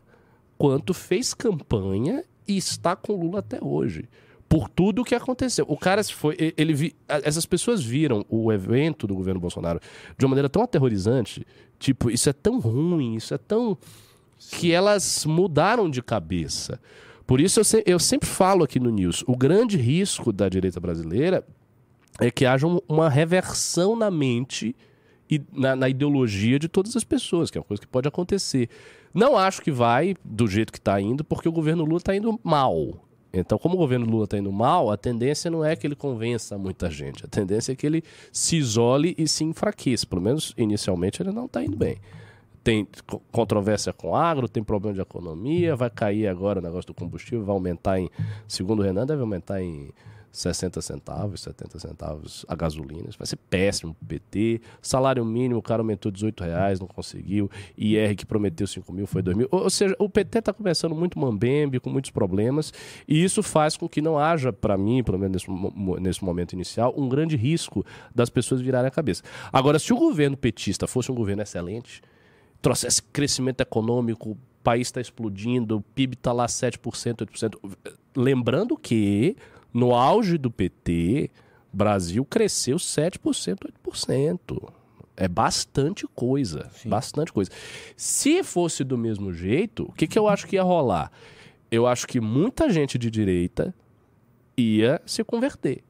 quanto 0.57 0.93
fez 0.93 1.33
campanha 1.33 2.23
e 2.47 2.57
está 2.57 2.95
com 2.95 3.13
o 3.13 3.19
Lula 3.19 3.39
até 3.39 3.57
hoje. 3.61 4.07
Por 4.47 4.67
tudo 4.67 5.01
o 5.01 5.05
que 5.05 5.15
aconteceu. 5.15 5.65
O 5.67 5.77
cara 5.77 6.03
se 6.03 6.13
foi. 6.13 6.53
Ele 6.57 6.73
vi, 6.73 6.95
essas 7.07 7.45
pessoas 7.45 7.81
viram 7.81 8.25
o 8.29 8.51
evento 8.51 9.07
do 9.07 9.15
governo 9.15 9.39
Bolsonaro 9.39 9.79
de 10.17 10.25
uma 10.25 10.31
maneira 10.31 10.49
tão 10.49 10.61
aterrorizante. 10.61 11.47
Tipo, 11.79 12.11
isso 12.11 12.29
é 12.29 12.33
tão 12.33 12.59
ruim, 12.59 13.15
isso 13.15 13.33
é 13.33 13.37
tão. 13.37 13.77
que 14.51 14.73
elas 14.73 15.25
mudaram 15.25 15.89
de 15.89 16.03
cabeça. 16.03 16.79
Por 17.31 17.39
isso 17.39 17.61
eu, 17.61 17.63
se- 17.63 17.81
eu 17.85 17.97
sempre 17.97 18.27
falo 18.27 18.61
aqui 18.61 18.77
no 18.77 18.89
News: 18.89 19.23
o 19.25 19.37
grande 19.37 19.77
risco 19.77 20.33
da 20.33 20.49
direita 20.49 20.81
brasileira 20.81 21.45
é 22.19 22.29
que 22.29 22.45
haja 22.45 22.67
um- 22.67 22.81
uma 22.89 23.07
reversão 23.09 23.95
na 23.95 24.11
mente 24.11 24.75
e 25.29 25.41
na, 25.53 25.73
na 25.73 25.87
ideologia 25.87 26.59
de 26.59 26.67
todas 26.67 26.93
as 26.93 27.05
pessoas, 27.05 27.49
que 27.49 27.57
é 27.57 27.61
uma 27.61 27.65
coisa 27.65 27.79
que 27.79 27.87
pode 27.87 28.05
acontecer. 28.05 28.67
Não 29.13 29.37
acho 29.37 29.61
que 29.61 29.71
vai 29.71 30.13
do 30.25 30.45
jeito 30.45 30.73
que 30.73 30.77
está 30.77 30.99
indo, 30.99 31.23
porque 31.23 31.47
o 31.47 31.53
governo 31.53 31.85
Lula 31.85 31.99
está 31.99 32.13
indo 32.13 32.37
mal. 32.43 33.07
Então, 33.31 33.57
como 33.57 33.75
o 33.75 33.77
governo 33.77 34.05
Lula 34.05 34.25
está 34.25 34.37
indo 34.37 34.51
mal, 34.51 34.91
a 34.91 34.97
tendência 34.97 35.49
não 35.49 35.63
é 35.63 35.73
que 35.73 35.87
ele 35.87 35.95
convença 35.95 36.57
muita 36.57 36.91
gente. 36.91 37.23
A 37.23 37.29
tendência 37.29 37.71
é 37.71 37.75
que 37.77 37.87
ele 37.87 38.03
se 38.29 38.57
isole 38.57 39.15
e 39.17 39.25
se 39.25 39.45
enfraqueça. 39.45 40.05
Pelo 40.05 40.21
menos 40.21 40.53
inicialmente 40.57 41.21
ele 41.21 41.31
não 41.31 41.45
está 41.45 41.63
indo 41.63 41.77
bem. 41.77 41.95
Tem 42.63 42.87
co- 43.07 43.21
controvérsia 43.31 43.91
com 43.91 44.15
agro, 44.15 44.47
tem 44.47 44.63
problema 44.63 44.93
de 44.93 45.01
economia, 45.01 45.75
vai 45.75 45.89
cair 45.89 46.27
agora 46.27 46.59
o 46.59 46.61
negócio 46.61 46.87
do 46.87 46.93
combustível, 46.93 47.43
vai 47.43 47.55
aumentar 47.55 47.99
em, 47.99 48.09
segundo 48.47 48.81
o 48.81 48.83
Renan, 48.83 49.05
deve 49.05 49.21
aumentar 49.21 49.61
em 49.61 49.89
60 50.31 50.81
centavos, 50.81 51.41
70 51.41 51.79
centavos 51.79 52.45
a 52.47 52.55
gasolina. 52.55 53.09
Isso 53.09 53.17
vai 53.17 53.27
ser 53.27 53.35
péssimo 53.35 53.93
pro 53.95 54.05
PT. 54.07 54.61
Salário 54.81 55.25
mínimo, 55.25 55.59
o 55.59 55.61
cara 55.61 55.81
aumentou 55.81 56.09
18 56.11 56.43
reais, 56.43 56.79
não 56.79 56.87
conseguiu. 56.87 57.49
IR 57.77 58.15
que 58.15 58.25
prometeu 58.25 58.65
5 58.65 58.93
mil 58.93 59.05
foi 59.05 59.21
2 59.21 59.35
mil. 59.35 59.47
Ou, 59.51 59.69
seja, 59.69 59.93
o 59.99 60.07
PT 60.07 60.39
está 60.39 60.53
começando 60.53 60.95
muito 60.95 61.19
mambembe, 61.19 61.79
com 61.81 61.89
muitos 61.89 62.11
problemas, 62.11 62.71
e 63.07 63.21
isso 63.21 63.43
faz 63.43 63.75
com 63.75 63.89
que 63.89 64.01
não 64.01 64.17
haja, 64.17 64.53
para 64.53 64.77
mim, 64.77 65.03
pelo 65.03 65.19
menos 65.19 65.45
nesse, 65.45 65.99
nesse 66.01 66.23
momento 66.23 66.53
inicial, 66.53 66.93
um 66.95 67.09
grande 67.09 67.35
risco 67.35 67.83
das 68.15 68.29
pessoas 68.29 68.61
virarem 68.61 68.87
a 68.87 68.91
cabeça. 68.91 69.23
Agora, 69.51 69.79
se 69.79 69.91
o 69.91 69.97
governo 69.97 70.37
petista 70.37 70.87
fosse 70.87 71.11
um 71.11 71.15
governo 71.15 71.41
excelente, 71.41 72.01
trouxesse 72.61 73.01
crescimento 73.01 73.61
econômico, 73.61 74.31
o 74.31 74.37
país 74.63 74.87
está 74.87 75.01
explodindo, 75.01 75.77
o 75.77 75.81
PIB 75.81 76.13
está 76.13 76.31
lá 76.31 76.45
7%, 76.45 77.25
8%. 77.25 77.55
Lembrando 78.15 78.77
que, 78.77 79.35
no 79.73 79.95
auge 79.95 80.37
do 80.37 80.51
PT, 80.51 81.31
Brasil 81.73 82.23
cresceu 82.25 82.77
7%, 82.77 83.71
8%. 83.85 84.73
É 85.17 85.27
bastante 85.27 86.07
coisa. 86.07 86.69
Bastante 86.85 87.31
coisa. 87.31 87.51
Se 87.95 88.43
fosse 88.43 88.83
do 88.83 88.97
mesmo 88.97 89.33
jeito, 89.33 89.83
o 89.83 89.91
que, 89.91 90.07
que 90.07 90.17
eu 90.17 90.27
acho 90.27 90.47
que 90.47 90.55
ia 90.55 90.63
rolar? 90.63 91.11
Eu 91.69 91.87
acho 91.87 92.07
que 92.07 92.19
muita 92.19 92.69
gente 92.69 92.97
de 92.97 93.09
direita 93.09 93.73
ia 94.57 95.01
se 95.05 95.23
converter. 95.23 95.83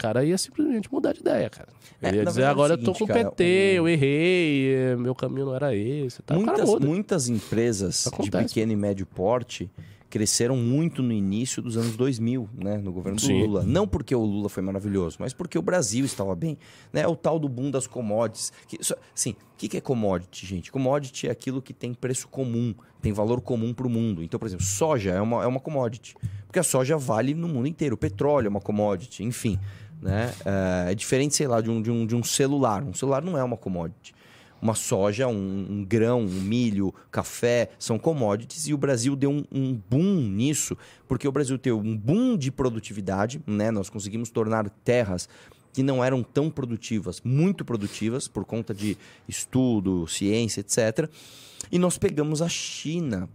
Cara 0.00 0.24
ia 0.24 0.38
simplesmente 0.38 0.90
mudar 0.90 1.12
de 1.12 1.20
ideia, 1.20 1.50
cara. 1.50 1.68
É, 2.00 2.08
Ele 2.08 2.16
ia 2.16 2.24
na 2.24 2.30
dizer, 2.30 2.40
verdade 2.40 2.40
é 2.40 2.46
agora 2.50 2.72
eu 2.72 2.78
tô 2.78 2.94
seguinte, 2.94 2.98
com 3.00 3.06
cara, 3.06 3.30
PT, 3.30 3.44
eu 3.74 3.86
errei, 3.86 4.74
eh, 4.74 4.96
meu 4.96 5.14
caminho 5.14 5.44
não 5.44 5.54
era 5.54 5.76
esse. 5.76 6.22
Tá? 6.22 6.34
Muitas, 6.34 6.74
muitas 6.80 7.28
empresas 7.28 8.10
de 8.18 8.30
pequeno 8.30 8.72
e 8.72 8.76
médio 8.76 9.04
porte 9.04 9.70
cresceram 10.10 10.56
muito 10.56 11.02
no 11.02 11.12
início 11.12 11.62
dos 11.62 11.76
anos 11.76 11.96
2000, 11.96 12.48
né, 12.52 12.78
no 12.78 12.92
governo 12.92 13.16
do 13.16 13.24
Sim. 13.24 13.42
Lula. 13.42 13.62
Não 13.62 13.86
porque 13.86 14.14
o 14.14 14.24
Lula 14.24 14.48
foi 14.48 14.62
maravilhoso, 14.62 15.18
mas 15.20 15.32
porque 15.32 15.56
o 15.56 15.62
Brasil 15.62 16.04
estava 16.04 16.34
bem. 16.34 16.58
Né? 16.92 17.06
O 17.06 17.14
tal 17.14 17.38
do 17.38 17.48
boom 17.48 17.70
das 17.70 17.86
commodities. 17.86 18.52
Que, 18.66 18.78
assim, 19.14 19.32
o 19.32 19.56
que, 19.56 19.68
que 19.68 19.76
é 19.76 19.80
commodity, 19.80 20.46
gente? 20.46 20.72
Commodity 20.72 21.28
é 21.28 21.30
aquilo 21.30 21.62
que 21.62 21.72
tem 21.72 21.94
preço 21.94 22.26
comum, 22.26 22.74
tem 23.00 23.12
valor 23.12 23.40
comum 23.40 23.72
para 23.72 23.86
o 23.86 23.90
mundo. 23.90 24.22
Então, 24.22 24.40
por 24.40 24.46
exemplo, 24.46 24.64
soja 24.64 25.10
é 25.10 25.20
uma, 25.20 25.44
é 25.44 25.46
uma 25.46 25.60
commodity. 25.60 26.16
Porque 26.46 26.58
a 26.58 26.64
soja 26.64 26.96
vale 26.98 27.32
no 27.32 27.46
mundo 27.46 27.68
inteiro. 27.68 27.94
O 27.94 27.98
petróleo 27.98 28.46
é 28.46 28.50
uma 28.50 28.60
commodity, 28.60 29.22
enfim. 29.22 29.60
Né? 30.00 30.32
É, 30.44 30.92
é 30.92 30.94
diferente, 30.94 31.34
sei 31.34 31.46
lá, 31.46 31.60
de 31.60 31.70
um, 31.70 31.82
de, 31.82 31.90
um, 31.90 32.06
de 32.06 32.16
um 32.16 32.22
celular. 32.22 32.82
Um 32.82 32.94
celular 32.94 33.22
não 33.22 33.36
é 33.36 33.44
uma 33.44 33.56
commodity 33.56 34.14
uma 34.60 34.74
soja, 34.74 35.26
um, 35.26 35.66
um 35.70 35.84
grão, 35.84 36.20
um 36.20 36.40
milho, 36.40 36.94
café, 37.10 37.70
são 37.78 37.98
commodities 37.98 38.68
e 38.68 38.74
o 38.74 38.76
Brasil 38.76 39.16
deu 39.16 39.30
um, 39.30 39.44
um 39.50 39.80
boom 39.88 40.20
nisso, 40.20 40.76
porque 41.08 41.26
o 41.26 41.32
Brasil 41.32 41.58
teve 41.58 41.76
um 41.76 41.96
boom 41.96 42.36
de 42.36 42.50
produtividade, 42.50 43.40
né? 43.46 43.70
Nós 43.70 43.88
conseguimos 43.88 44.30
tornar 44.30 44.68
terras 44.84 45.28
que 45.72 45.82
não 45.82 46.04
eram 46.04 46.22
tão 46.22 46.50
produtivas, 46.50 47.20
muito 47.24 47.64
produtivas, 47.64 48.26
por 48.28 48.44
conta 48.44 48.74
de 48.74 48.98
estudo, 49.28 50.06
ciência, 50.06 50.60
etc. 50.60 51.08
E 51.70 51.78
nós 51.78 51.96
pegamos 51.96 52.42
a 52.42 52.48
China 52.48 53.28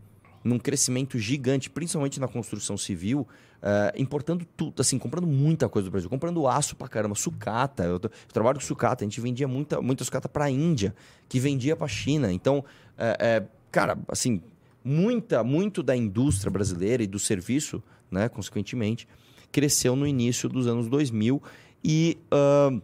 num 0.44 0.60
crescimento 0.60 1.18
gigante, 1.18 1.70
principalmente 1.70 2.20
na 2.20 2.28
construção 2.28 2.78
civil, 2.78 3.28
eh, 3.62 3.94
importando 3.98 4.46
tudo, 4.56 4.82
assim, 4.82 4.98
comprando 4.98 5.28
muita 5.28 5.68
coisa 5.68 5.88
do 5.88 5.92
Brasil, 5.92 6.10
comprando 6.10 6.48
aço 6.48 6.76
pra 6.76 6.88
caramba, 6.88 7.16
sucata. 7.16 7.84
Eu, 7.84 7.94
eu 7.96 8.10
trabalho 8.32 8.60
com 8.60 8.66
sucata, 8.66 9.04
a 9.04 9.06
gente 9.06 9.20
vendia 9.20 9.48
muita, 9.48 9.82
muita 9.82 10.04
sucata 10.04 10.30
pra 10.30 10.50
Índia, 10.50 10.96
que 11.28 11.40
vendia 11.40 11.76
pra 11.76 11.88
China. 11.88 12.32
Então, 12.32 12.64
eh, 12.98 13.18
eh, 13.20 13.44
cara, 13.72 13.98
assim, 14.08 14.42
muita, 14.84 15.44
muito 15.44 15.82
da 15.82 15.96
indústria 15.96 16.52
brasileira 16.52 17.04
e 17.04 17.08
do 17.08 17.20
serviço, 17.20 17.82
né, 18.12 18.30
consequentemente, 18.30 19.08
cresceu 19.52 19.96
no 19.96 20.06
início 20.06 20.48
dos 20.48 20.68
anos 20.68 20.88
2000 20.88 21.42
e. 21.84 22.18
ahn, 22.32 22.82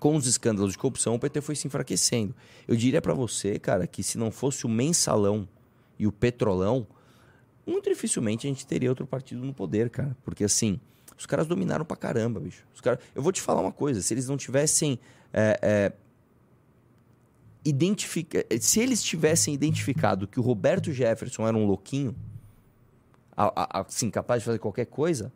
com 0.00 0.16
os 0.16 0.26
escândalos 0.26 0.72
de 0.72 0.78
corrupção, 0.78 1.14
o 1.14 1.18
PT 1.18 1.42
foi 1.42 1.54
se 1.54 1.66
enfraquecendo. 1.66 2.34
Eu 2.66 2.74
diria 2.74 3.02
pra 3.02 3.12
você, 3.12 3.58
cara, 3.58 3.86
que 3.86 4.02
se 4.02 4.16
não 4.16 4.30
fosse 4.30 4.64
o 4.64 4.68
mensalão 4.68 5.46
e 5.98 6.06
o 6.06 6.10
petrolão, 6.10 6.86
muito 7.70 7.88
dificilmente 7.88 8.46
a 8.46 8.50
gente 8.50 8.66
teria 8.66 8.88
outro 8.88 9.06
partido 9.06 9.44
no 9.44 9.54
poder, 9.54 9.88
cara. 9.90 10.16
Porque 10.24 10.44
assim, 10.44 10.78
os 11.16 11.26
caras 11.26 11.46
dominaram 11.46 11.84
pra 11.84 11.96
caramba, 11.96 12.40
bicho. 12.40 12.64
Os 12.74 12.80
caras... 12.80 13.00
Eu 13.14 13.22
vou 13.22 13.32
te 13.32 13.40
falar 13.40 13.60
uma 13.60 13.72
coisa: 13.72 14.02
se 14.02 14.12
eles 14.14 14.28
não 14.28 14.36
tivessem. 14.36 14.98
é, 15.32 15.58
é, 15.62 15.92
identifica... 17.64 18.44
Se 18.60 18.80
eles 18.80 19.02
tivessem 19.02 19.52
identificado 19.54 20.26
que 20.26 20.40
o 20.40 20.42
Roberto 20.42 20.92
Jefferson 20.92 21.46
era 21.46 21.56
um 21.56 21.66
louquinho, 21.66 22.14
a- 23.36 23.52
a- 23.80 23.80
assim, 23.86 24.10
capaz 24.10 24.42
de 24.42 24.46
fazer 24.46 24.58
qualquer 24.58 24.86
coisa, 24.86 25.32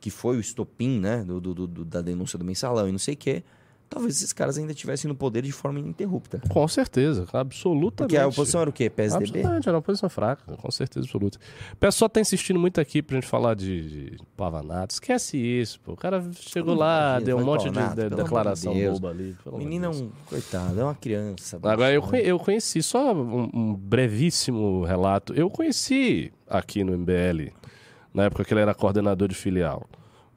que 0.00 0.10
foi 0.10 0.36
o 0.36 0.40
estopim, 0.40 0.98
né, 1.00 1.22
do, 1.24 1.40
do- 1.40 1.66
do- 1.66 1.84
da 1.84 2.00
denúncia 2.02 2.38
do 2.38 2.44
mensalão 2.44 2.88
e 2.88 2.92
não 2.92 2.98
sei 2.98 3.14
o 3.14 3.16
quê, 3.16 3.42
talvez 3.88 4.16
esses 4.16 4.32
caras 4.32 4.58
ainda 4.58 4.72
estivessem 4.72 5.08
no 5.08 5.14
poder 5.14 5.42
de 5.42 5.52
forma 5.52 5.78
ininterrupta. 5.78 6.40
Com 6.48 6.66
certeza, 6.68 7.26
absolutamente. 7.32 7.96
Porque 7.96 8.16
a 8.16 8.26
oposição 8.28 8.60
era 8.60 8.70
o 8.70 8.72
quê? 8.72 8.88
PSDB? 8.90 9.24
Absolutamente, 9.24 9.68
era 9.68 9.76
uma 9.76 9.82
posição 9.82 10.08
fraca, 10.08 10.56
com 10.56 10.70
certeza 10.70 11.06
absoluta. 11.06 11.38
O 11.72 11.76
pessoal 11.76 12.08
tá 12.08 12.20
insistindo 12.20 12.58
muito 12.58 12.80
aqui 12.80 13.02
pra 13.02 13.14
gente 13.16 13.26
falar 13.26 13.54
de, 13.54 14.10
de 14.16 14.16
pavanato. 14.36 14.94
Esquece 14.94 15.36
isso, 15.36 15.80
pô. 15.80 15.92
O 15.92 15.96
cara 15.96 16.24
chegou 16.34 16.74
lá, 16.74 17.10
Imagina, 17.20 17.26
deu 17.26 17.36
um 17.38 17.44
monte 17.44 17.64
de, 17.64 17.74
Pavanato, 17.74 17.94
de- 17.96 18.02
amor 18.06 18.16
declaração 18.24 18.72
de 18.74 18.88
boba 18.88 19.10
ali. 19.10 19.36
de 19.44 19.56
menino 19.56 19.84
é 19.86 19.88
um. 19.88 20.10
Coitado, 20.26 20.80
é 20.80 20.84
uma 20.84 20.94
criança. 20.94 21.56
Agora, 21.62 21.92
eu, 21.92 22.02
eu 22.16 22.38
conheci, 22.38 22.82
só 22.82 23.12
um, 23.14 23.48
um 23.52 23.74
brevíssimo 23.74 24.84
relato. 24.84 25.32
Eu 25.34 25.48
conheci 25.50 26.32
aqui 26.46 26.82
no 26.84 26.96
MBL, 26.96 27.52
na 28.12 28.24
época 28.24 28.44
que 28.44 28.52
ele 28.52 28.60
era 28.60 28.74
coordenador 28.74 29.28
de 29.28 29.34
filial. 29.34 29.86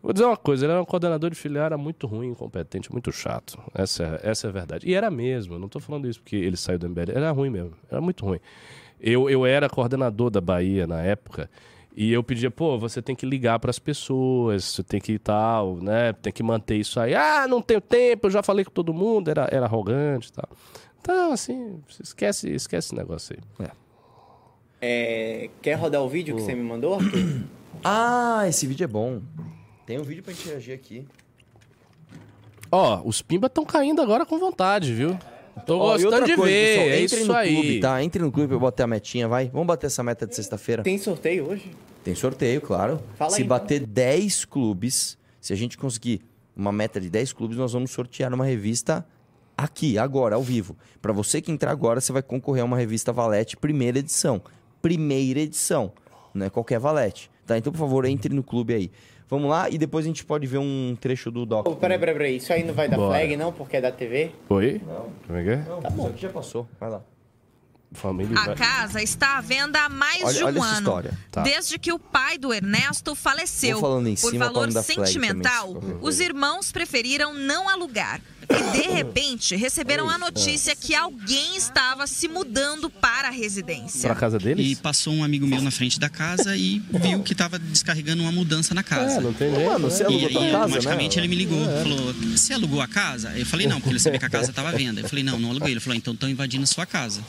Vou 0.01 0.11
dizer 0.13 0.25
uma 0.25 0.37
coisa, 0.37 0.65
ele 0.65 0.71
era 0.73 0.81
um 0.81 0.85
coordenador 0.85 1.29
de 1.29 1.35
filial, 1.35 1.65
era 1.65 1.77
muito 1.77 2.07
ruim, 2.07 2.29
incompetente, 2.29 2.91
muito 2.91 3.11
chato. 3.11 3.59
Essa, 3.73 4.19
é- 4.23 4.29
essa 4.31 4.47
é 4.47 4.49
a 4.49 4.53
verdade. 4.53 4.87
E 4.89 4.93
era 4.95 5.11
mesmo, 5.11 5.53
eu 5.55 5.59
não 5.59 5.69
tô 5.69 5.79
falando 5.79 6.07
isso 6.07 6.19
porque 6.21 6.35
ele 6.35 6.57
saiu 6.57 6.79
do 6.79 6.87
MBL, 6.87 7.11
era 7.13 7.31
ruim 7.31 7.49
mesmo, 7.49 7.73
era 7.89 8.01
muito 8.01 8.25
ruim. 8.25 8.39
Eu, 8.99 9.29
eu 9.29 9.45
era 9.45 9.69
coordenador 9.69 10.29
da 10.29 10.41
Bahia 10.41 10.85
na 10.87 11.01
época 11.01 11.49
e 11.95 12.11
eu 12.11 12.23
pedia, 12.23 12.49
pô, 12.49 12.77
você 12.79 13.01
tem 13.01 13.15
que 13.15 13.25
ligar 13.25 13.59
para 13.59 13.69
as 13.69 13.77
pessoas, 13.79 14.63
você 14.63 14.83
tem 14.83 14.99
que 15.01 15.13
ir 15.13 15.19
tal, 15.19 15.75
né? 15.77 16.13
Tem 16.13 16.31
que 16.33 16.41
manter 16.41 16.77
isso 16.77 16.99
aí. 16.99 17.13
Ah, 17.13 17.47
não 17.47 17.61
tenho 17.61 17.81
tempo, 17.81 18.27
eu 18.27 18.31
já 18.31 18.41
falei 18.41 18.63
com 18.65 18.71
todo 18.71 18.93
mundo, 18.93 19.29
era, 19.29 19.47
era 19.51 19.65
arrogante 19.65 20.29
e 20.29 20.33
tal. 20.33 20.49
Então, 20.99 21.31
assim, 21.33 21.79
esquece, 22.01 22.49
esquece 22.51 22.87
esse 22.89 22.95
negócio 22.95 23.35
aí. 23.59 23.67
É, 24.79 25.49
quer 25.61 25.73
rodar 25.75 26.01
o 26.01 26.09
vídeo 26.09 26.35
que 26.35 26.41
você 26.41 26.55
me 26.55 26.63
mandou? 26.63 26.97
Ah, 27.83 28.45
esse 28.47 28.65
vídeo 28.65 28.83
é 28.83 28.87
bom. 28.87 29.21
Tem 29.91 29.99
um 29.99 30.03
vídeo 30.03 30.23
pra 30.23 30.31
gente 30.31 30.47
reagir 30.47 30.71
aqui. 30.73 31.05
Ó, 32.71 33.01
os 33.03 33.21
Pimba 33.21 33.47
estão 33.47 33.65
caindo 33.65 34.01
agora 34.01 34.25
com 34.25 34.39
vontade, 34.39 34.93
viu? 34.93 35.19
Tô 35.65 35.79
Ó, 35.79 35.97
e 35.97 36.03
gostando 36.03 36.15
outra 36.15 36.27
de 36.27 36.35
coisa, 36.37 36.49
ver, 36.53 36.67
pessoal, 36.69 36.87
é 36.87 37.01
entrem 37.03 37.19
isso 37.19 37.27
no 37.29 37.37
aí. 37.37 37.53
clube, 37.53 37.79
tá? 37.81 38.01
Entre 38.01 38.23
no 38.23 38.31
clube 38.31 38.47
pra 38.47 38.55
eu 38.55 38.59
bater 38.61 38.83
a 38.83 38.87
metinha, 38.87 39.27
vai. 39.27 39.49
Vamos 39.49 39.67
bater 39.67 39.87
essa 39.87 40.01
meta 40.01 40.25
de 40.25 40.33
sexta-feira. 40.33 40.81
Tem 40.81 40.97
sorteio 40.97 41.45
hoje? 41.49 41.69
Tem 42.05 42.15
sorteio, 42.15 42.61
claro. 42.61 43.03
Fala 43.17 43.31
se 43.31 43.41
aí, 43.41 43.43
então. 43.43 43.49
bater 43.57 43.85
10 43.85 44.45
clubes, 44.45 45.17
se 45.41 45.51
a 45.51 45.57
gente 45.57 45.77
conseguir 45.77 46.21
uma 46.55 46.71
meta 46.71 47.01
de 47.01 47.09
10 47.09 47.33
clubes, 47.33 47.57
nós 47.57 47.73
vamos 47.73 47.91
sortear 47.91 48.33
uma 48.33 48.45
revista 48.45 49.05
aqui, 49.57 49.97
agora, 49.97 50.35
ao 50.35 50.41
vivo. 50.41 50.77
Pra 51.01 51.11
você 51.11 51.41
que 51.41 51.51
entrar 51.51 51.71
agora, 51.71 51.99
você 51.99 52.13
vai 52.13 52.21
concorrer 52.21 52.61
a 52.61 52.65
uma 52.65 52.77
revista 52.77 53.11
Valete, 53.11 53.57
primeira 53.57 53.99
edição. 53.99 54.41
Primeira 54.81 55.41
edição. 55.41 55.91
Não 56.33 56.45
é 56.45 56.49
qualquer 56.49 56.79
Valete. 56.79 57.29
Tá? 57.45 57.57
Então, 57.57 57.73
por 57.73 57.79
favor, 57.79 58.05
entre 58.05 58.33
no 58.33 58.41
clube 58.41 58.73
aí. 58.73 58.89
Vamos 59.31 59.49
lá 59.49 59.69
e 59.69 59.77
depois 59.77 60.03
a 60.03 60.09
gente 60.09 60.25
pode 60.25 60.45
ver 60.45 60.57
um 60.57 60.93
trecho 60.99 61.31
do 61.31 61.45
Doc. 61.45 61.65
Ô, 61.65 61.73
peraí, 61.77 61.97
peraí, 61.97 62.13
peraí. 62.13 62.35
Isso 62.35 62.51
aí 62.51 62.65
não 62.65 62.73
vai 62.73 62.89
dar 62.89 62.97
Bora. 62.97 63.17
flag, 63.17 63.37
não? 63.37 63.53
Porque 63.53 63.77
é 63.77 63.81
da 63.81 63.89
TV? 63.89 64.31
Oi? 64.49 64.81
Como 65.25 65.39
é 65.39 65.43
que 65.43 65.49
é? 65.51 65.55
Não, 65.55 65.79
isso 65.79 66.07
aqui 66.07 66.21
já 66.23 66.29
passou. 66.29 66.67
Vai 66.77 66.89
lá. 66.89 67.01
Família 67.93 68.39
A 68.39 68.45
vai- 68.45 68.55
casa 68.55 69.01
está 69.03 69.37
à 69.37 69.41
venda 69.41 69.79
há 69.83 69.89
mais 69.89 70.23
Olha- 70.23 70.33
de 70.37 70.43
um 70.43 70.47
olha 70.47 70.57
essa 70.59 70.67
ano. 70.67 70.77
história. 70.79 71.19
Tá. 71.29 71.41
Desde 71.43 71.77
que 71.77 71.91
o 71.91 71.99
pai 71.99 72.37
do 72.37 72.53
Ernesto 72.53 73.13
faleceu. 73.15 73.79
Vou 73.79 73.89
falando 73.89 74.07
em 74.07 74.15
Por 74.15 74.33
valor 74.37 74.71
sentimental, 74.71 75.73
também, 75.75 75.97
os 76.01 76.19
irmãos 76.21 76.71
preferiram 76.71 77.33
não 77.33 77.67
alugar. 77.67 78.21
E 78.49 78.81
de 78.81 78.87
repente 78.89 79.55
receberam 79.55 80.09
a 80.09 80.17
notícia 80.17 80.75
que 80.75 80.95
alguém 80.95 81.55
estava 81.55 82.07
se 82.07 82.27
mudando 82.27 82.89
para 82.89 83.27
a 83.27 83.31
residência. 83.31 84.09
Pra 84.09 84.15
casa 84.15 84.37
E 84.37 84.39
deles? 84.39 84.79
passou 84.79 85.13
um 85.13 85.23
amigo 85.23 85.45
meu 85.45 85.61
na 85.61 85.71
frente 85.71 85.99
da 85.99 86.09
casa 86.09 86.55
e 86.55 86.79
viu 86.89 87.21
que 87.23 87.35
tava 87.35 87.59
descarregando 87.59 88.23
uma 88.23 88.31
mudança 88.31 88.73
na 88.73 88.83
casa. 88.83 89.17
É, 89.17 89.21
não 89.21 89.33
tem 89.33 89.53
jeito. 89.53 89.65
Mano, 89.69 89.87
né? 89.87 89.89
você 89.93 90.03
E 90.03 90.05
alugou 90.05 90.27
aí, 90.27 90.33
tua 90.33 90.41
casa, 90.43 90.57
automaticamente, 90.57 91.17
né? 91.17 91.21
ele 91.23 91.27
me 91.29 91.35
ligou, 91.35 91.63
falou, 91.65 92.13
você 92.13 92.53
alugou 92.53 92.81
a 92.81 92.87
casa? 92.87 93.37
Eu 93.37 93.45
falei, 93.45 93.67
não, 93.67 93.77
porque 93.79 93.89
ele 93.91 93.99
sabia 93.99 94.19
que 94.19 94.25
a 94.25 94.29
casa 94.29 94.49
estava 94.49 94.69
à 94.69 94.71
venda. 94.71 95.01
Eu 95.01 95.09
falei, 95.09 95.23
não, 95.23 95.37
não 95.39 95.49
aluguei. 95.51 95.71
Ele 95.71 95.79
falou, 95.79 95.95
então 95.97 96.13
estão 96.13 96.29
invadindo 96.29 96.63
a 96.63 96.67
sua 96.67 96.85
casa. 96.85 97.21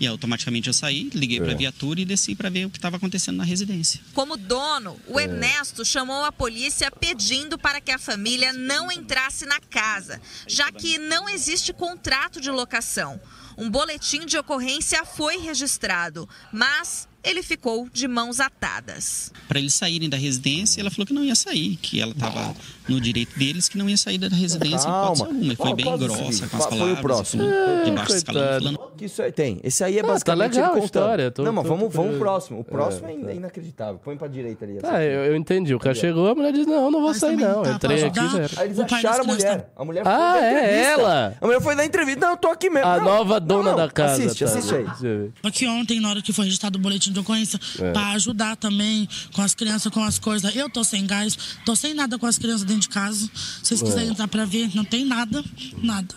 E 0.00 0.06
automaticamente 0.06 0.66
eu 0.66 0.72
saí, 0.72 1.10
liguei 1.14 1.38
É. 1.38 1.42
para 1.42 1.52
a 1.52 1.56
viatura 1.56 2.00
e 2.00 2.04
desci 2.06 2.34
para 2.34 2.48
ver 2.48 2.64
o 2.64 2.70
que 2.70 2.78
estava 2.78 2.96
acontecendo 2.96 3.36
na 3.36 3.44
residência. 3.44 4.00
Como 4.14 4.34
dono, 4.36 4.98
o 5.06 5.20
É. 5.20 5.24
Ernesto 5.24 5.84
chamou 5.84 6.24
a 6.24 6.32
polícia 6.32 6.90
pedindo 6.90 7.58
para 7.58 7.80
que 7.82 7.90
a 7.92 7.98
família 7.98 8.50
não 8.52 8.90
entrasse 8.90 9.44
na 9.44 9.60
casa, 9.60 10.18
já 10.48 10.72
que 10.72 10.96
não 10.96 11.28
existe 11.28 11.72
contrato 11.74 12.40
de 12.40 12.50
locação. 12.50 13.20
Um 13.58 13.68
boletim 13.68 14.24
de 14.24 14.38
ocorrência 14.38 15.04
foi 15.04 15.36
registrado, 15.36 16.26
mas 16.50 17.06
ele 17.24 17.42
ficou 17.42 17.88
de 17.92 18.06
mãos 18.08 18.40
atadas. 18.40 19.32
Para 19.48 19.58
eles 19.58 19.74
saírem 19.74 20.08
da 20.08 20.16
residência, 20.16 20.80
ela 20.80 20.90
falou 20.90 21.06
que 21.06 21.12
não 21.12 21.24
ia 21.24 21.34
sair, 21.34 21.76
que 21.76 22.00
ela 22.00 22.12
estava 22.12 22.54
no 22.88 23.00
direito 23.00 23.38
deles, 23.38 23.68
que 23.68 23.78
não 23.78 23.88
ia 23.88 23.96
sair 23.96 24.18
da 24.18 24.28
residência 24.28 24.88
em 24.88 24.90
hipótese 24.90 25.22
Calma. 25.22 25.26
alguma. 25.34 25.52
E 25.52 25.56
foi 25.56 25.74
bem 25.74 25.98
grossa 25.98 26.48
com 26.48 26.56
as 26.56 26.64
Foi 26.64 26.76
o 26.76 26.78
palavras. 26.78 27.00
próximo. 27.00 27.42
de 27.84 27.90
baixo 27.92 28.12
escalão, 28.14 28.90
Que 28.96 29.04
isso 29.06 29.22
aí 29.22 29.32
tem. 29.32 29.60
Esse 29.62 29.82
aí 29.84 29.98
é 29.98 30.02
tá 30.02 30.08
basicamente 30.08 30.54
legal 30.56 30.76
ele 30.76 30.84
história, 30.84 31.30
tô- 31.30 31.42
não, 31.42 31.52
mas 31.52 31.64
tô- 31.64 31.68
vamos, 31.70 31.84
tô 31.92 31.98
vamos 32.02 32.10
pro 32.12 32.20
próximo. 32.20 32.60
O 32.60 32.64
próximo 32.64 33.06
é, 33.08 33.32
é 33.32 33.34
inacreditável. 33.36 34.00
Põe 34.04 34.16
pra 34.16 34.28
direita 34.28 34.64
ali. 34.64 34.78
Ah, 34.82 34.88
aqui. 34.96 35.04
eu, 35.06 35.24
eu 35.26 35.36
entendi. 35.36 35.74
O 35.74 35.78
cara 35.78 35.94
chegou, 35.94 36.28
a 36.28 36.34
mulher 36.34 36.52
disse, 36.52 36.66
não, 36.68 36.90
não 36.90 37.00
vou 37.00 37.08
Mas 37.10 37.18
sair 37.18 37.36
não. 37.36 37.62
tá, 37.62 37.72
Entrei 37.72 38.04
aqui. 38.04 38.18
Aí 38.56 38.66
eles 38.66 38.78
O 38.78 38.82
acharam 38.82 39.20
a 39.22 39.24
mulher. 39.24 39.38
crianças 39.38 39.64
A 39.76 39.84
mulher 39.84 40.04
foi 40.04 40.12
Ah, 40.12 40.36
é 40.38 40.50
entrevista. 40.50 40.90
ela? 41.00 41.36
A 41.40 41.46
mulher 41.46 41.60
foi 41.62 41.76
da 41.76 41.84
entrevista. 41.84 42.20
Não, 42.20 42.30
eu 42.32 42.36
tô 42.36 42.48
aqui 42.48 42.68
mesmo. 42.70 42.88
A 42.88 42.96
Não, 42.98 43.04
nova 43.04 43.40
não, 43.40 43.46
dona 43.46 43.70
não. 43.70 43.76
da 43.76 43.88
casa. 43.90 44.22
Assiste, 44.24 44.44
tá. 44.44 44.50
assiste 44.50 44.74
aí. 44.74 45.30
Aqui 45.42 45.66
ontem, 45.66 46.00
na 46.00 46.10
hora 46.10 46.22
que 46.22 46.32
foi 46.32 46.44
registrado 46.44 46.78
o 46.78 46.82
boletim 46.82 47.09
de 47.12 47.18
ocorrência, 47.20 47.60
É. 47.78 47.92
pra 47.92 48.08
ajudar 48.12 48.56
também 48.56 49.08
com 49.32 49.42
as 49.42 49.54
crianças, 49.54 49.92
com 49.92 50.02
as 50.02 50.18
coisas. 50.18 50.54
Eu 50.54 50.68
tô 50.70 50.82
sem 50.84 51.06
gás, 51.06 51.36
tô 51.64 51.74
sem 51.76 51.94
nada 51.94 52.18
com 52.18 52.26
as 52.26 52.38
crianças 52.38 52.64
dentro 52.64 52.82
de 52.82 52.88
casa. 52.88 53.28
Se 53.62 53.68
vocês 53.68 53.82
quiserem 53.82 54.08
É. 54.08 54.12
entrar 54.12 54.28
pra 54.28 54.44
ver, 54.44 54.70
não 54.74 54.84
tem 54.84 55.04
nada, 55.04 55.44
nada, 55.82 56.14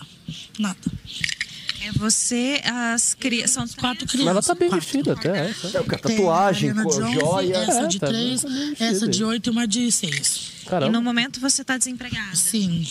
nada. 0.58 0.78
É 1.82 1.92
você, 1.92 2.62
as 2.64 3.12
crianças. 3.12 3.50
São 3.50 3.68
Quatro 3.78 4.06
crianças. 4.08 4.34
Mas 4.34 4.46
ela 4.48 4.54
tá 4.54 4.54
bem 4.54 4.70
quatro. 4.70 4.84
vestida 4.86 5.12
até. 5.12 5.50
é, 5.50 5.52
tá. 5.52 5.68
É, 5.78 5.80
o 5.80 5.84
cara, 5.84 6.02
Tem 6.02 6.16
tatuagem, 6.16 6.72
11, 6.72 7.20
joia. 7.20 7.56
Essa 7.56 7.80
É, 7.82 7.86
de 7.86 7.98
tá 7.98 8.06
três, 8.06 8.42
essa 8.80 9.06
de 9.06 9.22
oito 9.22 9.48
e 9.48 9.50
uma 9.50 9.66
de 9.68 9.92
seis. 9.92 10.53
Caramba. 10.66 10.90
E 10.90 10.92
no 10.92 11.02
momento 11.02 11.40
você 11.40 11.62
está 11.62 11.76
desempregada. 11.76 12.34
Sim. 12.34 12.86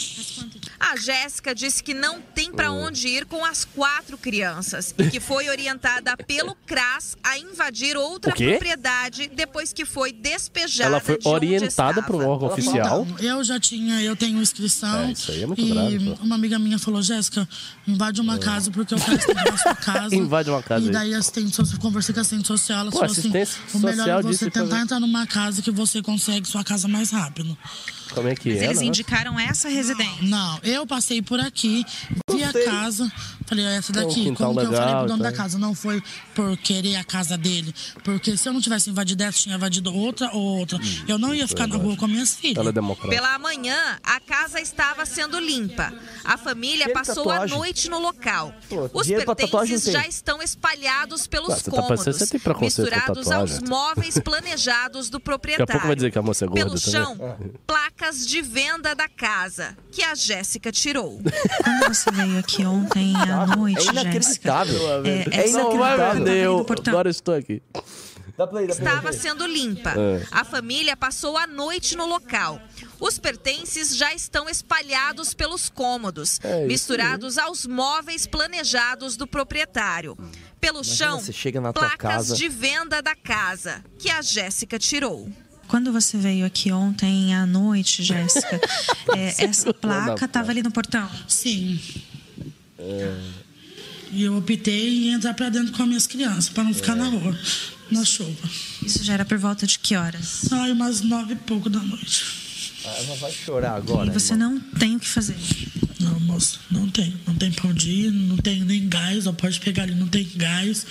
A 0.80 0.95
Jéssica 0.95 1.55
disse 1.55 1.84
que 1.84 1.93
não 1.93 2.21
tem 2.21 2.51
para 2.51 2.71
onde 2.71 3.07
ir 3.07 3.26
com 3.26 3.43
as 3.43 3.65
quatro 3.65 4.17
crianças 4.17 4.93
e 4.97 5.09
que 5.09 5.19
foi 5.19 5.49
orientada 5.49 6.15
pelo 6.17 6.55
CRAS 6.67 7.15
a 7.24 7.38
invadir 7.38 7.95
outra 7.97 8.34
propriedade 8.34 9.30
depois 9.34 9.71
que 9.74 9.86
foi 9.86 10.11
despejada 10.11 10.89
Ela 10.89 10.99
foi 10.99 11.17
de 11.17 11.28
orientada 11.28 12.03
por 12.03 12.15
um 12.15 12.28
órgão 12.28 12.49
oficial. 12.49 13.07
Então, 13.09 13.19
eu 13.26 13.43
já 13.43 13.59
tinha, 13.59 14.01
eu 14.01 14.15
tenho 14.15 14.41
inscrição. 14.41 15.03
É, 15.05 15.11
isso 15.11 15.32
aí 15.32 15.43
é 15.43 15.45
muito 15.45 15.61
e 15.61 15.69
grave, 15.69 15.99
pô. 16.15 16.24
uma 16.24 16.36
amiga 16.36 16.59
minha 16.59 16.78
falou, 16.78 17.01
Jéssica, 17.01 17.47
invade 17.88 18.19
uma 18.21 18.38
casa 18.38 18.69
porque 18.71 18.93
eu 18.93 18.99
quero 18.99 19.15
estar 19.17 19.34
na 19.34 19.57
sua 19.57 19.76
casa. 19.76 20.15
Invade 20.15 20.49
uma 20.49 20.61
casa 20.61 20.84
E 20.84 20.88
aí. 20.88 20.91
daí 20.91 21.13
a 21.13 21.17
assistente 21.19 21.55
social, 21.55 21.80
conversei 21.80 22.13
com 22.13 22.19
a 22.19 22.21
assistente 22.21 22.47
social, 22.47 22.80
ela 22.80 22.91
Pô, 22.91 22.99
falou 22.99 23.11
assim, 23.11 23.30
o 23.30 23.80
melhor 23.80 23.95
social 23.95 24.19
é 24.19 24.24
você 24.24 24.51
tentar 24.51 24.80
entrar 24.82 24.99
numa 24.99 25.26
casa 25.26 25.61
que 25.61 25.71
você 25.71 26.01
consegue 26.01 26.47
sua 26.47 26.63
casa 26.63 26.88
mais 26.88 27.09
rápido. 27.11 27.57
Como 28.14 28.28
é 28.28 28.36
que 28.36 28.51
é? 28.51 28.66
Eles 28.66 28.80
né? 28.80 28.86
indicaram 28.86 29.39
essa 29.39 29.68
residência. 29.68 30.22
Não, 30.22 30.59
eu 30.64 30.86
passei 30.86 31.22
por 31.22 31.39
aqui, 31.39 31.84
vi 32.32 32.43
a 32.43 32.53
casa, 32.66 33.11
falei, 33.56 33.66
essa 33.78 33.93
Tem 33.93 34.04
um 34.04 34.08
daqui, 34.08 34.24
quintal 34.24 34.47
como 34.47 34.60
que 34.60 34.66
eu 34.66 34.72
falei 34.72 34.86
legal, 34.86 34.99
pro 35.01 35.08
dono 35.10 35.24
tá? 35.24 35.30
da 35.32 35.36
casa, 35.38 35.58
não 35.58 35.74
foi 35.76 36.04
por 36.36 36.58
querer 36.58 36.95
a 36.95 37.04
casa 37.04 37.38
dele, 37.38 37.74
porque 38.04 38.36
se 38.38 38.47
eu 38.49 38.54
não 38.54 38.62
tivesse 38.62 38.89
invadido 38.89 39.24
essa, 39.24 39.39
tinha 39.39 39.56
invadido 39.56 39.93
outra 39.93 40.30
ou 40.34 40.41
outra, 40.60 40.80
eu 41.08 41.18
não 41.18 41.34
ia 41.34 41.47
ficar 41.47 41.68
na 41.68 41.76
rua 41.76 41.95
com 41.97 42.08
minhas 42.08 42.36
filhas. 42.36 42.58
Ela 42.58 42.70
é. 42.70 43.10
Pela 43.10 43.38
manhã, 43.39 43.99
a 44.04 44.20
casa 44.20 44.60
estava 44.60 45.06
sendo 45.06 45.39
limpa. 45.39 45.93
A 46.24 46.38
família 46.38 46.89
passou 46.93 47.30
a 47.30 47.45
noite 47.47 47.89
no 47.89 47.99
local. 47.99 48.54
Pô, 48.70 48.89
Os 48.93 49.08
pertences 49.08 49.84
já 49.86 50.08
estão 50.08 50.41
espalhados 50.41 51.28
pelos 51.28 51.49
Ah, 51.51 51.56
você 51.58 51.72
tá 51.72 51.72
cômodos, 51.72 52.06
com 52.54 52.66
misturados 52.66 53.26
tatuagem. 53.28 53.58
aos 53.58 53.70
móveis 53.70 54.18
planejados 54.24 55.10
do 55.10 55.14
Daqui 55.18 55.26
proprietário. 55.26 55.64
a 55.64 55.74
pouco 55.74 55.88
vai 55.88 55.95
dizer 55.95 56.12
que 56.12 56.18
a 56.18 56.22
moça 56.22 56.45
é 56.45 56.47
gorda 56.47 56.66
Pelo 56.66 56.80
também. 56.80 56.91
chão, 56.91 57.38
placas 57.68 58.26
de 58.28 58.41
venda 58.41 58.95
da 58.95 59.08
casa, 59.10 59.78
que 59.91 60.01
a 60.04 60.16
Jéssica 60.16 60.72
tirou. 60.72 61.22
Quando 61.64 61.88
você 61.95 62.12
veio 62.12 62.39
aqui 62.39 62.66
ontem 62.66 63.14
à 63.30 63.42
noite, 63.55 63.87
É 63.87 63.91
inacreditável. 63.91 65.05
É, 65.05 65.09
É 65.31 65.45
essa- 65.45 65.57
Não 65.57 65.73
inacreditável. 65.75 66.27
eu, 66.27 66.65
agora 66.87 67.07
eu 67.07 67.11
estou 67.11 67.33
aqui. 67.35 67.61
Dá 68.35 68.47
play, 68.47 68.65
dá 68.65 68.73
play. 68.75 68.87
Estava 68.87 69.13
sendo 69.13 69.45
limpa. 69.45 69.91
É. 69.91 70.25
A 70.31 70.43
família 70.43 70.97
passou 70.97 71.37
a 71.37 71.45
noite 71.45 71.95
no 71.95 72.07
local. 72.07 72.59
Os 72.99 73.19
pertences 73.19 73.95
já 73.95 74.11
estão 74.13 74.49
espalhados 74.49 75.35
pelos 75.35 75.69
cômodos, 75.69 76.39
É 76.43 76.65
misturados 76.65 77.37
aos 77.37 77.67
móveis 77.67 78.25
planejados 78.25 79.15
do 79.15 79.27
proprietário. 79.27 80.17
Pelo 80.59 80.83
chão, 80.83 81.19
você 81.19 81.31
chega 81.33 81.61
na 81.61 81.71
tua 81.73 81.83
placas 81.89 81.99
casa- 82.11 82.35
de 82.35 82.49
venda 82.49 83.01
da 83.03 83.15
casa, 83.15 83.83
que 83.99 84.09
a 84.09 84.21
Jéssica 84.23 84.79
tirou. 84.79 85.29
Quando 85.67 85.91
você 85.93 86.17
veio 86.17 86.45
aqui 86.45 86.71
ontem 86.71 87.35
à 87.35 87.45
noite, 87.45 88.01
Jéssica, 88.03 88.59
é, 89.15 89.43
essa 89.45 89.73
placa 89.73 90.25
estava 90.25 90.49
ali 90.51 90.63
no 90.63 90.71
portão. 90.71 91.07
Sim. 91.27 91.79
E 94.11 94.23
eu 94.23 94.38
optei 94.38 95.07
em 95.07 95.13
entrar 95.13 95.34
pra 95.34 95.49
dentro 95.49 95.71
com 95.73 95.81
as 95.84 95.88
minhas 95.88 96.05
crianças, 96.07 96.49
pra 96.49 96.63
não 96.63 96.73
ficar 96.73 96.95
na 96.95 97.05
rua, 97.05 97.38
na 97.89 98.05
chuva. 98.05 98.47
Isso 98.84 99.03
já 99.03 99.13
era 99.13 99.25
por 99.25 99.38
volta 99.39 99.65
de 99.65 99.79
que 99.79 99.95
horas? 99.95 100.51
Ai, 100.51 100.71
umas 100.71 101.01
nove 101.01 101.34
e 101.34 101.36
pouco 101.36 101.69
da 101.69 101.79
noite. 101.79 102.23
Ah, 102.86 102.89
Ela 102.99 103.15
vai 103.15 103.31
chorar 103.31 103.75
agora. 103.75 104.09
E 104.09 104.13
você 104.13 104.34
irmão. 104.34 104.51
não 104.51 104.59
tem 104.79 104.95
o 104.95 104.99
que 104.99 105.07
fazer. 105.07 105.36
Não, 105.99 106.19
moça, 106.19 106.59
não 106.69 106.88
tem. 106.89 107.15
Não 107.25 107.34
tem 107.36 107.51
pra 107.51 107.69
onde 107.69 107.89
ir, 107.89 108.11
não 108.11 108.38
tenho 108.38 108.65
nem 108.65 108.88
gás, 108.88 109.25
ó, 109.25 109.31
pode 109.31 109.59
pegar 109.59 109.84
ali, 109.84 109.95
não 109.95 110.07
tem 110.07 110.29
gás. 110.36 110.86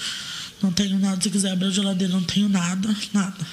Não 0.63 0.73
tenho 0.73 0.99
nada, 0.99 1.21
se 1.23 1.29
quiser 1.31 1.53
abrir 1.53 1.67
a 1.67 1.71
geladeira, 1.71 2.13
não 2.13 2.23
tenho 2.23 2.49
nada, 2.49 2.97
nada. 3.13 3.47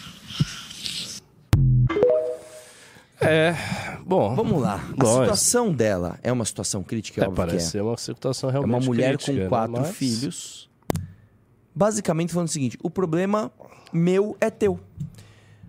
É, 3.22 3.54
bom. 4.06 4.34
Vamos 4.36 4.62
lá. 4.62 4.76
A 4.76 5.04
Nós. 5.04 5.10
situação 5.20 5.74
dela 5.74 6.18
é 6.24 6.32
uma 6.32 6.46
situação 6.46 6.82
crítica, 6.84 7.22
É, 7.22 7.28
óbvio 7.28 7.36
que 7.36 7.48
parece 7.52 7.68
é. 7.68 7.70
ser 7.72 7.82
uma 7.82 7.98
situação 7.98 8.50
É 8.50 8.54
realmente 8.54 8.74
uma 8.76 8.86
mulher 8.86 9.18
crítica, 9.18 9.34
com 9.34 9.40
né? 9.44 9.48
quatro 9.50 9.82
Mas- 9.82 9.96
filhos. 9.96 10.70
Basicamente 11.76 12.34
falando 12.34 12.48
o 12.48 12.52
seguinte: 12.52 12.78
o 12.84 12.90
problema 12.90 13.52
meu 13.94 14.36
é 14.40 14.50
teu. 14.50 14.80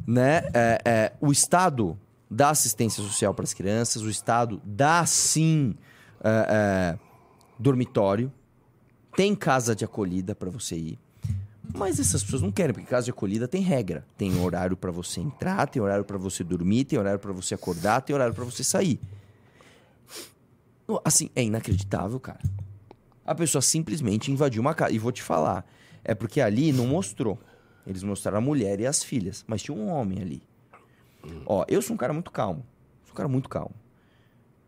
Né? 0.07 0.42
É, 0.55 0.80
é, 0.84 1.12
o 1.20 1.30
Estado 1.30 1.96
dá 2.30 2.51
assistência 2.51 3.03
social 3.03 3.34
para 3.34 3.44
as 3.44 3.53
crianças, 3.55 4.03
o 4.03 4.11
Estado 4.11 4.61
dá 4.64 5.05
sim 5.07 5.74
é, 6.22 6.46
é, 6.96 6.98
dormitório, 7.59 8.32
tem 9.16 9.34
casa 9.34 9.74
de 9.74 9.84
acolhida 9.84 10.34
para 10.34 10.51
você 10.51 10.76
ir. 10.76 10.98
Mas 11.74 11.98
essas 11.98 12.22
pessoas 12.22 12.42
não 12.42 12.50
querem, 12.50 12.74
porque 12.74 12.86
casa 12.86 13.04
de 13.04 13.10
acolhida 13.10 13.48
tem 13.48 13.62
regra. 13.62 14.04
Tem 14.16 14.38
horário 14.40 14.76
para 14.76 14.90
você 14.90 15.20
entrar, 15.20 15.66
tem 15.68 15.80
horário 15.80 16.04
para 16.04 16.18
você 16.18 16.44
dormir, 16.44 16.84
tem 16.84 16.98
horário 16.98 17.18
para 17.18 17.32
você 17.32 17.54
acordar, 17.54 18.02
tem 18.02 18.14
horário 18.14 18.34
para 18.34 18.44
você 18.44 18.62
sair. 18.64 19.00
Assim, 21.04 21.30
é 21.36 21.42
inacreditável, 21.42 22.18
cara. 22.18 22.40
A 23.24 23.34
pessoa 23.34 23.62
simplesmente 23.62 24.30
invadiu 24.30 24.60
uma 24.60 24.74
casa. 24.74 24.92
E 24.92 24.98
vou 24.98 25.12
te 25.12 25.22
falar, 25.22 25.64
é 26.02 26.14
porque 26.14 26.40
ali 26.40 26.72
não 26.72 26.86
mostrou. 26.86 27.38
Eles 27.86 28.02
mostraram 28.02 28.38
a 28.38 28.40
mulher 28.40 28.80
e 28.80 28.86
as 28.86 29.02
filhas, 29.02 29.44
mas 29.46 29.62
tinha 29.62 29.76
um 29.76 29.88
homem 29.88 30.20
ali. 30.20 30.42
Ó, 31.46 31.64
eu 31.68 31.80
sou 31.80 31.94
um 31.94 31.96
cara 31.96 32.12
muito 32.12 32.30
calmo. 32.30 32.64
Sou 33.04 33.12
um 33.12 33.16
cara 33.16 33.28
muito 33.28 33.48
calmo. 33.48 33.74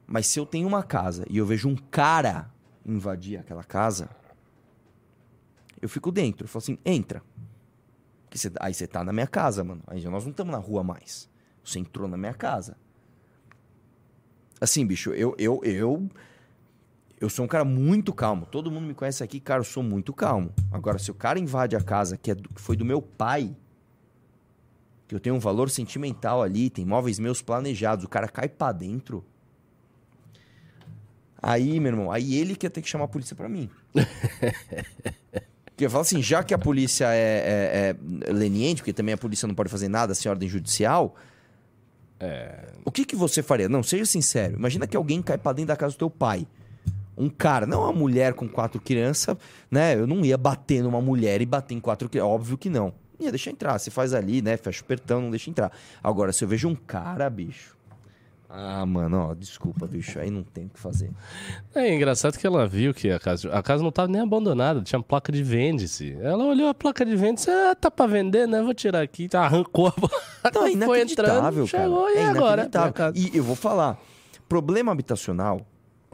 Mas 0.06 0.26
se 0.26 0.38
eu 0.38 0.46
tenho 0.46 0.68
uma 0.68 0.82
casa 0.82 1.24
e 1.28 1.38
eu 1.38 1.46
vejo 1.46 1.68
um 1.68 1.76
cara 1.76 2.50
invadir 2.84 3.38
aquela 3.38 3.64
casa, 3.64 4.08
eu 5.82 5.88
fico 5.88 6.10
dentro. 6.12 6.44
Eu 6.44 6.48
falo 6.48 6.62
assim, 6.62 6.78
entra. 6.84 7.22
Cê- 8.32 8.52
aí 8.60 8.72
você 8.72 8.86
tá 8.86 9.04
na 9.04 9.12
minha 9.12 9.26
casa, 9.26 9.62
mano. 9.62 9.82
Aí 9.86 10.02
nós 10.04 10.24
não 10.24 10.30
estamos 10.30 10.52
na 10.52 10.58
rua 10.58 10.82
mais. 10.82 11.28
Você 11.62 11.78
entrou 11.78 12.08
na 12.08 12.16
minha 12.16 12.32
casa. 12.32 12.76
Assim, 14.60 14.86
bicho, 14.86 15.10
eu, 15.10 15.34
eu, 15.38 15.60
eu, 15.64 16.08
eu 17.20 17.28
sou 17.28 17.44
um 17.44 17.48
cara 17.48 17.64
muito 17.64 18.12
calmo. 18.12 18.46
Todo 18.46 18.70
mundo 18.70 18.86
me 18.86 18.94
conhece 18.94 19.22
aqui, 19.22 19.40
cara, 19.40 19.60
eu 19.60 19.64
sou 19.64 19.82
muito 19.82 20.12
calmo. 20.12 20.52
Agora, 20.70 20.98
se 20.98 21.10
o 21.10 21.14
cara 21.14 21.38
invade 21.38 21.74
a 21.76 21.80
casa 21.82 22.16
que, 22.16 22.30
é 22.30 22.34
do- 22.34 22.48
que 22.48 22.60
foi 22.60 22.76
do 22.76 22.84
meu 22.84 23.02
pai, 23.02 23.54
que 25.08 25.14
eu 25.14 25.20
tenho 25.20 25.34
um 25.36 25.40
valor 25.40 25.68
sentimental 25.68 26.42
ali, 26.42 26.70
tem 26.70 26.86
móveis 26.86 27.18
meus 27.18 27.42
planejados, 27.42 28.04
o 28.04 28.08
cara 28.08 28.28
cai 28.28 28.48
pra 28.48 28.72
dentro. 28.72 29.24
Aí, 31.42 31.80
meu 31.80 31.90
irmão, 31.92 32.10
aí 32.12 32.36
ele 32.36 32.54
que 32.54 32.70
ter 32.70 32.80
que 32.80 32.88
chamar 32.88 33.06
a 33.06 33.08
polícia 33.08 33.34
pra 33.34 33.48
mim. 33.48 33.68
Porque 35.82 35.86
eu 35.86 35.90
falo 35.90 36.02
assim, 36.02 36.22
já 36.22 36.44
que 36.44 36.54
a 36.54 36.58
polícia 36.58 37.06
é, 37.12 37.96
é- 38.24 38.28
é 38.28 38.32
leniente, 38.32 38.82
porque 38.82 38.92
também 38.92 39.12
a 39.14 39.18
polícia 39.18 39.48
não 39.48 39.54
pode 39.54 39.68
fazer 39.68 39.88
nada 39.88 40.14
sem 40.14 40.30
ordem 40.30 40.48
judicial, 40.48 41.16
o 42.84 42.92
que, 42.92 43.04
que 43.04 43.16
você 43.16 43.42
faria? 43.42 43.68
Não, 43.68 43.82
seja 43.82 44.06
sincero. 44.06 44.54
Imagina 44.56 44.86
que 44.86 44.96
alguém 44.96 45.20
cai 45.20 45.36
pra 45.36 45.52
dentro 45.52 45.68
da 45.68 45.76
casa 45.76 45.94
do 45.94 45.98
teu 45.98 46.08
pai. 46.08 46.46
Um 47.18 47.28
cara, 47.28 47.66
não 47.66 47.82
uma 47.82 47.92
mulher 47.92 48.32
com 48.34 48.48
quatro 48.48 48.80
crianças, 48.80 49.36
né? 49.68 49.96
Eu 49.96 50.06
não 50.06 50.24
ia 50.24 50.38
bater 50.38 50.84
numa 50.84 51.00
mulher 51.00 51.42
e 51.42 51.46
bater 51.46 51.74
em 51.74 51.80
quatro 51.80 52.08
crianças. 52.08 52.30
Óbvio 52.30 52.56
que 52.56 52.70
não. 52.70 52.94
Ia 53.18 53.32
deixar 53.32 53.50
entrar. 53.50 53.76
Você 53.76 53.90
faz 53.90 54.14
ali, 54.14 54.40
né? 54.40 54.56
Fecha 54.56 54.82
o 54.82 54.84
pertão, 54.84 55.20
não 55.22 55.30
deixa 55.30 55.50
entrar. 55.50 55.72
Agora, 56.00 56.32
se 56.32 56.44
eu 56.44 56.48
vejo 56.48 56.68
um 56.68 56.76
cara, 56.76 57.28
bicho. 57.28 57.76
Ah, 58.54 58.84
mano, 58.84 59.30
ó, 59.30 59.34
desculpa, 59.34 59.86
bicho. 59.86 60.18
Aí 60.18 60.30
não 60.30 60.42
tem 60.42 60.66
o 60.66 60.68
que 60.68 60.78
fazer. 60.78 61.10
É 61.74 61.94
engraçado 61.94 62.36
que 62.36 62.46
ela 62.46 62.66
viu 62.66 62.92
que 62.92 63.10
a 63.10 63.18
casa, 63.18 63.50
a 63.50 63.62
casa 63.62 63.82
não 63.82 63.88
estava 63.88 64.08
nem 64.08 64.20
abandonada, 64.20 64.82
tinha 64.82 65.02
placa 65.02 65.32
de 65.32 65.42
vende-se. 65.42 66.14
Ela 66.20 66.44
olhou 66.44 66.68
a 66.68 66.74
placa 66.74 67.02
de 67.02 67.16
vende-se, 67.16 67.50
ah, 67.50 67.74
tá 67.74 67.90
pra 67.90 68.06
vender, 68.06 68.46
né? 68.46 68.60
Vou 68.60 68.74
tirar 68.74 69.00
aqui. 69.00 69.26
Arrancou 69.32 69.86
a 69.86 70.50
Não, 70.52 70.66
é 70.66 70.76
foi 70.84 71.00
entrando, 71.00 71.40
cara. 71.40 71.66
chegou 71.66 72.10
e 72.10 72.18
é 72.18 72.24
agora? 72.26 72.70
E 73.14 73.30
eu 73.34 73.42
vou 73.42 73.56
falar, 73.56 73.98
problema 74.46 74.92
habitacional 74.92 75.66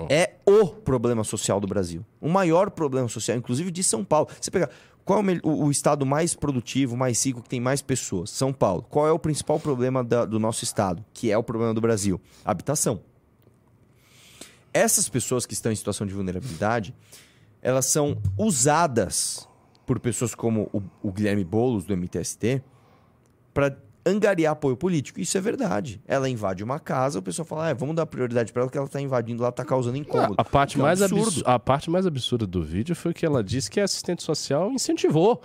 é 0.09 0.35
o 0.47 0.67
problema 0.67 1.25
social 1.25 1.59
do 1.59 1.67
Brasil. 1.67 2.05
O 2.21 2.29
maior 2.29 2.71
problema 2.71 3.09
social, 3.09 3.37
inclusive 3.37 3.73
de 3.73 3.83
São 3.83 4.05
Paulo. 4.05 4.29
Você 4.41 4.49
pega 4.49 4.71
qual 5.09 5.21
é 5.21 5.41
o, 5.43 5.65
o 5.65 5.71
estado 5.71 6.05
mais 6.05 6.35
produtivo, 6.35 6.95
mais 6.95 7.25
rico, 7.25 7.41
que 7.41 7.49
tem 7.49 7.59
mais 7.59 7.81
pessoas? 7.81 8.29
São 8.29 8.53
Paulo. 8.53 8.83
Qual 8.91 9.09
é 9.09 9.11
o 9.11 9.19
principal 9.19 9.59
problema 9.59 10.05
da- 10.05 10.27
do 10.27 10.39
nosso 10.39 10.65
estado? 10.65 11.03
Que 11.15 11.31
é 11.31 11.39
o 11.39 11.43
problema 11.43 11.73
do 11.73 11.81
Brasil? 11.81 12.21
Habitação. 12.45 13.01
Essas 14.71 15.09
pessoas 15.09 15.47
que 15.47 15.55
estão 15.55 15.73
em 15.73 15.75
situação 15.77 16.07
de 16.07 16.13
vulnerabilidade, 16.13 16.95
elas 17.63 17.87
são 17.87 18.21
usadas 18.37 19.49
por 19.87 19.99
pessoas 19.99 20.35
como 20.35 20.69
o, 20.75 20.83
o 21.03 21.11
Guilherme 21.11 21.43
Boulos, 21.43 21.87
do 21.87 21.97
MTST, 21.97 22.63
para 23.55 23.75
angariar 24.07 24.53
apoio 24.53 24.77
político. 24.77 25.21
Isso 25.21 25.37
é 25.37 25.41
verdade. 25.41 26.01
Ela 26.07 26.29
invade 26.29 26.65
uma 26.65 26.79
casa, 26.79 27.19
o 27.19 27.23
pessoal 27.23 27.45
fala, 27.47 27.69
ah, 27.71 27.75
vamos 27.75 27.95
dar 27.97 28.07
prioridade 28.07 28.53
para 28.53 28.63
ela, 28.63 28.69
porque 28.69 28.79
ela 28.79 28.89
tá 28.89 29.01
invadindo 29.01 29.43
lá, 29.43 29.53
tá 29.53 29.65
causando 29.65 29.97
incômodo. 29.97 30.35
A 30.39 30.45
parte, 30.45 30.75
Que 30.77 30.81
é 30.81 30.83
mais 30.83 31.03
absurdo. 31.03 31.25
absurda, 31.27 31.51
a 31.51 31.59
parte 31.59 31.91
mais 31.91 32.07
absurda 32.07 32.47
do 32.47 32.63
vídeo 32.63 32.97
foi 32.97 33.13
que 33.13 33.27
ela 33.27 33.43
disse 33.45 33.71
que 33.71 33.81
a 33.81 33.85
assistente 33.85 34.23
social 34.23 34.71
incentivou. 34.71 35.43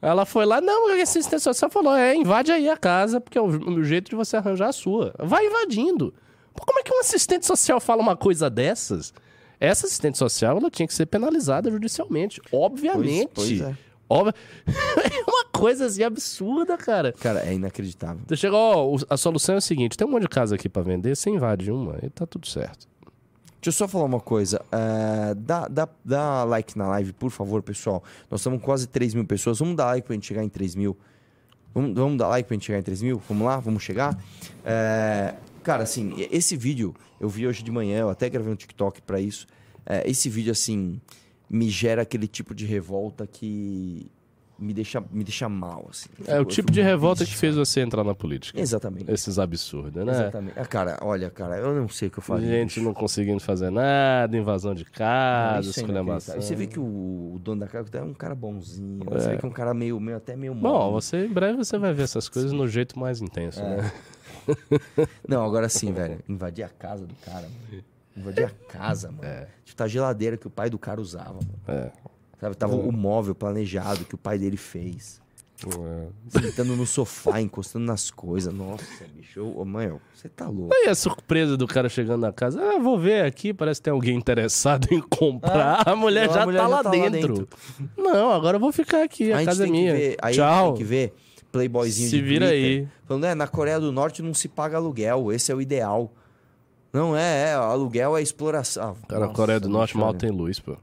Ela 0.00 0.24
foi 0.26 0.44
lá, 0.44 0.60
não, 0.60 0.90
a 0.90 1.02
assistente 1.02 1.42
social 1.42 1.70
falou, 1.70 1.96
é, 1.96 2.14
invade 2.14 2.52
aí 2.52 2.68
a 2.68 2.76
casa, 2.76 3.20
porque 3.20 3.36
é 3.38 3.40
o, 3.40 3.46
o 3.46 3.82
jeito 3.84 4.10
de 4.10 4.16
você 4.16 4.36
arranjar 4.36 4.68
a 4.68 4.72
sua. 4.72 5.14
Vai 5.18 5.46
invadindo. 5.46 6.12
Pô, 6.54 6.64
como 6.66 6.78
é 6.78 6.82
que 6.82 6.92
um 6.94 7.00
assistente 7.00 7.44
social 7.46 7.80
fala 7.80 8.00
uma 8.02 8.16
coisa 8.16 8.48
dessas? 8.48 9.12
Essa 9.58 9.86
assistente 9.86 10.18
social, 10.18 10.58
ela 10.58 10.70
tinha 10.70 10.86
que 10.86 10.92
ser 10.94 11.06
penalizada 11.06 11.70
judicialmente, 11.70 12.40
obviamente. 12.52 13.30
Pois- 13.34 13.48
pois 13.48 13.60
é. 13.62 13.76
Óbvio. 14.08 14.34
é 14.66 15.30
uma 15.30 15.44
coisa 15.52 15.86
assim 15.86 16.02
absurda, 16.02 16.76
cara. 16.76 17.12
Cara, 17.12 17.40
é 17.44 17.54
inacreditável. 17.54 18.22
Você 18.26 18.36
chega, 18.36 18.56
ó, 18.56 18.96
a 19.10 19.16
solução 19.16 19.56
é 19.56 19.58
o 19.58 19.62
seguinte: 19.62 19.96
tem 19.96 20.06
um 20.06 20.10
monte 20.10 20.22
de 20.22 20.28
casa 20.28 20.54
aqui 20.54 20.68
pra 20.68 20.82
vender, 20.82 21.16
você 21.16 21.30
invade 21.30 21.70
uma 21.70 21.98
e 22.02 22.10
tá 22.10 22.26
tudo 22.26 22.46
certo. 22.46 22.86
Deixa 23.60 23.82
eu 23.82 23.86
só 23.86 23.88
falar 23.88 24.04
uma 24.04 24.20
coisa. 24.20 24.64
é, 24.70 25.34
dá, 25.34 25.66
dá, 25.66 25.88
dá 26.04 26.44
like 26.44 26.78
na 26.78 26.86
live, 26.88 27.12
por 27.12 27.30
favor, 27.30 27.62
pessoal. 27.62 28.02
Nós 28.30 28.40
estamos 28.40 28.62
quase 28.62 28.86
3 28.86 29.14
mil 29.14 29.24
pessoas. 29.24 29.58
Vamos 29.58 29.74
dar 29.74 29.86
like 29.86 30.06
pra 30.06 30.14
gente 30.14 30.26
chegar 30.26 30.44
em 30.44 30.48
3 30.48 30.76
mil. 30.76 30.96
Vamos, 31.74 31.94
vamos 31.94 32.16
dar 32.16 32.28
like 32.28 32.46
pra 32.46 32.54
gente 32.54 32.64
chegar 32.66 32.78
em 32.78 32.82
3 32.82 33.02
mil? 33.02 33.20
Vamos 33.28 33.44
lá? 33.44 33.58
Vamos 33.58 33.82
chegar? 33.82 34.16
É, 34.64 35.34
cara, 35.64 35.82
assim, 35.82 36.14
esse 36.30 36.56
vídeo 36.56 36.94
eu 37.20 37.28
vi 37.28 37.44
hoje 37.46 37.64
de 37.64 37.70
manhã, 37.72 38.00
eu 38.00 38.08
até 38.08 38.28
gravei 38.30 38.52
um 38.52 38.56
TikTok 38.56 39.02
pra 39.02 39.20
isso. 39.20 39.48
É, 39.84 40.08
esse 40.08 40.28
vídeo, 40.28 40.52
assim, 40.52 41.00
me 41.48 41.68
gera 41.68 42.02
aquele 42.02 42.26
tipo 42.28 42.54
de 42.54 42.64
revolta 42.66 43.26
que 43.26 44.10
me 44.58 44.72
deixa, 44.72 45.02
me 45.12 45.22
deixa 45.22 45.48
mal, 45.50 45.86
assim. 45.90 46.08
Eu 46.26 46.34
É 46.34 46.40
o 46.40 46.44
tipo 46.46 46.54
fico 46.68 46.72
de 46.72 46.80
revolta 46.80 47.18
triste, 47.18 47.34
que 47.34 47.38
fez 47.38 47.54
você 47.56 47.80
entrar 47.82 48.02
na 48.02 48.14
política. 48.14 48.58
Exatamente. 48.58 49.10
Esses 49.12 49.38
absurdos, 49.38 50.02
né? 50.02 50.10
Exatamente. 50.12 50.58
Ah, 50.58 50.64
cara, 50.64 50.98
olha, 51.02 51.28
cara, 51.28 51.58
eu 51.58 51.74
não 51.74 51.88
sei 51.90 52.08
o 52.08 52.10
que 52.10 52.18
eu 52.18 52.22
faria. 52.22 52.48
Gente 52.48 52.80
não 52.80 52.94
conseguindo 52.94 53.38
fazer 53.38 53.68
nada, 53.70 54.34
invasão 54.34 54.74
de 54.74 54.84
Ah, 54.84 54.90
casa, 54.94 55.68
esculhambação. 55.70 56.38
E 56.38 56.42
você 56.42 56.54
vê 56.54 56.66
que 56.66 56.80
o, 56.80 57.34
o 57.34 57.38
dono 57.38 57.60
da 57.60 57.66
casa 57.68 57.90
é 57.98 58.02
um 58.02 58.14
cara 58.14 58.34
bonzinho. 58.34 59.02
É. 59.10 59.20
Você 59.20 59.28
vê 59.32 59.36
que 59.36 59.44
é 59.44 59.48
um 59.48 59.52
cara 59.52 59.74
meio, 59.74 60.00
meio 60.00 60.16
até 60.16 60.34
meio 60.34 60.54
Bom, 60.54 60.90
mole. 60.90 60.92
você 60.94 61.26
em 61.26 61.32
breve 61.32 61.58
você 61.58 61.76
vai 61.76 61.92
ver 61.92 62.04
essas 62.04 62.26
coisas 62.28 62.50
no 62.52 62.66
jeito 62.66 62.98
mais 62.98 63.20
intenso, 63.20 63.60
É. 63.60 63.76
né? 63.76 63.92
Não, 65.28 65.44
agora 65.44 65.68
sim, 65.68 65.92
velho. 65.92 66.18
Invadir 66.26 66.64
a 66.64 66.68
casa 66.70 67.06
do 67.06 67.14
cara, 67.16 67.42
mano. 67.42 67.84
Invadir 68.16 68.44
a 68.46 68.50
casa, 68.68 69.10
mano. 69.10 69.46
Tipo, 69.64 69.76
tá 69.76 69.84
a 69.84 69.88
geladeira 69.88 70.36
que 70.36 70.46
o 70.46 70.50
pai 70.50 70.70
do 70.70 70.78
cara 70.78 71.00
usava, 71.00 71.34
mano. 71.34 71.58
É. 71.68 71.90
Sabe? 72.40 72.54
Tava 72.56 72.74
É. 72.74 72.76
o 72.78 72.92
móvel 72.92 73.34
planejado 73.34 74.04
que 74.04 74.14
o 74.14 74.18
pai 74.18 74.38
dele 74.38 74.56
fez. 74.56 75.20
É. 75.66 76.38
Sentando 76.40 76.76
no 76.76 76.84
sofá, 76.86 77.40
encostando 77.40 77.86
nas 77.86 78.10
coisas. 78.10 78.52
Nossa, 78.52 78.84
bicho. 79.14 79.42
Ô, 79.42 79.64
mãe, 79.64 79.90
você 80.14 80.28
tá 80.28 80.46
louco. 80.48 80.74
Aí 80.74 80.86
a 80.88 80.94
surpresa 80.94 81.56
do 81.56 81.66
cara 81.66 81.88
chegando 81.88 82.20
na 82.20 82.32
casa, 82.32 82.60
ah, 82.62 82.78
vou 82.78 82.98
ver 82.98 83.24
aqui, 83.24 83.54
parece 83.54 83.80
que 83.80 83.84
tem 83.84 83.92
alguém 83.92 84.14
interessado 84.16 84.86
em 84.92 85.00
comprar. 85.00 85.82
Ah, 85.86 85.92
a 85.92 85.96
mulher 85.96 86.26
não, 86.26 86.34
já 86.34 86.42
a 86.42 86.44
mulher 86.46 86.58
tá, 86.58 86.64
já 86.64 86.68
lá, 86.68 86.82
tá 86.82 86.90
lá 86.90 86.94
dentro. 87.08 87.34
dentro. 87.34 87.48
Não, 87.96 88.30
agora 88.32 88.56
eu 88.56 88.60
vou 88.60 88.70
ficar 88.70 89.02
aqui, 89.02 89.32
a, 89.32 89.38
gente 89.38 89.46
casa 89.46 89.66
é 89.66 89.70
minha. 89.70 89.94
ver- 89.94 90.16
aí 90.20 90.30
a 90.30 90.32
gente 90.32 90.36
Tchau. 90.44 90.66
tem 90.68 90.76
que 90.76 90.84
ver 90.84 91.14
playboyzinho 91.50 92.10
Se 92.10 92.16
de 92.16 92.22
vira 92.22 92.48
Twitter, 92.48 92.80
aí. 92.82 92.88
Falando, 93.06 93.24
é, 93.24 93.34
na 93.34 93.46
Coreia 93.48 93.80
do 93.80 93.90
Norte 93.90 94.20
não 94.20 94.34
se 94.34 94.48
paga 94.48 94.76
aluguel, 94.76 95.32
esse 95.32 95.50
é 95.50 95.54
o 95.54 95.60
ideal. 95.62 96.12
Não 96.92 97.16
é, 97.16 97.50
é 97.50 97.54
aluguel 97.54 98.16
é 98.16 98.22
exploração. 98.22 98.96
Cara, 99.08 99.24
a 99.24 99.26
nossa, 99.28 99.36
Coreia 99.36 99.60
do 99.60 99.68
Norte 99.68 99.96
mal 99.96 100.14
tem 100.14 100.30
luz, 100.30 100.58
pô. 100.60 100.76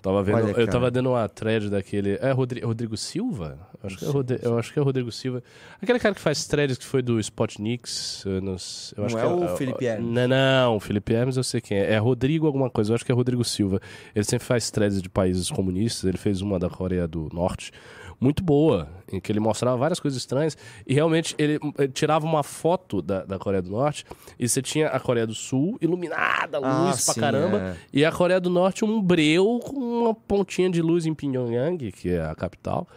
Tava 0.00 0.22
vendo, 0.22 0.36
Olha, 0.36 0.50
eu 0.60 0.68
tava 0.68 0.90
dando 0.92 1.10
uma 1.10 1.28
thread 1.28 1.68
daquele. 1.68 2.16
É 2.22 2.30
Rodri- 2.30 2.60
Rodrigo 2.64 2.96
Silva? 2.96 3.58
Eu 3.82 3.86
acho, 3.88 3.98
que 3.98 4.04
é 4.04 4.08
Rodri- 4.08 4.38
eu 4.42 4.58
acho 4.58 4.72
que 4.72 4.78
é 4.78 4.82
Rodrigo 4.82 5.10
Silva. 5.10 5.42
Aquele 5.82 5.98
cara 5.98 6.14
que 6.14 6.20
faz 6.20 6.46
threads 6.46 6.78
que 6.78 6.84
foi 6.84 7.02
do 7.02 7.18
Spotnix. 7.18 8.22
Eu 8.24 8.40
não, 8.40 8.54
s- 8.54 8.94
eu 8.96 9.00
Não 9.00 9.06
acho 9.06 9.18
é 9.18 9.20
que 9.20 9.26
o 9.52 9.56
Felipe 9.56 9.84
Hermes? 9.86 10.08
Não, 10.12 10.28
não, 10.28 10.76
o 10.76 10.80
Felipe 10.80 11.12
Hermes 11.12 11.36
eu 11.36 11.42
sei 11.42 11.60
quem 11.60 11.78
é. 11.78 11.92
É 11.94 11.98
Rodrigo 11.98 12.46
alguma 12.46 12.70
coisa, 12.70 12.92
eu 12.92 12.94
acho 12.94 13.04
que 13.04 13.10
é 13.10 13.14
Rodrigo 13.14 13.44
Silva. 13.44 13.80
Ele 14.14 14.24
sempre 14.24 14.46
faz 14.46 14.70
threads 14.70 15.02
de 15.02 15.08
países 15.08 15.50
comunistas. 15.50 16.04
Ele 16.04 16.16
fez 16.18 16.40
uma 16.42 16.60
da 16.60 16.70
Coreia 16.70 17.08
do 17.08 17.28
Norte. 17.32 17.72
Muito 18.20 18.42
boa, 18.42 18.88
em 19.12 19.20
que 19.20 19.30
ele 19.30 19.38
mostrava 19.38 19.76
várias 19.76 20.00
coisas 20.00 20.18
estranhas 20.18 20.56
e 20.84 20.92
realmente 20.92 21.36
ele, 21.38 21.60
ele 21.78 21.88
tirava 21.92 22.26
uma 22.26 22.42
foto 22.42 23.00
da, 23.00 23.24
da 23.24 23.38
Coreia 23.38 23.62
do 23.62 23.70
Norte 23.70 24.04
e 24.38 24.48
você 24.48 24.60
tinha 24.60 24.88
a 24.88 24.98
Coreia 24.98 25.24
do 25.26 25.34
Sul 25.34 25.78
iluminada, 25.80 26.58
luz 26.58 26.68
Ah, 26.68 26.84
pra 27.04 27.14
sim, 27.14 27.20
caramba, 27.20 27.58
é. 27.58 27.76
e 27.92 28.04
a 28.04 28.10
Coreia 28.10 28.40
do 28.40 28.50
Norte 28.50 28.84
um 28.84 29.00
breu 29.00 29.60
com 29.62 29.78
uma 29.78 30.12
pontinha 30.14 30.68
de 30.68 30.82
luz 30.82 31.06
em 31.06 31.14
Pyongyang, 31.14 31.92
que 31.92 32.10
é 32.10 32.20
a 32.24 32.34
capital. 32.34 32.88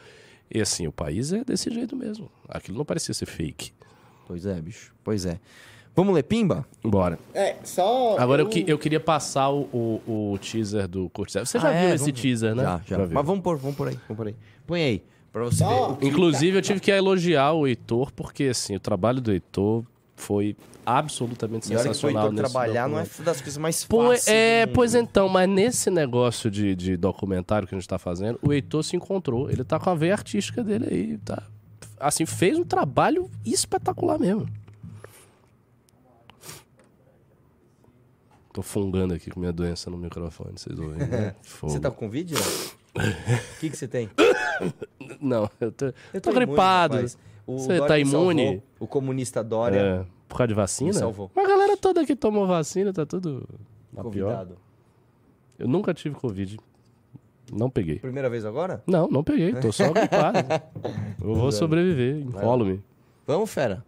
E 0.54 0.60
assim, 0.60 0.88
o 0.88 0.92
país 0.92 1.32
é 1.32 1.44
desse 1.46 1.70
jeito 1.70 1.96
mesmo. 1.96 2.30
Aquilo 2.50 2.78
não 2.78 2.84
parecia 2.86 3.14
ser 3.14 3.28
fake. 3.28 3.72
Pois 4.28 4.46
é, 4.46 4.60
bicho. 4.60 4.92
Pois 5.04 5.26
é. 5.26 5.40
Vamos 5.96 6.16
ler 6.16 6.24
Pimba? 6.24 6.66
Bora. 6.84 7.20
É, 7.34 7.58
só. 7.64 8.18
Agora 8.18 8.42
eu, 8.42 8.48
que- 8.50 8.64
eu 8.68 8.78
queria 8.80 9.00
passar 9.00 9.50
o, 9.50 9.64
o, 10.08 10.32
o 10.34 10.38
teaser 10.40 10.88
do 10.88 11.10
Cortez. 11.10 11.50
Você 11.50 11.60
já 11.60 11.68
Ah, 11.70 11.72
viu 11.72 11.90
é, 11.90 11.96
esse 11.96 12.06
vamos- 12.06 12.22
teaser, 12.22 12.56
né? 12.56 12.64
Já, 12.64 12.82
já. 12.86 12.98
viu. 13.06 13.14
Mas 13.14 13.26
vamos 13.26 13.44
por, 13.44 13.58
vamos 13.58 13.76
por 13.76 13.88
aí, 13.90 13.96
vamos 14.08 14.18
por 14.18 14.28
aí. 14.28 14.36
Põe 14.66 14.82
aí, 14.84 15.04
pra 15.34 15.44
você 15.44 15.66
ver. 15.66 15.98
que- 15.98 16.08
Inclusive, 16.08 16.58
eu 16.58 16.62
tive 16.62 16.80
que 16.80 16.90
elogiar 16.92 17.52
o 17.54 17.68
Heitor, 17.68 18.12
porque 18.14 18.46
assim, 18.46 18.76
o 18.76 18.80
trabalho 18.80 19.20
do 19.20 19.32
Heitor 19.34 19.84
foi 20.16 20.56
absolutamente 20.86 21.68
E 21.72 21.76
olha 21.76 21.78
que 21.84 21.88
sensacional. 21.90 22.24
então 22.28 22.32
nesse 22.42 22.52
trabalhar 22.54 22.88
não 22.90 22.98
é 23.00 23.04
das 23.24 23.42
coisas 23.42 23.58
mais 23.58 23.84
fáceis. 23.84 24.28
é, 24.28 24.66
pois 24.68 24.96
então, 24.96 25.28
mas 25.28 25.48
nesse 25.50 25.90
negócio 25.92 26.50
de, 26.50 26.74
de 26.76 26.96
documentário 26.96 27.68
que 27.68 27.76
a 27.76 27.78
gente 27.78 27.88
tá 27.88 28.00
fazendo, 28.00 28.40
o 28.42 28.54
Heitor 28.54 28.82
se 28.84 28.96
encontrou. 28.96 29.50
Ele 29.52 29.64
tá 29.64 29.78
com 29.80 29.90
a 29.90 29.96
veia 29.96 30.14
artística 30.14 30.64
dele 30.64 30.88
aí, 30.90 31.18
tá? 31.18 31.44
Assim, 32.00 32.26
fez 32.26 32.58
um 32.58 32.64
trabalho 32.64 33.30
espetacular 33.46 34.18
mesmo. 34.18 34.48
Tô 38.54 38.62
fungando 38.62 39.14
aqui 39.14 39.30
com 39.32 39.40
minha 39.40 39.52
doença 39.54 39.90
no 39.90 39.98
microfone, 39.98 40.54
vocês 40.58 40.78
ouvem, 40.78 40.98
né? 41.08 41.36
Fogo. 41.42 41.72
Você 41.72 41.80
tá 41.80 41.90
com 41.90 41.98
Covid? 41.98 42.34
O 42.36 42.40
que, 43.62 43.70
que 43.70 43.78
você 43.78 43.88
tem? 43.88 44.10
Não, 45.22 45.50
eu 45.60 45.72
tô, 45.72 45.86
Eu 46.14 46.20
tô 46.22 46.32
imune, 46.32 46.46
gripado. 46.46 46.98
Você 47.48 47.68
Dória 47.78 47.88
tá 47.88 47.98
imune? 48.00 48.44
salvou. 48.46 48.64
O 48.80 48.88
comunista 48.88 49.44
Dória, 49.44 49.80
É, 49.80 50.06
por 50.28 50.38
causa 50.38 50.48
de 50.50 50.54
vacina? 50.54 50.94
Salvou. 50.94 51.32
Mas 51.34 51.46
a 51.46 51.48
galera 51.48 51.78
toda 51.78 52.06
que 52.06 52.16
tomou 52.16 52.46
vacina 52.46 52.92
tá 52.92 53.06
tudo 53.06 53.48
na 53.94 54.04
pior. 54.04 54.28
convidado. 54.32 54.58
Eu 55.58 55.68
nunca 55.68 55.94
tive 55.94 56.16
Covid. 56.16 56.60
Não 57.54 57.70
peguei. 57.70 58.00
Primeira 58.00 58.30
vez 58.30 58.46
agora? 58.46 58.84
Não, 58.86 59.08
não 59.10 59.24
peguei. 59.24 59.54
Tô 59.56 59.72
só 59.72 59.92
gripado. 59.94 60.40
Eu 61.22 61.36
vou 61.36 61.52
sobreviver. 61.52 62.18
Enrolo-me. 62.22 62.82
Vamos, 63.26 63.50
fera. 63.52 63.84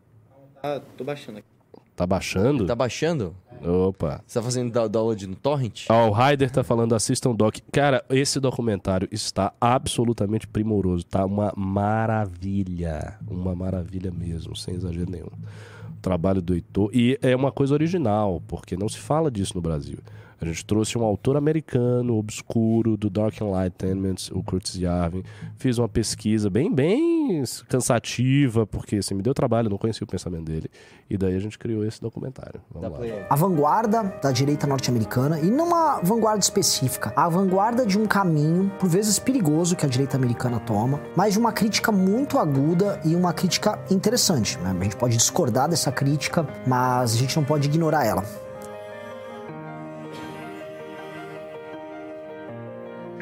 Ah, 0.61 0.81
tô 0.97 1.03
baixando 1.03 1.39
aqui. 1.39 1.47
Tá 1.95 2.07
baixando? 2.07 2.65
Tá 2.65 2.75
baixando? 2.75 3.35
Opa. 3.63 4.21
Você 4.25 4.39
tá 4.39 4.43
fazendo 4.43 4.89
download 4.89 5.27
no 5.27 5.35
torrent? 5.35 5.85
Ó, 5.89 6.09
o 6.09 6.11
Ryder 6.11 6.51
tá 6.51 6.63
falando, 6.63 6.93
assistam 6.93 7.29
o 7.29 7.33
doc. 7.33 7.57
Cara, 7.71 8.03
esse 8.09 8.39
documentário 8.39 9.07
está 9.11 9.53
absolutamente 9.59 10.47
primoroso. 10.47 11.05
Tá 11.05 11.25
uma 11.25 11.53
maravilha. 11.55 13.17
Uma 13.29 13.55
maravilha 13.55 14.11
mesmo, 14.11 14.55
sem 14.55 14.75
exagero 14.75 15.09
nenhum. 15.09 15.25
O 15.25 16.01
trabalho 16.01 16.41
do 16.41 16.53
Heitor. 16.53 16.89
E 16.93 17.17
é 17.21 17.35
uma 17.35 17.51
coisa 17.51 17.73
original, 17.73 18.41
porque 18.47 18.75
não 18.75 18.89
se 18.89 18.97
fala 18.97 19.31
disso 19.31 19.53
no 19.55 19.61
Brasil. 19.61 19.99
A 20.43 20.45
gente 20.45 20.65
trouxe 20.65 20.97
um 20.97 21.03
autor 21.03 21.37
americano, 21.37 22.17
obscuro, 22.17 22.97
do 22.97 23.09
Dark 23.09 23.39
Enlightenment, 23.39 24.29
o 24.33 24.43
Curtis 24.43 24.75
Yarvin. 24.75 25.23
Fiz 25.55 25.77
uma 25.77 25.87
pesquisa 25.87 26.49
bem, 26.49 26.73
bem 26.73 27.41
cansativa, 27.69 28.67
porque 28.67 28.97
assim, 28.97 29.15
me 29.15 29.21
deu 29.21 29.33
trabalho, 29.33 29.69
não 29.69 29.77
conhecia 29.77 30.03
o 30.03 30.07
pensamento 30.07 30.43
dele. 30.43 30.69
E 31.09 31.17
daí 31.17 31.33
a 31.33 31.39
gente 31.39 31.57
criou 31.57 31.85
esse 31.85 32.01
documentário. 32.01 32.59
Vamos 32.73 32.99
lá. 32.99 33.05
A 33.29 33.35
vanguarda 33.35 34.03
da 34.21 34.33
direita 34.33 34.67
norte-americana, 34.67 35.39
e 35.39 35.49
não 35.49 35.67
uma 35.67 36.01
vanguarda 36.01 36.39
específica, 36.39 37.13
a 37.15 37.29
vanguarda 37.29 37.85
de 37.85 37.97
um 37.97 38.05
caminho, 38.05 38.69
por 38.77 38.89
vezes 38.89 39.17
perigoso, 39.17 39.77
que 39.77 39.85
a 39.85 39.89
direita 39.89 40.17
americana 40.17 40.59
toma, 40.59 40.99
mas 41.15 41.33
de 41.33 41.39
uma 41.39 41.53
crítica 41.53 41.89
muito 41.89 42.37
aguda 42.37 42.99
e 43.05 43.15
uma 43.15 43.31
crítica 43.31 43.79
interessante. 43.89 44.57
né? 44.59 44.75
A 44.77 44.83
gente 44.83 44.97
pode 44.97 45.15
discordar 45.15 45.69
dessa 45.69 45.91
crítica, 45.91 46.45
mas 46.67 47.13
a 47.13 47.17
gente 47.17 47.37
não 47.37 47.45
pode 47.45 47.69
ignorar 47.69 48.05
ela. 48.05 48.42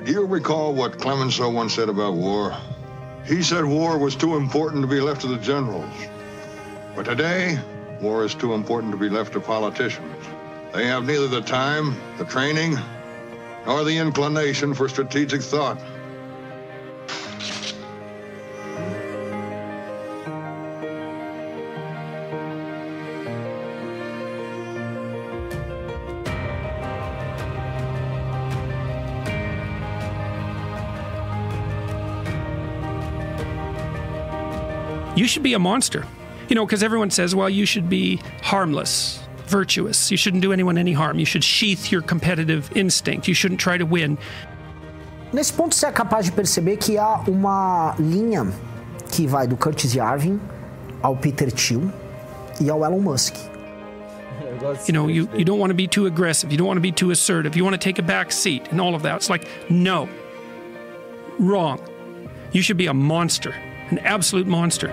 You 0.06 0.26
recall 0.26 0.74
what 0.74 1.00
Clemenceau 1.00 1.50
once 1.50 1.76
said 1.76 1.90
about 1.90 2.14
war? 2.14 2.56
He 3.26 3.44
said 3.44 3.66
war 3.66 3.98
was 3.98 4.16
too 4.16 4.36
important 4.36 4.82
to 4.82 4.88
be 4.88 5.00
left 5.00 5.22
to 5.22 5.28
the 5.28 5.38
generals. 5.38 5.94
But 6.96 7.06
today, 7.06 7.60
war 8.02 8.26
is 8.26 8.34
too 8.34 8.54
important 8.54 8.92
to 8.94 8.98
be 8.98 9.10
left 9.10 9.34
to 9.34 9.40
politicians. 9.40 10.26
They 10.74 10.88
have 10.88 11.06
neither 11.06 11.28
the 11.28 11.42
time, 11.42 11.96
the 12.18 12.26
training, 12.26 12.78
nor 13.66 13.84
the 13.84 13.98
inclination 13.98 14.74
for 14.74 14.90
strategic 14.90 15.42
thought. 15.42 15.80
You 35.22 35.28
should 35.28 35.44
be 35.44 35.54
a 35.54 35.60
monster. 35.60 36.04
You 36.50 36.56
know, 36.56 36.66
because 36.66 36.82
everyone 36.82 37.12
says, 37.12 37.36
well, 37.36 37.50
you 37.50 37.66
should 37.66 37.88
be 37.88 38.20
harmless, 38.42 39.20
virtuous. 39.46 40.10
You 40.10 40.18
shouldn't 40.18 40.42
do 40.42 40.52
anyone 40.52 40.78
any 40.80 40.94
harm. 40.94 41.20
You 41.20 41.26
should 41.26 41.44
sheath 41.44 41.92
your 41.92 42.02
competitive 42.02 42.76
instinct. 42.76 43.28
You 43.28 43.36
shouldn't 43.36 43.62
try 43.62 43.78
to 43.78 43.86
win. 43.86 44.18
Nesse 45.32 45.54
ponto, 45.54 45.76
você 45.76 45.86
é 45.86 45.92
capaz 45.92 46.26
de 46.26 46.32
perceber 46.32 46.78
que 46.78 46.98
há 46.98 47.24
uma 47.28 47.96
linha 48.00 48.52
que 49.12 49.28
vai 49.28 49.48
do 49.48 49.56
Curtis 49.56 49.94
Yarvin 49.94 50.40
ao 51.02 51.16
Peter 51.16 51.52
Thiel 51.52 51.84
e 52.60 52.70
ao 52.70 52.84
Elon 52.84 53.00
Musk. 53.00 53.36
You 54.88 54.94
know, 54.94 55.08
you, 55.08 55.30
you 55.36 55.46
don't 55.46 55.60
want 55.60 55.70
to 55.70 55.76
be 55.76 55.88
too 55.88 56.08
aggressive. 56.08 56.52
You 56.52 56.58
don't 56.58 56.68
want 56.68 56.78
to 56.78 56.82
be 56.82 56.92
too 56.92 57.12
assertive. 57.12 57.56
You 57.56 57.64
want 57.64 57.76
to 57.76 57.80
take 57.80 58.00
a 58.00 58.04
back 58.04 58.32
seat 58.32 58.68
and 58.72 58.82
all 58.82 58.96
of 58.96 59.04
that. 59.04 59.16
It's 59.16 59.30
like, 59.30 59.48
no. 59.70 60.10
Wrong. 61.40 61.80
You 62.52 62.62
should 62.62 62.78
be 62.78 62.88
a 62.88 62.94
monster, 62.94 63.56
an 63.90 64.00
absolute 64.00 64.48
monster. 64.48 64.90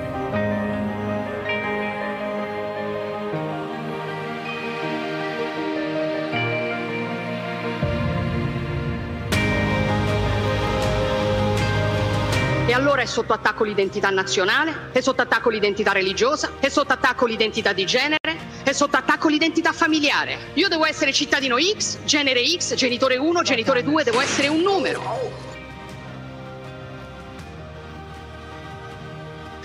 Allora 12.79 13.03
è 13.03 13.07
sotto 13.07 13.33
attacco 13.33 13.65
l'identità 13.65 14.09
nazionale, 14.11 14.91
è 14.93 15.01
sotto 15.01 15.21
attacco 15.21 15.51
l'identità 15.51 15.91
religiosa, 15.91 16.53
è 16.61 16.69
sotto 16.69 16.93
attacco 16.93 17.27
l'identità 17.27 17.73
di 17.73 17.85
genere, 17.85 18.39
è 18.63 18.73
sotto 18.73 18.97
attacco 18.97 19.29
l'identità 19.29 19.73
familiare. 19.73 20.53
Io 20.55 20.69
devo 20.69 20.87
essere 20.87 21.13
cittadino 21.13 21.57
X, 21.59 21.99
genere 22.05 22.47
X, 22.47 22.75
genitore 22.75 23.17
1, 23.17 23.43
genitore 23.43 23.83
2, 23.83 24.05
devo 24.05 24.21
essere 24.21 24.47
un 24.47 24.61
numero. 24.61 25.47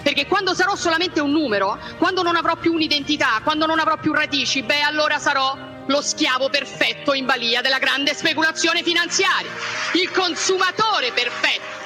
Perché 0.01 0.25
quando 0.25 0.55
sarò 0.55 0.75
solamente 0.75 1.21
un 1.21 1.31
numero, 1.31 1.77
quando 1.99 2.23
non 2.23 2.35
avrò 2.35 2.55
più 2.55 2.73
un'identità, 2.73 3.41
quando 3.43 3.67
non 3.67 3.77
avrò 3.77 3.95
più 3.97 4.11
radici, 4.11 4.63
beh 4.63 4.81
allora 4.81 5.19
sarò 5.19 5.55
lo 5.85 6.01
schiavo 6.01 6.49
perfetto 6.49 7.13
in 7.13 7.25
balia 7.25 7.61
della 7.61 7.77
grande 7.77 8.15
speculazione 8.15 8.81
finanziaria, 8.81 9.51
il 9.93 10.09
consumatore 10.11 11.11
perfetto. 11.13 11.82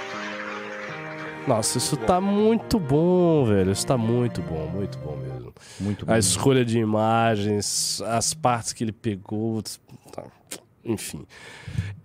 Nossa, 1.48 1.78
isso 1.78 1.96
tá 1.96 2.20
muito 2.20 2.78
bom, 2.80 3.46
velho. 3.46 3.72
Isso 3.72 3.86
tá 3.88 3.98
muito 3.98 4.42
bom, 4.42 4.68
muito 4.68 4.98
bom 5.00 5.16
mesmo. 5.16 5.54
Muito 5.80 6.10
A 6.12 6.20
escolha 6.20 6.64
de 6.66 6.78
imagens, 6.78 8.02
as 8.02 8.34
partes 8.34 8.74
que 8.74 8.84
ele 8.84 8.92
pegou. 8.92 9.62
tá, 10.12 10.26
Enfim. 10.84 11.26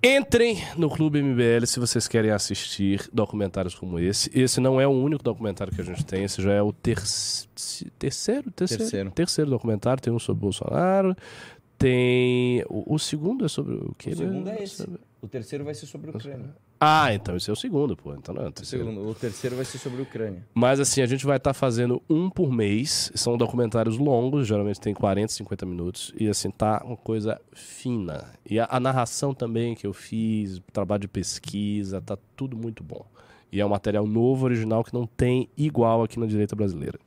Entrem 0.03 0.59
no 0.77 0.89
Clube 0.89 1.21
MBL 1.23 1.67
se 1.67 1.79
vocês 1.79 2.09
querem 2.09 2.31
assistir 2.31 3.09
documentários 3.13 3.75
como 3.75 3.99
esse. 3.99 4.31
Esse 4.37 4.61
não 4.61 4.81
é 4.81 4.87
o 4.87 4.91
único 4.91 5.23
documentário 5.23 5.73
que 5.73 5.81
a 5.81 5.85
gente 5.85 6.05
tem, 6.05 6.25
esse 6.25 6.41
já 6.43 6.53
é 6.53 6.63
o 6.63 6.73
terci- 6.73 7.49
terceiro, 7.99 8.51
terceiro, 8.51 8.83
Terceiro. 8.83 9.11
terceiro 9.11 9.51
documentário. 9.51 10.03
Tem 10.03 10.13
um 10.13 10.19
sobre 10.19 10.41
Bolsonaro, 10.41 11.17
tem. 11.79 12.65
O, 12.69 12.95
o 12.95 12.99
segundo 12.99 13.45
é 13.45 13.49
sobre 13.49 13.75
o 13.75 13.95
quê? 13.99 14.11
O 14.11 14.17
segundo 14.17 14.49
é 14.49 14.63
esse. 14.63 14.89
O 15.21 15.29
terceiro 15.29 15.65
vai 15.65 15.75
ser 15.75 15.87
sobre 15.87 16.11
a 16.11 16.15
Ucrânia. 16.17 16.51
Ah, 16.85 17.15
então 17.15 17.37
esse 17.37 17.49
é 17.49 17.53
o 17.53 17.57
segundo, 17.57 17.97
pô. 17.97 18.13
Então 18.13 18.35
não 18.35 18.43
é 18.43 18.47
o 18.47 18.49
O, 18.49 18.53
terceiro. 18.53 18.85
segundo, 18.85 19.09
o 19.09 19.15
terceiro 19.15 19.55
vai 19.55 19.65
ser 19.65 19.79
sobre 19.79 20.01
a 20.01 20.03
Ucrânia. 20.03 20.45
Mas 20.53 20.81
assim, 20.81 21.01
a 21.01 21.07
gente 21.07 21.25
vai 21.25 21.37
estar 21.37 21.55
fazendo 21.55 22.03
um 22.11 22.29
por 22.29 22.51
mês. 22.51 23.13
São 23.15 23.39
documentários 23.39 23.97
longos, 23.99 24.49
geralmente 24.49 24.81
tem 24.81 24.93
40, 24.93 25.33
50 25.33 25.65
minutos. 25.65 26.13
E 26.19 26.29
assim, 26.29 26.51
tá 26.51 26.83
uma 26.85 26.97
coisa 26.97 27.41
fina. 27.53 28.25
E 28.45 28.59
a, 28.59 28.67
a 28.69 28.81
narração 28.81 29.33
também 29.33 29.77
que 29.77 29.87
eu 29.87 29.93
fiz, 29.93 30.57
o 30.57 30.63
trabalho 30.73 31.03
de 31.03 31.09
pesquisa, 31.09 32.01
tá 32.01 32.19
tudo 32.35 32.57
muito 32.57 32.83
bom. 32.83 33.07
E 33.53 33.61
é 33.61 33.65
um 33.65 33.69
material 33.69 34.05
novo, 34.05 34.45
original, 34.47 34.83
que 34.83 34.93
não 34.93 35.07
tem 35.07 35.49
igual 35.57 36.03
aqui 36.03 36.19
na 36.19 36.27
direita 36.27 36.57
brasileira. 36.57 36.99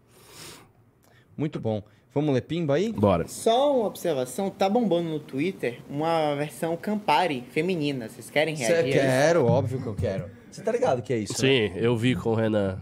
Muito 1.36 1.60
bom. 1.60 1.84
Vamos 2.16 2.34
ler 2.34 2.44
pimba 2.44 2.76
aí? 2.76 2.94
Bora. 2.94 3.28
Só 3.28 3.76
uma 3.76 3.88
observação, 3.88 4.50
tá 4.50 4.70
bombando 4.70 5.10
no 5.10 5.20
Twitter 5.20 5.82
uma 5.90 6.34
versão 6.36 6.78
Campari 6.78 7.44
feminina. 7.52 8.08
Vocês 8.08 8.30
querem 8.30 8.56
Cê 8.56 8.68
reagir? 8.68 8.88
isso? 8.88 9.00
quero, 9.00 9.46
óbvio 9.46 9.82
que 9.82 9.88
eu 9.88 9.94
quero. 9.94 10.32
Você 10.50 10.64
tá 10.64 10.72
ligado 10.72 11.02
que 11.02 11.12
é 11.12 11.18
isso, 11.18 11.34
né? 11.34 11.38
Sim, 11.38 11.74
eu 11.76 11.98
vi 11.98 12.16
com 12.16 12.30
o 12.30 12.34
Renan. 12.34 12.80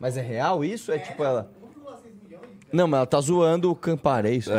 Mas 0.00 0.16
é 0.16 0.22
real 0.22 0.64
isso? 0.64 0.90
É 0.90 0.98
tipo 0.98 1.22
ela... 1.22 1.50
Não, 2.72 2.88
mas 2.88 2.96
ela 2.96 3.06
tá 3.06 3.20
zoando 3.20 3.70
o 3.70 3.76
Campari, 3.76 4.28
é 4.30 4.32
isso? 4.32 4.50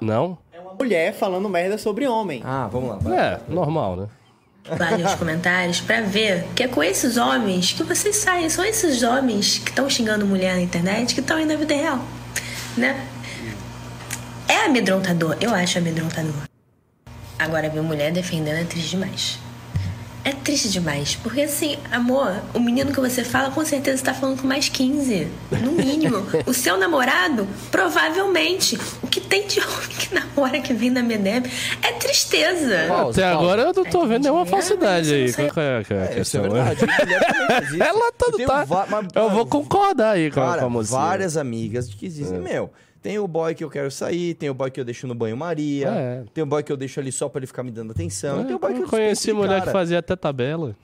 Não? 0.00 0.38
Uma 0.58 0.72
mulher 0.72 1.12
falando 1.12 1.50
merda 1.50 1.76
sobre 1.76 2.08
homem. 2.08 2.40
Ah, 2.42 2.66
vamos 2.72 3.04
lá. 3.04 3.14
É, 3.14 3.40
normal, 3.46 3.96
né? 3.96 4.08
Lá 4.68 4.96
nos 4.96 5.14
comentários 5.14 5.80
pra 5.80 6.00
ver 6.00 6.46
que 6.54 6.62
é 6.62 6.68
com 6.68 6.82
esses 6.82 7.16
homens 7.16 7.72
que 7.72 7.82
vocês 7.82 8.16
saem. 8.16 8.48
São 8.48 8.64
esses 8.64 9.02
homens 9.02 9.58
que 9.58 9.70
estão 9.70 9.88
xingando 9.88 10.26
mulher 10.26 10.54
na 10.54 10.60
internet 10.60 11.14
que 11.14 11.20
estão 11.20 11.36
aí 11.36 11.44
na 11.44 11.56
vida 11.56 11.74
real, 11.74 12.04
né? 12.76 13.06
É 14.48 14.66
amedrontador, 14.66 15.36
eu 15.40 15.54
acho 15.54 15.78
amedrontador. 15.78 16.34
Agora, 17.38 17.68
ver 17.68 17.82
mulher 17.82 18.12
defendendo 18.12 18.58
é 18.58 18.64
triste 18.64 18.90
demais. 18.90 19.38
É 20.24 20.30
triste 20.32 20.68
demais, 20.68 21.16
porque 21.20 21.40
assim, 21.42 21.76
amor, 21.90 22.40
o 22.54 22.60
menino 22.60 22.92
que 22.92 23.00
você 23.00 23.24
fala 23.24 23.50
com 23.50 23.64
certeza 23.64 24.04
tá 24.04 24.14
falando 24.14 24.40
com 24.40 24.46
mais 24.46 24.68
15, 24.68 25.26
no 25.60 25.72
mínimo. 25.72 26.18
o 26.46 26.54
seu 26.54 26.76
namorado, 26.78 27.46
provavelmente. 27.72 28.78
O 29.02 29.06
que 29.08 29.20
tem 29.20 29.46
de 29.46 29.60
homem 29.60 29.88
que 29.98 30.14
namora 30.14 30.60
que 30.60 30.72
vem 30.72 30.92
da 30.92 31.02
Medeb 31.02 31.50
é 31.82 31.92
tristeza. 31.92 32.86
Até 33.10 33.24
agora 33.24 33.62
eu 33.62 33.72
não 33.74 33.84
tô 33.84 34.06
vendo 34.06 34.22
nenhuma 34.22 34.46
falsidade 34.46 35.12
aí. 35.12 35.32
Qual 35.32 35.50
que 35.50 35.60
é 35.60 35.76
a- 35.76 35.80
isso 35.80 35.92
é 35.92 36.06
questão? 36.08 36.42
verdade. 36.42 36.80
Faz 37.46 37.68
isso. 37.72 37.82
Ela 37.82 38.12
tá. 38.12 38.26
mas, 38.88 39.06
Eu 39.14 39.30
vou 39.30 39.46
concordar 39.46 40.12
aí 40.12 40.30
com, 40.30 40.40
a- 40.40 40.46
Cara, 40.46 40.60
com 40.60 40.66
a 40.66 40.70
mocinha. 40.70 40.98
várias 41.00 41.36
amigas 41.36 41.88
que 41.88 42.08
dizem, 42.08 42.36
É. 42.38 42.40
meu, 42.40 42.70
Tem 43.02 43.18
o 43.18 43.26
boy 43.26 43.54
que 43.54 43.64
eu 43.64 43.68
quero 43.68 43.90
sair, 43.90 44.34
tem 44.34 44.48
o 44.48 44.54
boy 44.54 44.70
que 44.70 44.78
eu 44.80 44.84
deixo 44.84 45.06
no 45.08 45.14
banho-maria, 45.14 45.88
É. 45.88 46.22
tem 46.32 46.44
o 46.44 46.46
boy 46.46 46.62
que 46.62 46.70
eu 46.70 46.76
deixo 46.76 47.00
ali 47.00 47.10
só 47.10 47.28
pra 47.28 47.40
ele 47.40 47.46
ficar 47.48 47.62
me 47.64 47.70
dando 47.72 47.90
atenção, 47.90 48.44
tem 48.44 48.54
o 48.54 48.58
boy 48.60 48.72
que 48.72 48.82
eu 48.82 48.88
conheci 48.88 49.32
mulher 49.32 49.58
cara. 49.58 49.66
que 49.66 49.72
fazia 49.72 49.98
até 49.98 50.14
tabela. 50.14 50.76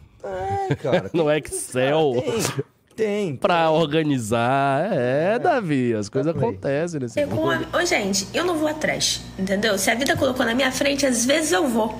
É, 0.68 0.74
cara. 0.74 1.10
no 1.14 1.30
Excel. 1.30 2.12
Tem. 2.96 3.36
Pra 3.36 3.70
organizar. 3.70 4.92
É, 4.92 5.38
Davi, 5.38 5.94
as 5.94 6.08
coisas 6.08 6.34
acontecem 6.34 6.98
nesse 6.98 7.20
Eu, 7.20 7.28
mundo. 7.28 7.64
Ô, 7.72 7.84
gente, 7.86 8.26
eu 8.34 8.44
não 8.44 8.56
vou 8.56 8.66
atrás, 8.66 9.20
entendeu? 9.38 9.78
Se 9.78 9.88
a 9.88 9.94
vida 9.94 10.16
colocou 10.16 10.44
na 10.44 10.52
minha 10.52 10.72
frente, 10.72 11.06
às 11.06 11.24
vezes 11.24 11.52
eu 11.52 11.68
vou. 11.68 11.96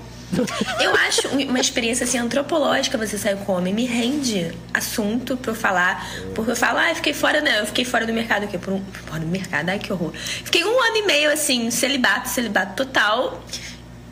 Eu 0.81 0.95
acho 0.95 1.29
um- 1.29 1.49
uma 1.49 1.59
experiência 1.59 2.05
assim 2.05 2.19
antropológica 2.19 2.99
você 2.99 3.17
sair 3.17 3.37
com 3.39 3.53
homem, 3.53 3.73
me 3.73 3.87
rende 3.87 4.53
assunto 4.75 5.37
pra 5.37 5.53
eu 5.53 5.55
falar. 5.55 6.07
Porque 6.35 6.51
eu 6.51 6.57
falo, 6.57 6.79
ah, 6.79 6.91
eu 6.91 6.97
fiquei 6.97 7.15
fora, 7.15 7.41
né? 7.41 7.61
Eu 7.61 7.67
fiquei 7.67 7.85
fora 7.85 8.07
do 8.07 8.13
mercado 8.13 8.45
aqui, 8.45 8.59
por 8.59 8.75
um. 8.75 8.85
Fora 9.07 9.21
do 9.21 9.27
mercado, 9.27 9.69
ai 9.71 9.79
que 9.79 9.93
horror. 9.93 10.13
Fiquei 10.15 10.65
um 10.65 10.83
ano 10.83 10.97
e 10.99 11.03
meio 11.07 11.33
assim, 11.33 11.71
celibato, 11.71 12.29
celibato 12.29 12.75
total. 12.77 13.43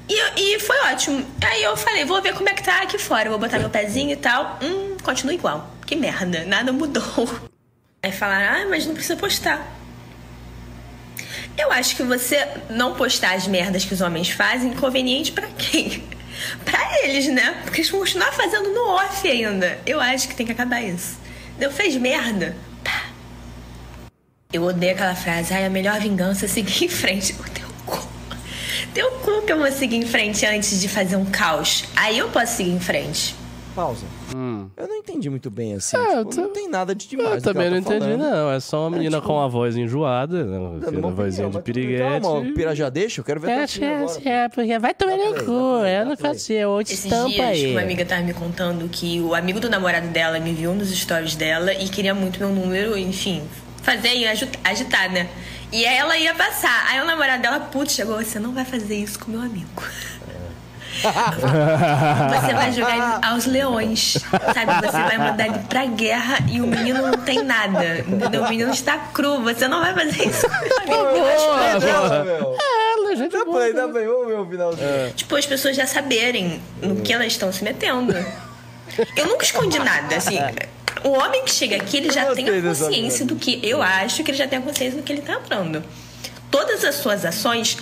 E, 0.09 0.55
e 0.55 0.61
foi 0.61 0.77
ótimo. 0.93 1.25
Aí 1.45 1.63
eu 1.63 1.77
falei, 1.77 2.05
vou 2.05 2.23
ver 2.23 2.33
como 2.35 2.49
é 2.49 2.55
que 2.55 2.63
tá 2.63 2.83
aqui 2.83 2.97
fora. 2.99 3.29
Vou 3.29 3.39
botar 3.39 3.59
meu 3.59 3.69
pezinho 3.71 4.13
e 4.13 4.17
tal. 4.17 4.59
Hum, 4.63 4.97
continua 5.03 5.35
igual. 5.35 5.71
Que 5.85 5.97
merda, 5.97 6.45
nada 6.45 6.73
mudou. 6.73 7.03
Aí 8.03 8.13
falaram, 8.13 8.63
ah, 8.63 8.67
mas 8.71 8.87
não 8.87 8.95
precisa 8.95 9.17
postar. 9.17 9.67
Eu 11.57 11.73
acho 11.73 11.97
que 11.97 12.03
você 12.03 12.47
não 12.69 12.95
postar 12.95 13.35
as 13.35 13.47
merdas 13.47 13.85
que 13.85 13.95
os 13.95 14.01
homens 14.01 14.31
fazem, 14.31 14.71
inconveniente 14.71 15.33
pra 15.33 15.49
quem? 15.49 16.05
Pra 16.67 16.79
eles, 17.03 17.29
né? 17.29 17.63
Porque 17.65 17.81
eles 17.81 17.91
vão 17.91 18.01
continuar 18.01 18.31
fazendo 18.31 18.69
no 18.69 18.91
off 18.91 19.27
ainda. 19.27 19.79
Eu 19.87 19.99
acho 19.99 20.29
que 20.29 20.35
tem 20.35 20.45
que 20.45 20.53
acabar 20.53 20.83
isso. 20.83 21.17
Deu, 21.59 21.73
fez 21.73 21.97
merda? 21.97 22.55
Pá. 22.85 23.05
Eu 24.53 24.63
odeio 24.65 24.93
aquela 24.93 25.15
frase, 25.15 25.55
ai, 25.55 25.65
a 25.65 25.71
melhor 25.71 25.99
vingança 25.99 26.45
é 26.45 26.49
seguir 26.49 26.85
em 26.85 26.89
frente. 26.89 27.33
O 27.33 27.45
teu 27.45 27.67
cu. 27.87 28.07
Teu 28.93 29.11
cu 29.13 29.43
que 29.43 29.53
eu 29.53 29.59
vou 29.59 29.73
seguir 29.73 29.97
em 29.97 30.07
frente 30.07 30.45
antes 30.45 30.79
de 30.79 30.89
fazer 30.89 31.17
um 31.17 31.25
caos. 31.25 31.85
Aí 31.97 32.19
eu 32.19 32.29
posso 32.29 32.59
seguir 32.59 32.73
em 32.73 32.81
frente. 32.81 33.35
Pausa. 33.77 34.07
Hum. 34.35 34.69
Eu 34.77 34.89
não 34.89 34.97
entendi 34.97 35.29
muito 35.29 35.51
bem 35.51 35.75
assim. 35.75 35.97
É, 35.97 36.19
tipo, 36.19 36.35
tô- 36.35 36.41
Não 36.41 36.53
tem 36.53 36.69
nada 36.69 36.95
de 36.95 37.07
demais. 37.07 37.35
Eu 37.37 37.43
também 37.53 37.71
não 37.71 37.83
tá 37.83 37.95
entendi, 37.95 38.13
falando. 38.17 38.31
não. 38.35 38.51
É 38.51 38.59
só 38.59 38.81
uma 38.85 38.91
menina 38.91 39.19
tipo, 39.19 39.29
com 39.29 39.39
a 39.41 39.47
voz 39.47 39.77
enjoada, 39.77 40.45
né? 40.45 40.59
Dando 40.81 40.99
uma 40.99 41.09
Uma 41.09 41.15
vozinha 41.15 41.51
de 41.51 41.61
piriguete. 41.61 42.23
Calma, 42.23 42.31
o 42.41 42.55
Pira 42.55 42.75
já 42.75 42.89
deixa? 42.89 43.21
Eu 43.21 43.25
quero 43.25 43.39
ver 43.39 43.51
É, 43.51 43.65
opinião 43.65 44.05
agora. 44.09 44.21
é, 44.29 44.49
porque 44.49 44.79
vai 44.79 44.95
tomar 44.95 45.17
no 45.19 45.45
cu. 45.45 45.53
Eu 45.87 46.07
não 46.07 46.17
faço, 46.17 46.53
eu 46.53 46.83
te 46.83 46.95
Esses 46.95 47.05
estampa 47.05 47.29
dias, 47.29 47.47
aí. 47.47 47.71
uma 47.73 47.83
amiga 47.83 48.05
tava 48.07 48.23
me 48.23 48.33
contando 48.33 48.89
que 48.89 49.21
o 49.21 49.35
amigo 49.35 49.61
do 49.61 49.69
namorado 49.69 50.09
dela 50.09 50.41
me 50.41 50.55
viu 50.55 50.75
nos 50.75 50.89
stories 50.91 51.37
dela 51.37 51.73
e 51.75 51.87
queria 51.89 52.15
muito 52.15 52.39
meu 52.41 52.49
número, 52.49 52.97
enfim, 52.97 53.43
fazer 53.83 54.15
e 54.17 54.27
agitar, 54.65 55.13
né? 55.13 55.29
E 55.73 55.85
aí 55.85 55.97
ela 55.97 56.17
ia 56.17 56.33
passar. 56.35 56.87
Aí 56.91 57.01
o 57.01 57.05
namorado 57.05 57.43
dela, 57.43 57.61
putz, 57.61 57.93
chegou, 57.93 58.17
você 58.23 58.39
não 58.39 58.53
vai 58.55 58.65
fazer 58.65 58.95
isso 58.97 59.19
com 59.19 59.31
meu 59.31 59.41
amigo. 59.43 59.67
Você 61.03 62.55
vai 62.55 62.73
jogar 62.73 62.97
ele 62.97 63.27
aos 63.27 63.47
leões, 63.47 64.19
sabe? 64.55 64.87
Você 64.87 64.93
vai 64.93 65.19
mandar 65.19 65.47
ele 65.47 65.59
pra 65.69 65.87
guerra 65.87 66.39
e 66.51 66.61
o 66.61 66.67
menino 66.67 67.03
não 67.03 67.19
tem 67.19 67.43
nada, 67.43 67.99
entendeu? 67.99 68.43
O 68.43 68.49
menino 68.49 68.73
está 68.73 68.99
cru, 68.99 69.41
você 69.43 69.69
não 69.69 69.81
vai 69.81 69.95
fazer 69.95 70.29
isso 70.29 70.47
com 70.49 70.89
meu 70.89 71.09
amigo. 71.09 71.17
Eu 71.17 71.27
acho 71.27 71.81
Dela, 71.81 72.09
legal. 72.09 72.25
meu. 72.25 72.57
É, 72.61 72.77
gente 73.17 73.33
Dá 73.33 73.45
play, 73.45 73.73
dá 73.73 73.89
play. 73.89 74.07
Vamos 74.07 74.27
ver 74.27 74.39
o 74.39 74.47
finalzinho. 74.47 75.13
Tipo, 75.15 75.37
as 75.37 75.47
pessoas 75.47 75.75
já 75.77 75.87
saberem 75.87 76.61
no 76.83 76.97
que 76.97 77.13
elas 77.13 77.29
estão 77.29 77.53
se 77.53 77.65
metendo. 77.65 78.15
Eu 79.17 79.27
nunca 79.27 79.45
escondi 79.45 79.79
nada, 79.79 80.17
assim. 80.17 80.39
O 81.03 81.11
homem 81.11 81.45
que 81.45 81.51
chega 81.51 81.77
aqui, 81.77 81.99
ele 81.99 82.11
já 82.13 82.35
tem 82.35 82.49
a 82.49 82.63
consciência 82.63 83.25
do 83.25 83.37
que. 83.37 83.61
Eu 83.63 83.83
acho 83.83 84.23
que 84.23 84.31
ele 84.31 84.39
já 84.39 84.47
tem 84.47 84.59
a 84.59 84.63
consciência 84.63 84.99
do 84.99 85.03
que 85.03 85.13
ele 85.13 85.23
tá 85.23 85.35
entrando. 85.35 85.83
Todas 86.51 86.85
as 86.85 86.95
suas 86.97 87.25
ações 87.25 87.79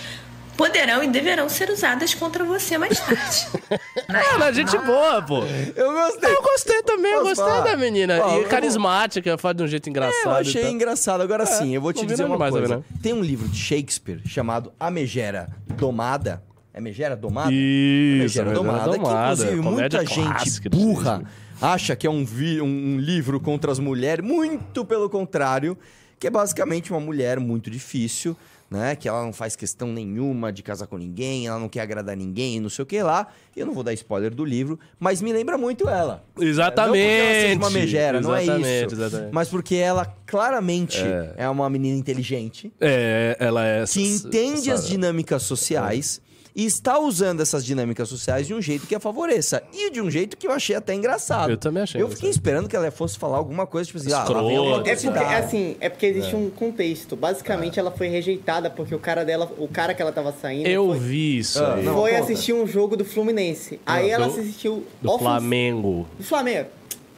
poderão 0.57 1.03
e 1.03 1.09
deverão 1.09 1.49
ser 1.49 1.71
usadas 1.71 2.15
contra 2.15 2.45
você 2.45 2.79
mais 2.79 2.99
tarde. 3.01 3.47
Ah, 4.09 4.39
mas 4.39 4.55
gente 4.55 4.77
boa, 4.79 5.23
pô. 5.23 5.43
Eu 5.75 5.93
gostei. 5.93 6.31
Eu 6.31 6.43
gostei 6.43 6.83
também, 6.83 7.13
eu 7.13 7.23
gostei 7.23 7.45
falar? 7.45 7.63
da 7.65 7.77
menina. 7.77 8.21
Ó, 8.23 8.39
e 8.39 8.43
eu- 8.43 8.49
carismática, 8.49 9.37
faz 9.39 9.57
de 9.57 9.63
um 9.63 9.67
jeito 9.67 9.89
engraçado. 9.89 10.25
É, 10.27 10.27
eu 10.27 10.31
achei 10.37 10.71
engraçado. 10.71 11.21
Agora 11.23 11.43
É, 11.45 11.47
sim, 11.47 11.75
eu 11.75 11.81
vou 11.81 11.93
te 11.93 12.05
dizer 12.07 12.25
uma 12.25 12.37
mais, 12.39 12.53
coisa. 12.53 12.77
né? 12.79 12.83
Tem 13.03 13.13
um 13.13 13.23
livro 13.23 13.49
de 13.49 13.57
Shakespeare 13.59 14.21
chamado 14.27 14.73
A 14.79 14.91
Megera 14.91 15.49
Domada. 15.77 16.43
É 16.73 16.81
Megera 16.81 17.17
Domada? 17.17 17.51
Isso, 17.53 18.19
Megera 18.41 18.51
a 18.51 18.53
Megera 18.53 18.55
Domada. 18.55 18.91
Que, 18.93 18.99
Domada, 18.99 19.33
inclusive, 19.33 19.61
muita 19.61 20.07
gente 20.07 20.69
burra 20.69 21.23
acha 21.61 21.97
que 21.97 22.07
é 22.07 22.11
um, 22.11 22.25
vi- 22.25 22.61
um 22.61 22.99
livro 22.99 23.41
contra 23.41 23.73
as 23.73 23.79
mulheres. 23.79 24.25
Muito 24.25 24.85
pelo 24.85 25.09
contrário. 25.09 25.77
Que 26.25 26.29
é 26.29 26.31
basicamente 26.31 26.91
uma 26.91 27.01
mulher 27.01 27.39
muito 27.39 27.68
difícil, 27.70 28.35
né? 28.70 28.97
Que 28.97 29.07
ela 29.07 29.22
não 29.22 29.31
faz 29.31 29.55
questão 29.55 29.89
nenhuma 29.93 30.51
de 30.51 30.62
casar 30.62 30.87
com 30.87 30.97
ninguém, 30.97 31.47
ela 31.47 31.59
não 31.59 31.68
quer 31.68 31.83
agradar 31.83 32.16
ninguém, 32.16 32.59
não 32.61 32.70
sei 32.70 32.83
o 32.83 32.87
que 32.87 33.03
lá. 33.03 33.27
Eu 33.55 33.66
não 33.66 33.75
vou 33.75 33.83
dar 33.85 33.93
spoiler 33.93 34.35
do 34.35 34.43
livro, 34.43 34.81
mas 34.99 35.20
me 35.20 35.35
lembra 35.35 35.59
muito 35.59 35.87
ela. 35.87 36.25
Exatamente. 36.41 36.87
Não 36.87 36.95
porque 36.95 37.20
ela 37.20 37.41
seja 37.43 37.57
uma 37.59 37.70
megera, 37.70 38.20
não 38.22 38.35
é 38.35 38.43
isso. 38.43 38.95
exatamente. 38.95 39.35
Mas 39.35 39.49
porque 39.51 39.75
ela 39.75 40.16
claramente 40.25 40.99
é, 41.37 41.47
uma 41.47 41.68
menina 41.68 41.99
inteligente, 41.99 42.72
É, 42.81 43.37
ela 43.39 43.62
é. 43.66 43.85
que 43.85 44.01
entende 44.03 44.70
as 44.70 44.81
essa- 44.81 44.89
dinâmicas 44.89 45.43
sociais 45.43 46.22
e 46.57 46.65
está 46.65 46.99
usando 46.99 47.41
essas 47.41 47.65
dinâmicas 47.65 48.09
sociais 48.09 48.47
de 48.47 48.55
um 48.55 48.63
jeito 48.63 48.87
que 48.87 48.95
a 48.95 49.01
favoreça. 49.01 49.63
E 49.73 49.91
de 49.91 50.01
um 50.01 50.09
jeito 50.11 50.37
que 50.37 50.47
eu 50.47 50.53
achei 50.53 50.77
até 50.77 50.95
engraçado. 50.95 51.51
Eu 51.51 51.57
também 51.57 51.83
achei 51.83 52.01
Eu 52.01 52.09
fiquei 52.09 52.31
esperando 52.31 52.69
que 52.69 52.77
ela 52.77 52.91
fosse 52.91 53.19
falar 53.19 53.37
alguma 53.39 53.67
coisa, 53.67 53.87
tipo 53.87 53.99
assim, 53.99 54.13
ah, 54.13 54.23
alguma 54.23 54.77
É 54.89 54.95
porque, 54.95 55.19
assim, 55.35 55.77
é 55.81 55.89
porque 55.89 56.07
existe 56.07 56.37
um 56.37 56.49
contexto. 56.51 57.17
Basicamente, 57.17 57.79
ela 57.81 57.91
foi 57.91 58.07
rejeitada 58.09 58.71
porque 58.71 58.95
o 58.95 58.99
cara 59.01 59.25
dela, 59.25 59.51
o 59.59 59.67
cara 59.67 59.95
que 59.95 60.01
ela 60.03 60.13
tava 60.13 60.33
saindo. 60.41 60.69
Eu 60.69 60.87
foi, 60.89 60.99
vi 61.01 61.39
isso 61.39 61.63
Ah, 61.63 61.77
não, 61.77 61.95
foi 61.95 62.13
conta. 62.13 62.23
assistir 62.23 62.53
um 62.53 62.67
jogo 62.67 62.97
do 62.97 63.05
Fluminense. 63.05 63.81
Aí 63.85 64.11
ela 64.11 64.27
do- 64.29 64.33
assistiu. 64.41 64.85
Do 65.03 65.09
ofens- 65.09 65.23
Flamengo. 65.23 66.07
Do 66.17 66.25
Flamengo. 66.25 66.69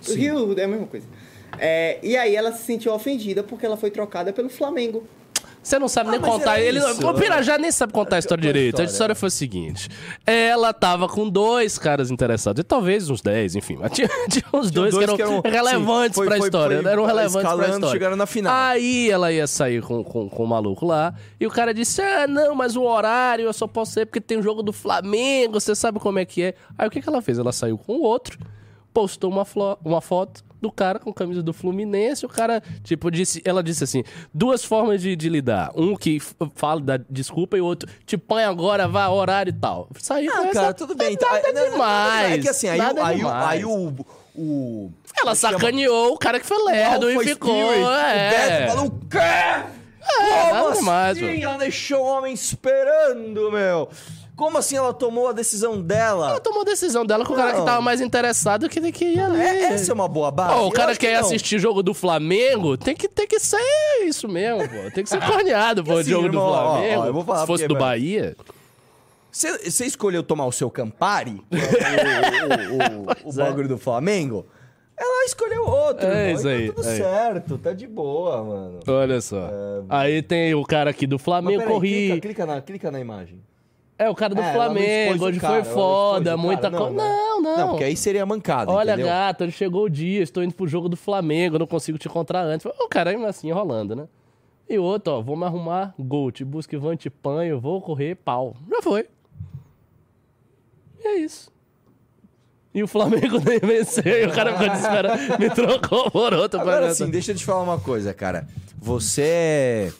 O 0.09 0.12
Rio 0.14 0.59
é 0.59 0.64
a 0.64 0.68
mesma 0.68 0.87
coisa. 0.87 1.05
É, 1.59 1.99
e 2.03 2.16
aí 2.16 2.34
ela 2.37 2.53
se 2.53 2.64
sentiu 2.64 2.93
ofendida 2.93 3.43
porque 3.43 3.64
ela 3.66 3.76
foi 3.76 3.91
trocada 3.91 4.32
pelo 4.32 4.49
Flamengo. 4.49 5.05
Você 5.66 5.80
não 5.80 5.88
sabe 5.88 6.10
Ah, 6.10 6.12
nem 6.12 6.20
contar. 6.20 6.58
era 6.58 6.60
Ele, 6.64 6.78
isso, 6.78 7.04
o? 7.08 7.14
Pirajá 7.14 7.58
nem 7.58 7.72
sabe 7.72 7.92
contar 7.92 8.16
a 8.16 8.18
história 8.20 8.40
Qual 8.40 8.52
direito. 8.52 8.74
A 8.80 8.84
história? 8.84 8.90
história 8.92 9.14
foi 9.16 9.26
o 9.26 9.30
seguinte: 9.32 9.88
ela 10.24 10.72
tava 10.72 11.08
com 11.08 11.28
dois 11.28 11.76
caras 11.76 12.08
interessados, 12.10 12.60
e 12.60 12.62
talvez 12.62 13.10
uns 13.10 13.20
10, 13.20 13.56
enfim. 13.56 13.76
Mas 13.80 13.90
tinha, 13.90 14.08
tinha 14.30 14.44
uns 14.54 14.70
dois, 14.70 14.94
dois 14.94 14.96
que 14.98 15.02
eram, 15.02 15.16
que 15.16 15.22
eram- 15.22 15.40
relevantes 15.64 16.14
sim, 16.14 16.20
foi- 16.20 16.26
pra 16.28 16.36
foi- 16.36 16.46
história. 16.46 16.82
foi 16.82 16.92
eram 16.92 17.04
relevantes 17.04 17.52
pra 17.52 17.68
história. 17.68 17.88
chegaram 17.90 18.14
na 18.16 18.26
final. 18.26 18.54
Aí 18.54 19.10
ela 19.10 19.32
ia 19.32 19.46
sair 19.48 19.82
com, 19.82 20.04
com, 20.04 20.28
com 20.28 20.44
o 20.44 20.46
maluco 20.46 20.86
lá, 20.86 21.12
e 21.40 21.46
o 21.46 21.50
cara 21.50 21.74
disse: 21.74 22.00
Ah, 22.00 22.28
não, 22.28 22.54
mas 22.54 22.76
o 22.76 22.82
horário 22.82 23.44
eu 23.46 23.52
só 23.52 23.66
posso 23.66 23.98
ir 23.98 24.06
porque 24.06 24.20
tem 24.20 24.38
o 24.38 24.42
jogo 24.42 24.62
do 24.62 24.72
Flamengo, 24.72 25.58
você 25.60 25.74
sabe 25.74 25.98
como 25.98 26.20
é 26.20 26.24
que 26.24 26.42
é. 26.42 26.54
Aí 26.78 26.86
o 26.86 26.90
que, 26.92 27.02
que 27.02 27.08
ela 27.08 27.20
fez? 27.20 27.40
Ela 27.40 27.50
saiu 27.50 27.76
com 27.76 27.94
o 27.94 28.02
outro, 28.02 28.38
postou 28.94 29.30
uma, 29.32 29.44
uma 29.84 30.00
foto 30.00 30.44
do 30.61 30.70
cara 30.72 30.98
com 30.98 31.12
camisa 31.12 31.42
do 31.42 31.52
Fluminense. 31.52 32.24
O 32.24 32.28
cara, 32.28 32.62
tipo, 32.82 33.11
disse, 33.11 33.42
ela 33.44 33.62
disse 33.62 33.84
assim: 33.84 34.02
duas 34.32 34.64
formas 34.64 35.00
de, 35.02 35.14
de 35.16 35.28
lidar. 35.28 35.70
Um 35.74 35.94
que 35.96 36.20
fala 36.54 36.80
da 36.80 36.96
desculpa 37.09 37.57
e 37.57 37.61
o 37.61 37.64
outro 37.64 37.88
te 38.04 38.16
põe 38.16 38.44
agora, 38.44 38.86
vá, 38.88 39.09
horário 39.09 39.50
e 39.50 39.52
tal. 39.52 39.88
Saiu 39.98 40.30
com 40.32 40.38
Ah, 40.38 40.42
essa- 40.48 40.61
cara, 40.61 40.74
tudo 40.74 40.94
bem. 40.94 41.12
Então, 41.14 41.30
Nada 41.30 41.48
é, 41.48 41.52
não, 41.52 41.62
não, 41.64 41.70
demais. 41.72 42.32
É 42.32 42.38
que 42.38 42.48
assim, 42.48 42.68
aí, 42.68 42.78
nada 42.78 43.00
o- 43.00 43.04
aí, 43.04 43.24
o- 43.24 43.28
aí 43.30 43.64
o, 43.64 43.94
o. 44.34 44.90
Ela 45.18 45.34
sacaneou 45.34 46.12
o 46.14 46.18
cara 46.18 46.38
que 46.40 46.46
foi 46.46 46.62
lerdo 46.64 47.11
e 47.11 47.18
ficou. 47.24 47.54
Spirit, 47.54 47.82
O 47.84 47.90
é. 47.92 48.30
Beto 48.30 48.72
falou, 48.72 48.86
o 48.86 48.90
quê? 49.09 49.18
É, 49.18 50.50
Como 50.50 50.52
nada 50.52 50.68
assim? 50.70 50.78
demais. 50.78 51.42
Ela 51.42 51.59
deixou 51.59 52.00
o 52.00 52.04
homem 52.07 52.32
esperando, 52.32 53.50
meu. 53.50 53.88
Como 54.37 54.59
assim 54.59 54.76
ela 54.76 54.93
tomou 54.93 55.28
a 55.28 55.32
decisão 55.32 55.80
dela? 55.80 56.28
Ela 56.28 56.41
tomou 56.41 56.61
a 56.61 56.64
decisão 56.64 57.07
dela 57.07 57.24
com 57.24 57.32
o 57.32 57.37
cara 57.37 57.53
que 57.53 57.59
Não. 57.59 57.64
tava 57.64 57.80
mais 57.80 58.03
interessado 58.03 58.68
que, 58.68 58.93
que 58.93 59.05
ia 59.14 59.24
ali. 59.26 59.41
É, 59.41 59.64
essa 59.72 59.91
é 59.91 59.95
uma 59.95 60.07
boa 60.07 60.30
base. 60.30 60.55
Pô, 60.55 60.66
o 60.66 60.70
cara 60.70 60.93
que 60.93 60.99
quer 60.99 61.14
não. 61.14 61.20
assistir 61.20 61.59
jogo 61.59 61.82
do 61.82 61.95
Flamengo, 61.95 62.76
tem 62.76 62.95
que, 62.95 63.09
tem 63.09 63.26
que 63.26 63.41
ser 63.41 63.57
isso 64.05 64.28
mesmo, 64.28 64.61
pô. 64.68 64.91
Tem 64.93 65.03
que 65.03 65.09
ser 65.09 65.20
corneado, 65.26 65.82
pô, 65.82 65.97
Assim, 65.97 66.11
jogo 66.11 66.26
irmão, 66.26 66.45
do 66.47 66.53
ó, 66.53 66.55
ó, 66.55 66.72
Flamengo. 66.74 67.05
eu 67.07 67.12
vou 67.14 67.24
falar 67.24 67.41
Se 67.41 67.47
fosse 67.47 67.62
porque, 67.64 67.68
do 67.68 67.80
mano, 67.80 67.87
Bahia. 67.87 68.37
Você 69.32 69.84
escolheu 69.84 70.22
tomar 70.22 70.47
o 70.47 70.53
seu 70.53 70.70
Campari, 70.70 71.43
o, 71.51 71.57
o- 71.57 73.03
o- 73.05 73.28
o- 73.28 73.30
o 73.30 73.32
bagulho 73.32 73.68
do 73.68 73.78
Flamengo? 73.78 74.47
Ela 74.99 75.24
escolheu 75.26 75.62
outro, 75.66 76.07
É 76.07 76.28
irmão, 76.30 76.34
isso 76.41 76.49
e 76.49 76.53
aí, 76.53 76.66
Tá 76.68 76.74
tudo 76.74 76.89
aí. 76.89 76.97
certo, 76.97 77.59
tá 77.59 77.72
de 77.74 77.87
boa, 77.87 78.43
mano. 78.43 78.80
Olha 78.87 79.20
só. 79.20 79.51
Aí 79.91 80.22
tem 80.22 80.55
o 80.55 80.62
cara 80.64 80.89
aqui 80.91 81.07
do 81.07 81.16
É, 81.16 81.18
Flamengo, 81.18 81.64
corri. 81.64 82.07
Clica, 82.12 82.20
clica 82.20 82.47
na, 82.47 82.61
clica 82.62 82.91
na 82.91 82.99
imagem. 83.01 83.41
É, 83.99 84.11
o 84.11 84.14
cara 84.14 84.34
do 84.34 84.40
É, 84.42 84.53
Flamengo, 84.53 85.24
o 85.24 85.26
hoje 85.28 85.40
cara, 85.40 85.64
foi 85.64 85.72
foda, 85.72 86.36
muita 86.36 86.70
coisa. 86.70 86.84
não, 86.84 86.92
né? 86.92 87.03
Não, 87.09 87.40
não. 87.42 87.57
Não, 87.57 87.68
porque 87.70 87.84
aí 87.84 87.97
seria 87.97 88.26
mancada, 88.26 88.70
Olha, 88.70 88.90
entendeu? 88.92 89.07
gata, 89.07 89.51
chegou 89.51 89.84
o 89.84 89.88
dia, 89.88 90.22
estou 90.22 90.42
indo 90.42 90.53
pro 90.55 90.66
jogo 90.68 90.88
do 90.88 90.97
Flamengo, 90.97 91.59
não 91.59 91.66
consigo 91.66 91.97
te 91.97 92.07
encontrar 92.07 92.42
antes. 92.42 92.66
O 92.66 92.88
cara 92.88 93.11
ainda 93.11 93.26
assim 93.28 93.49
enrolando, 93.49 93.97
né? 93.97 94.07
E 94.68 94.78
outro, 94.78 95.14
ó, 95.14 95.22
vou 95.22 95.36
me 95.36 95.44
arrumar, 95.44 95.94
gol, 95.99 96.30
te 96.30 96.44
busco 96.44 96.74
e 96.74 96.97
te 96.97 97.09
panho, 97.09 97.59
vou 97.61 97.80
correr, 97.80 98.16
pau. 98.16 98.55
Já 98.70 98.82
foi. 98.82 99.07
E 101.03 101.09
é 101.09 101.14
isso. 101.18 101.51
E 102.74 102.82
o 102.82 102.86
Flamengo 102.88 103.38
nem 103.47 103.59
venceu, 103.61 104.03
e 104.05 104.26
o 104.26 104.32
cara 104.32 104.53
ficou 104.53 104.68
desesperado, 104.68 105.18
me 105.38 105.49
trocou 105.49 106.11
por 106.11 106.34
outro. 106.34 106.61
Agora 106.61 106.86
pra- 106.86 106.94
sim, 106.94 107.09
deixa 107.09 107.32
eu 107.32 107.36
te 107.36 107.44
falar 107.44 107.62
uma 107.62 107.78
coisa, 107.80 108.12
cara. 108.12 108.47
Você 108.78 109.90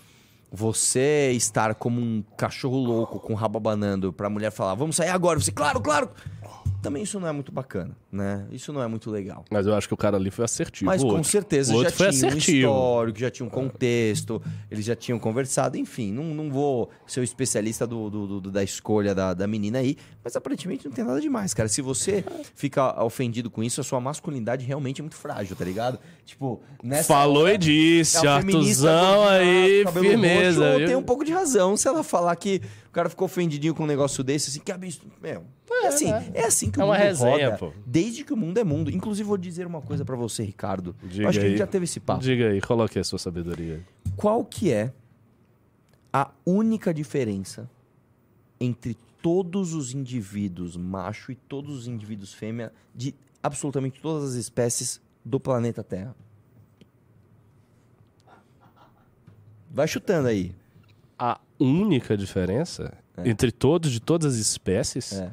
você 0.51 1.33
estar 1.33 1.75
como 1.75 2.01
um 2.01 2.23
cachorro 2.37 2.79
louco 2.79 3.19
com 3.21 3.35
rabo 3.35 3.59
abanando 3.59 4.13
pra 4.13 4.31
mulher 4.31 4.51
falar, 4.51 4.75
vamos 4.75 4.97
sair 4.97 5.11
agora, 5.11 5.39
você, 5.39 5.53
claro, 5.53 5.81
claro. 5.81 6.11
Também 6.83 7.03
isso 7.03 7.19
não 7.19 7.27
é 7.27 7.33
muito 7.33 7.51
bacana, 7.51 7.97
né? 8.13 8.47
Isso 8.51 8.73
não 8.73 8.81
é 8.83 8.87
muito 8.87 9.11
legal. 9.11 9.45
Mas 9.51 9.67
eu 9.67 9.75
acho 9.75 9.89
que 9.89 9.95
o 9.95 9.97
cara 9.97 10.17
ali 10.17 10.31
foi 10.31 10.45
assertivo. 10.45 10.87
Mas 10.87 11.03
o 11.03 11.07
com 11.07 11.15
outro. 11.15 11.29
certeza 11.31 11.73
já 11.73 11.91
tinha 11.91 12.07
um 12.07 12.09
assertivo. 12.11 12.39
histórico, 12.67 13.19
já 13.19 13.31
tinha 13.31 13.47
um 13.47 13.51
contexto, 13.51 14.41
eles 14.71 14.85
já 14.85 14.95
tinham 14.95 15.19
conversado, 15.19 15.77
enfim, 15.77 16.13
não, 16.13 16.23
não 16.25 16.51
vou 16.51 16.89
ser 17.07 17.21
o 17.21 17.25
especialista 17.25 17.87
do, 17.87 18.09
do- 18.09 18.41
do- 18.41 18.51
da 18.53 18.63
escolha 18.63 19.15
da, 19.15 19.35
da 19.35 19.47
menina 19.47 19.79
aí, 19.79 19.97
mas 20.23 20.37
aparentemente 20.37 20.85
não 20.87 20.93
tem 20.93 21.05
nada 21.05 21.21
demais, 21.21 21.53
cara. 21.53 21.69
Se 21.69 21.83
você 21.83 22.25
fica 22.55 23.03
ofendido 23.03 23.51
com 23.51 23.63
isso, 23.65 23.81
a 23.81 23.85
sua 23.85 24.01
masculinidade 24.01 24.65
realmente 24.65 25.01
é 25.01 25.03
muito 25.03 25.17
frágil, 25.17 25.57
tá 25.57 25.65
ligado? 25.65 25.99
Tipo, 26.25 26.61
nessa 26.83 27.15
Falou 27.15 27.45
hora, 27.45 27.55
e 27.55 27.59
disse, 27.59 28.21
feminista 28.21 28.91
Artuzão 28.91 29.29
aí, 29.29 29.85
firmeza. 29.93 30.73
roxo, 30.73 30.87
tem 30.87 30.97
um 30.97 31.03
pouco 31.03 31.25
de 31.25 31.33
razão 31.33 31.77
se 31.77 31.89
ela 31.89 32.05
falar 32.05 32.37
que 32.37 32.61
o 32.89 32.91
cara 32.93 33.09
ficou 33.11 33.27
ofendidinho 33.27 33.75
com 33.75 33.83
um 33.83 33.87
negócio 33.87 34.23
desse, 34.23 34.51
assim, 34.51 34.61
que 34.61 34.71
absurdo. 34.73 35.13
Meu, 35.23 35.45
é, 35.83 35.87
assim, 35.89 36.11
é 36.35 36.45
assim 36.45 36.71
que 36.71 36.81
É 36.81 36.85
o 36.85 36.87
uma 36.87 36.95
mundo 36.95 37.05
resenha, 37.05 37.47
roda, 37.51 37.59
pô. 37.59 37.73
desde 37.87 38.25
que 38.25 38.33
o 38.33 38.37
mundo 38.37 38.59
é 38.59 38.65
mundo. 38.65 38.91
Inclusive, 38.91 39.27
vou 39.27 39.37
dizer 39.37 39.67
uma 39.67 39.81
coisa 39.81 40.05
pra 40.05 40.17
você, 40.17 40.43
Ricardo. 40.43 40.95
Diga 41.03 41.29
acho 41.29 41.39
que 41.39 41.45
a 41.45 41.47
aí. 41.47 41.51
gente 41.53 41.59
já 41.59 41.67
teve 41.67 41.85
esse 41.85 42.01
papo. 42.01 42.23
Diga 42.23 42.49
aí, 42.51 42.61
coloque 42.61 42.99
a 42.99 43.05
sua 43.05 43.19
sabedoria. 43.19 43.81
Qual 44.17 44.45
que 44.45 44.73
é 44.73 44.93
a 46.13 46.31
única 46.45 46.93
diferença 46.95 47.69
entre 48.61 48.97
todos 49.23 49.75
os 49.75 49.93
indivíduos 49.95 50.77
macho 50.77 51.33
e 51.33 51.35
todos 51.35 51.77
os 51.77 51.87
indivíduos 51.89 52.33
fêmea 52.33 52.73
de 52.95 53.15
absolutamente 53.43 54.01
todas 54.01 54.31
as 54.31 54.35
espécies 54.37 55.01
do 55.25 55.39
planeta 55.41 55.83
Terra? 55.85 56.15
Vai 59.71 59.87
chutando 59.87 60.29
aí. 60.29 60.55
A 61.19 61.39
única 61.59 62.17
diferença 62.17 62.93
entre 63.25 63.51
todos, 63.51 63.91
de 63.91 64.01
todas 64.01 64.35
as 64.35 64.39
espécies? 64.41 65.13
É. 65.15 65.33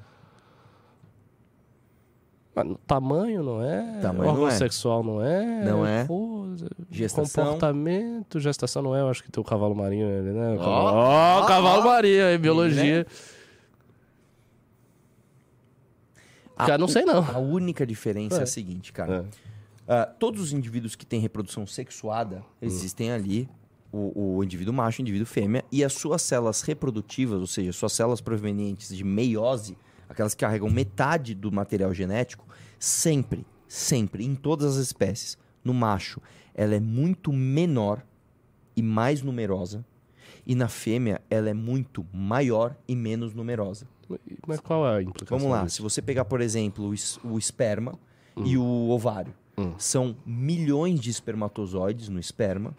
Mas 2.56 2.68
tamanho 2.86 3.42
não 3.42 3.64
é? 3.64 4.00
Tamanho 4.02 4.30
órgão 4.30 4.44
não 4.44 4.48
é. 4.50 4.52
sexual 4.52 5.04
não 5.04 5.22
é? 5.24 5.66
Não 5.66 5.86
é. 5.86 6.06
Coisa, 6.06 6.68
Gestação. 6.92 7.44
Comportamento, 7.46 8.40
gestação 8.40 8.82
não 8.84 8.96
é. 8.96 9.02
Eu 9.02 9.10
acho 9.10 9.24
que 9.24 9.32
tem 9.32 9.42
o 9.42 9.44
cavalo 9.44 9.74
marinho, 9.76 10.08
né? 10.22 10.50
O 10.52 10.56
Ó, 10.56 10.58
cavalo, 10.60 10.98
ó, 10.98 11.40
Ó, 11.42 11.46
cavalo 11.48 11.82
ó. 11.82 11.86
marinho, 11.86 12.40
biologia. 12.40 13.00
né? 13.00 13.06
Cara, 16.56 16.78
não 16.78 16.88
sei 16.88 17.04
não. 17.04 17.20
A 17.28 17.40
única 17.40 17.86
diferença 17.86 18.38
é, 18.38 18.40
É. 18.40 18.44
a 18.44 18.46
seguinte, 18.46 18.94
cara. 18.94 19.26
Ah, 19.88 20.06
todos 20.06 20.40
os 20.42 20.54
indivíduos 20.54 20.96
que 20.96 21.06
têm 21.06 21.20
reprodução 21.20 21.66
sexuada, 21.68 22.44
existem 22.62 23.12
ali 23.12 23.50
o, 23.92 24.38
o 24.38 24.44
indivíduo 24.44 24.74
macho, 24.74 25.00
o 25.00 25.02
indivíduo 25.02 25.26
fêmea, 25.26 25.66
e 25.72 25.84
as 25.84 25.94
suas 25.94 26.22
células 26.22 26.62
reprodutivas, 26.62 27.42
ou 27.42 27.48
seja, 27.48 27.74
suas 27.74 27.92
células 27.94 28.22
provenientes 28.22 28.96
de 28.96 29.04
meiose, 29.04 29.76
aquelas 30.14 30.34
que 30.34 30.40
carregam 30.46 30.70
metade 30.70 31.34
do 31.36 31.52
material 31.52 31.94
genético, 31.94 32.48
sempre, 32.80 33.46
sempre, 33.68 34.24
em 34.26 34.36
todas 34.36 34.78
as 34.78 34.84
espécies, 34.84 35.38
no 35.64 35.74
macho, 35.74 36.22
ela 36.54 36.76
é 36.76 36.80
muito 36.80 37.32
menor 37.34 38.02
e 38.76 38.82
mais 38.82 39.22
numerosa, 39.22 39.84
e 40.46 40.56
na 40.56 40.68
fêmea 40.68 41.22
ela 41.30 41.50
é 41.50 41.54
muito 41.54 42.06
maior 42.14 42.76
e 42.88 42.96
menos 42.96 43.34
numerosa. 43.34 43.88
Mas 44.48 44.60
qual 44.60 44.86
é 44.88 44.98
a 44.98 45.02
implicação 45.02 45.38
Vamos 45.40 45.52
lá, 45.52 45.64
disso? 45.64 45.78
se 45.78 45.82
você 45.82 46.02
pegar, 46.02 46.26
por 46.26 46.42
exemplo, 46.42 46.88
o, 46.90 46.94
es- 46.94 47.20
o 47.24 47.38
esperma 47.38 47.98
e 48.38 48.58
o 48.58 48.90
ovário, 48.90 49.34
são 49.78 50.16
milhões 50.26 51.00
de 51.00 51.10
espermatozoides 51.10 52.10
no 52.10 52.20
esperma 52.20 52.76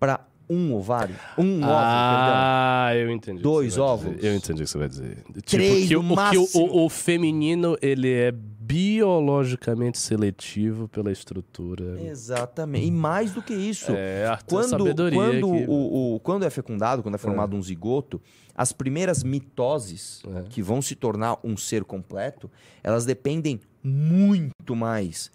para 0.00 0.26
um 0.50 0.74
ovário, 0.74 1.14
um 1.36 1.60
Ah, 1.64 2.90
eu 2.94 3.10
entendi. 3.10 3.42
Dois 3.42 3.76
ovos. 3.78 4.14
dizer. 4.16 4.28
Eu 4.28 4.34
entendi 4.36 4.62
o 4.62 4.64
que 4.64 4.70
você 4.70 4.78
vai 4.78 4.88
dizer. 4.88 5.16
Tipo, 5.24 5.42
Três 5.42 5.88
que, 5.88 5.96
o- 5.96 6.02
que 6.30 6.38
o- 6.38 6.48
o, 6.62 6.84
o 6.86 6.88
feminino, 6.88 7.76
ele 7.82 8.12
é 8.12 8.32
biologicamente 8.32 9.98
seletivo 9.98 10.88
pela 10.88 11.10
estrutura. 11.10 12.00
Exatamente. 12.02 12.86
E 12.86 12.90
mais 12.90 13.32
do 13.32 13.42
que 13.42 13.54
isso, 13.54 13.92
É, 13.92 14.26
Arthur, 14.26 14.46
quando, 14.56 14.70
sabedoria 14.70 15.18
quando, 15.18 15.48
o, 15.48 16.14
o- 16.16 16.20
quando 16.20 16.44
é 16.44 16.50
fecundado, 16.50 17.02
quando 17.02 17.14
é 17.14 17.18
formado 17.18 17.56
um 17.56 17.62
zigoto, 17.62 18.20
as 18.54 18.72
primeiras 18.72 19.22
mitoses 19.22 20.22
É. 20.36 20.42
que 20.48 20.60
vão 20.62 20.82
se 20.82 20.94
tornar 20.94 21.38
um 21.44 21.56
ser 21.56 21.84
completo, 21.84 22.50
elas 22.82 23.04
dependem 23.04 23.60
muito 23.82 24.74
mais 24.76 25.30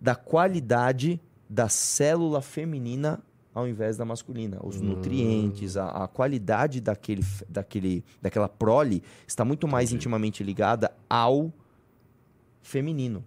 da 0.00 0.14
qualidade 0.14 1.20
da 1.48 1.68
célula 1.68 2.40
feminina 2.40 3.20
ao 3.54 3.66
invés 3.68 3.96
da 3.96 4.04
masculina. 4.04 4.58
Os 4.62 4.76
Hum. 4.80 4.84
nutrientes, 4.86 5.76
a, 5.76 6.04
a 6.04 6.08
qualidade 6.08 6.80
daquele, 6.80 7.24
daquele, 7.48 8.04
daquela 8.20 8.48
prole 8.48 9.02
está 9.26 9.44
muito 9.44 9.68
mais 9.68 9.92
intimamente 9.92 10.42
ligada 10.42 10.92
ao 11.08 11.52
feminino. 12.62 13.24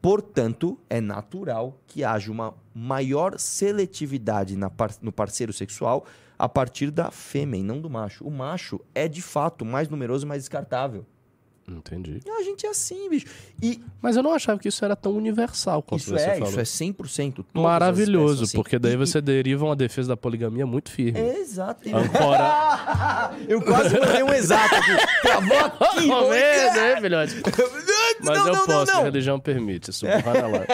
Portanto, 0.00 0.78
é 0.88 1.00
natural 1.00 1.76
que 1.86 2.04
haja 2.04 2.30
uma 2.30 2.54
maior 2.74 3.38
seletividade 3.38 4.56
par- 4.76 4.94
no 5.02 5.10
parceiro 5.12 5.52
sexual 5.52 6.04
a 6.38 6.48
partir 6.48 6.90
da 6.92 7.10
fêmea 7.10 7.58
e 7.58 7.62
não 7.64 7.80
do 7.80 7.90
macho. 7.90 8.24
O 8.24 8.30
macho 8.30 8.80
é, 8.94 9.08
de 9.08 9.20
fato, 9.20 9.64
mais 9.64 9.88
numeroso 9.88 10.24
e 10.24 10.28
mais 10.28 10.42
descartável. 10.42 11.04
Entendi. 11.70 12.20
E 12.24 12.30
a 12.30 12.42
gente 12.42 12.64
é 12.66 12.70
assim, 12.70 13.08
bicho. 13.10 13.26
E 13.62 13.80
Mas 14.00 14.16
eu 14.16 14.22
não 14.22 14.32
achava 14.32 14.58
que 14.58 14.68
isso 14.68 14.84
era 14.84 14.96
tão 14.96 15.12
universal 15.12 15.82
quanto 15.82 16.00
isso 16.00 16.10
você 16.10 16.24
é, 16.24 16.34
falou. 16.38 16.48
isso 16.48 16.60
é 16.60 16.62
100%. 16.62 17.34
todas 17.34 17.46
as 17.54 17.62
Maravilhoso, 17.62 18.44
assim. 18.44 18.56
porque 18.56 18.78
daí 18.78 18.94
E- 18.94 18.96
você 18.96 19.20
deriva 19.20 19.64
uma 19.64 19.76
defesa 19.76 20.08
da 20.08 20.16
poligamia 20.16 20.66
muito 20.66 20.90
firme. 20.90 21.18
Exato. 21.20 21.88
Ancora- 21.94 23.32
Eu 23.48 23.60
quase 23.62 23.98
mandei 23.98 24.22
um 24.22 24.32
exato 24.32 24.74
aqui. 24.74 24.96
Travou 25.22 25.58
aqui. 25.58 26.06
Vendo, 26.08 26.78
hein, 26.86 27.00
filhote? 27.00 27.34
Mas 28.20 28.38
Não, 28.38 28.46
eu 28.48 28.52
não, 28.52 28.52
não, 28.60 28.66
posso, 28.66 28.92
não. 28.92 29.00
a 29.00 29.04
religião 29.04 29.38
permite. 29.38 29.90
Isso 29.90 30.04
vai 30.04 30.42
lá. 30.42 30.66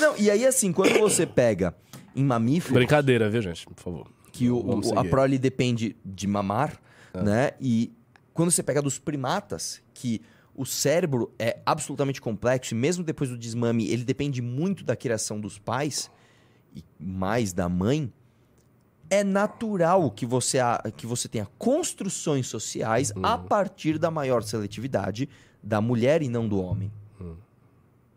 Não, 0.00 0.16
e 0.18 0.30
aí 0.30 0.46
assim, 0.46 0.72
quando 0.72 0.98
você 0.98 1.26
pega 1.26 1.74
em 2.14 2.22
mamífero... 2.24 2.74
Brincadeira, 2.74 3.28
viu, 3.30 3.40
gente? 3.42 3.66
Por 3.66 3.82
favor. 3.82 4.06
que 4.32 4.50
o, 4.50 4.56
o- 4.58 4.98
a 4.98 5.04
prole 5.04 5.38
depende 5.38 5.96
de 6.04 6.26
mamar, 6.26 6.78
né? 7.14 7.52
E 7.60 7.92
quando 8.34 8.50
você 8.50 8.62
pega 8.62 8.82
dos 8.82 8.98
primatas, 8.98 9.80
que 9.94 10.20
o 10.54 10.66
cérebro 10.66 11.32
é 11.38 11.58
absolutamente 11.64 12.20
complexo, 12.20 12.74
e 12.74 12.76
mesmo 12.76 13.02
depois 13.02 13.30
do 13.30 13.38
desmame, 13.38 13.88
ele 13.88 14.04
depende 14.04 14.42
muito 14.42 14.84
da 14.84 14.94
criação 14.94 15.40
dos 15.40 15.58
pais, 15.58 16.10
e 16.76 16.84
mais 16.98 17.52
da 17.52 17.68
mãe, 17.68 18.12
é 19.10 19.22
natural 19.22 20.10
que 20.10 20.26
você, 20.26 20.58
a- 20.58 20.82
que 20.96 21.06
você 21.06 21.28
tenha 21.28 21.46
construções 21.58 22.46
sociais 22.48 23.12
a 23.22 23.38
partir 23.38 23.98
da 23.98 24.10
maior 24.10 24.42
seletividade 24.42 25.28
da 25.62 25.80
mulher 25.80 26.20
e 26.22 26.28
não 26.28 26.48
do 26.48 26.60
homem. 26.60 26.90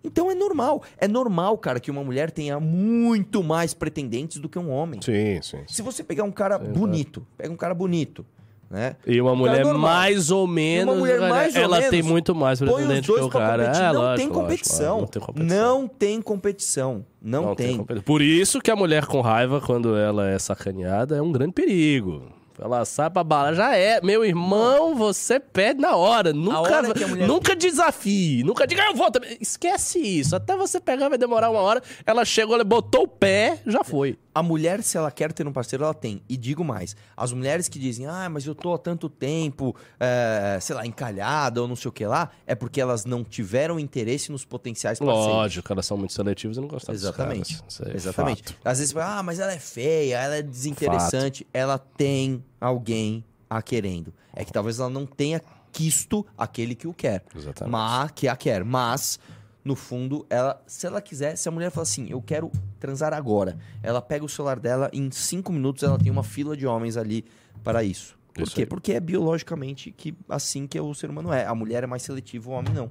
Então 0.03 0.31
é 0.31 0.35
normal. 0.35 0.83
É 0.97 1.07
normal, 1.07 1.57
cara, 1.57 1.79
que 1.79 1.91
uma 1.91 2.03
mulher 2.03 2.31
tenha 2.31 2.59
muito 2.59 3.43
mais 3.43 3.73
pretendentes 3.73 4.37
do 4.39 4.47
que 4.47 4.57
um 4.57 4.69
homem. 4.69 5.01
Sim, 5.01 5.41
sim. 5.41 5.63
Se 5.67 5.81
você 5.81 6.03
pegar 6.03 6.23
um 6.23 6.31
cara 6.31 6.57
bonito, 6.57 7.27
pega 7.37 7.51
um 7.51 7.57
cara 7.57 7.73
bonito, 7.73 8.25
né? 8.69 8.95
E 9.05 9.19
uma 9.21 9.31
Um 9.31 9.43
cara 9.43 9.63
mulher 9.63 9.73
mais 9.73 10.31
ou 10.31 10.45
menos. 10.47 10.93
uma 10.93 10.99
mulher 10.99 11.19
mais 11.19 11.55
ou 11.55 11.61
ela 11.61 11.81
tem 11.81 11.91
menos, 11.91 12.07
muito 12.07 12.35
mais 12.35 12.59
pretendente 12.59 13.11
que 13.11 13.19
o 13.19 13.29
cara. 13.29 13.65
competir. 13.65 13.83
É, 13.83 13.93
não, 13.93 14.01
lógico, 14.01 14.17
tem 14.17 14.27
lógico, 14.27 14.33
competição. 14.33 14.99
não 14.99 15.07
tem 15.07 15.21
competição. 15.21 15.47
Não 15.57 15.87
tem 15.87 16.21
competição. 16.21 17.05
Não, 17.21 17.55
tem. 17.55 17.77
competição. 17.77 18.03
Por 18.03 18.21
isso 18.21 18.61
que 18.61 18.69
a 18.71 18.75
mulher 18.75 19.05
com 19.05 19.21
raiva, 19.21 19.61
quando 19.61 19.95
ela 19.95 20.29
é 20.29 20.37
sacaneada, 20.37 21.15
é 21.15 21.21
um 21.21 21.31
grande 21.31 21.53
perigo. 21.53 22.23
Ela 22.59 22.83
sai 22.85 23.07
pra 23.09 23.23
bala, 23.23 23.53
já 23.53 23.75
é. 23.75 24.01
Meu 24.01 24.25
irmão, 24.25 24.95
você 24.95 25.39
perde 25.39 25.79
na 25.79 25.95
hora. 25.95 26.33
Nunca, 26.33 26.59
hora 26.59 26.81
nunca 27.27 27.55
desafie. 27.55 28.43
Nunca 28.43 28.65
diga, 28.65 28.83
eu 28.85 28.95
vou 28.95 29.11
também. 29.11 29.37
Esquece 29.39 29.99
isso. 29.99 30.35
Até 30.35 30.57
você 30.57 30.79
pegar 30.79 31.07
vai 31.07 31.19
demorar 31.19 31.51
uma 31.51 31.59
hora. 31.59 31.83
Ela 32.03 32.25
chegou, 32.25 32.55
ela 32.55 32.63
botou 32.63 33.03
o 33.03 33.07
pé, 33.07 33.59
já 33.67 33.83
foi. 33.83 34.17
A 34.37 34.43
mulher, 34.43 34.83
se 34.83 34.95
ela 34.95 35.09
quer 35.09 35.33
ter 35.33 35.47
um 35.47 35.51
parceiro, 35.51 35.83
ela 35.83 35.95
tem. 35.95 36.21
E 36.29 36.37
digo 36.37 36.63
mais: 36.63 36.95
as 37.15 37.33
mulheres 37.33 37.67
que 37.67 37.79
dizem, 37.79 38.05
ah, 38.05 38.29
mas 38.29 38.45
eu 38.45 38.53
tô 38.53 38.71
há 38.71 38.77
tanto 38.77 39.09
tempo, 39.09 39.75
é, 39.99 40.59
sei 40.61 40.75
lá, 40.75 40.85
encalhada 40.85 41.59
ou 41.59 41.67
não 41.67 41.75
sei 41.75 41.89
o 41.89 41.91
que 41.91 42.05
lá, 42.05 42.29
é 42.45 42.53
porque 42.53 42.79
elas 42.79 43.03
não 43.03 43.23
tiveram 43.23 43.79
interesse 43.79 44.31
nos 44.31 44.45
potenciais 44.45 44.99
parceiros. 44.99 45.25
Lógico, 45.25 45.73
elas 45.73 45.87
são 45.87 45.97
muito 45.97 46.13
seletivas 46.13 46.57
e 46.57 46.61
não 46.61 46.67
gostam 46.67 46.93
Exatamente. 46.93 47.59
é 47.83 47.95
Exatamente. 47.95 48.53
fato. 48.53 48.59
Às 48.63 48.77
vezes, 48.77 48.95
ah, 48.95 49.23
mas 49.23 49.39
ela 49.39 49.53
é 49.53 49.57
feia, 49.57 50.19
ela 50.19 50.35
é 50.35 50.43
desinteressante. 50.43 51.47
Ela 51.51 51.79
tem 51.79 52.45
alguém 52.61 53.25
a 53.49 53.59
querendo. 53.63 54.13
É 54.35 54.45
que 54.45 54.53
talvez 54.53 54.79
ela 54.79 54.91
não 54.91 55.07
tenha 55.07 55.41
quisto 55.71 56.25
aquele 56.37 56.75
que 56.75 56.87
o 56.87 56.93
quer. 56.93 57.23
Exatamente. 57.35 57.71
Mas, 57.71 58.11
que 58.11 58.27
a 58.27 58.35
quer. 58.35 58.63
Mas, 58.63 59.19
no 59.67 59.75
fundo, 59.75 60.25
ela, 60.29 60.63
se 60.65 60.87
ela 60.87 61.01
quiser, 61.01 61.35
se 61.35 61.47
a 61.49 61.51
mulher 61.51 61.69
fala 61.69 61.83
assim, 61.83 62.07
eu 62.09 62.21
quero 62.21 62.49
transar 62.79 63.13
agora, 63.13 63.57
ela 63.83 64.01
pega 64.01 64.23
o 64.23 64.29
celular 64.29 64.57
dela, 64.59 64.89
em 64.93 65.11
cinco 65.11 65.51
minutos 65.51 65.83
ela 65.83 65.99
tem 65.99 66.09
uma 66.09 66.23
fila 66.23 66.55
de 66.55 66.65
homens 66.65 66.95
ali 66.95 67.25
para 67.63 67.83
isso. 67.83 68.17
Por 68.33 68.43
Isso 68.43 68.55
quê? 68.55 68.61
aí. 68.61 68.67
Porque 68.67 68.93
é 68.93 68.99
biologicamente 68.99 69.91
que 69.91 70.15
assim 70.29 70.67
que 70.67 70.79
o 70.79 70.93
ser 70.93 71.09
humano 71.09 71.33
é. 71.33 71.45
A 71.45 71.55
mulher 71.55 71.83
é 71.83 71.87
mais 71.87 72.03
seletiva, 72.03 72.49
o 72.49 72.53
homem 72.53 72.71
não. 72.71 72.89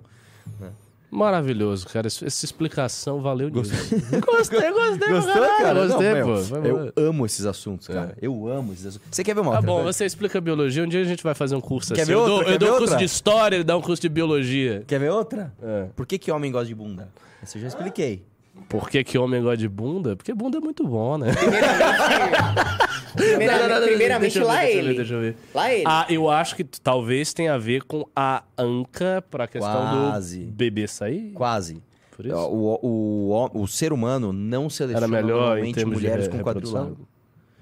né? 0.61 0.73
Maravilhoso, 1.17 1.87
cara. 1.89 2.07
Essa 2.07 2.45
explicação 2.45 3.21
valeu 3.23 3.49
nisso. 3.49 3.73
Gostei, 4.25 4.71
gostei. 4.71 5.09
Gostou, 5.13 5.43
cara? 5.43 5.87
Gostei, 5.87 6.15
Não, 6.15 6.23
pô. 6.25 6.61
meu, 6.61 6.93
eu 6.95 7.09
amo 7.09 7.25
esses 7.27 7.47
assuntos, 7.47 7.89
cara. 7.89 8.17
Eu 8.21 8.47
amo 8.49 8.73
esses 8.73 8.87
assuntos. 8.87 9.09
Você 9.11 9.25
quer 9.25 9.35
ver 9.35 9.41
uma 9.41 9.53
Tá 9.53 9.59
outra 9.59 9.73
bom, 9.73 9.83
você 9.93 10.05
explica 10.05 10.41
biologia. 10.41 10.83
Um 10.85 10.89
dia 10.89 11.01
a 11.01 11.05
gente 11.05 11.23
vai 11.23 11.35
fazer 11.35 11.57
um 11.57 11.61
curso 11.61 11.95
Quer 11.95 12.03
assim. 12.03 12.11
ver 12.13 12.17
eu 12.17 12.21
outra? 12.21 12.35
dou, 12.35 12.45
Quer 12.45 12.53
eu 12.53 12.59
dou 12.59 12.69
ver 12.69 12.75
um 12.75 12.79
curso 12.79 12.93
outra? 12.93 12.99
de 12.99 13.05
história, 13.05 13.57
ele 13.57 13.65
dá 13.65 13.77
um 13.77 13.81
curso 13.81 14.03
de 14.03 14.09
biologia. 14.09 14.85
Quer 14.87 15.01
ver 15.01 15.11
outra? 15.11 15.53
É. 15.63 15.87
Por 15.97 16.05
que, 16.07 16.19
que 16.19 16.31
homem 16.31 16.53
gosta 16.53 16.67
de 16.69 16.75
bunda? 16.75 17.09
Essa 17.43 17.57
eu 17.57 17.63
já 17.63 17.69
expliquei. 17.69 18.23
Por 18.69 18.89
que, 18.91 19.03
que 19.05 19.17
homem 19.19 19.41
gosta 19.43 19.57
de 19.59 19.69
bunda? 19.69 20.17
Porque 20.17 20.33
bunda 20.35 20.59
é 20.59 20.61
muito 20.61 20.85
bom, 20.87 21.17
né? 21.19 21.29
Primeiramente, 23.15 23.47
Não, 23.61 23.69
não, 23.69 23.81
não, 23.81 23.87
primeiramente 23.87 24.33
deixa 24.33 24.39
eu 24.41 24.47
ver, 24.47 24.49
lá 24.53 24.61
deixa 24.61 24.75
eu 24.75 24.79
ele. 24.79 24.89
ver, 24.89 24.97
deixa 24.97 25.15
eu 25.15 25.21
ver. 25.21 25.37
Lá 25.55 25.73
ele. 25.73 25.85
Ah, 25.87 26.07
eu 26.11 26.31
acho 26.31 26.57
que 26.57 26.65
talvez 26.65 27.33
tenha 27.33 27.55
a 27.55 27.59
ver 27.59 27.83
com 27.85 28.07
a 28.15 28.43
anca 28.59 29.25
pra 29.31 29.47
questão 29.47 29.71
Quase. 29.73 30.45
do 30.45 30.53
bebê 30.53 30.87
sair. 30.87 31.33
Quase. 31.33 31.83
Por 32.15 32.27
isso? 32.27 32.35
O, 32.37 32.79
o, 32.83 33.51
o, 33.55 33.63
o 33.63 33.67
ser 33.69 33.93
humano 33.93 34.33
não 34.33 34.69
seleciona 34.71 35.07
Era 35.07 35.09
melhor 35.23 35.29
em 35.29 35.41
normalmente 35.41 35.75
termos 35.75 35.99
de 35.99 36.03
mulheres 36.05 36.27
re- 36.27 36.33
com 36.33 36.39
quadrilátero. 36.45 37.09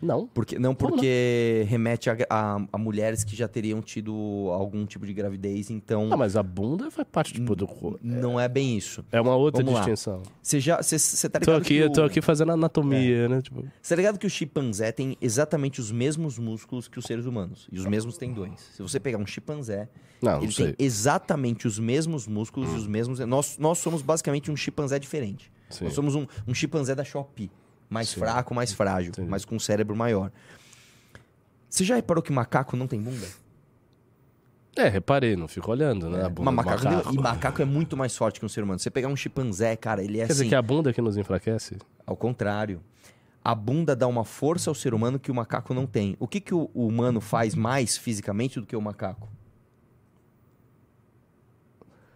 Não. 0.05 0.27
Porque, 0.29 0.59
não, 0.59 0.75
porque 0.75 1.65
remete 1.69 2.11
a, 2.11 2.17
a- 2.29 2.67
a 2.73 2.79
mulheres 2.79 3.25
que 3.25 3.35
já 3.35 3.49
teriam 3.49 3.81
tido 3.81 4.13
algum 4.53 4.85
tipo 4.85 5.07
de 5.07 5.15
gravidez, 5.15 5.71
então 5.71 6.09
Ah, 6.13 6.17
mas 6.17 6.37
a 6.37 6.43
bunda 6.43 6.91
faz 6.91 7.09
parte 7.11 7.33
tipo, 7.33 7.57
do 7.57 7.67
corpo. 7.67 7.99
não 8.03 8.39
é 8.39 8.47
bem 8.49 8.77
isso. 8.77 9.05
É 9.11 9.21
uma 9.21 9.35
outra 9.35 9.65
Vamos 9.65 9.81
distinção. 9.81 10.23
Você 10.43 10.61
já, 10.61 10.83
você, 10.83 11.29
tá 11.29 11.41
Tô 11.41 11.53
ligado 11.53 11.63
aqui, 11.63 11.69
que 11.75 11.81
eu 11.81 11.87
o- 11.89 11.93
tô 11.93 12.03
aqui 12.03 12.21
fazendo 12.21 12.53
anatomia, 12.53 13.29
né? 13.29 13.41
Tipo, 13.41 13.65
Você 13.81 13.95
tá 13.95 13.97
ligado 13.97 14.19
que 14.19 14.27
o 14.27 14.31
chimpanzé 14.31 14.93
tem 14.93 15.17
exatamente 15.21 15.81
os 15.81 15.91
mesmos 15.91 16.39
músculos 16.39 16.87
que 16.87 16.99
os 16.99 17.05
seres 17.07 17.25
humanos 17.27 17.67
e 17.73 17.79
os 17.79 17.87
mesmos 17.87 18.19
tendões. 18.19 18.61
Se 18.77 18.83
você 18.83 19.01
pegar 19.01 19.19
um 19.19 19.27
chimpanzé, 19.27 19.89
Não, 20.21 20.33
não 20.37 20.43
ele 20.43 20.53
sei. 20.53 20.73
tem 20.73 20.87
exatamente 20.87 21.67
os 21.67 21.79
mesmos 21.79 22.27
músculos 22.27 22.71
e 22.73 22.77
os 22.77 22.87
mesmos. 22.87 23.19
Nós, 23.21 23.57
nós 23.59 23.79
somos 23.79 24.03
basicamente 24.03 24.51
um 24.51 24.57
chimpanzé 24.57 24.99
diferente. 24.99 25.51
Sim. 25.71 25.85
Nós 25.85 25.95
somos 25.95 26.15
um, 26.15 26.27
um 26.47 26.53
chimpanzé 26.55 26.95
da 26.95 27.03
Shopee. 27.05 27.51
Mais 27.95 28.09
Sim. 28.09 28.19
fraco, 28.19 28.53
mais 28.53 28.73
frágil, 28.73 29.13
mas 29.29 29.45
com 29.45 29.55
um 29.55 29.61
cérebro 29.61 29.95
maior. 29.95 30.33
Você 31.71 31.85
já 31.85 31.95
reparou 31.95 32.21
que 32.21 32.33
macaco 32.33 32.77
não 32.77 32.89
tem 32.89 33.01
bunda? 33.01 33.25
É, 34.77 34.89
reparei, 34.89 35.37
não 35.37 35.47
fico 35.47 35.71
olhando, 35.71 36.11
né? 36.11 36.25
A 36.25 36.29
bunda 36.29 36.51
Mas 36.51 36.67
macaco, 36.67 36.85
macaco. 36.85 37.15
E 37.15 37.19
macaco 37.19 37.63
é 37.63 37.65
muito 37.65 37.97
mais 37.97 38.17
forte 38.17 38.41
que 38.41 38.47
um 38.47 38.49
ser 38.49 38.65
humano. 38.65 38.81
Você 38.81 38.91
pegar 38.91 39.07
um 39.07 39.15
chimpanzé, 39.15 39.77
cara, 39.77 40.03
ele 40.03 40.19
é 40.19 40.27
Quer 40.27 40.33
dizer 40.33 40.43
assim. 40.43 40.49
que 40.49 40.55
é 40.57 40.59
a 40.59 40.63
bunda 40.63 40.93
que 40.93 41.01
nos 41.01 41.17
enfraquece? 41.17 41.77
Ao 42.05 42.17
contrário. 42.17 42.83
A 43.45 43.55
bunda 43.55 43.95
dá 43.95 44.09
uma 44.09 44.25
força 44.25 44.69
ao 44.71 44.75
ser 44.75 44.93
humano 44.93 45.21
que 45.21 45.31
o 45.31 45.35
macaco 45.35 45.73
não 45.73 45.87
tem. 45.87 46.17
O 46.19 46.27
que, 46.27 46.41
que 46.41 46.53
o 46.55 46.69
humano 46.75 47.21
faz 47.21 47.55
mais 47.55 47.97
fisicamente 47.97 48.59
do 48.59 48.67
que 48.67 48.75
o 48.75 48.83
macaco? 48.83 49.29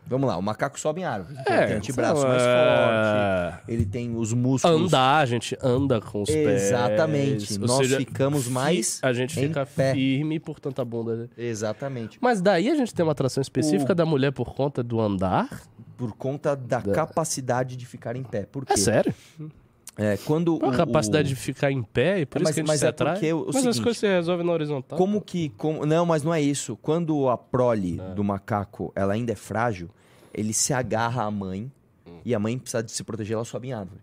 Vamos 0.08 0.26
lá, 0.28 0.36
o 0.36 0.42
macaco 0.42 0.78
sobe 0.80 1.02
em 1.02 1.04
árvore. 1.04 1.36
É, 1.46 1.54
ele 1.58 1.66
tem 1.66 1.76
antebraço 1.76 2.26
mais 2.26 2.42
é. 2.42 3.50
forte. 3.52 3.64
Ele 3.72 3.84
tem 3.84 4.16
os 4.16 4.32
músculos. 4.32 4.86
Andar, 4.92 5.18
a 5.18 5.26
gente 5.26 5.56
anda 5.62 6.00
com 6.00 6.22
os 6.22 6.30
pés. 6.30 6.62
Exatamente. 6.62 7.58
Nós 7.58 7.76
seja, 7.78 7.98
ficamos 7.98 8.44
fi- 8.44 8.50
mais 8.50 8.98
A 9.02 9.12
gente 9.12 9.34
fica 9.34 9.66
pé. 9.66 9.92
firme, 9.92 10.40
portanto 10.40 10.80
a 10.80 10.84
bunda. 10.84 11.28
Exatamente. 11.36 12.18
Mas 12.20 12.40
daí 12.40 12.70
a 12.70 12.74
gente 12.74 12.94
tem 12.94 13.04
uma 13.04 13.12
atração 13.12 13.40
específica 13.42 13.92
O- 13.92 13.94
da 13.94 14.06
mulher 14.06 14.32
por 14.32 14.54
conta 14.54 14.82
do 14.82 15.00
andar? 15.00 15.62
Por 15.96 16.12
conta 16.14 16.54
da 16.56 16.80
capacidade 16.80 17.76
de 17.76 17.84
ficar 17.84 18.14
em 18.16 18.22
pé. 18.22 18.46
Por 18.46 18.64
quê? 18.64 18.74
É 18.74 18.76
sério? 18.76 19.14
É, 20.00 20.16
quando 20.18 20.56
Pô, 20.58 20.66
a 20.66 20.68
o- 20.68 20.76
capacidade 20.76 21.26
o- 21.26 21.34
de 21.34 21.34
ficar 21.34 21.72
em 21.72 21.82
pé 21.82 22.20
e 22.20 22.26
por 22.26 22.38
É, 22.38 22.42
isso 22.42 22.44
mas- 22.44 22.54
que 22.54 22.60
a 22.60 22.62
gente 22.62 22.68
mas 22.68 22.78
se 22.80 22.86
é 22.86 22.88
atrai. 22.88 23.14
porque 23.14 23.32
o- 23.32 23.46
mas 23.46 23.56
as 23.56 23.62
seguinte, 23.62 23.82
coisas 23.82 23.98
se 23.98 24.06
resolvem 24.06 24.46
na 24.46 24.52
horizontal. 24.52 24.96
Como 24.96 25.20
que. 25.20 25.48
Como, 25.50 25.84
não, 25.84 26.06
mas 26.06 26.22
não 26.22 26.32
é 26.32 26.40
isso. 26.40 26.76
Quando 26.76 27.28
a 27.28 27.36
prole 27.36 28.00
É. 28.00 28.14
do 28.14 28.22
macaco 28.22 28.92
ela 28.94 29.12
ainda 29.14 29.32
é 29.32 29.34
frágil, 29.34 29.90
ele 30.32 30.52
se 30.52 30.72
agarra 30.72 31.24
à 31.24 31.30
mãe 31.32 31.70
Hum. 32.06 32.20
e 32.24 32.32
a 32.32 32.38
mãe 32.38 32.56
precisa 32.56 32.80
de 32.82 32.92
se 32.92 33.02
proteger, 33.02 33.34
ela 33.34 33.44
sobe 33.44 33.68
em 33.68 33.72
árvore. 33.72 34.00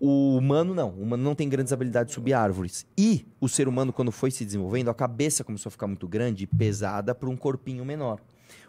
O 0.00 0.36
humano 0.36 0.74
não. 0.74 0.90
O 0.90 1.02
humano 1.02 1.22
não 1.22 1.34
tem 1.34 1.48
grandes 1.48 1.72
habilidades 1.72 2.10
de 2.10 2.14
subir 2.14 2.32
árvores. 2.34 2.86
E 2.98 3.26
o 3.40 3.48
ser 3.48 3.66
humano, 3.68 3.92
quando 3.92 4.12
foi 4.12 4.30
se 4.30 4.44
desenvolvendo, 4.44 4.90
a 4.90 4.94
cabeça 4.94 5.42
começou 5.42 5.70
a 5.70 5.72
ficar 5.72 5.86
muito 5.86 6.06
grande 6.06 6.44
e 6.44 6.46
pesada 6.46 7.14
para 7.14 7.28
um 7.28 7.36
corpinho 7.36 7.84
menor. 7.84 8.20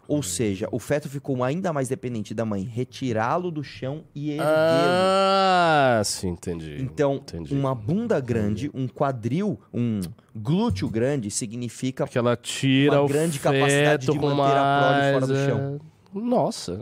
Ou 0.08 0.22
seja, 0.22 0.68
o 0.70 0.78
feto 0.78 1.08
ficou 1.08 1.42
ainda 1.42 1.72
mais 1.72 1.88
dependente 1.88 2.32
da 2.32 2.44
mãe 2.44 2.62
retirá-lo 2.62 3.50
do 3.50 3.62
chão 3.64 4.04
e 4.14 4.30
erguê-lo. 4.30 4.48
Ah, 4.48 6.02
sim, 6.04 6.28
entendi. 6.28 6.76
Então, 6.80 7.22
uma 7.50 7.74
bunda 7.74 8.20
grande, 8.20 8.70
um 8.72 8.86
quadril, 8.86 9.58
um 9.72 10.00
glúteo 10.34 10.88
grande 10.88 11.30
significa 11.30 12.06
que 12.06 12.16
ela 12.16 12.36
tira 12.36 12.94
uma 12.94 13.02
o 13.02 13.08
grande 13.08 13.38
capacidade 13.38 14.06
de 14.06 14.18
manter 14.18 14.56
a 14.56 14.80
prole 14.80 15.12
fora 15.12 15.26
do 15.26 15.36
chão. 15.36 15.80
é, 16.14 16.18
Nossa. 16.18 16.80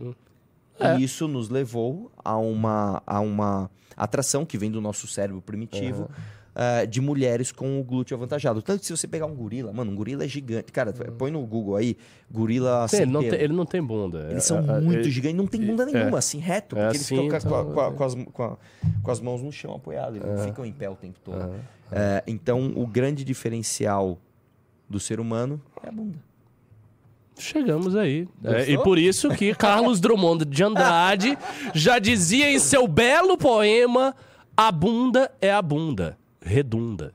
É. 0.78 0.98
E 0.98 1.04
isso 1.04 1.28
nos 1.28 1.48
levou 1.48 2.10
a 2.24 2.36
uma, 2.36 3.02
a 3.06 3.20
uma 3.20 3.70
atração 3.96 4.44
que 4.44 4.58
vem 4.58 4.70
do 4.70 4.80
nosso 4.80 5.06
cérebro 5.06 5.40
primitivo 5.40 6.10
eh, 6.54 6.86
de 6.86 7.00
mulheres 7.00 7.50
com 7.50 7.80
o 7.80 7.84
glúteo 7.84 8.16
avantajado. 8.16 8.62
Tanto 8.62 8.80
que 8.80 8.86
se 8.86 8.96
você 8.96 9.08
pegar 9.08 9.26
um 9.26 9.34
gorila, 9.34 9.72
mano, 9.72 9.90
um 9.90 9.94
gorila 9.94 10.24
é 10.24 10.28
gigante. 10.28 10.70
Cara, 10.70 10.92
põe 10.92 11.30
no 11.30 11.44
Google 11.46 11.76
aí, 11.76 11.96
gorila 12.30 12.86
Sim, 12.88 13.02
ele, 13.02 13.10
não 13.10 13.20
tem, 13.22 13.40
ele 13.40 13.52
não 13.52 13.66
tem 13.66 13.82
bunda. 13.82 14.28
Eles 14.30 14.44
são 14.44 14.58
É, 14.58 14.78
é, 14.78 14.80
muito 14.80 15.00
ele- 15.00 15.10
gigantes, 15.10 15.36
não 15.36 15.46
tem 15.46 15.60
bunda 15.60 15.82
é. 15.82 15.86
nenhuma, 15.86 16.18
assim, 16.18 16.38
reto. 16.38 16.76
É 16.76 16.82
Porque 16.84 16.96
eles 16.96 17.08
ficam 17.08 17.28
com, 18.32 18.44
é. 18.44 19.10
as, 19.12 19.20
mãos 19.20 19.42
no 19.42 19.50
chão 19.50 19.74
apoiadas, 19.74 20.16
eles 20.16 20.28
não 20.28 20.42
É. 20.42 20.46
ficam 20.46 20.64
em 20.64 20.72
pé 20.72 20.88
o 20.88 20.94
tempo 20.94 21.18
todo. 21.24 21.54
É, 21.90 22.22
então, 22.26 22.72
o 22.76 22.86
grande 22.86 23.24
diferencial 23.24 24.18
do 24.88 25.00
ser 25.00 25.18
humano 25.20 25.60
é 25.82 25.88
a 25.88 25.92
bunda. 25.92 26.18
Chegamos 27.36 27.96
aí. 27.96 28.28
É, 28.44 28.70
e 28.70 28.78
por 28.78 28.96
isso 28.96 29.28
que 29.30 29.54
Carlos 29.54 29.98
Drummond 30.00 30.44
de 30.44 30.62
Andrade 30.62 31.36
já 31.74 31.98
dizia 31.98 32.48
em 32.50 32.58
seu 32.60 32.86
belo 32.86 33.36
poema: 33.36 34.14
A 34.56 34.70
bunda 34.70 35.32
é 35.40 35.52
a 35.52 35.60
bunda, 35.60 36.16
redunda. 36.44 37.12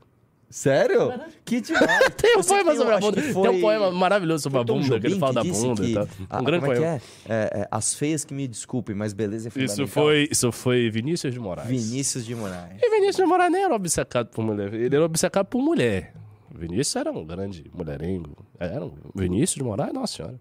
Sério? 0.52 1.12
Que 1.44 1.60
demais. 1.60 1.86
Tem 2.20 2.36
um 2.36 2.42
poema 2.42 2.74
sobre 2.74 2.92
a 2.94 2.98
bunda. 2.98 3.16
que 3.20 3.22
Tem 3.22 3.32
foi- 3.32 3.48
um 3.50 3.60
poema 3.60 3.90
maravilhoso 3.92 4.42
sobre 4.42 4.58
a 4.58 4.64
bunda, 4.64 4.98
que 5.00 5.06
ele 5.06 5.14
Jobim 5.14 5.20
fala 5.20 5.32
da 5.32 5.44
bunda 5.44 5.82
que- 5.84 5.90
e 5.90 5.94
tal. 5.94 6.08
Ah, 6.28 6.40
Um 6.40 6.44
grande 6.44 6.60
como 6.62 6.72
é 6.72 6.74
que 6.74 6.80
poema. 6.82 7.00
é? 7.28 7.32
É, 7.32 7.60
é, 7.60 7.68
As 7.70 7.94
feias 7.94 8.24
que 8.24 8.34
me 8.34 8.48
desculpem, 8.48 8.96
mas 8.96 9.12
beleza 9.12 9.46
é 9.46 9.50
fundamental. 9.52 9.84
Isso 9.84 9.86
foi, 9.94 10.28
isso 10.28 10.50
foi 10.50 10.90
Vinícius 10.90 11.32
de 11.32 11.38
Moraes. 11.38 11.68
Vinícius 11.68 12.26
de 12.26 12.34
Moraes. 12.34 12.80
E 12.82 12.90
Vinícius 12.90 13.16
de 13.18 13.26
Moraes 13.26 13.52
nem 13.52 13.62
era 13.62 13.74
obcecado 13.76 14.26
por 14.30 14.44
mulher. 14.44 14.74
Ele 14.74 14.96
era 14.96 15.04
obcecado 15.04 15.46
por 15.46 15.62
mulher. 15.62 16.14
Vinícius 16.52 16.96
era 16.96 17.12
um 17.12 17.24
grande 17.24 17.70
mulherengo. 17.72 18.36
Era 18.58 18.84
um 18.84 18.92
Vinícius 19.14 19.54
de 19.54 19.62
Moraes, 19.62 19.92
nossa 19.94 20.16
senhora. 20.16 20.40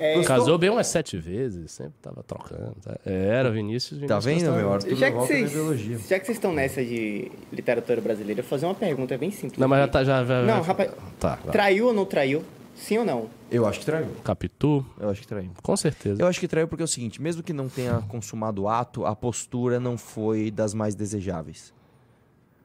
É, 0.00 0.22
Casou 0.24 0.56
bem 0.56 0.70
umas 0.70 0.86
sete 0.86 1.18
vezes, 1.18 1.70
sempre 1.72 1.92
tava 2.00 2.22
trocando. 2.22 2.74
tá? 2.82 2.98
Era 3.04 3.50
Vinícius. 3.50 4.00
Tá 4.06 4.18
Vinícius 4.18 4.24
vendo, 4.24 4.36
gostava. 4.46 4.56
meu? 4.56 4.72
Arthur 4.72 4.96
Já 4.96 5.10
que, 5.12 6.08
já 6.08 6.18
que 6.18 6.26
vocês 6.26 6.38
estão 6.38 6.52
nessa 6.54 6.82
de 6.82 7.30
literatura 7.52 8.00
brasileira, 8.00 8.40
eu 8.40 8.44
vou 8.44 8.48
fazer 8.50 8.64
uma 8.64 8.74
pergunta 8.74 9.16
bem 9.18 9.30
simples. 9.30 9.58
Não, 9.58 9.68
mas 9.68 9.80
já 9.80 9.88
tá. 9.88 10.02
Já, 10.02 10.24
já, 10.24 10.42
Não, 10.42 10.62
rapaz. 10.62 10.90
Tá. 11.18 11.36
Traiu 11.52 11.88
ou 11.88 11.92
não 11.92 12.06
traiu? 12.06 12.42
Sim 12.74 12.98
ou 12.98 13.04
não? 13.04 13.28
Eu 13.50 13.66
acho 13.66 13.80
que 13.80 13.84
traiu. 13.84 14.08
Capitu? 14.24 14.86
Eu 14.98 15.10
acho 15.10 15.20
que 15.20 15.26
traiu. 15.26 15.50
Com 15.62 15.76
certeza. 15.76 16.22
Eu 16.22 16.26
acho 16.26 16.40
que 16.40 16.48
traiu 16.48 16.66
porque 16.66 16.82
é 16.82 16.84
o 16.84 16.88
seguinte, 16.88 17.20
mesmo 17.20 17.42
que 17.42 17.52
não 17.52 17.68
tenha 17.68 18.00
consumado 18.08 18.62
o 18.62 18.68
ato, 18.68 19.04
a 19.04 19.14
postura 19.14 19.78
não 19.78 19.98
foi 19.98 20.50
das 20.50 20.72
mais 20.72 20.94
desejáveis. 20.94 21.74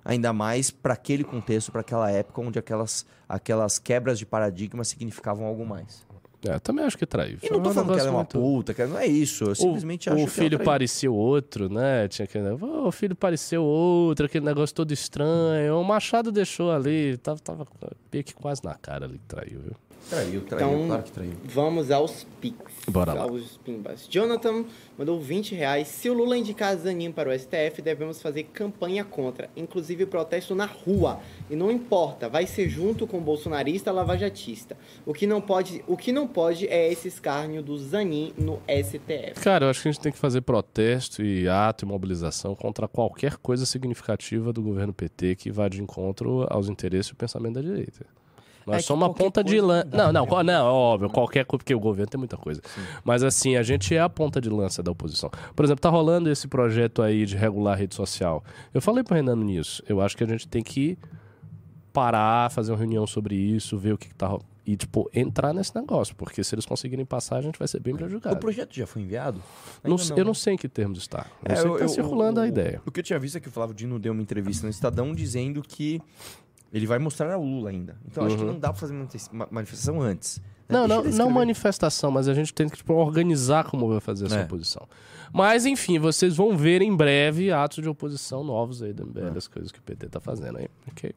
Ainda 0.05 0.31
mais 0.31 0.69
para 0.71 0.93
aquele 0.93 1.23
contexto, 1.23 1.71
para 1.71 1.81
aquela 1.81 2.09
época 2.11 2.39
onde 2.39 2.59
aquelas, 2.59 3.05
aquelas 3.27 3.79
quebras 3.79 4.19
de 4.19 4.25
paradigma 4.25 4.83
significavam 4.83 5.45
algo 5.45 5.65
mais. 5.65 6.05
É, 6.47 6.59
também 6.59 6.85
acho 6.85 6.97
que 6.97 7.05
traiu. 7.05 7.37
E 7.41 7.49
não 7.49 7.61
tô 7.61 7.71
falando 7.71 7.93
que 7.93 7.99
ela 7.99 8.09
é 8.09 8.11
uma 8.11 8.19
negócio 8.19 8.39
muito- 8.39 8.57
puta, 8.57 8.73
que 8.73 8.85
não 8.85 8.97
é 8.99 9.05
isso. 9.07 9.43
Eu 9.45 9.55
simplesmente 9.55 10.09
o, 10.09 10.13
acho 10.13 10.23
o 10.23 10.25
que 10.27 10.31
filho 10.33 10.45
ela 10.47 10.57
traiu. 10.57 10.65
parecia 10.65 11.11
outro, 11.11 11.69
né? 11.69 12.07
Tinha 12.07 12.23
aquele, 12.25 12.49
"Oh, 12.61 12.87
o 12.87 12.91
filho 12.91 13.15
pareceu 13.15 13.63
outro, 13.63 14.25
aquele 14.25 14.45
negócio 14.45 14.75
todo 14.75 14.91
estranho. 14.91 15.79
O 15.79 15.83
Machado 15.83 16.31
deixou 16.31 16.71
ali, 16.71 17.17
tava, 17.17 17.39
tava 17.39 17.65
meio 18.11 18.23
que 18.23 18.33
quase 18.33 18.63
na 18.63 18.75
cara 18.75 19.05
ali 19.05 19.17
que 19.17 19.25
traiu, 19.25 19.59
viu? 19.61 19.73
Traiu, 20.07 20.41
traiu, 20.41 20.67
Então, 20.67 20.87
claro 20.87 21.01
que 21.01 21.11
traiu. 21.11 21.31
vamos 21.45 21.89
aos 21.89 22.27
pics. 22.39 22.75
Bora 22.87 23.11
lá. 23.13 23.23
Aos 23.23 23.57
pimbas. 23.57 24.05
Jonathan 24.07 24.63
mandou 24.95 25.19
20 25.19 25.55
reais. 25.55 25.87
Se 25.87 26.07
o 26.11 26.13
Lula 26.13 26.37
indicar 26.37 26.77
Zanin 26.77 27.11
para 27.11 27.27
o 27.27 27.33
STF, 27.33 27.81
devemos 27.81 28.21
fazer 28.21 28.43
campanha 28.43 29.03
contra, 29.03 29.49
inclusive 29.57 30.05
protesto 30.05 30.53
na 30.53 30.67
rua. 30.67 31.19
E 31.49 31.55
não 31.55 31.71
importa, 31.71 32.29
vai 32.29 32.45
ser 32.45 32.69
junto 32.69 33.07
com 33.07 33.17
o 33.17 33.21
bolsonarista 33.21 33.91
lavajatista. 33.91 34.77
O 35.07 35.11
que 35.11 35.25
não 35.25 35.41
pode, 35.41 35.83
o 35.87 35.97
que 35.97 36.11
não 36.11 36.27
pode 36.35 36.67
é 36.67 36.91
esse 36.91 37.07
escárnio 37.07 37.63
do 37.63 37.77
Zanin 37.77 38.33
no 38.37 38.61
STF. 38.67 39.39
Cara, 39.41 39.65
eu 39.65 39.69
acho 39.69 39.81
que 39.81 39.87
a 39.87 39.91
gente 39.93 40.01
tem 40.01 40.11
que 40.11 40.17
fazer 40.17 40.41
protesto 40.41 41.23
e 41.23 41.47
ato 41.47 41.85
e 41.85 41.87
mobilização 41.87 42.53
contra 42.53 42.89
qualquer 42.89 43.37
coisa 43.37 43.65
significativa 43.65 44.51
do 44.51 44.61
governo 44.61 44.93
PT 44.93 45.37
que 45.37 45.49
vá 45.49 45.69
de 45.69 45.81
encontro 45.81 46.45
aos 46.49 46.67
interesses 46.67 47.07
e 47.07 47.13
o 47.13 47.15
pensamento 47.15 47.53
da 47.53 47.61
direita. 47.61 48.05
Nós 48.67 48.75
É 48.75 48.79
que 48.79 48.83
somos 48.83 49.07
uma 49.07 49.13
ponta 49.13 49.41
de 49.41 49.61
lança. 49.61 49.87
não 49.93 50.11
Não, 50.11 50.25
não, 50.25 50.43
não, 50.43 50.65
óbvio, 50.65 51.09
qualquer 51.09 51.45
coisa, 51.45 51.59
porque 51.59 51.73
o 51.73 51.79
governo 51.79 52.09
tem 52.09 52.19
muita 52.19 52.35
coisa. 52.35 52.61
Mas 53.05 53.23
assim, 53.23 53.55
a 53.55 53.63
gente 53.63 53.95
é 53.95 54.01
a 54.01 54.09
ponta 54.09 54.41
de 54.41 54.49
lança 54.49 54.83
da 54.83 54.91
oposição. 54.91 55.31
Por 55.55 55.63
exemplo, 55.63 55.81
tá 55.81 55.89
rolando 55.89 56.29
esse 56.29 56.49
projeto 56.49 57.01
aí 57.01 57.25
de 57.25 57.37
regular 57.37 57.75
a 57.75 57.77
rede 57.77 57.95
social. 57.95 58.43
Eu 58.73 58.81
falei 58.81 59.05
pro 59.05 59.15
Renan 59.15 59.37
nisso. 59.37 59.81
Eu 59.87 60.01
acho 60.01 60.17
que 60.17 60.23
a 60.25 60.27
gente 60.27 60.49
tem 60.49 60.61
que 60.61 60.97
parar, 61.93 62.51
fazer 62.51 62.73
uma 62.73 62.77
reunião 62.77 63.07
sobre 63.07 63.35
isso, 63.35 63.77
ver 63.77 63.93
o 63.93 63.97
que, 63.97 64.09
que 64.09 64.15
tá 64.15 64.37
e, 64.65 64.75
tipo, 64.75 65.09
entrar 65.13 65.53
nesse 65.53 65.75
negócio. 65.75 66.15
Porque 66.15 66.43
se 66.43 66.55
eles 66.55 66.65
conseguirem 66.65 67.05
passar, 67.05 67.37
a 67.37 67.41
gente 67.41 67.59
vai 67.59 67.67
ser 67.67 67.79
bem 67.79 67.95
prejudicado. 67.95 68.35
O 68.35 68.39
projeto 68.39 68.73
já 68.75 68.87
foi 68.87 69.01
enviado? 69.03 69.41
Não 69.83 69.97
sei- 69.97 70.19
eu 70.19 70.25
não 70.25 70.33
sei 70.33 70.53
em 70.53 70.57
que 70.57 70.67
termos 70.67 70.99
está. 70.99 71.27
Eu 71.43 71.51
É, 71.51 71.55
sei 71.55 71.63
que 71.65 71.69
eu- 71.71 71.77
tá 71.77 71.83
eu- 71.85 71.89
circulando 71.89 72.39
a 72.39 72.43
o- 72.43 72.47
ideia. 72.47 72.81
O 72.85 72.91
que 72.91 72.99
eu 72.99 73.03
tinha 73.03 73.19
visto 73.19 73.37
é 73.37 73.39
que 73.39 73.47
o 73.47 73.51
Flávio 73.51 73.75
Dino 73.75 73.99
deu 73.99 74.11
uma 74.13 74.21
entrevista 74.21 74.65
no 74.65 74.71
Estadão 74.71 75.13
dizendo 75.13 75.61
que 75.61 76.01
ele 76.73 76.85
vai 76.87 76.97
mostrar 76.99 77.31
ao 77.33 77.43
Lula 77.43 77.69
ainda. 77.69 77.95
Então 78.09 78.25
acho 78.25 78.35
que 78.35 78.41
Uhum. 78.43 78.53
não 78.53 78.59
dá 78.59 78.69
pra 78.69 78.79
fazer 78.79 78.93
manifes- 78.93 79.29
ma- 79.31 79.47
manifestação 79.51 80.01
antes. 80.01 80.41
né? 80.67 80.79
Não, 80.79 80.87
Deixa 81.03 81.17
não, 81.19 81.25
não 81.25 81.29
manifestação, 81.31 82.09
mas 82.09 82.27
a 82.27 82.33
gente 82.33 82.51
tem 82.51 82.67
que 82.67 82.77
tipo, 82.77 82.91
organizar 82.95 83.65
como 83.69 83.87
vai 83.87 83.99
fazer 83.99 84.25
essa 84.25 84.39
É. 84.39 84.43
oposição. 84.45 84.87
Mas, 85.31 85.63
enfim, 85.67 85.99
vocês 85.99 86.35
vão 86.35 86.57
ver 86.57 86.81
em 86.81 86.95
breve 86.95 87.51
atos 87.51 87.83
de 87.83 87.87
oposição 87.89 88.43
novos 88.43 88.81
aí 88.81 88.91
do 88.91 89.03
É. 89.03 89.05
MBL, 89.05 89.37
as 89.37 89.47
coisas 89.47 89.71
que 89.71 89.77
o 89.77 89.81
PT 89.83 90.09
tá 90.09 90.19
fazendo 90.19 90.57
aí. 90.57 90.67
Ok. 90.87 91.13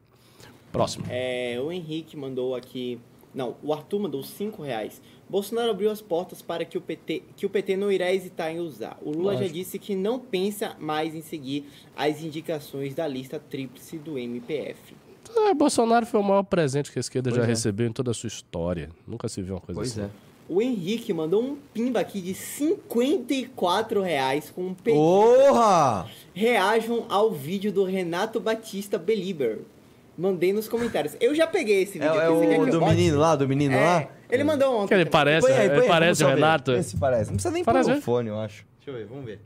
Próximo. 0.71 1.05
É, 1.09 1.59
o 1.59 1.71
Henrique 1.71 2.15
mandou 2.15 2.53
aqui. 2.55 2.99
Não, 3.33 3.55
o 3.61 3.71
Arthur 3.73 3.99
mandou 3.99 4.23
5 4.23 4.61
reais. 4.63 5.01
Bolsonaro 5.29 5.69
abriu 5.69 5.91
as 5.91 6.01
portas 6.01 6.41
para 6.41 6.65
que 6.65 6.77
o 6.77 6.81
PT, 6.81 7.21
que 7.37 7.45
o 7.45 7.49
PT 7.49 7.77
não 7.77 7.91
irá 7.91 8.11
hesitar 8.11 8.51
em 8.51 8.59
usar. 8.59 8.97
O 9.01 9.11
Lula 9.11 9.33
já 9.33 9.39
Lógico. 9.41 9.53
disse 9.53 9.77
que 9.77 9.95
não 9.95 10.17
pensa 10.19 10.75
mais 10.79 11.13
em 11.13 11.21
seguir 11.21 11.65
as 11.95 12.23
indicações 12.23 12.95
da 12.95 13.07
lista 13.07 13.39
tríplice 13.39 13.97
do 13.99 14.17
MPF. 14.17 14.95
É, 15.35 15.53
Bolsonaro 15.53 16.07
foi 16.07 16.19
o 16.19 16.23
maior 16.23 16.41
presente 16.41 16.91
que 16.91 16.97
a 16.97 17.01
esquerda 17.01 17.29
Pois 17.29 17.37
já 17.39 17.43
é. 17.43 17.45
recebeu 17.47 17.85
em 17.87 17.91
toda 17.93 18.09
a 18.09 18.13
sua 18.15 18.27
história. 18.27 18.89
Nunca 19.07 19.29
se 19.29 19.41
viu 19.43 19.53
uma 19.53 19.61
coisa 19.61 19.79
Pois 19.79 19.91
assim. 19.91 20.01
é. 20.01 20.09
O 20.51 20.59
Henrique 20.63 21.13
mandou 21.13 21.43
um 21.43 21.55
pimba 21.71 21.99
aqui 21.99 22.19
de 22.19 22.33
54 22.33 24.01
reais 24.01 24.49
com 24.49 24.67
um 24.67 24.73
pedido. 24.73 24.99
Porra! 25.03 26.09
Reajam 26.33 27.05
ao 27.07 27.31
vídeo 27.31 27.71
do 27.71 27.83
Renato 27.83 28.39
Batista 28.39 28.97
Belieber. 28.97 29.59
Mandei 30.19 30.51
nos 30.51 30.67
comentários. 30.67 31.15
Eu 31.21 31.33
já 31.33 31.47
peguei 31.47 31.83
esse 31.83 31.97
É, 31.97 32.01
vídeo 32.01 32.15
é 32.19 32.21
quer 32.21 32.29
o 32.59 32.65
do 32.65 32.79
bote? 32.81 32.91
menino 32.95 33.17
lá, 33.17 33.35
do 33.37 33.47
menino 33.47 33.73
É, 33.73 33.85
lá? 33.85 34.07
Ele 34.29 34.43
mandou 34.43 34.75
ontem. 34.79 34.87
Que 34.89 34.93
ele 34.95 35.05
parece, 35.09 35.47
Põe 35.47 35.55
aí, 35.55 35.69
põe 35.69 35.79
aí, 35.79 35.87
parece 35.87 36.23
o. 36.23 36.27
Renato. 36.27 36.71
Esse 36.73 36.97
parece. 36.97 37.29
Não 37.29 37.35
precisa 37.37 37.53
nem 37.53 37.63
pôr 37.63 37.71
Parece, 37.71 37.89
o 37.89 37.95
né? 37.95 38.01
fone, 38.01 38.27
eu 38.27 38.37
acho. 38.39 38.65
Deixa 38.77 38.91
eu 38.91 38.93
ver, 38.95 39.05
vamos 39.05 39.25
ver. 39.25 39.39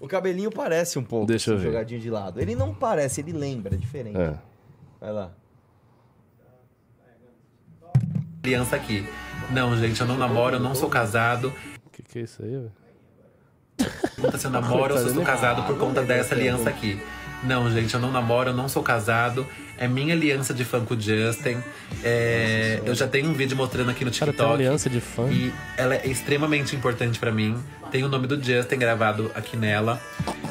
O 0.00 0.08
cabelinho 0.08 0.50
parece 0.50 0.98
um 0.98 1.04
pouco, 1.04 1.26
Deixa 1.26 1.50
eu 1.50 1.58
ver. 1.58 1.64
jogadinho 1.66 2.00
de 2.00 2.08
lado. 2.08 2.40
Ele 2.40 2.54
não 2.54 2.72
parece, 2.72 3.20
ele 3.20 3.32
lembra, 3.32 3.74
é 3.74 3.78
diferente. 3.78 4.16
É. 4.18 4.34
Vai 5.00 5.12
lá. 5.12 5.32
aliança 8.42 8.76
aqui. 8.76 9.06
Não, 9.50 9.76
gente, 9.76 10.00
eu 10.00 10.06
não 10.06 10.16
namoro, 10.16 10.56
eu 10.56 10.60
não 10.60 10.74
sou 10.74 10.88
casado. 10.88 11.52
O 11.84 11.90
que, 11.90 12.02
que 12.02 12.18
é 12.20 12.22
isso 12.22 12.42
aí, 12.42 12.50
velho? 12.50 12.72
Pergunta 14.14 14.38
se 14.38 14.46
eu 14.46 14.50
namoro 14.50 14.94
ou 14.94 15.00
se 15.00 15.08
eu 15.08 15.14
sou 15.14 15.22
casado 15.24 15.62
por 15.64 15.78
conta 15.78 16.02
dessa 16.02 16.34
aliança 16.34 16.70
aqui. 16.70 16.98
Não, 17.44 17.70
gente, 17.70 17.94
eu 17.94 18.00
não 18.00 18.10
namoro, 18.10 18.50
eu 18.50 18.54
não 18.54 18.68
sou 18.68 18.82
casado. 18.82 19.46
É 19.80 19.86
minha 19.86 20.12
aliança 20.12 20.52
de 20.52 20.64
fã 20.64 20.84
com 20.84 20.94
o 20.94 21.00
Justin. 21.00 21.58
É, 22.02 22.80
eu 22.84 22.94
já 22.96 23.06
tenho 23.06 23.30
um 23.30 23.32
vídeo 23.32 23.56
mostrando 23.56 23.90
aqui 23.90 24.04
no 24.04 24.10
Cara, 24.10 24.32
TikTok. 24.32 24.36
tem 24.36 24.46
uma 24.46 24.54
aliança 24.54 24.90
de 24.90 25.00
fã. 25.00 25.28
E 25.30 25.52
ela 25.76 25.94
é 25.94 26.06
extremamente 26.08 26.74
importante 26.74 27.18
pra 27.18 27.30
mim. 27.30 27.56
Tem 27.92 28.02
o 28.02 28.08
nome 28.08 28.26
do 28.26 28.42
Justin 28.42 28.76
gravado 28.76 29.30
aqui 29.36 29.56
nela. 29.56 30.00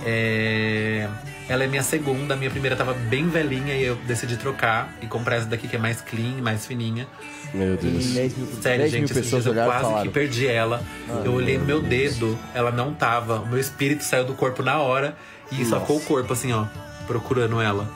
É, 0.06 1.08
Ela 1.50 1.64
é 1.66 1.68
minha 1.68 1.84
segunda, 1.84 2.34
a 2.34 2.38
minha 2.38 2.50
primeira 2.50 2.76
tava 2.76 2.94
bem 2.94 3.28
velhinha 3.30 3.74
e 3.76 3.84
eu 3.84 3.96
decidi 4.08 4.38
trocar 4.38 4.94
e 5.02 5.08
comprar 5.08 5.36
essa 5.38 5.46
daqui 5.48 5.68
que 5.68 5.76
é 5.76 5.80
mais 5.80 6.02
clean, 6.02 6.42
mais 6.42 6.66
fininha. 6.66 7.06
Meu 7.54 7.76
Deus. 7.78 8.06
Sério, 8.06 8.80
10 8.80 8.92
gente, 8.92 9.12
esses 9.12 9.30
dias 9.30 9.46
eu 9.46 9.54
e 9.54 9.56
quase 9.56 9.84
falaram. 9.84 10.04
que 10.04 10.10
perdi 10.10 10.48
ela. 10.48 10.82
Ah, 11.10 11.22
eu 11.24 11.34
olhei 11.34 11.58
no 11.58 11.66
meu 11.66 11.82
meu 11.82 11.90
dedo, 11.90 12.38
ela 12.54 12.72
não 12.72 12.94
tava. 12.94 13.40
O 13.42 13.48
meu 13.48 13.60
espírito 13.60 14.04
saiu 14.04 14.26
do 14.26 14.34
corpo 14.34 14.62
na 14.64 14.80
hora 14.80 15.16
e 15.52 15.64
Nossa. 15.64 15.80
ficou 15.80 15.98
o 15.98 16.02
corpo 16.02 16.34
assim, 16.34 16.52
ó, 16.54 16.66
procurando 17.06 17.62
ela. 17.62 17.88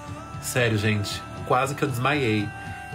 Sério, 0.41 0.77
gente, 0.77 1.21
quase 1.47 1.75
que 1.75 1.83
eu 1.83 1.87
desmaiei. 1.87 2.47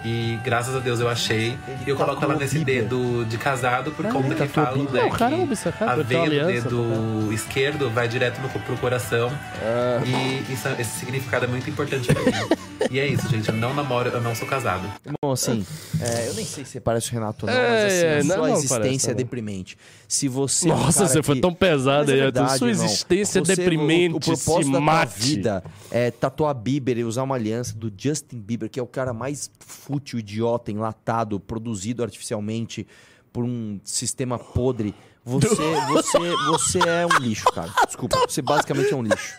E 0.04 0.38
graças 0.44 0.76
a 0.76 0.78
Deus 0.78 1.00
eu 1.00 1.08
achei. 1.08 1.58
E 1.84 1.90
eu 1.90 1.96
coloco 1.96 2.22
ela 2.22 2.36
nesse 2.36 2.60
dedo 2.60 3.24
de 3.24 3.36
casado 3.38 3.90
por 3.90 4.06
Ah, 4.06 4.10
conta 4.10 4.34
que 4.34 4.46
falam 4.48 4.74
Bieber. 4.74 4.92
né, 4.92 5.02
Não, 5.02 5.10
cara, 5.10 5.30
que 5.30 5.34
é 5.34 5.38
a 5.80 5.94
uma 5.94 6.04
veia 6.04 6.44
do 6.44 6.46
dedo 6.46 7.32
esquerdo 7.32 7.90
vai 7.90 8.06
direto 8.06 8.40
no, 8.40 8.48
pro 8.48 8.76
coração. 8.76 9.32
Ah. 9.60 10.00
E 10.04 10.52
isso, 10.52 10.68
esse 10.78 11.00
significado 11.00 11.46
é 11.46 11.48
muito 11.48 11.68
importante 11.68 12.06
pra 12.12 12.22
mim. 12.22 12.30
E 12.90 12.98
é 12.98 13.06
isso, 13.06 13.28
gente. 13.28 13.48
Eu 13.48 13.54
não 13.56 13.74
namoro, 13.74 14.10
eu 14.10 14.20
não 14.20 14.34
sou 14.34 14.46
casado. 14.46 14.86
Bom, 15.22 15.32
assim, 15.32 15.64
é, 16.00 16.28
eu 16.28 16.34
nem 16.34 16.44
sei 16.44 16.64
se 16.64 16.72
você 16.72 16.80
parece 16.80 17.08
o 17.10 17.12
Renato 17.12 17.46
ou 17.46 17.52
não, 17.52 17.58
É, 17.58 17.68
mas 17.70 17.84
assim, 17.92 18.04
é, 18.04 18.12
a 18.20 18.24
não, 18.24 18.34
sua 18.36 18.48
não 18.48 18.54
existência 18.56 18.78
parece, 18.80 19.10
é 19.10 19.14
deprimente. 19.14 19.78
Se 20.08 20.28
você. 20.28 20.68
é 20.68 20.74
um 20.74 20.76
Nossa, 20.78 20.98
cara 21.00 21.08
você 21.12 21.22
foi 21.22 21.34
que- 21.36 21.40
tão 21.40 21.54
pesado 21.54 22.10
é 22.10 22.14
aí, 22.14 22.20
verdade, 22.20 22.58
Sua 22.58 22.68
irmão. 22.70 22.84
existência 22.84 23.38
é 23.38 23.42
deprimente, 23.42 24.14
O, 24.14 24.16
o 24.18 24.20
propósito 24.20 24.64
se 24.66 24.72
da 24.72 24.78
tua 24.78 24.80
mate. 24.80 25.18
vida 25.20 25.64
é 25.90 26.10
tatuar 26.10 26.54
Bieber 26.54 26.98
e 26.98 27.04
usar 27.04 27.22
uma 27.22 27.34
aliança 27.34 27.74
do 27.74 27.92
Justin 27.96 28.38
Bieber, 28.38 28.68
que 28.70 28.78
é 28.78 28.82
o 28.82 28.86
cara 28.86 29.12
mais 29.12 29.50
fútil, 29.58 30.18
idiota, 30.18 30.70
enlatado, 30.70 31.40
produzido 31.40 32.02
artificialmente 32.02 32.86
por 33.32 33.44
um 33.44 33.80
sistema 33.84 34.38
podre. 34.38 34.94
Você, 35.24 35.48
você, 35.88 36.18
você 36.46 36.78
é 36.78 37.04
um 37.06 37.18
lixo, 37.18 37.46
cara. 37.52 37.72
Desculpa, 37.86 38.16
você 38.28 38.40
basicamente 38.40 38.92
é 38.92 38.96
um 38.96 39.02
lixo. 39.02 39.34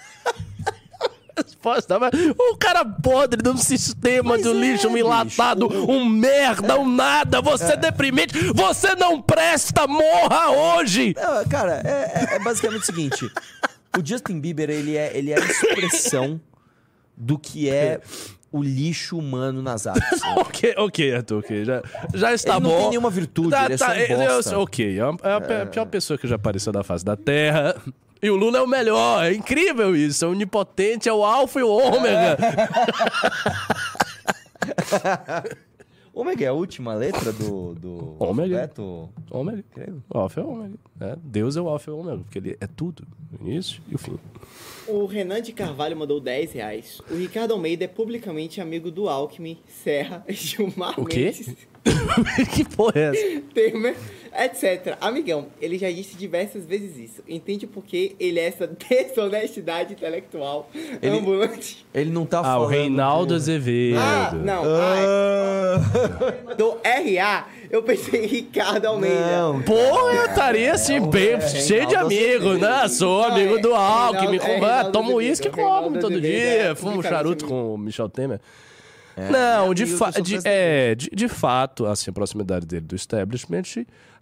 Resposta, 1.37 1.99
mas 1.99 2.11
o 2.37 2.57
cara 2.57 2.83
podre 2.83 3.41
de 3.41 3.49
um 3.49 3.57
sistema 3.57 4.37
de 4.37 4.47
um 4.47 4.59
lixo, 4.59 4.87
um 4.87 4.97
enlatado, 4.97 5.67
um 5.89 6.05
merda, 6.05 6.79
um 6.79 6.89
nada, 6.89 7.41
você 7.41 7.73
é 7.73 7.77
deprimente, 7.77 8.33
você 8.53 8.95
não 8.95 9.21
presta, 9.21 9.87
morra 9.87 10.49
hoje! 10.49 11.13
Não, 11.15 11.45
cara, 11.47 11.81
é, 11.85 12.27
é- 12.31 12.35
é 12.35 12.39
basicamente 12.39 12.81
o 12.81 12.85
seguinte: 12.85 13.31
o 13.97 14.05
Justin 14.05 14.39
Bieber, 14.39 14.69
ele 14.69 14.95
é, 14.97 15.15
ele 15.15 15.31
é 15.31 15.37
a 15.37 15.45
expressão 15.45 16.39
do 17.15 17.37
que 17.37 17.69
é 17.69 17.99
o 18.51 18.63
lixo 18.63 19.17
humano 19.17 19.61
nas 19.61 19.85
artes. 19.85 20.21
ok, 20.37 20.73
ok, 20.77 21.15
Arthur, 21.15 21.39
ok. 21.39 21.65
Já, 21.65 21.83
já 22.13 22.33
está 22.33 22.53
Ele 22.55 22.61
não 22.63 22.69
bom. 22.71 22.77
tem 22.79 22.89
nenhuma 22.91 23.09
virtude, 23.09 23.49
Tá, 23.49 23.65
ele 23.65 23.73
é 23.73 23.77
só 23.77 23.85
um 23.85 23.89
tá, 23.89 23.97
eu- 23.99 24.17
bosta. 24.35 24.59
ok, 24.59 24.97
é 24.97 25.01
a, 25.01 25.29
é 25.29 25.33
a 25.33 25.41
pe- 25.41 25.65
pior 25.71 25.85
pessoa 25.85 26.17
que 26.17 26.27
já 26.27 26.35
apareceu 26.35 26.71
da 26.71 26.83
face 26.83 27.03
da 27.03 27.15
Terra. 27.17 27.75
E 28.21 28.29
o 28.29 28.35
Lula 28.35 28.57
é 28.57 28.61
o 28.61 28.67
melhor, 28.67 29.25
é 29.25 29.33
incrível 29.33 29.95
isso. 29.95 30.25
É 30.25 30.27
onipotente, 30.27 31.07
é 31.07 31.13
o 31.13 31.23
alfa 31.23 31.59
e 31.59 31.63
o 31.63 31.69
ômega. 31.69 32.37
Ômega 36.17 36.45
é 36.45 36.47
a 36.47 36.53
última 36.53 36.95
letra 36.95 37.31
do, 37.31 37.75
do 37.75 38.15
Ômega. 38.17 38.61
alfabeto? 38.61 39.07
Ômega. 39.29 39.63
Creio. 39.71 40.03
O 40.09 40.17
alfa 40.17 40.41
é 40.41 40.43
o 40.43 40.49
ômega. 40.49 40.73
É, 40.99 41.15
Deus 41.23 41.55
é 41.55 41.61
o 41.61 41.69
alfa 41.69 41.91
e 41.91 41.93
o 41.93 41.99
ômega, 41.99 42.17
porque 42.23 42.39
ele 42.39 42.57
é 42.59 42.65
tudo. 42.65 43.03
O 43.39 43.47
início 43.47 43.83
e 43.87 43.93
o 43.93 43.99
fim. 43.99 44.17
O 44.87 45.05
Renan 45.05 45.43
de 45.43 45.51
Carvalho 45.51 45.95
mandou 45.95 46.19
10 46.19 46.53
reais. 46.53 46.99
O 47.11 47.15
Ricardo 47.15 47.53
Almeida 47.53 47.85
é 47.85 47.87
publicamente 47.87 48.59
amigo 48.59 48.89
do 48.89 49.07
Alckmin, 49.07 49.59
Serra, 49.67 50.25
Gilmar 50.27 50.99
O 50.99 51.05
quê? 51.05 51.25
Mendes, 51.25 51.55
que 52.51 52.65
porra 52.65 52.93
é 52.95 53.03
essa? 53.03 53.41
Temer, 53.53 53.95
etc. 54.35 54.97
Amigão, 55.01 55.47
ele 55.61 55.77
já 55.77 55.89
disse 55.91 56.15
diversas 56.15 56.65
vezes 56.65 56.97
isso. 56.97 57.23
Entende 57.27 57.67
por 57.67 57.83
que 57.83 58.15
ele 58.19 58.39
é 58.39 58.47
essa 58.47 58.67
desonestidade 58.89 59.93
intelectual 59.93 60.69
Ele- 61.01 61.17
ambulante? 61.17 61.85
Ele 61.93 62.09
não 62.11 62.25
tá 62.25 62.39
Ah, 62.39 62.43
falando. 62.43 62.61
o 62.63 62.67
Reinaldo 62.67 63.33
Azevedo. 63.35 63.97
Ah, 63.99 64.31
não. 64.33 64.63
Ah, 64.65 66.53
do 66.55 66.77
RA, 66.83 67.47
eu 67.69 67.83
pensei 67.83 68.23
em 68.25 68.27
Ricardo 68.27 68.85
Almeida. 68.85 69.37
Não, 69.37 69.61
Porra, 69.61 70.13
eu 70.15 70.25
estaria 70.25 70.73
assim, 70.73 70.99
bem 71.09 71.33
é, 71.33 71.41
cheio 71.41 71.85
de 71.87 71.95
amigos, 71.95 72.59
né? 72.59 72.87
Sou 72.87 73.21
Não, 73.21 73.35
amigo 73.35 73.57
é, 73.57 73.61
do 73.61 73.73
Alckmin, 73.75 74.37
Reinaldo- 74.37 74.59
com- 74.59 74.65
é, 74.67 74.79
ah, 74.79 74.83
tomo 74.85 75.13
uísque, 75.15 75.49
Reinaldo 75.49 75.83
como 75.83 75.99
todo 75.99 76.11
Azevedo, 76.13 76.31
dia, 76.31 76.71
é, 76.71 76.75
fumo 76.75 77.01
charuto 77.03 77.45
amigo. 77.45 77.59
com 77.59 77.73
o 77.73 77.77
Michel 77.77 78.09
Temer. 78.09 78.39
É, 79.17 79.29
Não, 79.31 79.73
de, 79.73 79.87
fa 79.87 80.11
de, 80.11 80.37
é, 80.45 80.93
de, 80.93 81.09
de 81.09 81.27
fato, 81.27 81.87
assim, 81.87 82.11
a 82.11 82.13
proximidade 82.13 82.67
dele 82.67 82.85
do 82.85 82.95
establishment 82.95 83.63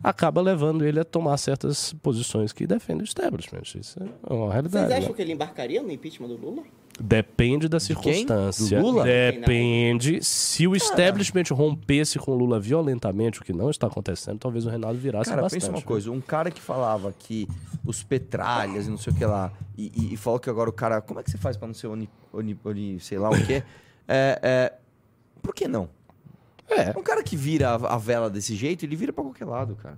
acaba 0.01 0.41
levando 0.41 0.85
ele 0.85 0.99
a 0.99 1.03
tomar 1.03 1.35
certas 1.37 1.91
posições 2.01 2.53
que 2.53 2.65
defendem 2.65 3.01
o 3.01 3.03
establishment. 3.03 3.63
Isso 3.75 3.99
é 4.01 4.33
uma 4.33 4.53
realidade. 4.53 4.85
Vocês 4.87 4.97
acham 4.99 5.09
né? 5.09 5.15
que 5.15 5.21
ele 5.21 5.33
embarcaria 5.33 5.83
no 5.83 5.91
impeachment 5.91 6.29
do 6.29 6.37
Lula? 6.37 6.63
Depende 6.97 7.67
da 7.67 7.77
circunstância. 7.77 8.79
Do 8.79 8.85
Lula? 8.85 9.03
Depende. 9.03 10.23
Se 10.23 10.65
o 10.65 10.73
establishment 10.77 11.43
rompesse 11.51 12.17
com 12.17 12.31
o 12.31 12.35
Lula 12.35 12.57
violentamente, 12.57 13.41
o 13.41 13.43
que 13.43 13.51
não 13.51 13.69
está 13.69 13.87
acontecendo, 13.87 14.39
talvez 14.39 14.65
o 14.65 14.69
Reinaldo 14.69 14.97
virasse 14.97 15.29
Cara, 15.29 15.41
bastante. 15.41 15.59
pensa 15.59 15.71
uma 15.73 15.79
né? 15.79 15.83
coisa, 15.85 16.09
um 16.09 16.21
cara 16.21 16.49
que 16.49 16.61
falava 16.61 17.13
que 17.19 17.49
os 17.85 18.01
petralhas 18.01 18.87
e 18.87 18.89
não 18.89 18.97
sei 18.97 19.11
o 19.11 19.15
que 19.17 19.25
lá, 19.25 19.51
e, 19.77 19.91
e- 19.93 20.13
e 20.13 20.17
falou 20.17 20.39
que 20.39 20.49
agora 20.49 20.69
o 20.69 20.73
cara. 20.73 21.01
Como 21.01 21.19
é 21.19 21.23
que 21.23 21.29
você 21.29 21.37
faz 21.37 21.57
pra 21.57 21.67
não 21.67 21.73
ser 21.73 21.87
oni, 21.87 22.09
oni, 22.31 22.57
oni- 22.63 22.99
sei 23.01 23.17
lá 23.19 23.29
o 23.29 23.45
quê? 23.45 23.61
É, 24.07 24.39
é, 24.43 24.73
por 25.45 25.53
que 25.55 25.67
não? 25.67 25.87
É. 26.69 26.97
Um 26.97 27.03
cara 27.03 27.21
que 27.23 27.35
vira 27.37 27.69
a, 27.75 27.97
vela 27.97 28.29
desse 28.29 28.55
jeito, 28.55 28.83
ele 28.83 28.95
vira 28.95 29.13
pra 29.13 29.23
qualquer 29.23 29.45
lado, 29.45 29.75
cara. 29.75 29.97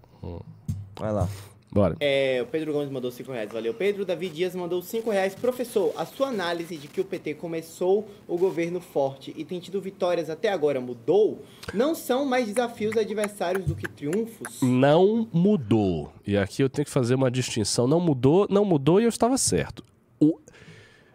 Vai 0.99 1.11
lá. 1.13 1.27
Bora. 1.69 1.95
É, 1.99 2.41
o 2.41 2.45
Pedro 2.47 2.71
Gomes 2.73 2.89
mandou 2.89 3.11
5 3.11 3.29
reais, 3.31 3.51
valeu. 3.51 3.73
Pedro 3.73 4.05
Davi 4.05 4.29
Dias 4.29 4.55
mandou 4.55 4.81
5 4.81 5.09
reais. 5.11 5.35
Professor, 5.35 5.93
a 5.97 6.05
sua 6.05 6.29
análise 6.29 6.77
de 6.77 6.87
que 6.87 6.99
o 7.01 7.05
PT 7.05 7.35
começou 7.35 8.07
o 8.27 8.37
governo 8.37 8.79
forte 8.79 9.33
e 9.37 9.43
tem 9.43 9.59
tido 9.59 9.79
vitórias 9.81 10.29
até 10.29 10.49
agora 10.49 10.79
mudou? 10.79 11.43
Não 11.73 11.93
são 11.93 12.25
mais 12.25 12.47
desafios 12.47 12.95
adversários 12.97 13.65
do 13.65 13.75
que 13.75 13.87
triunfos? 13.87 14.61
Não 14.61 15.27
mudou. 15.31 16.11
E 16.25 16.37
aqui 16.37 16.63
eu 16.63 16.69
tenho 16.69 16.85
que 16.85 16.91
fazer 16.91 17.15
uma 17.15 17.29
distinção. 17.29 17.85
Não 17.85 17.99
mudou, 17.99 18.47
não 18.49 18.63
mudou 18.65 18.99
e 18.99 19.03
eu 19.03 19.09
estava 19.09 19.37
certo. 19.37 19.83
O- 20.19 20.39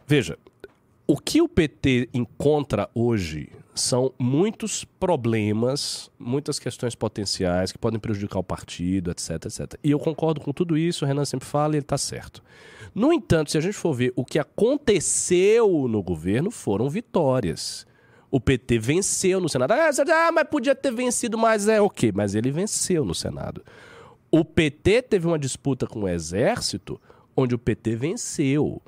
Veja, 0.07 0.39
O 1.07 1.17
que 1.17 1.41
o 1.43 1.49
PT 1.49 2.09
encontra 2.15 2.89
hoje 2.95 3.51
são 3.75 4.13
muitos 4.19 4.85
problemas, 4.85 6.11
muitas 6.19 6.59
questões 6.59 6.95
potenciais 6.95 7.73
que 7.73 7.79
podem 7.79 7.99
prejudicar 7.99 8.39
o 8.39 8.45
partido, 8.45 9.11
etc, 9.11 9.47
etc. 9.47 9.75
E 9.83 9.91
eu 9.91 9.99
concordo 9.99 10.41
com 10.41 10.53
tudo 10.53 10.77
isso, 10.77 11.05
o 11.05 11.09
Renan 11.09 11.25
sempre 11.25 11.47
fala 11.47 11.75
e 11.75 11.77
ele 11.77 11.85
está 11.85 11.97
certo. 11.97 12.43
No 12.95 13.13
entanto, 13.13 13.51
se 13.51 13.57
a 13.57 13.61
gente 13.61 13.75
for 13.75 13.95
ver 13.95 14.13
o 14.15 14.25
que 14.25 14.39
aconteceu 14.39 15.89
no 15.89 16.03
governo, 16.03 16.51
foram 16.51 16.91
vitórias. 16.91 17.87
O 18.31 18.41
PT 18.41 18.79
venceu 18.79 19.41
no 19.41 19.49
Senado. 19.49 19.73
Ah, 19.73 19.91
ah, 19.91 20.33
mas 20.33 20.49
podia 20.49 20.75
ter 20.75 20.93
vencido 20.93 21.39
mais. 21.39 21.69
É 21.69 21.81
ok, 21.81 22.13
mas 22.15 22.35
ele 22.35 22.51
venceu 22.51 23.05
no 23.05 23.15
Senado. 23.15 23.63
O 24.31 24.45
PT 24.45 25.03
teve 25.03 25.27
uma 25.27 25.39
disputa 25.39 25.87
com 25.87 26.01
o 26.01 26.09
Exército, 26.09 27.01
onde 27.37 27.55
o 27.55 27.59
PT 27.59 27.97
venceu. 27.97 28.83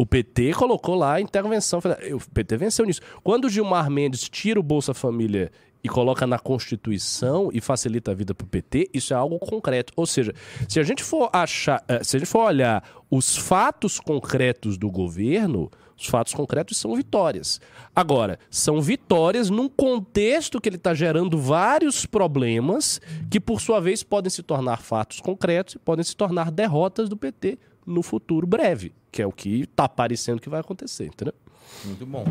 O 0.00 0.06
PT 0.06 0.54
colocou 0.54 0.94
lá 0.94 1.16
a 1.16 1.20
intervenção. 1.20 1.78
O 1.78 2.30
PT 2.32 2.56
venceu 2.56 2.86
nisso. 2.86 3.02
Quando 3.22 3.44
o 3.44 3.50
Gilmar 3.50 3.90
Mendes 3.90 4.30
tira 4.30 4.58
o 4.58 4.62
Bolsa 4.62 4.94
Família 4.94 5.52
e 5.84 5.90
coloca 5.90 6.26
na 6.26 6.38
Constituição 6.38 7.50
e 7.52 7.60
facilita 7.60 8.10
a 8.10 8.14
vida 8.14 8.34
para 8.34 8.46
o 8.46 8.48
PT, 8.48 8.88
isso 8.94 9.12
é 9.12 9.16
algo 9.18 9.38
concreto. 9.38 9.92
Ou 9.94 10.06
seja, 10.06 10.32
se 10.66 10.80
a 10.80 10.82
gente 10.82 11.04
for 11.04 11.28
achar, 11.34 11.84
eh, 11.86 12.02
se 12.02 12.16
a 12.16 12.18
gente 12.18 12.30
for 12.30 12.46
olhar 12.46 12.82
os 13.10 13.36
fatos 13.36 14.00
concretos 14.00 14.78
do 14.78 14.90
governo, 14.90 15.70
os 15.94 16.06
fatos 16.06 16.32
concretos 16.32 16.78
são 16.78 16.96
vitórias. 16.96 17.60
Agora, 17.94 18.38
são 18.50 18.80
vitórias 18.80 19.50
num 19.50 19.68
contexto 19.68 20.62
que 20.62 20.70
ele 20.70 20.76
está 20.76 20.94
gerando 20.94 21.36
vários 21.36 22.06
problemas 22.06 23.02
que, 23.30 23.38
por 23.38 23.60
sua 23.60 23.80
vez, 23.80 24.02
podem 24.02 24.30
se 24.30 24.42
tornar 24.42 24.78
fatos 24.78 25.20
concretos 25.20 25.74
e 25.74 25.78
podem 25.78 26.02
se 26.02 26.16
tornar 26.16 26.50
derrotas 26.50 27.06
do 27.06 27.18
PT 27.18 27.58
no 27.86 28.02
futuro 28.02 28.46
breve, 28.46 28.94
que 29.10 29.20
é 29.22 29.26
o 29.26 29.32
que 29.32 29.62
está 29.62 29.88
parecendo 29.88 30.40
que 30.40 30.48
vai 30.48 30.60
acontecer, 30.60 31.06
entendeu? 31.06 31.34
Muito 31.84 32.06
bom. 32.06 32.24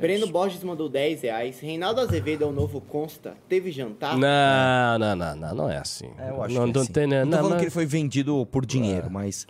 Breno 0.00 0.26
Borges 0.26 0.62
mandou 0.64 0.88
10 0.88 1.22
reais. 1.22 1.60
Reinaldo 1.60 2.00
Azevedo 2.00 2.42
é 2.42 2.46
o 2.46 2.52
novo 2.52 2.80
Consta. 2.80 3.36
Teve 3.48 3.70
jantar? 3.70 4.18
Não, 4.18 4.98
não, 4.98 5.14
não, 5.14 5.36
não, 5.36 5.54
não 5.54 5.70
é 5.70 5.76
assim. 5.78 6.10
É, 6.18 6.30
eu 6.30 6.42
acho 6.42 6.54
não, 6.54 6.64
que 6.64 6.70
é 6.70 6.74
não 6.74 6.82
assim. 6.82 6.92
tem, 6.92 7.06
né? 7.06 7.20
Não 7.24 7.24
tô 7.24 7.30
Não, 7.30 7.36
falando 7.38 7.50
mas- 7.52 7.60
que 7.60 7.64
ele 7.66 7.70
foi 7.70 7.86
vendido 7.86 8.46
por 8.46 8.66
dinheiro, 8.66 9.08
mas... 9.10 9.46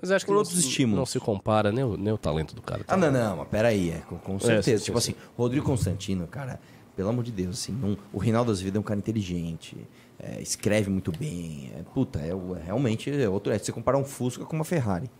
Mas 0.00 0.10
acho 0.12 0.24
que 0.24 0.28
por 0.28 0.34
não, 0.34 0.38
outros 0.40 0.58
se- 0.60 0.68
estímulos. 0.68 0.98
não 0.98 1.06
se 1.06 1.18
compara 1.20 1.70
nem 1.72 1.84
o, 1.84 1.96
nem 1.96 2.12
o 2.12 2.18
talento 2.18 2.54
do 2.54 2.62
cara. 2.62 2.82
Ah, 2.88 2.96
não, 2.96 3.10
não, 3.12 3.36
mas 3.38 3.48
peraí, 3.48 3.90
é, 3.90 3.98
com, 4.08 4.16
com 4.18 4.36
É, 4.36 4.38
certeza. 4.40 4.78
sim, 4.78 4.84
tipo 4.86 5.00
sim, 5.00 5.12
assim, 5.12 5.20
Rodrigo 5.36 5.64
Constantino, 5.66 6.26
cara, 6.28 6.60
pelo 6.96 7.08
amor 7.08 7.22
de 7.24 7.30
Deus, 7.32 7.58
assim, 7.60 7.72
não- 7.72 7.96
o 8.12 8.18
Reinaldo 8.18 8.50
Azevedo 8.50 8.76
é 8.76 8.80
um 8.80 8.84
cara 8.84 8.98
inteligente, 8.98 9.76
é, 10.18 10.40
escreve 10.40 10.90
muito 10.90 11.12
bem, 11.16 11.72
é, 11.76 11.82
puta, 11.94 12.20
é, 12.20 12.30
é 12.30 12.64
realmente 12.64 13.10
é 13.10 13.28
outro. 13.28 13.52
É, 13.52 13.58
você 13.58 13.70
comparar 13.72 13.98
um 13.98 14.04
Fusca 14.04 14.44
com 14.44 14.54
uma 14.56 14.64
Ferrari. 14.64 15.10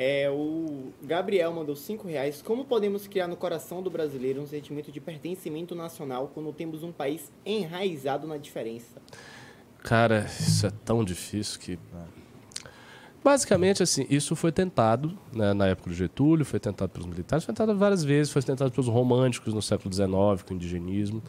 É, 0.00 0.30
o 0.30 0.92
Gabriel 1.02 1.52
mandou 1.52 1.74
5 1.74 2.06
reais. 2.06 2.40
Como 2.40 2.64
podemos 2.64 3.08
criar 3.08 3.26
no 3.26 3.36
coração 3.36 3.82
do 3.82 3.90
brasileiro 3.90 4.40
um 4.40 4.46
sentimento 4.46 4.92
de 4.92 5.00
pertencimento 5.00 5.74
nacional 5.74 6.30
quando 6.32 6.52
temos 6.52 6.84
um 6.84 6.92
país 6.92 7.32
enraizado 7.44 8.24
na 8.24 8.36
diferença? 8.36 9.02
Cara, 9.82 10.24
isso 10.38 10.64
é 10.64 10.70
tão 10.84 11.04
difícil 11.04 11.58
que. 11.58 11.76
Basicamente, 13.24 13.82
assim, 13.82 14.06
isso 14.08 14.36
foi 14.36 14.52
tentado 14.52 15.18
né, 15.32 15.52
na 15.52 15.66
época 15.66 15.90
do 15.90 15.96
Getúlio, 15.96 16.44
foi 16.44 16.60
tentado 16.60 16.92
pelos 16.92 17.08
militares, 17.08 17.44
foi 17.44 17.52
tentado 17.52 17.76
várias 17.76 18.04
vezes, 18.04 18.32
foi 18.32 18.40
tentado 18.40 18.70
pelos 18.70 18.86
românticos 18.86 19.52
no 19.52 19.60
século 19.60 19.92
XIX, 19.92 20.08
com 20.46 20.52
o 20.52 20.54
indigenismo. 20.54 21.20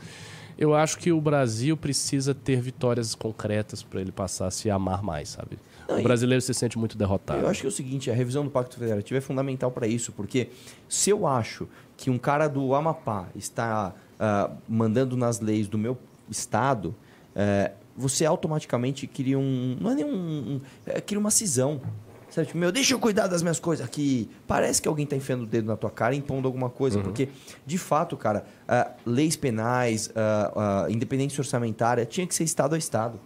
Eu 0.56 0.76
acho 0.76 1.00
que 1.00 1.12
o 1.12 1.20
Brasil 1.20 1.76
precisa 1.76 2.36
ter 2.36 2.62
vitórias 2.62 3.16
concretas 3.16 3.82
para 3.82 4.00
ele 4.00 4.12
passar 4.12 4.46
a 4.46 4.52
se 4.52 4.70
amar 4.70 5.02
mais, 5.02 5.30
sabe? 5.30 5.58
Não, 5.90 6.00
o 6.00 6.04
brasileiro 6.04 6.42
se 6.42 6.54
sente 6.54 6.78
muito 6.78 6.98
derrotado. 6.98 7.42
Eu 7.42 7.48
acho 7.48 7.62
que 7.62 7.68
é 7.68 7.70
o 7.70 7.72
seguinte, 7.72 8.12
a 8.12 8.14
revisão 8.14 8.44
do 8.44 8.52
Pacto 8.52 8.78
Federativo 8.78 9.18
é 9.18 9.22
fundamental 9.22 9.72
para 9.72 9.88
isso, 9.88 10.12
porque 10.12 10.50
se 10.88 11.10
eu 11.10 11.26
acho 11.26 11.68
que 11.98 12.10
um 12.10 12.18
cara 12.18 12.48
do 12.48 12.76
Amapá 12.76 13.28
está 13.36 13.94
ah, 14.20 14.52
mandando 14.68 15.18
nas 15.18 15.40
leis 15.40 15.68
do 15.68 15.78
meu 15.78 15.98
estado, 16.30 16.96
eh, 17.36 17.72
você 17.96 18.26
automaticamente 18.26 19.06
cria 19.08 19.38
um. 19.38 19.78
Não 19.80 19.92
é 19.92 19.96
nem 19.96 20.06
um. 20.06 20.10
um 20.56 20.62
é, 20.86 21.02
cria 21.02 21.20
uma 21.20 21.32
cisão. 21.32 21.82
Sabe? 22.30 22.48
Tipo, 22.48 22.60
meu, 22.60 22.72
deixa 22.72 22.94
eu 22.94 23.00
cuidar 23.00 23.28
das 23.28 23.42
minhas 23.42 23.60
coisas 23.60 23.86
aqui. 23.86 24.30
Parece 24.48 24.82
que 24.82 24.88
alguém 24.88 25.04
está 25.04 25.16
enfiando 25.16 25.44
o 25.44 25.46
dedo 25.46 25.66
na 25.66 25.76
tua 25.76 25.90
cara 25.90 26.16
e 26.16 26.18
impondo 26.18 26.48
alguma 26.48 26.70
coisa. 26.70 26.98
Uhum. 26.98 27.04
Porque, 27.04 27.30
de 27.66 27.78
fato, 27.78 28.16
cara, 28.16 28.46
ah, 28.68 28.92
leis 29.06 29.36
penais, 29.36 30.12
ah, 30.16 30.86
independência 30.90 31.42
orçamentária, 31.42 32.06
tinha 32.06 32.26
que 32.26 32.34
ser 32.34 32.44
Estado 32.44 32.76
a 32.76 32.78
Estado. 32.78 33.20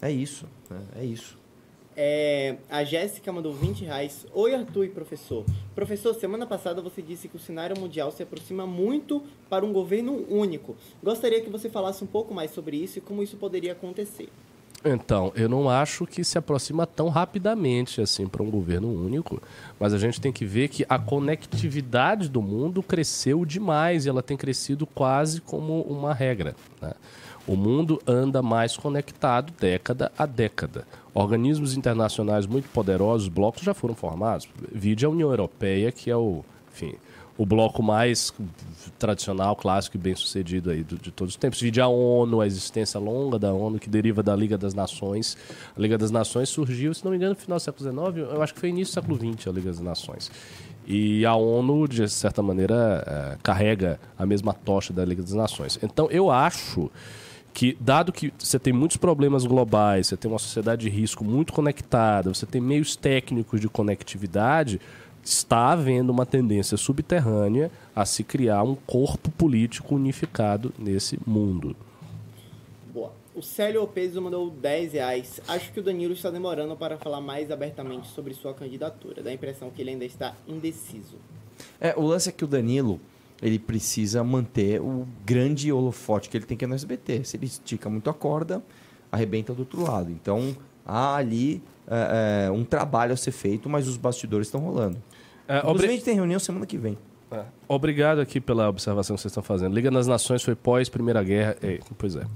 É 0.00 0.10
isso. 0.10 0.46
né? 0.68 0.80
É 1.00 1.04
isso. 1.04 1.38
É, 1.96 2.56
a 2.70 2.84
Jéssica 2.84 3.32
mandou 3.32 3.52
20 3.52 3.84
reais. 3.84 4.26
Oi, 4.32 4.54
Arthur 4.54 4.84
e 4.84 4.88
professor. 4.88 5.44
Professor, 5.74 6.14
semana 6.14 6.46
passada 6.46 6.80
você 6.80 7.02
disse 7.02 7.28
que 7.28 7.36
o 7.36 7.40
cenário 7.40 7.78
mundial 7.78 8.10
se 8.10 8.22
aproxima 8.22 8.66
muito 8.66 9.22
para 9.48 9.64
um 9.64 9.72
governo 9.72 10.24
único. 10.28 10.76
Gostaria 11.02 11.40
que 11.40 11.50
você 11.50 11.68
falasse 11.68 12.02
um 12.02 12.06
pouco 12.06 12.32
mais 12.32 12.50
sobre 12.50 12.76
isso 12.76 12.98
e 12.98 13.02
como 13.02 13.22
isso 13.22 13.36
poderia 13.36 13.72
acontecer. 13.72 14.28
Então, 14.84 15.32
eu 15.36 15.48
não 15.48 15.70
acho 15.70 16.04
que 16.06 16.24
se 16.24 16.36
aproxima 16.36 16.86
tão 16.86 17.08
rapidamente 17.08 18.00
assim 18.00 18.26
para 18.26 18.42
um 18.42 18.50
governo 18.50 18.88
único, 18.88 19.40
mas 19.78 19.94
a 19.94 19.98
gente 19.98 20.20
tem 20.20 20.32
que 20.32 20.44
ver 20.44 20.68
que 20.68 20.84
a 20.88 20.98
conectividade 20.98 22.28
do 22.28 22.42
mundo 22.42 22.82
cresceu 22.82 23.44
demais 23.44 24.04
e 24.04 24.08
ela 24.08 24.22
tem 24.22 24.36
crescido 24.36 24.84
quase 24.84 25.40
como 25.40 25.82
uma 25.82 26.12
regra. 26.12 26.56
né? 26.80 26.94
O 27.46 27.56
mundo 27.56 28.00
anda 28.06 28.40
mais 28.40 28.76
conectado 28.76 29.52
década 29.58 30.12
a 30.16 30.26
década. 30.26 30.86
Organismos 31.14 31.76
internacionais 31.76 32.46
muito 32.46 32.68
poderosos, 32.70 33.28
blocos 33.28 33.62
já 33.62 33.74
foram 33.74 33.94
formados. 33.94 34.48
Vide 34.72 35.04
a 35.04 35.10
União 35.10 35.30
Europeia, 35.30 35.92
que 35.92 36.10
é 36.10 36.16
o, 36.16 36.42
enfim, 36.72 36.94
o 37.36 37.44
bloco 37.44 37.82
mais 37.82 38.32
tradicional, 38.98 39.54
clássico 39.54 39.96
e 39.96 40.00
bem 40.00 40.14
sucedido 40.14 40.70
aí 40.70 40.82
do- 40.82 40.96
de 40.96 41.10
todos 41.10 41.34
os 41.34 41.36
tempos. 41.38 41.60
Vide 41.60 41.80
a 41.82 41.86
ONU, 41.88 42.40
a 42.40 42.46
existência 42.46 42.98
longa 42.98 43.38
da 43.38 43.52
ONU, 43.52 43.78
que 43.78 43.90
deriva 43.90 44.22
da 44.22 44.34
Liga 44.34 44.56
das 44.56 44.72
Nações. 44.72 45.36
A 45.76 45.80
Liga 45.80 45.98
das 45.98 46.10
Nações 46.10 46.48
surgiu, 46.48 46.94
se 46.94 47.04
não 47.04 47.10
me 47.10 47.16
engano, 47.18 47.34
no 47.34 47.40
final 47.40 47.58
do 47.58 47.62
século 47.62 47.90
XIX, 48.14 48.30
eu 48.32 48.42
acho 48.42 48.54
que 48.54 48.60
foi 48.60 48.70
início 48.70 48.92
do 48.92 48.94
século 49.02 49.34
XX, 49.34 49.48
a 49.48 49.52
Liga 49.52 49.70
das 49.70 49.80
Nações. 49.80 50.30
E 50.86 51.24
a 51.26 51.34
ONU, 51.36 51.86
de 51.88 52.08
certa 52.08 52.42
maneira, 52.42 53.04
eh, 53.06 53.38
carrega 53.42 54.00
a 54.18 54.24
mesma 54.26 54.52
tocha 54.54 54.92
da 54.92 55.04
Liga 55.04 55.22
das 55.22 55.32
Nações. 55.32 55.78
Então, 55.82 56.10
eu 56.10 56.30
acho 56.30 56.90
que, 57.52 57.76
dado 57.78 58.12
que 58.12 58.32
você 58.38 58.58
tem 58.58 58.72
muitos 58.72 58.96
problemas 58.96 59.44
globais, 59.44 60.06
você 60.06 60.16
tem 60.16 60.30
uma 60.30 60.38
sociedade 60.38 60.82
de 60.82 60.88
risco 60.88 61.24
muito 61.24 61.52
conectada, 61.52 62.32
você 62.32 62.46
tem 62.46 62.60
meios 62.60 62.96
técnicos 62.96 63.60
de 63.60 63.68
conectividade, 63.68 64.80
está 65.22 65.72
havendo 65.72 66.10
uma 66.10 66.26
tendência 66.26 66.76
subterrânea 66.76 67.70
a 67.94 68.04
se 68.04 68.24
criar 68.24 68.62
um 68.62 68.74
corpo 68.74 69.30
político 69.30 69.94
unificado 69.94 70.72
nesse 70.78 71.18
mundo. 71.26 71.76
Boa. 72.92 73.12
O 73.34 73.42
Célio 73.42 73.82
Opeso 73.82 74.20
mandou 74.20 74.50
10 74.50 74.94
reais. 74.94 75.40
Acho 75.46 75.72
que 75.72 75.80
o 75.80 75.82
Danilo 75.82 76.12
está 76.12 76.30
demorando 76.30 76.76
para 76.76 76.98
falar 76.98 77.20
mais 77.20 77.50
abertamente 77.50 78.08
sobre 78.08 78.34
sua 78.34 78.52
candidatura. 78.52 79.22
Dá 79.22 79.30
a 79.30 79.34
impressão 79.34 79.70
que 79.70 79.80
ele 79.80 79.90
ainda 79.90 80.04
está 80.04 80.34
indeciso. 80.46 81.16
É, 81.80 81.94
o 81.96 82.02
lance 82.02 82.28
é 82.28 82.32
que 82.32 82.44
o 82.44 82.48
Danilo, 82.48 83.00
ele 83.42 83.58
precisa 83.58 84.22
manter 84.22 84.80
o 84.80 85.06
grande 85.26 85.72
holofote 85.72 86.28
que 86.28 86.36
ele 86.36 86.44
tem 86.46 86.56
que 86.56 86.64
é 86.64 86.68
no 86.68 86.74
SBT. 86.74 87.24
Se 87.24 87.36
ele 87.36 87.46
estica 87.46 87.90
muito 87.90 88.08
a 88.08 88.14
corda, 88.14 88.62
arrebenta 89.10 89.52
do 89.52 89.60
outro 89.60 89.82
lado. 89.82 90.10
Então, 90.10 90.56
há 90.86 91.16
ali 91.16 91.60
é, 91.88 92.46
é, 92.46 92.50
um 92.50 92.64
trabalho 92.64 93.12
a 93.12 93.16
ser 93.16 93.32
feito, 93.32 93.68
mas 93.68 93.88
os 93.88 93.96
bastidores 93.96 94.46
estão 94.46 94.60
rolando. 94.60 94.96
É, 95.48 95.58
Inclusive, 95.58 95.70
obri- 95.76 95.86
a 95.88 95.90
gente 95.90 96.04
tem 96.04 96.14
reunião 96.14 96.38
semana 96.38 96.64
que 96.66 96.78
vem. 96.78 96.96
Obrigado 97.66 98.20
aqui 98.20 98.38
pela 98.40 98.68
observação 98.68 99.16
que 99.16 99.22
vocês 99.22 99.32
estão 99.32 99.42
fazendo. 99.42 99.74
Liga 99.74 99.90
das 99.90 100.06
Nações 100.06 100.42
foi 100.42 100.54
pós 100.54 100.88
Primeira 100.90 101.22
Guerra. 101.22 101.56
É, 101.62 101.80
pois 101.96 102.14
é. 102.14 102.26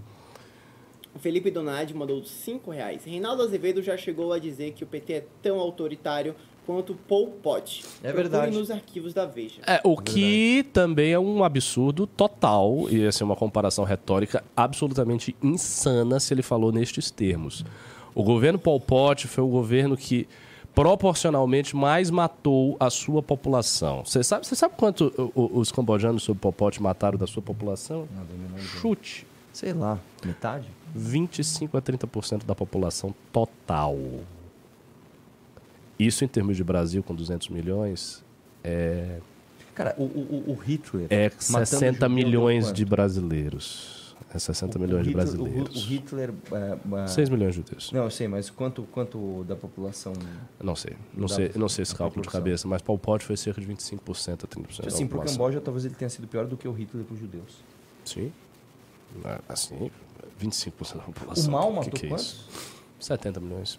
O 1.15 1.19
Felipe 1.19 1.51
Donadi 1.51 1.95
mandou 1.95 2.24
5 2.24 2.70
reais. 2.70 3.05
Reinaldo 3.05 3.43
Azevedo 3.43 3.83
já 3.83 3.97
chegou 3.97 4.33
a 4.33 4.39
dizer 4.39 4.73
que 4.73 4.85
o 4.85 4.87
PT 4.87 5.12
é 5.12 5.27
tão 5.43 5.59
autoritário 5.59 6.35
quanto 6.66 6.94
Pol 6.94 7.28
Pot. 7.28 7.84
É 8.02 8.12
Procure 8.12 8.22
verdade. 8.28 8.56
nos 8.59 8.70
arquivos 8.70 9.14
da 9.14 9.24
Veja. 9.24 9.60
É, 9.66 9.80
o 9.84 9.97
que 9.97 10.66
também 10.72 11.12
é 11.12 11.18
um 11.18 11.44
absurdo 11.44 12.06
total, 12.06 12.86
e 12.90 13.06
assim, 13.06 13.22
uma 13.24 13.36
comparação 13.36 13.84
retórica 13.84 14.43
absolutamente 14.56 15.36
insana 15.43 16.18
se 16.18 16.34
ele 16.34 16.43
falou 16.43 16.72
nestes 16.72 17.10
termos. 17.10 17.64
O 18.14 18.22
governo 18.22 18.59
Pol 18.59 18.80
Pot 18.80 19.28
foi 19.28 19.44
o 19.44 19.48
governo 19.48 19.97
que 19.97 20.26
proporcionalmente 20.74 21.74
mais 21.74 22.10
matou 22.10 22.76
a 22.78 22.90
sua 22.90 23.22
população. 23.22 24.05
Você 24.05 24.22
sabe, 24.22 24.47
você 24.47 24.55
sabe 24.55 24.74
quanto 24.76 25.32
os 25.34 25.72
cambojanos 25.72 26.22
sob 26.22 26.38
Pol 26.38 26.52
Pot 26.52 26.82
mataram 26.82 27.16
da 27.16 27.26
sua 27.26 27.43
população? 27.43 28.06
Chute. 28.59 29.26
Sei 29.52 29.72
lá, 29.72 29.98
metade? 30.22 30.68
25 30.94 31.78
a 31.78 31.80
30% 31.80 32.44
da 32.44 32.55
população 32.55 33.14
total. 33.32 33.97
Isso 35.98 36.24
em 36.24 36.28
termos 36.28 36.56
de 36.56 36.64
Brasil, 36.64 37.02
com 37.02 37.14
200 37.14 37.48
milhões, 37.48 38.23
é... 38.62 39.18
Cara, 39.74 39.94
o, 39.98 40.05
o, 40.05 40.44
o 40.52 40.55
Hitler... 40.55 41.06
É 41.10 41.24
matando 41.51 41.66
60 41.66 41.93
judeu 41.94 42.10
milhões 42.10 42.73
de 42.73 42.85
brasileiros. 42.85 44.14
É 44.35 44.39
60 44.39 44.78
milhões 44.78 45.05
de 45.05 45.10
Hitler- 45.10 45.27
o- 45.28 45.36
brasileiros. 45.39 45.77
O, 45.77 45.86
Hitler. 45.89 46.35
é, 46.52 47.05
é- 47.05 47.06
6 47.06 47.28
milhões 47.28 47.51
de 47.55 47.56
judeus. 47.60 47.93
Não, 47.93 48.05
eu 48.05 48.10
sei, 48.10 48.27
mas 48.27 48.51
quanto, 48.51 48.82
quanto 48.85 49.44
da 49.44 49.55
população. 49.55 50.12
Não 50.62 50.74
sei. 50.74 50.94
Não 51.14 51.28
sei, 51.28 51.52
não 51.55 51.68
sei 51.68 51.82
esse 51.82 51.94
cálculo 51.94 52.23
de 52.23 52.28
proporção? 52.28 52.40
cabeça, 52.40 52.66
mas 52.68 52.82
Pol 52.82 52.98
Pot 52.98 53.24
foi 53.24 53.36
cerca 53.36 53.60
de 53.60 53.66
25% 53.66 54.44
a 54.44 54.47
30% 54.47 54.81
da 54.82 54.89
Assim, 54.89 55.06
pro 55.06 55.18
população. 55.18 55.36
Camboja, 55.36 55.60
talvez 55.60 55.85
ele 55.85 55.94
tenha 55.94 56.09
sido 56.09 56.27
pior 56.27 56.47
do 56.47 56.56
que 56.56 56.66
o 56.66 56.73
Hitler 56.73 57.05
para 57.05 57.14
os 57.14 57.20
judeus. 57.20 57.62
Sim. 58.05 58.32
Assim, 59.48 59.90
25% 60.40 60.97
da 60.97 61.02
população. 61.02 61.55
O 61.55 61.68
Que 61.68 61.74
matou 61.77 61.93
que 61.93 62.06
é 62.06 62.09
quantos? 62.09 62.27
isso? 62.27 62.48
70 63.01 63.40
milhões. 63.40 63.78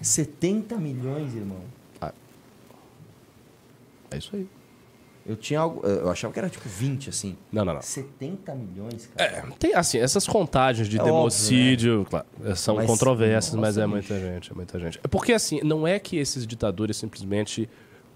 70 0.00 0.76
milhões, 0.76 1.34
irmão. 1.34 1.60
É 4.10 4.16
isso 4.16 4.34
aí. 4.34 4.46
Eu 5.26 5.36
tinha 5.36 5.60
algo. 5.60 5.86
Eu 5.86 6.08
achava 6.10 6.32
que 6.32 6.38
era 6.38 6.48
tipo 6.48 6.66
20, 6.66 7.10
assim. 7.10 7.36
Não, 7.52 7.62
não, 7.62 7.74
não. 7.74 7.82
70 7.82 8.54
milhões, 8.54 9.10
cara. 9.14 9.30
É, 9.30 9.42
tem 9.58 9.74
assim, 9.74 9.98
essas 9.98 10.26
contagens 10.26 10.88
de 10.88 10.98
É 10.98 11.04
democídio, 11.04 12.06
claro, 12.08 12.26
são 12.56 12.76
Mas, 12.76 12.86
controversas, 12.86 13.54
mas 13.54 13.76
nossa, 13.76 13.82
é 13.82 13.86
muita 13.86 14.18
gente, 14.18 14.50
é 14.50 14.54
muita 14.54 14.80
gente. 14.80 14.98
É 15.04 15.08
porque 15.08 15.34
assim, 15.34 15.60
não 15.62 15.86
é 15.86 15.98
que 15.98 16.16
esses 16.16 16.46
ditadores 16.46 16.96
simplesmente 16.96 17.68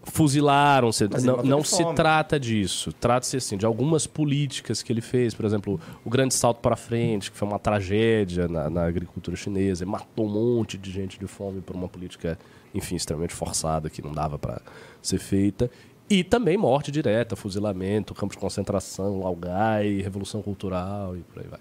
fuzilaram, 0.04 0.90
se- 0.92 1.08
não, 1.24 1.42
não 1.42 1.64
se 1.64 1.82
trata 1.94 2.38
disso. 2.38 2.92
Trata-se 2.92 3.36
assim 3.36 3.56
de 3.56 3.64
algumas 3.66 4.06
políticas 4.06 4.82
que 4.82 4.92
ele 4.92 5.00
fez, 5.00 5.34
por 5.34 5.44
exemplo, 5.44 5.80
o 6.04 6.10
grande 6.10 6.34
salto 6.34 6.58
para 6.60 6.76
frente, 6.76 7.30
que 7.30 7.36
foi 7.36 7.46
uma 7.48 7.58
tragédia 7.58 8.48
na, 8.48 8.68
na 8.68 8.84
agricultura 8.84 9.36
chinesa, 9.36 9.84
ele 9.84 9.90
matou 9.90 10.26
um 10.26 10.30
monte 10.56 10.76
de 10.76 10.90
gente 10.90 11.18
de 11.18 11.26
fome 11.26 11.60
por 11.60 11.74
uma 11.76 11.88
política, 11.88 12.38
enfim, 12.74 12.96
extremamente 12.96 13.34
forçada 13.34 13.88
que 13.88 14.02
não 14.02 14.12
dava 14.12 14.38
para 14.38 14.60
ser 15.00 15.18
feita. 15.18 15.70
E 16.10 16.22
também 16.22 16.58
morte 16.58 16.90
direta, 16.90 17.34
fuzilamento, 17.36 18.14
campo 18.14 18.34
de 18.34 18.40
concentração, 18.40 19.20
Laogai, 19.20 20.00
revolução 20.02 20.42
cultural 20.42 21.16
e 21.16 21.20
por 21.20 21.42
aí 21.42 21.48
vai. 21.48 21.60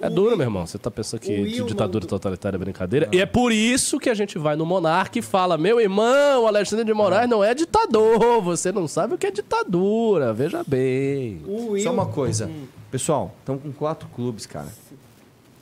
É 0.00 0.08
duro, 0.08 0.36
meu 0.36 0.46
irmão. 0.46 0.66
Você 0.66 0.78
tá 0.78 0.90
pensando 0.90 1.20
que 1.20 1.30
Will 1.32 1.66
ditadura 1.66 2.04
mandou- 2.04 2.18
totalitária 2.18 2.56
é 2.56 2.58
brincadeira? 2.58 3.08
E 3.12 3.20
é 3.20 3.26
por 3.26 3.50
isso 3.52 3.98
que 3.98 4.08
a 4.08 4.14
gente 4.14 4.38
vai 4.38 4.54
no 4.56 4.64
Monarca 4.64 5.18
e 5.18 5.22
fala: 5.22 5.58
Meu 5.58 5.80
irmão, 5.80 6.46
Alexandre 6.46 6.84
de 6.84 6.94
Moraes 6.94 7.28
não 7.28 7.42
é 7.42 7.54
ditador. 7.54 8.40
Você 8.42 8.70
não 8.72 8.86
sabe 8.86 9.14
o 9.14 9.18
que 9.18 9.26
é 9.26 9.30
ditadura. 9.30 10.32
Veja 10.32 10.62
bem. 10.66 11.40
Só 11.82 11.92
uma 11.92 12.06
coisa. 12.06 12.50
Pessoal, 12.90 13.34
estamos 13.40 13.62
com 13.62 13.72
quatro 13.72 14.08
clubes, 14.14 14.46
cara. 14.46 14.68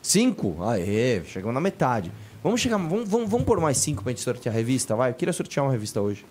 Cinco? 0.03 0.57
Aê, 0.63 1.23
chegamos 1.25 1.55
na 1.55 1.61
metade. 1.61 2.13
Vamos 2.43 2.61
chegar. 2.61 2.77
Vamos, 2.79 3.09
vamos, 3.09 3.29
vamos 3.29 3.45
pôr 3.47 3.59
mais 3.61 3.77
cinco 3.79 4.03
pra 4.03 4.13
gente 4.13 4.21
sortear 4.23 4.55
a 4.55 4.57
revista, 4.59 4.95
vai? 4.95 5.11
Eu 5.11 5.15
queria 5.15 5.33
sortear 5.33 5.65
uma 5.67 5.73
revista 5.73 6.01
hoje. 6.01 6.25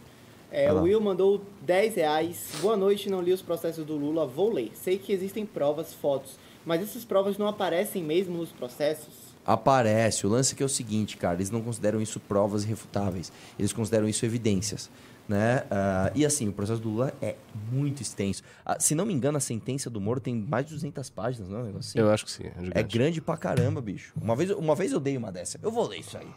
É, 0.52 0.68
Vai 0.72 0.76
o. 0.78 0.84
Will 0.84 1.02
mandou 1.02 1.42
10 1.64 1.96
reais. 1.96 2.38
Boa 2.62 2.78
noite, 2.78 3.10
não 3.10 3.22
li 3.22 3.34
os 3.34 3.42
processos 3.42 3.86
do 3.86 3.98
Lula, 3.98 4.26
vou 4.26 4.54
ler. 4.54 4.72
Sei 4.74 4.98
que 4.98 5.12
existem 5.12 5.46
provas, 5.46 5.94
fotos, 5.94 6.38
mas 6.66 6.82
essas 6.82 7.06
provas 7.06 7.38
não 7.38 7.48
aparecem 7.48 8.04
mesmo 8.04 8.38
nos 8.38 8.50
processos? 8.50 9.14
Aparece. 9.46 10.26
O 10.26 10.30
lance 10.30 10.56
é 10.56 10.64
é 10.64 10.66
o 10.66 10.70
seguinte, 10.70 11.18
cara. 11.18 11.36
Eles 11.36 11.52
não 11.52 11.62
consideram 11.62 12.02
isso 12.02 12.20
provas 12.20 12.64
irrefutáveis. 12.64 13.32
Eles 13.60 13.72
consideram 13.72 14.08
isso 14.10 14.26
evidências. 14.26 14.90
Né? 15.28 15.64
Ah, 15.72 16.12
e 16.14 16.24
assim, 16.24 16.48
o 16.48 16.54
processo 16.54 16.80
do 16.80 16.90
Lula 16.90 17.12
é 17.20 17.36
muito 17.72 18.00
extenso. 18.00 18.44
Ah, 18.64 18.78
se 18.80 18.94
não 18.94 19.08
me 19.08 19.12
engano, 19.14 19.38
a 19.40 19.42
sentença 19.42 19.90
do 19.90 20.00
Moro 20.00 20.20
tem 20.20 20.36
mais 20.36 20.68
de 20.68 20.74
200 20.76 21.10
páginas, 21.10 21.50
não 21.50 21.58
é 21.58 21.62
um 21.64 21.66
negócio 21.66 21.90
assim? 21.90 22.00
Eu 22.00 22.14
acho 22.14 22.26
que 22.26 22.32
sim. 22.32 22.44
É, 22.74 22.82
É 22.82 22.84
grande 22.84 23.20
pra 23.22 23.36
caramba, 23.36 23.82
bicho. 23.82 24.14
Uma 24.22 24.36
vez, 24.36 24.52
uma 24.52 24.76
vez 24.76 24.92
eu 24.92 25.00
dei 25.00 25.18
uma 25.18 25.32
dessa. 25.32 25.60
Eu 25.64 25.72
vou 25.72 25.88
ler 25.88 25.98
isso 26.02 26.16
aí. 26.16 26.28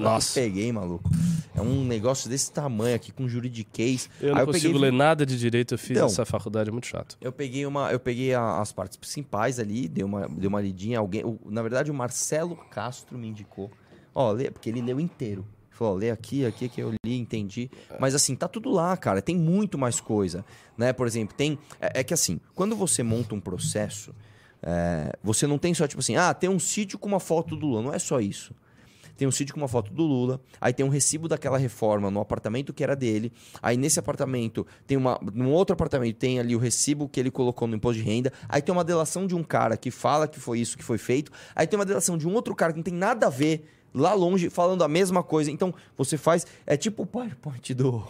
Nossa. 0.00 0.38
Eu 0.38 0.44
peguei, 0.44 0.70
maluco. 0.70 1.10
É 1.56 1.60
um 1.60 1.84
negócio 1.84 2.30
desse 2.30 2.52
tamanho 2.52 2.94
aqui, 2.94 3.10
com 3.10 3.28
juridiquês. 3.28 4.08
Eu 4.20 4.32
não 4.36 4.46
consigo 4.46 4.74
peguei- 4.74 4.90
ler 4.90 4.96
nada 4.96 5.26
de 5.26 5.36
direito. 5.36 5.74
Eu 5.74 5.78
fiz 5.78 5.90
Então, 5.90 6.06
essa 6.06 6.24
faculdade 6.24 6.68
é 6.68 6.72
muito 6.72 6.86
chato. 6.86 7.18
Eu 7.20 7.32
peguei, 7.32 7.66
uma, 7.66 7.90
eu 7.90 7.98
peguei 7.98 8.32
a- 8.32 8.60
as 8.60 8.70
partes 8.72 8.96
principais 8.96 9.58
ali, 9.58 9.88
dei 9.88 10.04
uma, 10.04 10.28
dei 10.28 10.46
uma 10.46 10.60
lidinha. 10.60 11.00
Alguém, 11.00 11.24
o- 11.24 11.36
na 11.46 11.62
verdade, 11.62 11.90
o 11.90 11.94
Marcelo 11.94 12.54
Castro 12.70 13.18
me 13.18 13.26
indicou. 13.26 13.72
Ó, 14.14 14.30
lê, 14.30 14.52
porque 14.52 14.68
ele 14.68 14.80
leu 14.80 15.00
inteiro. 15.00 15.44
Falou, 15.80 15.94
lê 15.94 16.10
aqui, 16.10 16.44
aqui, 16.44 16.68
que 16.68 16.82
eu 16.82 16.92
li, 17.02 17.18
entendi. 17.18 17.70
Mas 17.98 18.14
assim, 18.14 18.36
tá 18.36 18.46
tudo 18.46 18.68
lá, 18.68 18.94
cara. 18.98 19.22
Tem 19.22 19.34
muito 19.34 19.78
mais 19.78 19.98
coisa. 19.98 20.44
Né? 20.76 20.92
Por 20.92 21.06
exemplo, 21.06 21.34
tem. 21.34 21.58
É, 21.80 22.00
é 22.00 22.04
que 22.04 22.12
assim, 22.12 22.38
quando 22.54 22.76
você 22.76 23.02
monta 23.02 23.34
um 23.34 23.40
processo, 23.40 24.14
é, 24.62 25.10
você 25.22 25.46
não 25.46 25.56
tem 25.56 25.72
só, 25.72 25.88
tipo 25.88 26.00
assim, 26.00 26.16
ah, 26.16 26.34
tem 26.34 26.50
um 26.50 26.58
sítio 26.58 26.98
com 26.98 27.08
uma 27.08 27.18
foto 27.18 27.56
do 27.56 27.64
Lula. 27.64 27.80
Não 27.80 27.94
é 27.94 27.98
só 27.98 28.20
isso. 28.20 28.54
Tem 29.16 29.26
um 29.26 29.30
sítio 29.30 29.54
com 29.54 29.60
uma 29.62 29.68
foto 29.68 29.90
do 29.90 30.02
Lula, 30.02 30.40
aí 30.60 30.72
tem 30.72 30.84
um 30.84 30.88
recibo 30.90 31.28
daquela 31.28 31.56
reforma 31.56 32.10
no 32.10 32.20
apartamento 32.20 32.72
que 32.72 32.82
era 32.82 32.96
dele, 32.96 33.30
aí 33.62 33.76
nesse 33.76 33.98
apartamento 33.98 34.66
tem 34.86 34.96
uma. 34.96 35.18
Num 35.34 35.50
outro 35.50 35.74
apartamento 35.74 36.16
tem 36.16 36.38
ali 36.38 36.56
o 36.56 36.58
recibo 36.58 37.06
que 37.06 37.20
ele 37.20 37.30
colocou 37.30 37.68
no 37.68 37.76
imposto 37.76 38.02
de 38.02 38.08
renda, 38.08 38.32
aí 38.48 38.62
tem 38.62 38.72
uma 38.72 38.82
delação 38.82 39.26
de 39.26 39.34
um 39.34 39.42
cara 39.42 39.76
que 39.76 39.90
fala 39.90 40.26
que 40.26 40.40
foi 40.40 40.58
isso 40.58 40.74
que 40.74 40.82
foi 40.82 40.96
feito, 40.96 41.30
aí 41.54 41.66
tem 41.66 41.78
uma 41.78 41.84
delação 41.84 42.16
de 42.16 42.26
um 42.26 42.32
outro 42.32 42.54
cara 42.54 42.72
que 42.72 42.78
não 42.78 42.82
tem 42.82 42.94
nada 42.94 43.26
a 43.26 43.30
ver, 43.30 43.79
lá 43.94 44.12
longe, 44.14 44.48
falando 44.50 44.82
a 44.84 44.88
mesma 44.88 45.22
coisa. 45.22 45.50
Então, 45.50 45.74
você 45.96 46.16
faz. 46.16 46.46
É 46.66 46.76
tipo 46.76 47.02
o 47.02 47.06
PowerPoint 47.06 47.74
do. 47.74 48.02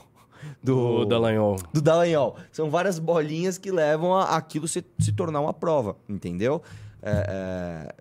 Do 0.62 1.00
O 1.02 1.04
Dallagnol. 1.04 1.58
do 1.72 1.82
Dallagnol. 1.82 2.36
São 2.50 2.70
várias 2.70 2.98
bolinhas 2.98 3.58
que 3.58 3.70
levam 3.70 4.14
a 4.16 4.36
aquilo 4.36 4.66
se, 4.66 4.82
se 4.98 5.12
tornar 5.12 5.40
uma 5.40 5.52
prova, 5.52 5.96
entendeu? 6.08 6.62
É, 7.02 7.90
é, 7.90 7.94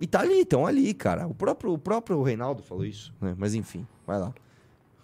E 0.00 0.06
tá 0.06 0.20
ali, 0.20 0.40
estão 0.40 0.66
ali, 0.66 0.94
cara. 0.94 1.26
O 1.26 1.34
próprio, 1.34 1.72
o 1.74 1.78
próprio 1.78 2.22
Reinaldo 2.22 2.62
falou 2.62 2.86
isso, 2.86 3.12
né? 3.20 3.34
Mas 3.36 3.54
enfim, 3.54 3.86
vai 4.06 4.18
lá. 4.18 4.32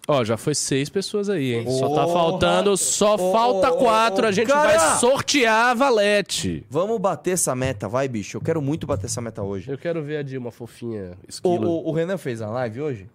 Ó, 0.07 0.23
já 0.25 0.35
foi 0.35 0.55
seis 0.55 0.89
pessoas 0.89 1.29
aí, 1.29 1.53
hein? 1.53 1.65
Só 1.69 1.87
tá 1.89 2.03
Porra! 2.03 2.13
faltando, 2.13 2.75
só 2.75 3.15
Ô, 3.15 3.31
falta 3.31 3.71
ô, 3.71 3.75
ô, 3.75 3.77
quatro. 3.77 4.25
a 4.27 4.31
gente 4.31 4.47
cara! 4.47 4.77
vai 4.77 4.99
sortear 4.99 5.67
a 5.69 5.73
valete. 5.73 6.65
Vamos 6.69 6.99
bater 6.99 7.31
essa 7.31 7.55
meta, 7.55 7.87
vai, 7.87 8.07
bicho. 8.07 8.37
Eu 8.37 8.41
quero 8.41 8.61
muito 8.61 8.87
bater 8.87 9.05
essa 9.05 9.21
meta 9.21 9.43
hoje. 9.43 9.69
Eu 9.71 9.77
quero 9.77 10.03
ver 10.03 10.17
a 10.17 10.21
Dilma 10.23 10.51
fofinha, 10.51 11.11
O, 11.23 11.29
esquilo. 11.29 11.69
o, 11.69 11.89
o 11.89 11.91
Renan 11.91 12.17
fez 12.17 12.41
a 12.41 12.49
live 12.49 12.81
hoje? 12.81 13.09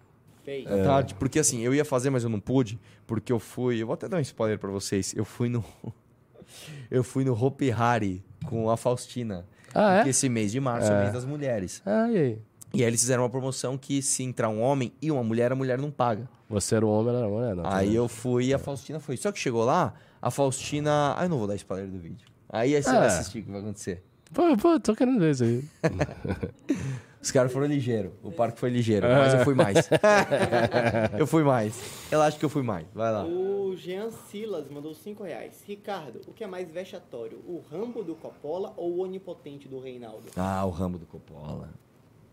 Fez. 0.45 0.65
À 0.65 0.81
tarde, 0.81 1.13
porque 1.15 1.39
assim, 1.39 1.61
eu 1.61 1.75
ia 1.75 1.83
fazer, 1.83 2.09
mas 2.09 2.23
eu 2.23 2.29
não 2.29 2.39
pude, 2.39 2.79
porque 3.05 3.33
eu 3.33 3.39
fui. 3.39 3.81
Eu 3.81 3.87
vou 3.87 3.93
até 3.93 4.07
dar 4.07 4.17
um 4.17 4.21
spoiler 4.21 4.57
pra 4.57 4.69
vocês. 4.69 5.13
Eu 5.15 5.25
fui 5.25 5.49
no. 5.49 5.63
eu 6.89 7.03
fui 7.03 7.25
no 7.25 7.33
Hopi 7.33 7.69
Hari 7.69 8.23
com 8.45 8.69
a 8.71 8.77
Faustina. 8.77 9.45
Ah, 9.75 9.91
é? 9.91 9.95
Porque 9.97 10.11
esse 10.11 10.29
mês 10.29 10.53
de 10.53 10.59
março 10.61 10.89
é, 10.89 10.95
o 10.95 10.97
É. 10.97 11.01
mês 11.01 11.13
das 11.13 11.25
mulheres. 11.25 11.81
Ah, 11.85 12.09
e 12.09 12.17
aí? 12.17 12.37
E 12.73 12.81
aí 12.83 12.89
eles 12.89 12.99
fizeram 13.01 13.23
uma 13.23 13.29
promoção 13.29 13.77
que 13.77 14.01
se 14.01 14.23
entrar 14.23 14.49
um 14.49 14.61
homem 14.61 14.91
e 15.01 15.09
uma 15.11 15.23
mulher, 15.23 15.51
a 15.51 15.55
mulher 15.55 15.77
não 15.79 15.89
paga. 15.89 16.29
Você 16.49 16.75
era 16.75 16.85
um 16.85 16.89
homem, 16.89 17.09
ela 17.09 17.19
era 17.19 17.27
uma 17.27 17.37
mulher, 17.39 17.55
não. 17.55 17.63
Aí 17.65 17.95
eu 17.95 18.07
fui 18.07 18.47
e 18.47 18.53
a 18.53 18.59
Faustina 18.59 18.99
foi. 18.99 19.17
Só 19.17 19.31
que 19.31 19.39
chegou 19.39 19.63
lá, 19.65 19.93
a 20.21 20.29
Faustina. 20.29 21.15
Ah, 21.17 21.23
eu 21.25 21.29
não 21.29 21.37
vou 21.37 21.47
dar 21.47 21.55
spoiler 21.55 21.87
do 21.89 21.97
vídeo. 21.97 22.27
Aí 22.49 22.81
você 22.81 22.89
Ah. 22.89 22.99
vai 22.99 23.07
assistir 23.07 23.39
o 23.39 23.43
que 23.43 23.51
vai 23.51 23.61
acontecer. 23.61 24.03
Pô, 24.33 24.57
pô, 24.57 24.79
tô 24.79 24.93
querendo 24.95 25.19
ver 25.19 25.31
isso 25.31 25.43
aí. 25.43 25.63
Os 27.21 27.31
caras 27.31 27.51
foram 27.51 27.65
ligeiros. 27.67 28.11
O 28.23 28.31
parque 28.31 28.59
foi 28.59 28.69
ligeiro, 28.69 29.07
mas 29.07 29.33
eu 29.33 29.39
fui 29.43 29.53
mais. 29.55 29.75
eu 31.17 31.27
fui 31.27 31.43
mais. 31.43 31.73
Relaxa 32.09 32.37
que 32.37 32.45
eu 32.45 32.49
fui 32.49 32.61
mais. 32.61 32.85
Vai 32.93 33.11
lá. 33.11 33.25
O 33.25 33.75
Jean 33.75 34.09
Silas 34.11 34.69
mandou 34.69 34.93
5 34.93 35.23
reais. 35.23 35.61
Ricardo, 35.65 36.21
o 36.27 36.33
que 36.33 36.43
é 36.43 36.47
mais 36.47 36.69
vexatório? 36.71 37.39
O 37.39 37.61
Rambo 37.71 38.03
do 38.03 38.15
Coppola 38.15 38.73
ou 38.77 38.97
o 38.97 38.99
Onipotente 38.99 39.67
do 39.67 39.79
Reinaldo? 39.79 40.23
Ah, 40.37 40.63
o 40.65 40.69
Rambo 40.69 40.97
do 40.97 41.05
Coppola. 41.05 41.69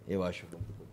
Eu 0.09 0.23
acho. 0.23 0.45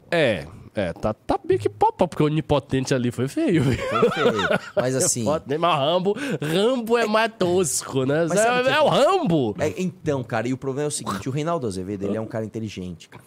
É, 0.10 0.46
é, 0.74 0.94
tá, 0.94 1.14
tá 1.14 1.40
bem 1.44 1.58
que 1.58 1.70
pop, 1.70 1.98
porque 2.08 2.24
o 2.24 2.26
onipotente 2.28 2.94
ali 2.94 3.12
foi 3.12 3.28
feio. 3.28 3.64
Foi 3.64 3.76
feio. 3.76 4.34
Mas 4.76 4.96
assim. 4.96 5.28
Onipotente, 5.28 5.58
Mas 5.58 5.78
Rambo, 5.78 6.16
Rambo 6.42 6.98
é 6.98 7.06
mais 7.06 7.32
tosco, 7.38 8.06
né? 8.06 8.24
É, 8.24 8.26
o 8.26 8.64
que 8.64 8.70
é 8.70 8.82
o 8.82 8.88
Rambo. 8.88 9.56
É, 9.60 9.74
então, 9.82 10.24
cara, 10.24 10.48
e 10.48 10.54
o 10.54 10.58
problema 10.58 10.86
é 10.86 10.90
o 10.90 10.92
seguinte: 10.92 11.28
o 11.28 11.32
Reinaldo 11.32 11.68
Azevedo 11.68 12.06
ele 12.06 12.18
é 12.18 12.22
um 12.22 12.26
cara 12.26 12.46
inteligente, 12.46 13.10
cara. 13.10 13.24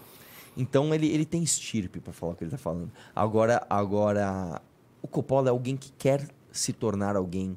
Então 0.57 0.95
ele, 0.95 1.09
ele 1.09 1.25
tem 1.25 1.43
estirpe 1.43 2.01
pra 2.01 2.13
falar 2.13 2.33
o 2.33 2.35
que 2.37 2.45
ele 2.45 2.51
tá 2.51 2.59
falando. 2.59 2.91
Agora, 3.15 3.67
agora, 3.69 4.61
o 5.03 5.09
Coppola 5.09 5.49
é 5.49 5.51
alguém 5.51 5.77
que 5.77 5.93
quer 5.99 6.27
se 6.51 6.73
tornar 6.73 7.17
alguém 7.17 7.57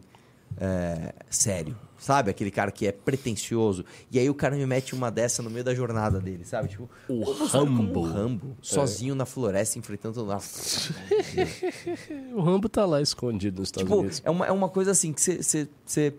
é, 0.60 1.14
sério. 1.30 1.76
Sabe? 2.00 2.30
Aquele 2.30 2.52
cara 2.52 2.70
que 2.72 2.86
é 2.86 2.92
pretencioso. 2.92 3.84
E 4.12 4.20
aí 4.20 4.30
o 4.30 4.34
cara 4.36 4.56
me 4.56 4.64
mete 4.68 4.94
uma 4.94 5.10
dessa 5.10 5.42
no 5.42 5.50
meio 5.50 5.66
da 5.66 5.74
jornada 5.74 6.20
dele, 6.20 6.46
sabe? 6.46 6.68
Tipo, 6.70 6.88
O 7.10 7.24
Rambo. 7.46 8.00
O 8.02 8.04
Rambo, 8.04 8.58
sozinho 8.62 9.16
na 9.16 9.26
floresta, 9.26 9.80
enfrentando. 9.80 10.24
lá. 10.24 10.38
O 12.34 12.42
Rambo 12.42 12.70
tá 12.70 12.86
lá 12.86 13.02
escondido 13.02 13.60
nos 13.60 13.70
Estados 13.70 13.88
tipo, 13.90 14.00
Unidos. 14.00 14.22
é 14.24 14.30
uma, 14.30 14.46
é 14.46 14.52
uma 14.52 14.70
coisa 14.70 14.92
assim 14.92 15.12
que 15.12 15.20
você. 15.22 16.14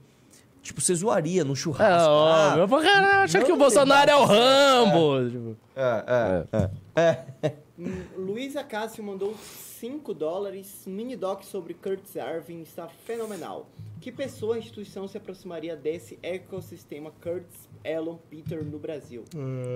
Tipo, 0.60 0.80
você 0.80 0.94
zoaria 0.96 1.44
num 1.44 1.52
É, 1.52 1.56
churrasco. 1.56 2.08
ó, 2.10 2.28
Ah, 2.28 2.68
cara 2.82 3.22
acha 3.22 3.40
que 3.42 3.52
o 3.52 3.56
Bolsonaro 3.56 4.10
é 4.10 4.16
o 4.16 4.24
Rambo. 4.24 5.30
Tipo, 5.30 5.56
É, 5.76 6.44
é, 6.52 6.70
é. 6.96 7.10
é. 7.46 7.52
Hum, 7.78 8.02
Luísa 8.16 8.64
Cássio 8.64 9.02
mandou 9.04 9.34
5 9.80 10.12
dólares. 10.12 10.84
Mini 10.86 11.14
doc 11.16 11.44
sobre 11.44 11.72
Curtis 11.74 12.16
Arvin 12.16 12.62
está 12.62 12.88
fenomenal. 12.88 13.68
Que 14.00 14.10
pessoa 14.10 14.54
ou 14.54 14.58
instituição 14.58 15.06
se 15.06 15.16
aproximaria 15.16 15.76
desse 15.76 16.18
ecossistema 16.22 17.12
Curtis 17.22 17.68
Elon 17.84 18.16
Peter 18.30 18.64
no 18.64 18.78
Brasil? 18.78 19.24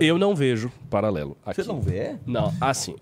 Eu 0.00 0.18
não 0.18 0.34
vejo 0.34 0.70
paralelo. 0.90 1.36
Você 1.44 1.60
aqui. 1.60 1.68
não 1.68 1.80
vê? 1.80 2.18
Não, 2.26 2.52
assim, 2.60 2.96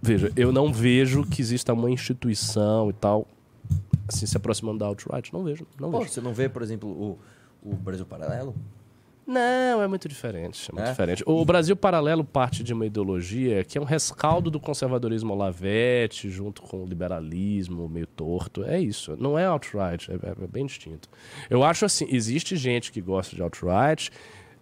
veja, 0.00 0.30
eu 0.36 0.52
não 0.52 0.72
vejo 0.72 1.24
que 1.24 1.40
exista 1.40 1.72
uma 1.72 1.90
instituição 1.90 2.90
e 2.90 2.92
tal, 2.92 3.26
assim, 4.06 4.26
se 4.26 4.36
aproximando 4.36 4.78
da 4.78 4.86
alt-right. 4.86 5.32
Não 5.32 5.42
vejo, 5.44 5.66
não 5.80 5.90
Pô, 5.90 6.00
vejo. 6.00 6.10
você 6.10 6.20
não 6.20 6.34
vê, 6.34 6.48
por 6.48 6.62
exemplo, 6.62 6.88
o, 6.88 7.18
o 7.62 7.74
Brasil 7.74 8.04
Paralelo? 8.04 8.54
Não, 9.26 9.80
é 9.82 9.86
muito 9.86 10.08
diferente. 10.08 10.68
É 10.70 10.74
muito 10.74 10.88
diferente. 10.90 11.22
O 11.26 11.44
Brasil 11.44 11.76
Paralelo 11.76 12.24
parte 12.24 12.62
de 12.64 12.72
uma 12.72 12.84
ideologia 12.86 13.62
que 13.64 13.78
é 13.78 13.80
um 13.80 13.84
rescaldo 13.84 14.50
do 14.50 14.58
conservadorismo 14.58 15.32
Olavete, 15.32 16.28
junto 16.28 16.60
com 16.62 16.82
o 16.82 16.86
liberalismo 16.86 17.88
meio 17.88 18.06
torto. 18.06 18.64
É 18.64 18.80
isso. 18.80 19.16
Não 19.18 19.38
é 19.38 19.44
alt-right, 19.44 20.10
é, 20.10 20.14
é 20.14 20.46
bem 20.48 20.66
distinto. 20.66 21.08
Eu 21.48 21.62
acho 21.62 21.84
assim: 21.84 22.06
existe 22.10 22.56
gente 22.56 22.90
que 22.90 23.00
gosta 23.00 23.36
de 23.36 23.42
alt-right 23.42 24.10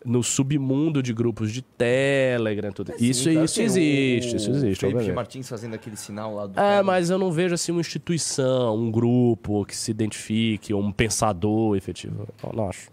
no 0.04 0.22
submundo 0.22 1.02
de 1.02 1.12
grupos 1.12 1.52
de 1.52 1.60
Telegram, 1.62 2.70
tudo. 2.72 2.92
É, 2.92 2.98
sim, 2.98 3.04
isso, 3.10 3.30
claro, 3.30 3.44
isso 3.44 3.54
tem 3.56 3.64
o- 3.64 3.66
existe, 3.68 4.36
isso 4.36 4.50
existe. 4.50 4.80
Felipe 4.80 4.96
obviamente. 4.96 5.14
Martins 5.16 5.48
fazendo 5.48 5.74
aquele 5.74 5.96
sinal 5.96 6.34
lá 6.34 6.46
do. 6.46 6.58
É, 6.60 6.82
mas 6.82 7.10
eu 7.10 7.18
não 7.18 7.30
vejo 7.32 7.54
assim 7.54 7.72
uma 7.72 7.80
instituição, 7.80 8.76
um 8.76 8.90
grupo 8.90 9.64
que 9.64 9.76
se 9.76 9.90
identifique, 9.90 10.72
um 10.74 10.92
pensador 10.92 11.76
efetivo. 11.76 12.26
Não 12.54 12.68
acho. 12.68 12.90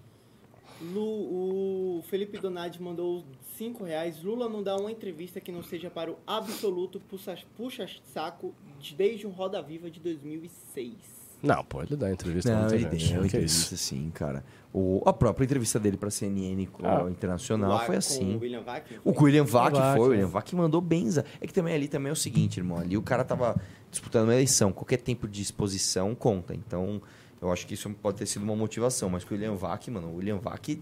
Lu- 0.81 1.97
o 1.99 2.03
Felipe 2.07 2.37
Donadi 2.37 2.81
mandou 2.81 3.23
5 3.57 3.83
reais. 3.83 4.21
Lula 4.21 4.47
não 4.47 4.61
dá 4.61 4.75
uma 4.75 4.91
entrevista 4.91 5.39
que 5.41 5.51
não 5.51 5.63
seja 5.63 5.89
para 5.89 6.11
o 6.11 6.17
absoluto 6.25 6.99
puxa- 6.99 7.37
puxa-saco 7.55 8.53
de- 8.79 8.95
desde 8.95 9.25
um 9.25 9.31
Roda 9.31 9.61
Viva 9.61 9.89
de 9.89 9.99
2006. 9.99 10.93
Não, 11.41 11.63
pô, 11.63 11.83
ele 11.83 11.95
dá 11.95 12.11
entrevista 12.11 12.51
Não, 12.51 12.61
muita 12.61 12.75
ele 12.75 12.83
gente. 12.97 13.13
deu 13.13 13.21
Que 13.21 13.27
entrevista 13.27 13.75
isso? 13.75 13.77
sim, 13.85 14.09
cara. 14.11 14.43
O, 14.73 15.03
a 15.05 15.13
própria 15.13 15.45
entrevista 15.45 15.79
dele 15.79 15.95
pra 15.95 16.09
CNN 16.09 16.65
com 16.67 16.85
Ah. 16.85 17.05
a 17.05 17.09
Internacional 17.11 17.69
Lá 17.69 17.79
foi 17.79 17.95
com 17.95 17.99
assim. 17.99 18.35
o 18.35 18.39
William 18.39 18.61
Vac, 18.61 18.85
que 18.87 18.99
o 19.03 19.23
William 19.23 19.43
Vac 19.43 19.73
Vac, 19.75 19.97
foi, 19.97 20.07
o 20.07 20.11
é. 20.13 20.15
William 20.15 20.27
Vac 20.27 20.51
mandou 20.53 20.81
benza. 20.81 21.23
É 21.39 21.45
que 21.45 21.53
também 21.53 21.75
ali 21.75 21.87
também 21.87 22.09
é 22.09 22.13
o 22.13 22.15
seguinte, 22.15 22.57
irmão. 22.57 22.79
Ali 22.79 22.97
o 22.97 23.03
cara 23.03 23.23
tava 23.23 23.55
disputando 23.91 24.23
uma 24.25 24.33
eleição. 24.33 24.71
Qualquer 24.71 24.97
tempo 24.97 25.27
de 25.27 25.41
exposição 25.43 26.15
conta. 26.15 26.55
Então, 26.55 26.99
eu 27.41 27.51
acho 27.51 27.65
que 27.67 27.73
isso 27.73 27.89
pode 28.01 28.17
ter 28.17 28.25
sido 28.25 28.43
uma 28.43 28.55
motivação. 28.55 29.09
Mas 29.09 29.23
com 29.23 29.33
o 29.33 29.37
William 29.37 29.55
Vac, 29.55 29.87
mano, 29.89 30.07
o 30.09 30.15
William 30.17 30.37
Vac 30.37 30.79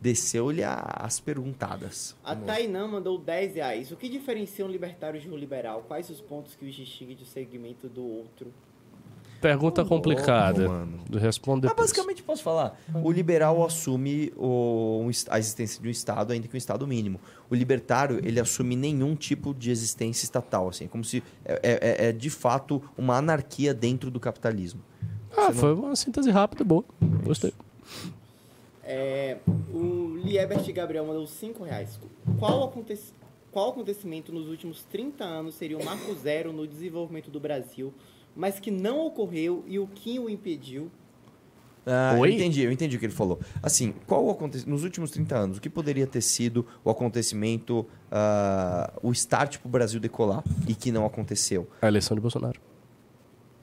desceu-lhe 0.00 0.62
a- 0.62 0.96
as 1.00 1.20
perguntadas. 1.20 2.16
A 2.24 2.34
Tainã 2.34 2.86
mandou 2.88 3.18
10 3.18 3.54
reais. 3.54 3.90
O 3.92 3.96
que 3.96 4.08
diferencia 4.08 4.64
um 4.64 4.68
libertário 4.68 5.20
de 5.20 5.28
um 5.28 5.36
liberal? 5.36 5.84
Quais 5.86 6.08
os 6.08 6.20
pontos 6.20 6.54
que 6.56 6.64
o 6.64 6.70
distingue 6.70 7.14
do 7.14 7.24
segmento 7.26 7.88
do 7.88 8.02
outro? 8.02 8.52
Pergunta 9.42 9.82
complicada. 9.86 10.68
mano. 10.68 10.98
Responde 11.18 11.62
Mas 11.66 11.70
depois. 11.70 11.90
basicamente 11.90 12.22
posso 12.22 12.42
falar. 12.42 12.78
O 13.02 13.10
liberal 13.10 13.64
assume 13.64 14.30
o- 14.36 15.00
um 15.02 15.10
a 15.30 15.38
existência 15.38 15.80
de 15.80 15.88
um 15.88 15.90
Estado, 15.90 16.32
ainda 16.34 16.46
que 16.46 16.54
um 16.54 16.58
Estado 16.58 16.86
mínimo. 16.86 17.18
O 17.48 17.54
libertário, 17.54 18.20
ele 18.22 18.38
assume 18.38 18.76
nenhum 18.76 19.16
tipo 19.16 19.54
de 19.54 19.70
existência 19.70 20.24
estatal, 20.24 20.68
assim. 20.68 20.86
Como 20.86 21.02
se 21.02 21.22
é, 21.44 21.58
é- 21.62 22.08
é 22.08 22.12
de 22.12 22.28
fato 22.28 22.82
uma 22.98 23.16
anarquia 23.16 23.72
dentro 23.72 24.10
do 24.10 24.20
capitalismo. 24.20 24.82
Ah, 25.36 25.52
foi 25.52 25.72
uma 25.74 25.94
síntese 25.96 26.30
rápida, 26.30 26.64
boa. 26.64 26.84
Gostei. 27.24 27.52
É, 28.82 29.38
o 29.72 30.16
Liebert 30.24 30.70
Gabriel 30.72 31.06
mandou 31.06 31.26
5 31.26 31.62
reais. 31.64 31.98
Qual, 32.38 32.64
aconte- 32.64 32.98
qual 33.52 33.70
acontecimento 33.70 34.32
nos 34.32 34.48
últimos 34.48 34.82
30 34.84 35.24
anos 35.24 35.54
seria 35.54 35.78
o 35.78 35.84
marco 35.84 36.12
zero 36.14 36.52
no 36.52 36.66
desenvolvimento 36.66 37.30
do 37.30 37.38
Brasil, 37.38 37.92
mas 38.34 38.58
que 38.58 38.70
não 38.70 39.06
ocorreu 39.06 39.64
e 39.66 39.78
o 39.78 39.86
que 39.86 40.18
o 40.18 40.28
impediu? 40.28 40.90
Ah, 41.86 42.12
eu 42.14 42.20
Oi? 42.20 42.34
entendi, 42.34 42.62
eu 42.62 42.70
entendi 42.72 42.96
o 42.96 42.98
que 42.98 43.06
ele 43.06 43.12
falou. 43.12 43.38
Assim, 43.62 43.94
qual 44.06 44.24
o 44.24 44.30
aconte- 44.30 44.68
nos 44.68 44.84
últimos 44.84 45.10
30 45.10 45.36
anos, 45.36 45.56
o 45.58 45.60
que 45.60 45.70
poderia 45.70 46.06
ter 46.06 46.20
sido 46.20 46.66
o 46.84 46.90
acontecimento, 46.90 47.86
ah, 48.10 48.92
o 49.02 49.10
start 49.12 49.58
para 49.58 49.68
o 49.68 49.70
Brasil 49.70 50.00
decolar 50.00 50.42
e 50.68 50.74
que 50.74 50.90
não 50.92 51.06
aconteceu? 51.06 51.68
A 51.80 51.86
eleição 51.88 52.14
de 52.16 52.20
Bolsonaro. 52.20 52.60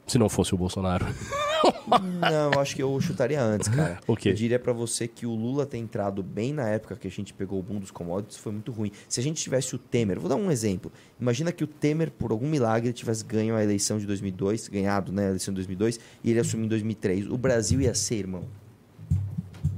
Se 0.07 0.17
não 0.17 0.29
fosse 0.29 0.53
o 0.55 0.57
Bolsonaro. 0.57 1.05
Não, 1.87 2.51
eu 2.53 2.59
acho 2.59 2.75
que 2.75 2.83
eu 2.83 2.99
chutaria 2.99 3.41
antes, 3.41 3.67
cara. 3.69 3.99
O 4.05 4.15
quê? 4.15 4.29
Eu 4.29 4.33
diria 4.33 4.59
pra 4.59 4.73
você 4.73 5.07
que 5.07 5.25
o 5.25 5.33
Lula 5.33 5.65
ter 5.65 5.77
entrado 5.77 6.21
bem 6.21 6.53
na 6.53 6.67
época 6.67 6.95
que 6.95 7.07
a 7.07 7.11
gente 7.11 7.33
pegou 7.33 7.59
o 7.59 7.63
boom 7.63 7.79
dos 7.79 7.91
commodities 7.91 8.37
foi 8.37 8.51
muito 8.51 8.71
ruim. 8.71 8.91
Se 9.07 9.19
a 9.19 9.23
gente 9.23 9.41
tivesse 9.41 9.75
o 9.75 9.77
Temer, 9.77 10.19
vou 10.19 10.29
dar 10.29 10.35
um 10.35 10.51
exemplo. 10.51 10.91
Imagina 11.19 11.51
que 11.51 11.63
o 11.63 11.67
Temer, 11.67 12.11
por 12.11 12.31
algum 12.31 12.47
milagre, 12.47 12.91
tivesse 12.91 13.23
ganho 13.23 13.55
a 13.55 13.63
eleição 13.63 13.97
de 13.97 14.05
2002, 14.05 14.67
ganhado, 14.67 15.11
né, 15.11 15.25
a 15.25 15.29
eleição 15.29 15.53
de 15.53 15.55
2002, 15.55 15.99
e 16.23 16.31
ele 16.31 16.39
assumiu 16.39 16.65
em 16.65 16.69
2003. 16.69 17.27
O 17.27 17.37
Brasil 17.37 17.81
ia 17.81 17.93
ser, 17.93 18.15
irmão, 18.15 18.43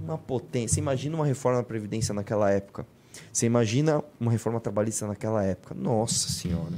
uma 0.03 0.17
potência. 0.17 0.79
Imagina 0.79 1.15
uma 1.15 1.25
reforma 1.25 1.59
da 1.59 1.63
Previdência 1.63 2.13
naquela 2.13 2.49
época. 2.49 2.85
Você 3.31 3.45
imagina 3.45 4.03
uma 4.19 4.31
reforma 4.31 4.59
trabalhista 4.59 5.05
naquela 5.07 5.43
época. 5.43 5.75
Nossa 5.75 6.29
Senhora. 6.29 6.75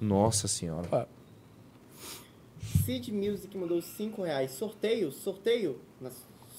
Nossa 0.00 0.48
Senhora. 0.48 1.08
Sid 2.84 3.12
Music 3.12 3.56
mandou 3.56 3.80
5 3.80 4.22
reais. 4.22 4.50
Sorteio? 4.52 5.10
Sorteio? 5.12 5.80
Na, 6.00 6.10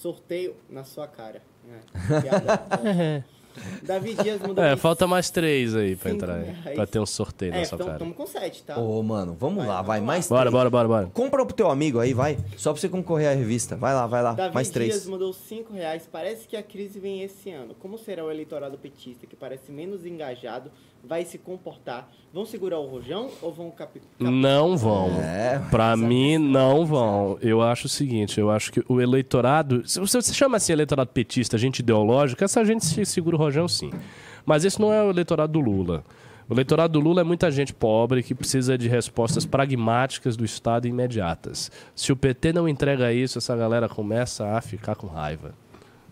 sorteio 0.02 0.56
na 0.69 0.84
sua 0.84 1.07
cara. 1.07 1.41
É, 1.69 2.22
piada. 2.22 3.26
Davi 3.81 4.14
Dias 4.14 4.39
mandou 4.39 4.64
É, 4.64 4.76
falta 4.77 5.07
mais 5.07 5.31
três 5.31 5.76
aí 5.76 5.95
pra 5.95 6.11
Cinco 6.11 6.23
entrar 6.23 6.38
reais. 6.39 6.76
Pra 6.76 6.85
ter 6.85 6.99
um 6.99 7.06
sorteio 7.07 7.52
É, 7.53 7.60
na 7.61 7.65
sua 7.65 7.76
então 7.76 7.88
cara. 7.88 7.98
estamos 7.98 8.15
com 8.15 8.27
7, 8.27 8.64
tá? 8.64 8.77
Ô, 8.80 9.02
mano, 9.02 9.35
vamos 9.39 9.65
lá, 9.65 9.81
vai. 9.81 9.99
Mais 9.99 10.30
Bora, 10.30 10.41
três. 10.44 10.52
bora, 10.53 10.69
bora, 10.69 10.88
bora. 10.88 11.07
Compra 11.07 11.44
pro 11.44 11.56
teu 11.56 11.69
amigo 11.72 11.99
aí, 11.99 12.14
vai. 12.14 12.38
Só 12.56 12.72
pra 12.72 12.80
você 12.80 12.88
concorrer 12.88 13.30
à 13.30 13.34
revista. 13.34 13.76
Vai 13.76 13.95
lá, 13.95 14.06
vai 14.06 14.22
lá. 14.22 14.34
Davi 14.34 14.53
mais 14.53 14.69
três. 14.69 14.91
Dias 14.94 15.07
mandou 15.07 15.34
5 15.34 15.73
reais. 15.73 16.07
Parece 16.11 16.48
que 16.48 16.56
a 16.56 16.61
crise 16.61 16.99
vem 16.99 17.23
esse 17.23 17.49
ano. 17.49 17.73
Como 17.80 17.98
será 17.98 18.23
o 18.23 18.30
eleitorado 18.30 18.77
petista, 18.77 19.26
que 19.26 19.35
parece 19.35 19.72
menos 19.72 20.06
engajado, 20.06 20.72
vai 21.07 21.23
se 21.25 21.38
comportar? 21.38 22.09
Vão 22.34 22.45
segurar 22.45 22.77
o 22.79 22.85
rojão 22.85 23.29
ou 23.41 23.51
vão 23.51 23.71
cap... 23.71 23.99
Não 24.19 24.75
vão. 24.75 25.09
É, 25.21 25.59
pra 25.71 25.95
mim, 25.95 26.38
não 26.38 26.85
vão. 26.85 27.38
Eu 27.41 27.61
acho 27.61 27.88
o 27.88 27.89
seguinte, 27.89 28.39
eu 28.39 28.51
acho 28.51 28.71
que 28.71 28.84
o 28.88 28.99
eleitorado... 28.99 29.88
Se 29.88 29.99
você 29.99 30.21
se 30.21 30.35
chama 30.35 30.57
assim 30.57 30.73
eleitorado 30.73 31.09
petista, 31.09 31.57
gente 31.57 31.79
ideológica, 31.79 32.45
essa 32.45 32.63
gente 32.65 32.85
se 32.85 33.05
segura 33.05 33.38
o 33.38 33.39
rojão 33.39 33.67
sim. 33.67 33.89
Mas 34.45 34.65
esse 34.65 34.79
não 34.79 34.93
é 34.93 35.01
o 35.01 35.09
eleitorado 35.09 35.53
do 35.53 35.59
Lula. 35.59 36.03
O 36.49 36.53
eleitorado 36.53 36.93
do 36.93 36.99
Lula 36.99 37.21
é 37.21 37.23
muita 37.23 37.49
gente 37.49 37.73
pobre 37.73 38.23
que 38.23 38.35
precisa 38.35 38.77
de 38.77 38.88
respostas 38.88 39.45
pragmáticas 39.45 40.38
do 40.38 40.45
Estado 40.45 40.88
imediatas. 40.88 41.71
Se 41.95 42.11
o 42.11 42.15
PT 42.15 42.53
não 42.53 42.69
entrega 42.69 43.11
isso, 43.11 43.38
essa 43.38 43.55
galera 43.55 43.89
começa 43.89 44.45
a 44.45 44.61
ficar 44.61 44.95
com 44.95 45.07
raiva. 45.07 45.53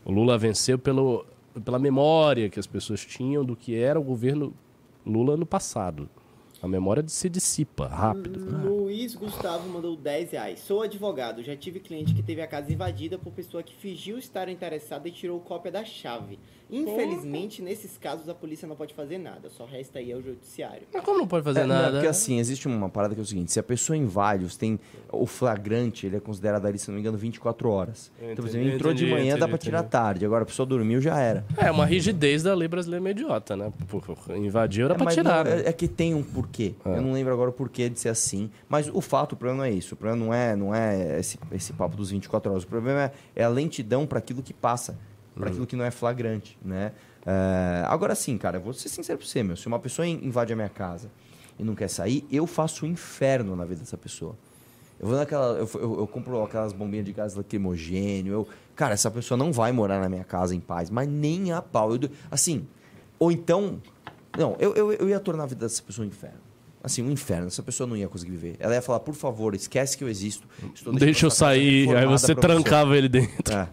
O 0.03 0.11
Lula 0.11 0.37
venceu 0.37 0.77
pelo, 0.77 1.25
pela 1.63 1.79
memória 1.79 2.49
que 2.49 2.59
as 2.59 2.67
pessoas 2.67 3.05
tinham 3.05 3.45
do 3.45 3.55
que 3.55 3.75
era 3.75 3.99
o 3.99 4.03
governo 4.03 4.53
Lula 5.05 5.37
no 5.37 5.45
passado. 5.45 6.09
A 6.61 6.67
memória 6.67 7.03
se 7.07 7.29
dissipa 7.29 7.87
rápido. 7.87 8.39
Luiz 8.67 9.13
Gustavo 9.13 9.69
mandou 9.69 9.95
10 9.95 10.31
reais. 10.31 10.59
Sou 10.61 10.81
advogado. 10.81 11.43
Já 11.43 11.55
tive 11.55 11.79
cliente 11.79 12.13
que 12.13 12.23
teve 12.23 12.41
a 12.41 12.47
casa 12.47 12.73
invadida 12.73 13.19
por 13.19 13.31
pessoa 13.33 13.61
que 13.61 13.75
fingiu 13.75 14.17
estar 14.17 14.49
interessada 14.49 15.07
e 15.07 15.11
tirou 15.11 15.39
cópia 15.39 15.71
da 15.71 15.85
chave. 15.85 16.39
Infelizmente, 16.69 17.61
nesses 17.61 17.97
casos, 17.97 18.27
a 18.29 18.33
polícia 18.33 18.67
não 18.67 18.75
pode 18.75 18.93
fazer 18.93 19.17
nada. 19.17 19.49
Só 19.49 19.65
resta 19.65 19.99
aí 19.99 20.11
ao 20.11 20.21
judiciário. 20.21 20.83
Mas 20.93 21.03
como 21.03 21.19
não 21.19 21.27
pode 21.27 21.43
fazer 21.43 21.61
É, 21.61 21.65
não, 21.65 21.75
nada? 21.75 21.91
porque 21.93 22.07
assim, 22.07 22.39
existe 22.39 22.67
uma 22.67 22.89
parada 22.89 23.13
que 23.13 23.19
é 23.19 23.23
o 23.23 23.25
seguinte: 23.25 23.51
se 23.51 23.59
a 23.59 23.63
pessoa 23.63 23.95
invade, 23.95 24.49
você 24.49 24.57
tem 24.57 24.79
o 25.11 25.25
flagrante, 25.25 26.05
ele 26.05 26.17
é 26.17 26.19
considerado 26.19 26.65
ali, 26.65 26.77
se 26.79 26.87
não 26.89 26.95
me 26.95 27.01
engano, 27.01 27.17
24 27.17 27.69
horas. 27.69 28.11
Eu 28.19 28.31
Então, 28.31 28.45
entendi, 28.45 28.57
exemplo, 28.59 28.75
entrou 28.75 28.93
de 28.93 29.05
entendi, 29.05 29.19
manhã, 29.19 29.33
dá 29.33 29.37
entendi, 29.37 29.49
pra 29.49 29.57
tirar 29.57 29.77
entendi. 29.79 29.91
tarde. 29.91 30.25
Agora 30.25 30.43
a 30.43 30.45
pessoa 30.45 30.65
dormiu, 30.65 30.99
já 31.01 31.19
era. 31.19 31.45
É 31.57 31.71
uma 31.71 31.85
rigidez 31.85 32.43
da 32.43 32.53
lei 32.53 32.67
brasileira 32.67 33.01
meio 33.03 33.11
idiota, 33.13 33.55
né? 33.55 33.71
Invadiu 34.35 34.85
era 34.85 34.95
É, 34.95 34.97
pra 34.97 35.11
tirar. 35.11 35.45
não, 35.45 35.51
né? 35.51 35.61
é, 35.65 35.69
é 35.69 35.73
que 35.73 35.87
tem 35.87 36.13
um 36.13 36.23
porquê. 36.23 36.73
Eu 36.85 37.01
não 37.01 37.13
lembro 37.13 37.33
agora 37.33 37.49
o 37.49 37.53
porquê 37.53 37.89
de 37.89 37.99
ser 37.99 38.09
assim. 38.09 38.49
Mas 38.67 38.89
o 38.93 39.01
fato, 39.01 39.33
o 39.33 39.35
problema 39.35 39.63
não 39.63 39.65
é 39.65 39.71
isso. 39.73 39.93
O 39.93 39.97
problema 39.97 40.25
não 40.25 40.33
é, 40.33 40.55
não 40.55 40.73
é 40.75 41.19
esse, 41.19 41.37
esse 41.51 41.73
papo 41.73 41.95
dos 41.95 42.11
24 42.11 42.51
horas. 42.51 42.63
O 42.63 42.67
problema 42.67 43.03
é, 43.03 43.11
é 43.35 43.43
a 43.43 43.49
lentidão 43.49 44.05
para 44.05 44.19
aquilo 44.19 44.41
que 44.41 44.53
passa. 44.53 44.97
Para 45.35 45.49
aquilo 45.49 45.65
que 45.67 45.75
não 45.75 45.83
é 45.85 45.91
flagrante, 45.91 46.57
né? 46.63 46.91
É, 47.25 47.83
agora 47.87 48.15
sim, 48.15 48.37
cara, 48.37 48.57
eu 48.57 48.61
vou 48.61 48.73
ser 48.73 48.87
sincero 48.89 49.17
pra 49.19 49.27
você, 49.27 49.43
meu. 49.43 49.55
Se 49.57 49.67
uma 49.67 49.79
pessoa 49.79 50.07
in- 50.07 50.19
invade 50.23 50.53
a 50.53 50.55
minha 50.55 50.69
casa 50.69 51.09
e 51.59 51.63
não 51.63 51.75
quer 51.75 51.89
sair, 51.89 52.25
eu 52.31 52.45
faço 52.47 52.85
um 52.85 52.89
inferno 52.89 53.55
na 53.55 53.65
vida 53.65 53.81
dessa 53.81 53.97
pessoa. 53.97 54.35
Eu 54.99 55.07
vou 55.07 55.17
naquela. 55.17 55.57
Eu, 55.57 55.69
eu, 55.75 55.99
eu 55.99 56.07
compro 56.07 56.41
aquelas 56.43 56.71
bombinhas 56.71 57.05
de 57.05 57.11
gás 57.11 57.35
lacrimogênio. 57.35 58.31
Eu, 58.31 58.47
cara, 58.75 58.93
essa 58.93 59.11
pessoa 59.11 59.37
não 59.37 59.51
vai 59.51 59.71
morar 59.73 59.99
na 59.99 60.07
minha 60.07 60.23
casa 60.23 60.55
em 60.55 60.59
paz, 60.59 60.89
mas 60.89 61.07
nem 61.09 61.51
a 61.51 61.61
pau. 61.61 61.93
Eu, 61.93 62.09
assim, 62.31 62.65
ou 63.19 63.31
então. 63.31 63.81
Não, 64.37 64.55
eu, 64.59 64.73
eu, 64.75 64.91
eu 64.93 65.09
ia 65.09 65.19
tornar 65.19 65.43
a 65.43 65.47
vida 65.47 65.65
dessa 65.65 65.81
pessoa 65.81 66.05
um 66.05 66.07
inferno. 66.09 66.39
Assim, 66.83 67.01
um 67.01 67.09
inferno. 67.11 67.47
Essa 67.47 67.63
pessoa 67.63 67.87
não 67.87 67.97
ia 67.97 68.07
conseguir 68.07 68.31
viver. 68.31 68.55
Ela 68.59 68.75
ia 68.75 68.81
falar, 68.81 68.99
por 68.99 69.15
favor, 69.15 69.53
esquece 69.55 69.97
que 69.97 70.03
eu 70.03 70.07
existo. 70.09 70.47
Deixa 70.99 71.25
eu 71.25 71.31
sair, 71.31 71.87
aí 71.97 72.05
você 72.05 72.33
trancava 72.35 72.97
ele 72.97 73.09
dentro. 73.09 73.53
É. 73.53 73.67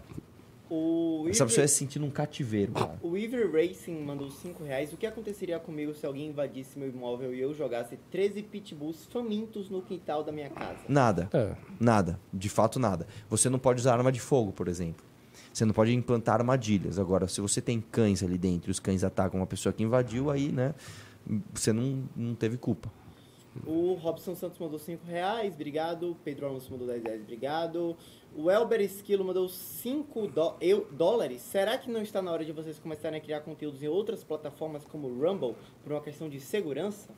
O 0.69 1.25
Essa 1.29 1.43
Iver- 1.43 1.47
pessoa 1.47 1.63
ia 1.63 1.67
se 1.67 1.75
sentir 1.75 1.99
num 1.99 2.09
cativeiro, 2.09 2.71
cara. 2.73 2.97
O 3.01 3.09
Weaver 3.09 3.51
Racing 3.51 3.99
mandou 4.01 4.31
5 4.31 4.63
reais. 4.63 4.91
O 4.93 4.97
que 4.97 5.05
aconteceria 5.05 5.59
comigo 5.59 5.93
se 5.93 6.05
alguém 6.05 6.27
invadisse 6.29 6.79
meu 6.79 6.89
imóvel 6.89 7.33
e 7.35 7.39
eu 7.41 7.53
jogasse 7.53 7.97
13 8.09 8.41
pitbulls 8.43 9.05
famintos 9.05 9.69
no 9.69 9.81
quintal 9.81 10.23
da 10.23 10.31
minha 10.31 10.49
casa? 10.49 10.79
Nada. 10.87 11.29
É. 11.33 11.55
Nada. 11.79 12.19
De 12.33 12.49
fato, 12.49 12.79
nada. 12.79 13.05
Você 13.29 13.49
não 13.49 13.59
pode 13.59 13.81
usar 13.81 13.93
arma 13.97 14.11
de 14.11 14.19
fogo, 14.19 14.51
por 14.51 14.67
exemplo. 14.67 15.05
Você 15.51 15.65
não 15.65 15.73
pode 15.73 15.93
implantar 15.93 16.35
armadilhas. 16.35 16.97
Agora, 16.97 17.27
se 17.27 17.39
você 17.41 17.61
tem 17.61 17.79
cães 17.79 18.23
ali 18.23 18.37
dentro 18.37 18.69
e 18.69 18.71
os 18.71 18.79
cães 18.79 19.03
atacam 19.03 19.39
uma 19.39 19.45
pessoa 19.47 19.71
que 19.73 19.83
invadiu, 19.83 20.31
aí, 20.31 20.51
né? 20.51 20.73
Você 21.53 21.71
não, 21.71 22.03
não 22.15 22.33
teve 22.33 22.57
culpa. 22.57 22.91
O 23.67 23.93
Robson 23.93 24.33
Santos 24.35 24.57
mandou 24.57 24.79
5 24.79 25.05
reais, 25.05 25.53
obrigado. 25.53 26.17
Pedro 26.23 26.47
Alonso 26.47 26.71
mandou 26.71 26.87
10 26.87 27.03
reais, 27.03 27.21
obrigado. 27.21 27.95
O 28.35 28.49
Elber 28.49 28.81
Esquilo 28.81 29.23
mandou 29.23 29.47
5 29.47 30.27
dó- 30.27 30.57
eu- 30.59 30.87
dólares. 30.91 31.41
Será 31.41 31.77
que 31.77 31.91
não 31.91 32.01
está 32.01 32.21
na 32.21 32.31
hora 32.31 32.43
de 32.43 32.51
vocês 32.51 32.79
começarem 32.79 33.19
a 33.19 33.21
criar 33.21 33.41
conteúdos 33.41 33.83
em 33.83 33.87
outras 33.87 34.23
plataformas 34.23 34.83
como 34.85 35.07
o 35.07 35.19
Rumble 35.23 35.55
por 35.83 35.91
uma 35.93 36.01
questão 36.01 36.27
de 36.27 36.39
segurança? 36.39 37.09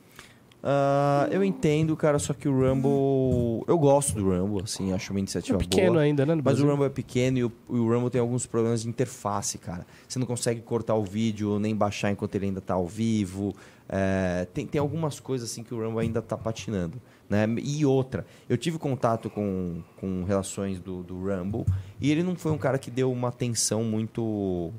Ah, 0.62 1.28
eu 1.30 1.44
entendo, 1.44 1.96
cara, 1.96 2.18
só 2.18 2.32
que 2.34 2.48
o 2.48 2.52
Rumble. 2.52 3.64
Eu 3.68 3.78
gosto 3.78 4.14
do 4.14 4.24
Rumble, 4.30 4.62
assim, 4.64 4.92
acho 4.92 5.12
uma 5.12 5.20
iniciativa 5.20 5.56
É 5.56 5.60
pequeno 5.60 5.92
boa. 5.92 6.02
ainda, 6.02 6.26
né, 6.26 6.34
Mas 6.42 6.60
o? 6.60 6.66
Rumble 6.66 6.86
é 6.86 6.90
pequeno 6.90 7.38
e 7.38 7.44
o, 7.44 7.52
o 7.68 7.88
Rumble 7.92 8.10
tem 8.10 8.20
alguns 8.20 8.46
problemas 8.46 8.82
de 8.82 8.88
interface, 8.88 9.58
cara. 9.58 9.86
Você 10.08 10.18
não 10.18 10.26
consegue 10.26 10.60
cortar 10.62 10.94
o 10.96 11.04
vídeo 11.04 11.58
nem 11.60 11.74
baixar 11.76 12.10
enquanto 12.10 12.34
ele 12.34 12.46
ainda 12.46 12.60
tá 12.60 12.74
ao 12.74 12.86
vivo. 12.86 13.54
É, 13.88 14.46
tem, 14.52 14.66
tem 14.66 14.80
algumas 14.80 15.20
coisas 15.20 15.50
assim 15.50 15.62
que 15.62 15.72
o 15.72 15.80
Rumble 15.80 16.00
ainda 16.00 16.20
tá 16.20 16.36
patinando. 16.36 17.00
Né? 17.28 17.46
E 17.62 17.84
outra, 17.84 18.24
eu 18.48 18.56
tive 18.56 18.78
contato 18.78 19.28
com, 19.28 19.82
com 19.96 20.24
relações 20.24 20.78
do, 20.78 21.02
do 21.02 21.18
Rumble 21.18 21.64
e 22.00 22.10
ele 22.10 22.22
não 22.22 22.36
foi 22.36 22.52
um 22.52 22.58
cara 22.58 22.78
que 22.78 22.90
deu 22.90 23.10
uma 23.10 23.28
atenção 23.28 23.82
muito 23.82 24.72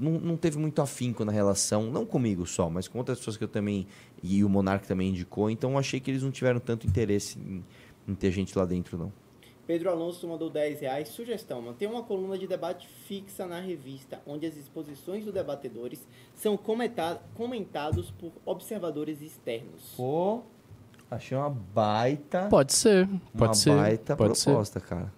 não, 0.00 0.12
não 0.12 0.36
teve 0.36 0.58
muito 0.58 0.80
afinco 0.80 1.24
na 1.24 1.30
relação, 1.30 1.90
não 1.90 2.06
comigo 2.06 2.46
só, 2.46 2.70
mas 2.70 2.88
com 2.88 2.98
outras 2.98 3.18
pessoas 3.18 3.36
que 3.36 3.44
eu 3.44 3.48
também. 3.48 3.86
E 4.22 4.42
o 4.42 4.48
Monark 4.48 4.86
também 4.86 5.10
indicou, 5.10 5.50
então 5.50 5.72
eu 5.72 5.78
achei 5.78 6.00
que 6.00 6.10
eles 6.10 6.22
não 6.22 6.30
tiveram 6.30 6.58
tanto 6.58 6.86
interesse 6.86 7.38
em, 7.38 7.64
em 8.08 8.14
ter 8.14 8.30
gente 8.30 8.56
lá 8.56 8.64
dentro, 8.64 8.96
não. 8.96 9.12
Pedro 9.70 9.88
Alonso 9.88 10.26
mandou 10.26 10.50
10 10.50 10.80
reais. 10.80 11.10
Sugestão: 11.10 11.62
manter 11.62 11.86
uma 11.86 12.02
coluna 12.02 12.36
de 12.36 12.44
debate 12.44 12.88
fixa 12.88 13.46
na 13.46 13.60
revista, 13.60 14.20
onde 14.26 14.44
as 14.44 14.56
exposições 14.56 15.24
dos 15.24 15.32
debatedores 15.32 16.08
são 16.34 16.56
comenta- 16.56 17.22
comentados 17.36 18.10
por 18.10 18.32
observadores 18.44 19.22
externos. 19.22 19.94
Pô, 19.96 20.42
achei 21.08 21.38
uma 21.38 21.48
baita. 21.50 22.48
Pode 22.50 22.72
ser, 22.72 23.06
pode 23.32 23.44
uma 23.50 23.54
ser, 23.54 23.76
baita 23.76 24.16
pode 24.16 24.36
ser. 24.36 24.46
proposta, 24.46 24.80
cara. 24.80 25.12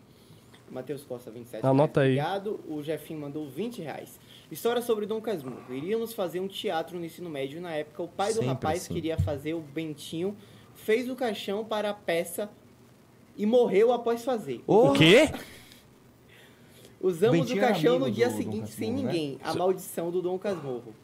Matheus 0.70 1.02
Costa, 1.02 1.30
27 1.30 1.64
Anota 1.66 2.02
aí. 2.02 2.16
reais. 2.16 2.36
Obrigado. 2.46 2.60
O 2.68 2.82
Jefinho 2.82 3.20
mandou 3.20 3.48
20 3.48 3.80
reais. 3.80 4.20
História 4.50 4.82
sobre 4.82 5.06
Dom 5.06 5.20
Casmurro. 5.22 5.72
Iríamos 5.72 6.12
fazer 6.12 6.40
um 6.40 6.48
teatro 6.48 6.98
no 6.98 7.06
ensino 7.06 7.30
médio. 7.30 7.58
Na 7.58 7.72
época, 7.72 8.02
o 8.02 8.08
pai 8.08 8.28
do 8.28 8.34
Sempre 8.34 8.48
rapaz 8.48 8.82
assim. 8.82 8.92
queria 8.92 9.16
fazer 9.16 9.54
o 9.54 9.60
Bentinho, 9.62 10.36
fez 10.74 11.08
o 11.08 11.16
caixão 11.16 11.64
para 11.64 11.88
a 11.88 11.94
peça 11.94 12.50
e 13.36 13.46
morreu 13.46 13.92
após 13.92 14.24
fazer. 14.24 14.62
O 14.66 14.92
quê? 14.92 15.30
Usamos 17.00 17.40
Bentinho 17.40 17.58
o 17.58 17.60
caixão 17.60 17.98
no 17.98 18.10
dia 18.10 18.28
do 18.28 18.36
seguinte 18.36 18.70
sem 18.70 18.92
né? 18.92 19.02
ninguém. 19.02 19.38
A 19.42 19.54
maldição 19.54 20.10
do 20.10 20.22
Dom 20.22 20.38
Casmurro. 20.38 20.94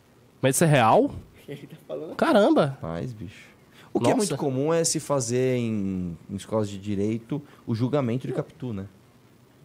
Mas 0.40 0.54
isso 0.54 0.64
é 0.64 0.68
real? 0.68 1.10
Ele 1.48 1.66
tá 1.66 1.76
falando. 1.86 2.14
Caramba! 2.14 2.78
Faz, 2.80 3.12
bicho. 3.12 3.48
O 3.92 3.98
que 3.98 4.06
é 4.06 4.14
Nossa. 4.14 4.28
muito 4.28 4.36
comum 4.36 4.72
é 4.72 4.84
se 4.84 5.00
fazer 5.00 5.56
em, 5.56 6.16
em 6.30 6.36
escolas 6.36 6.68
de 6.68 6.78
direito 6.78 7.42
o 7.66 7.74
julgamento 7.74 8.26
de 8.28 8.32
Capitu, 8.32 8.72
né? 8.72 8.86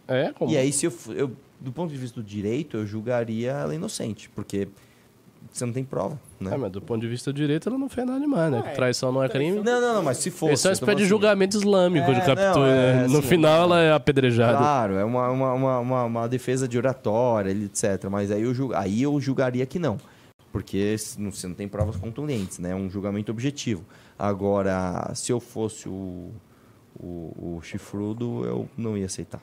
É, 0.08 0.32
como? 0.32 0.50
E 0.50 0.56
aí, 0.56 0.72
se 0.72 0.86
eu, 0.86 0.92
eu, 1.14 1.30
do 1.60 1.70
ponto 1.70 1.92
de 1.92 1.98
vista 1.98 2.20
do 2.20 2.26
direito, 2.26 2.78
eu 2.78 2.86
julgaria 2.86 3.52
ela 3.52 3.74
inocente, 3.74 4.28
porque 4.30 4.68
você 5.58 5.64
não 5.66 5.72
tem 5.72 5.84
prova, 5.84 6.18
né? 6.40 6.52
É, 6.52 6.56
mas 6.56 6.70
do 6.72 6.82
ponto 6.82 7.00
de 7.00 7.08
vista 7.08 7.32
do 7.32 7.36
direito, 7.36 7.68
ela 7.68 7.78
não 7.78 7.88
fez 7.88 8.06
nada 8.06 8.18
demais, 8.20 8.50
né? 8.50 8.62
Ah, 8.64 8.70
é. 8.70 8.74
Traição 8.74 9.12
não 9.12 9.22
é 9.22 9.28
crime. 9.28 9.58
Não, 9.62 9.80
não, 9.80 9.94
não, 9.94 10.02
mas 10.02 10.16
se 10.18 10.30
fosse. 10.30 10.54
Isso 10.54 10.66
é 10.66 10.70
uma 10.70 10.74
espécie 10.74 10.96
de 10.98 11.06
julgamento 11.06 11.56
islâmico 11.56 12.10
É, 12.10 12.14
de 12.14 12.20
captura. 12.20 12.54
não, 12.54 12.66
é, 12.66 12.94
né? 13.02 13.06
No 13.06 13.18
assim, 13.20 13.28
final, 13.28 13.62
ela 13.62 13.80
é 13.80 13.92
apedrejada. 13.92 14.58
Claro, 14.58 14.94
é 14.94 15.04
uma, 15.04 15.28
uma, 15.30 15.52
uma, 15.52 15.78
uma, 15.78 16.04
uma 16.04 16.28
defesa 16.28 16.66
de 16.66 16.76
oratória, 16.76 17.50
etc. 17.50 18.04
Mas 18.10 18.30
aí 18.30 18.42
eu, 18.42 18.52
julga- 18.52 18.78
aí 18.80 19.02
eu 19.02 19.20
julgaria 19.20 19.64
que 19.64 19.78
não. 19.78 19.96
Porque 20.52 20.96
você 20.98 21.46
não 21.48 21.54
tem 21.54 21.66
provas 21.68 21.96
contundentes, 21.96 22.58
né? 22.58 22.70
É 22.70 22.74
um 22.74 22.88
julgamento 22.90 23.30
objetivo. 23.32 23.84
Agora, 24.18 25.10
se 25.14 25.32
eu 25.32 25.40
fosse 25.40 25.88
o, 25.88 26.30
o, 26.98 27.56
o 27.56 27.60
chifrudo, 27.62 28.44
eu 28.44 28.68
não 28.76 28.96
ia 28.96 29.06
aceitar. 29.06 29.40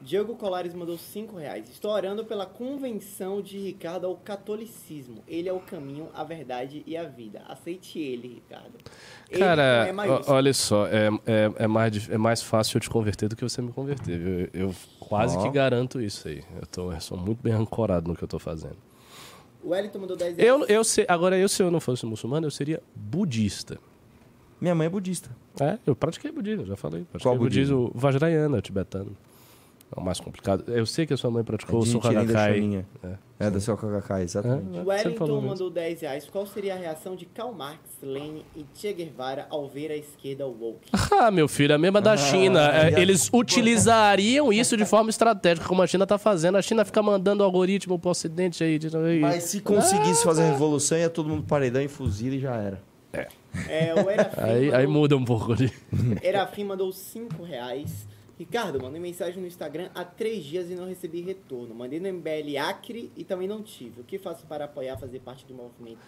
Diego 0.00 0.36
Colares 0.36 0.74
mandou 0.74 0.96
5 0.96 1.36
reais. 1.36 1.68
Estou 1.68 1.90
orando 1.90 2.24
pela 2.24 2.46
convenção 2.46 3.42
de 3.42 3.58
Ricardo 3.58 4.06
ao 4.06 4.16
catolicismo. 4.16 5.22
Ele 5.26 5.48
é 5.48 5.52
o 5.52 5.58
caminho, 5.58 6.08
a 6.14 6.22
verdade 6.22 6.82
e 6.86 6.96
a 6.96 7.04
vida. 7.04 7.42
Aceite 7.48 7.98
ele, 7.98 8.28
Ricardo. 8.28 8.74
Ele 9.28 9.40
Cara, 9.40 9.88
é 9.88 10.30
olha 10.30 10.54
só, 10.54 10.86
é, 10.86 11.08
é, 11.26 11.52
é, 11.56 11.66
mais, 11.66 12.10
é 12.10 12.16
mais 12.18 12.42
fácil 12.42 12.76
eu 12.76 12.80
te 12.80 12.88
converter 12.88 13.28
do 13.28 13.34
que 13.34 13.42
você 13.42 13.60
me 13.60 13.72
converter. 13.72 14.50
Eu, 14.52 14.68
eu 14.68 14.74
quase 15.00 15.36
Ó. 15.36 15.42
que 15.42 15.50
garanto 15.50 16.00
isso 16.00 16.28
aí. 16.28 16.44
Eu, 16.60 16.66
tô, 16.66 16.92
eu 16.92 17.00
sou 17.00 17.18
muito 17.18 17.42
bem 17.42 17.52
ancorado 17.52 18.08
no 18.08 18.16
que 18.16 18.22
eu 18.22 18.28
tô 18.28 18.38
fazendo. 18.38 18.76
O 19.62 19.70
Wellington 19.70 19.98
mandou 19.98 20.16
10 20.16 20.36
reais. 20.36 20.48
Eu, 20.48 20.66
eu 20.66 20.84
sei, 20.84 21.04
agora, 21.08 21.36
eu, 21.36 21.48
se 21.48 21.60
eu 21.60 21.70
não 21.70 21.80
fosse 21.80 22.06
muçulmano, 22.06 22.46
eu 22.46 22.50
seria 22.50 22.80
budista. 22.94 23.78
Minha 24.60 24.74
mãe 24.74 24.86
é 24.86 24.90
budista. 24.90 25.30
É, 25.60 25.78
eu 25.84 25.96
pratiquei 25.96 26.30
budismo, 26.30 26.64
já 26.64 26.76
falei. 26.76 27.04
Pratiquei 27.04 27.30
Qual 27.30 27.36
budismo? 27.36 27.90
Vajrayana, 27.94 28.60
tibetano. 28.60 29.16
É 29.96 29.98
o 30.00 30.02
mais 30.04 30.20
complicado. 30.20 30.64
Eu 30.68 30.84
sei 30.84 31.06
que 31.06 31.14
a 31.14 31.16
sua 31.16 31.30
mãe 31.30 31.42
praticou 31.42 31.80
É 31.80 31.82
o. 31.82 32.24
Daishonin. 32.32 32.84
É. 33.02 33.28
É, 33.40 33.50
da 33.50 33.60
Sokogakai, 33.60 34.22
exatamente. 34.24 34.78
O 34.80 34.84
Você 34.84 35.10
falou 35.12 35.36
Wellington 35.36 35.40
mandou 35.40 35.70
10 35.70 36.00
reais. 36.00 36.28
Qual 36.28 36.44
seria 36.44 36.74
a 36.74 36.76
reação 36.76 37.14
de 37.14 37.24
Karl 37.24 37.52
Marx, 37.52 37.78
Lenin 38.02 38.42
e 38.56 38.66
Che 38.74 38.92
Guevara 38.92 39.46
ao 39.48 39.68
ver 39.68 39.92
a 39.92 39.96
esquerda 39.96 40.44
woke? 40.46 40.90
Ah, 41.20 41.30
meu 41.30 41.48
filho, 41.48 41.74
a 41.74 41.78
mesma 41.78 42.00
da 42.00 42.12
Ah, 42.12 42.16
China. 42.16 42.60
É, 42.72 43.00
Eles 43.00 43.30
utilizariam 43.32 44.52
isso 44.52 44.76
de 44.76 44.84
forma 44.84 45.08
estratégica, 45.10 45.66
como 45.66 45.82
a 45.82 45.86
China 45.86 46.06
tá 46.06 46.18
fazendo. 46.18 46.58
A 46.58 46.62
China 46.62 46.84
fica 46.84 47.02
mandando 47.02 47.42
algoritmo 47.42 47.98
pro 47.98 48.10
ocidente 48.10 48.62
aí. 48.62 48.78
Mas 49.20 49.44
se 49.44 49.60
conseguisse 49.60 50.22
fazer 50.24 50.42
a 50.42 50.50
revolução, 50.52 50.98
ia 50.98 51.08
todo 51.08 51.28
mundo 51.28 51.44
paredão 51.44 51.80
e 51.80 51.88
fuzil 51.88 52.34
e 52.34 52.40
já 52.40 52.56
era. 52.56 52.82
É, 53.68 53.94
o 53.94 54.08
Aí, 54.36 54.66
mandou, 54.66 54.78
aí 54.78 54.86
muda 54.86 55.16
um 55.16 55.24
pouco 55.24 55.52
ali. 55.52 55.72
Erafim 56.22 56.64
mandou 56.64 56.92
5 56.92 57.42
reais. 57.42 58.06
Ricardo, 58.38 58.80
mandei 58.80 59.00
mensagem 59.00 59.40
no 59.40 59.46
Instagram 59.46 59.88
há 59.94 60.04
3 60.04 60.44
dias 60.44 60.70
e 60.70 60.74
não 60.74 60.86
recebi 60.86 61.20
retorno. 61.22 61.74
Mandei 61.74 61.98
no 61.98 62.08
MBL 62.12 62.56
Acre 62.60 63.10
e 63.16 63.24
também 63.24 63.48
não 63.48 63.62
tive. 63.62 64.00
O 64.00 64.04
que 64.04 64.16
faço 64.18 64.46
para 64.46 64.66
apoiar, 64.66 64.96
fazer 64.96 65.18
parte 65.20 65.44
do 65.44 65.54
movimento? 65.54 65.98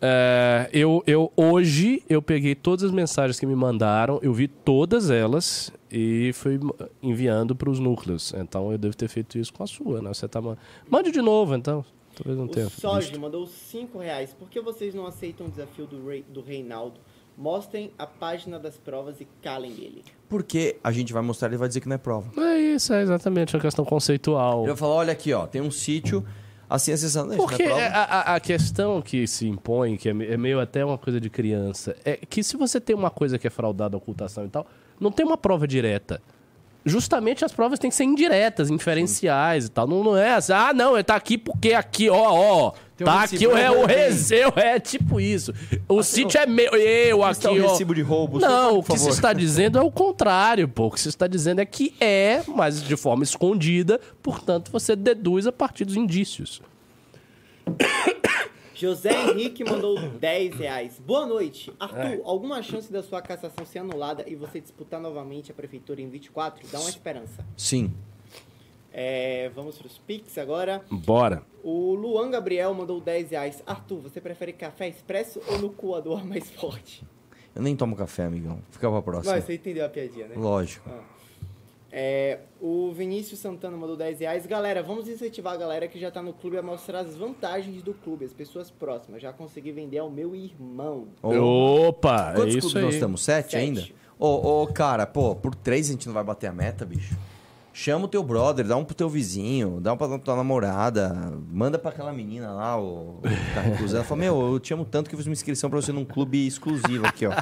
É, 0.00 0.70
eu, 0.72 1.02
eu 1.06 1.32
hoje 1.36 2.02
eu 2.08 2.22
peguei 2.22 2.54
todas 2.54 2.84
as 2.84 2.92
mensagens 2.92 3.38
que 3.38 3.44
me 3.44 3.56
mandaram, 3.56 4.20
eu 4.22 4.32
vi 4.32 4.46
todas 4.46 5.10
elas 5.10 5.72
e 5.90 6.30
fui 6.34 6.58
enviando 7.02 7.54
para 7.54 7.68
os 7.68 7.78
núcleos. 7.80 8.32
Então 8.34 8.70
eu 8.72 8.78
devo 8.78 8.96
ter 8.96 9.08
feito 9.08 9.36
isso 9.38 9.52
com 9.52 9.62
a 9.64 9.66
sua, 9.66 10.00
né? 10.00 10.08
Você 10.14 10.26
tá 10.28 10.40
ma- 10.40 10.56
mande 10.88 11.10
de 11.10 11.20
novo, 11.20 11.54
então. 11.54 11.84
Talvez 12.14 12.38
não 12.38 12.48
tenha. 12.48 12.66
O 12.66 12.70
Soji 12.70 13.08
visto. 13.10 13.20
mandou 13.20 13.46
5 13.46 13.98
reais. 13.98 14.32
Por 14.32 14.48
que 14.48 14.60
vocês 14.60 14.94
não 14.94 15.06
aceitam 15.06 15.46
o 15.46 15.50
desafio 15.50 15.86
do, 15.86 16.06
Rei, 16.08 16.24
do 16.28 16.40
Reinaldo? 16.40 16.98
Mostrem 17.40 17.92
a 17.96 18.04
página 18.04 18.58
das 18.58 18.76
provas 18.76 19.20
e 19.20 19.28
calem 19.40 19.70
ele. 19.70 20.02
Porque 20.28 20.76
a 20.82 20.90
gente 20.90 21.12
vai 21.12 21.22
mostrar, 21.22 21.46
ele 21.46 21.56
vai 21.56 21.68
dizer 21.68 21.80
que 21.80 21.88
não 21.88 21.94
é 21.94 21.98
prova. 21.98 22.28
É 22.42 22.58
isso, 22.58 22.92
é 22.92 23.00
exatamente 23.00 23.54
uma 23.54 23.62
questão 23.62 23.84
conceitual. 23.84 24.58
Ele 24.62 24.66
vai 24.68 24.76
falar, 24.76 24.94
olha 24.94 25.12
aqui, 25.12 25.32
ó, 25.32 25.46
tem 25.46 25.60
um 25.60 25.70
sítio, 25.70 26.26
assim, 26.68 26.90
acessando... 26.90 27.32
Isso 27.32 27.38
não 27.38 27.44
é 27.44 27.48
Porque 27.48 27.62
prova. 27.62 27.80
a, 27.80 28.34
a- 28.34 28.40
questão 28.40 29.00
que 29.00 29.24
se 29.28 29.46
impõe, 29.46 29.96
que 29.96 30.08
é 30.08 30.12
é 30.12 30.36
meio 30.36 30.58
até 30.58 30.84
uma 30.84 30.98
coisa 30.98 31.20
de 31.20 31.30
criança, 31.30 31.94
é 32.04 32.16
que 32.16 32.42
se 32.42 32.56
você 32.56 32.80
tem 32.80 32.96
uma 32.96 33.08
coisa 33.08 33.38
que 33.38 33.46
é 33.46 33.50
fraudada, 33.50 33.96
ocultação 33.96 34.44
e 34.44 34.48
tal, 34.48 34.66
não 34.98 35.12
tem 35.12 35.24
uma 35.24 35.38
prova 35.38 35.64
direta. 35.68 36.20
Justamente 36.84 37.44
as 37.44 37.52
provas 37.52 37.78
têm 37.78 37.90
que 37.90 37.96
ser 37.96 38.04
indiretas, 38.04 38.70
inferenciais 38.70 39.66
e 39.66 39.68
tal. 39.68 39.86
Não, 39.86 40.02
não 40.02 40.16
é 40.16 40.34
assim, 40.34 40.52
ah, 40.52 40.72
não, 40.72 40.94
ele 40.94 41.04
tá 41.04 41.16
aqui 41.16 41.36
porque 41.36 41.74
aqui, 41.74 42.08
ó, 42.08 42.16
ó. 42.16 42.72
Tem 42.96 43.06
um 43.06 43.10
tá 43.10 43.20
recibo, 43.20 43.36
aqui 43.36 43.46
o, 43.46 43.56
é, 43.56 43.70
o 43.70 43.86
receu, 43.86 44.52
é 44.56 44.80
tipo 44.80 45.20
isso. 45.20 45.52
O 45.88 46.02
sítio 46.02 46.40
é 46.40 46.46
meu, 46.46 46.74
eu 46.74 47.22
aqui, 47.22 47.32
está 47.32 47.52
o 47.52 47.64
ó. 47.64 47.70
recibo 47.70 47.94
de 47.94 48.02
roubo? 48.02 48.40
Não, 48.40 48.78
o 48.78 48.82
que 48.82 48.92
se 48.92 48.98
favor. 48.98 49.10
está 49.12 49.32
dizendo 49.32 49.78
é 49.78 49.82
o 49.82 49.90
contrário, 49.90 50.66
pô. 50.66 50.86
O 50.86 50.90
que 50.90 51.00
se 51.00 51.08
está 51.08 51.26
dizendo 51.26 51.60
é 51.60 51.66
que 51.66 51.94
é, 52.00 52.42
mas 52.48 52.82
de 52.82 52.96
forma 52.96 53.22
escondida, 53.22 54.00
portanto 54.22 54.72
você 54.72 54.96
deduz 54.96 55.46
a 55.46 55.52
partir 55.52 55.84
dos 55.84 55.96
indícios. 55.96 56.60
José 58.78 59.10
Henrique 59.30 59.64
mandou 59.64 59.98
10 59.98 60.54
reais. 60.54 61.00
Boa 61.04 61.26
noite. 61.26 61.72
Arthur, 61.80 61.98
É. 61.98 62.20
alguma 62.22 62.62
chance 62.62 62.92
da 62.92 63.02
sua 63.02 63.20
cassação 63.20 63.66
ser 63.66 63.80
anulada 63.80 64.22
e 64.24 64.36
você 64.36 64.60
disputar 64.60 65.00
novamente 65.00 65.50
a 65.50 65.54
prefeitura 65.54 66.00
em 66.00 66.08
24? 66.08 66.64
Dá 66.70 66.78
uma 66.78 66.88
esperança. 66.88 67.44
Sim. 67.56 67.92
É, 68.92 69.48
vamos 69.52 69.76
para 69.78 69.88
os 69.88 69.98
Pix 69.98 70.38
agora. 70.38 70.84
Bora. 70.92 71.42
O 71.64 71.92
Luan 71.94 72.30
Gabriel 72.30 72.72
mandou 72.72 73.00
10 73.00 73.32
reais. 73.32 73.60
Arthur, 73.66 73.98
você 73.98 74.20
prefere 74.20 74.52
café 74.52 74.88
expresso 74.88 75.40
ou 75.48 75.58
no 75.58 75.70
coador 75.70 76.24
mais 76.24 76.48
forte? 76.48 77.04
Eu 77.56 77.62
nem 77.62 77.74
tomo 77.74 77.96
café, 77.96 78.26
amigão. 78.26 78.60
Fica 78.70 78.88
pra 78.88 79.02
próxima. 79.02 79.34
Mas 79.34 79.42
você 79.44 79.54
entendeu 79.54 79.84
a 79.84 79.88
piadinha, 79.88 80.28
né? 80.28 80.36
Lógico. 80.36 80.88
Ah. 80.88 81.02
É, 82.00 82.38
o 82.60 82.92
Vinícius 82.92 83.40
Santana 83.40 83.76
mandou 83.76 83.96
10 83.96 84.20
reais. 84.20 84.46
Galera, 84.46 84.84
vamos 84.84 85.08
incentivar 85.08 85.54
a 85.54 85.56
galera 85.56 85.88
que 85.88 85.98
já 85.98 86.12
tá 86.12 86.22
no 86.22 86.32
clube 86.32 86.56
a 86.56 86.62
mostrar 86.62 87.00
as 87.00 87.16
vantagens 87.16 87.82
do 87.82 87.92
clube, 87.92 88.24
as 88.24 88.32
pessoas 88.32 88.70
próximas. 88.70 89.20
Já 89.20 89.32
consegui 89.32 89.72
vender 89.72 89.98
ao 89.98 90.08
meu 90.08 90.32
irmão. 90.32 91.08
Opa, 91.20 92.34
Quantos 92.36 92.54
é 92.54 92.58
isso 92.58 92.60
clubes 92.60 92.76
aí. 92.76 92.82
nós 92.84 92.94
estamos? 92.94 93.24
Sete, 93.24 93.50
Sete. 93.50 93.56
ainda? 93.56 93.84
Ô, 94.16 94.62
ô, 94.62 94.66
cara, 94.68 95.06
pô, 95.08 95.34
por 95.34 95.56
três 95.56 95.88
a 95.88 95.92
gente 95.92 96.06
não 96.06 96.14
vai 96.14 96.22
bater 96.22 96.46
a 96.46 96.52
meta, 96.52 96.86
bicho. 96.86 97.16
Chama 97.72 98.04
o 98.04 98.08
teu 98.08 98.22
brother, 98.22 98.64
dá 98.64 98.76
um 98.76 98.84
pro 98.84 98.94
teu 98.94 99.08
vizinho, 99.08 99.80
dá 99.80 99.92
um 99.92 99.96
pra 99.96 100.20
tua 100.20 100.36
namorada, 100.36 101.32
manda 101.50 101.80
pra 101.80 101.90
aquela 101.90 102.12
menina 102.12 102.52
lá, 102.52 102.80
o 102.80 103.18
que 103.22 103.54
tá 103.54 103.60
recusando. 103.60 104.04
Fala, 104.04 104.20
meu, 104.20 104.40
eu 104.52 104.60
te 104.60 104.72
amo 104.72 104.84
tanto 104.84 105.08
que 105.08 105.16
eu 105.16 105.18
fiz 105.18 105.26
uma 105.26 105.32
inscrição 105.32 105.68
pra 105.68 105.80
você 105.82 105.90
num 105.90 106.04
clube 106.04 106.46
exclusivo 106.46 107.06
aqui, 107.06 107.26
ó. 107.26 107.32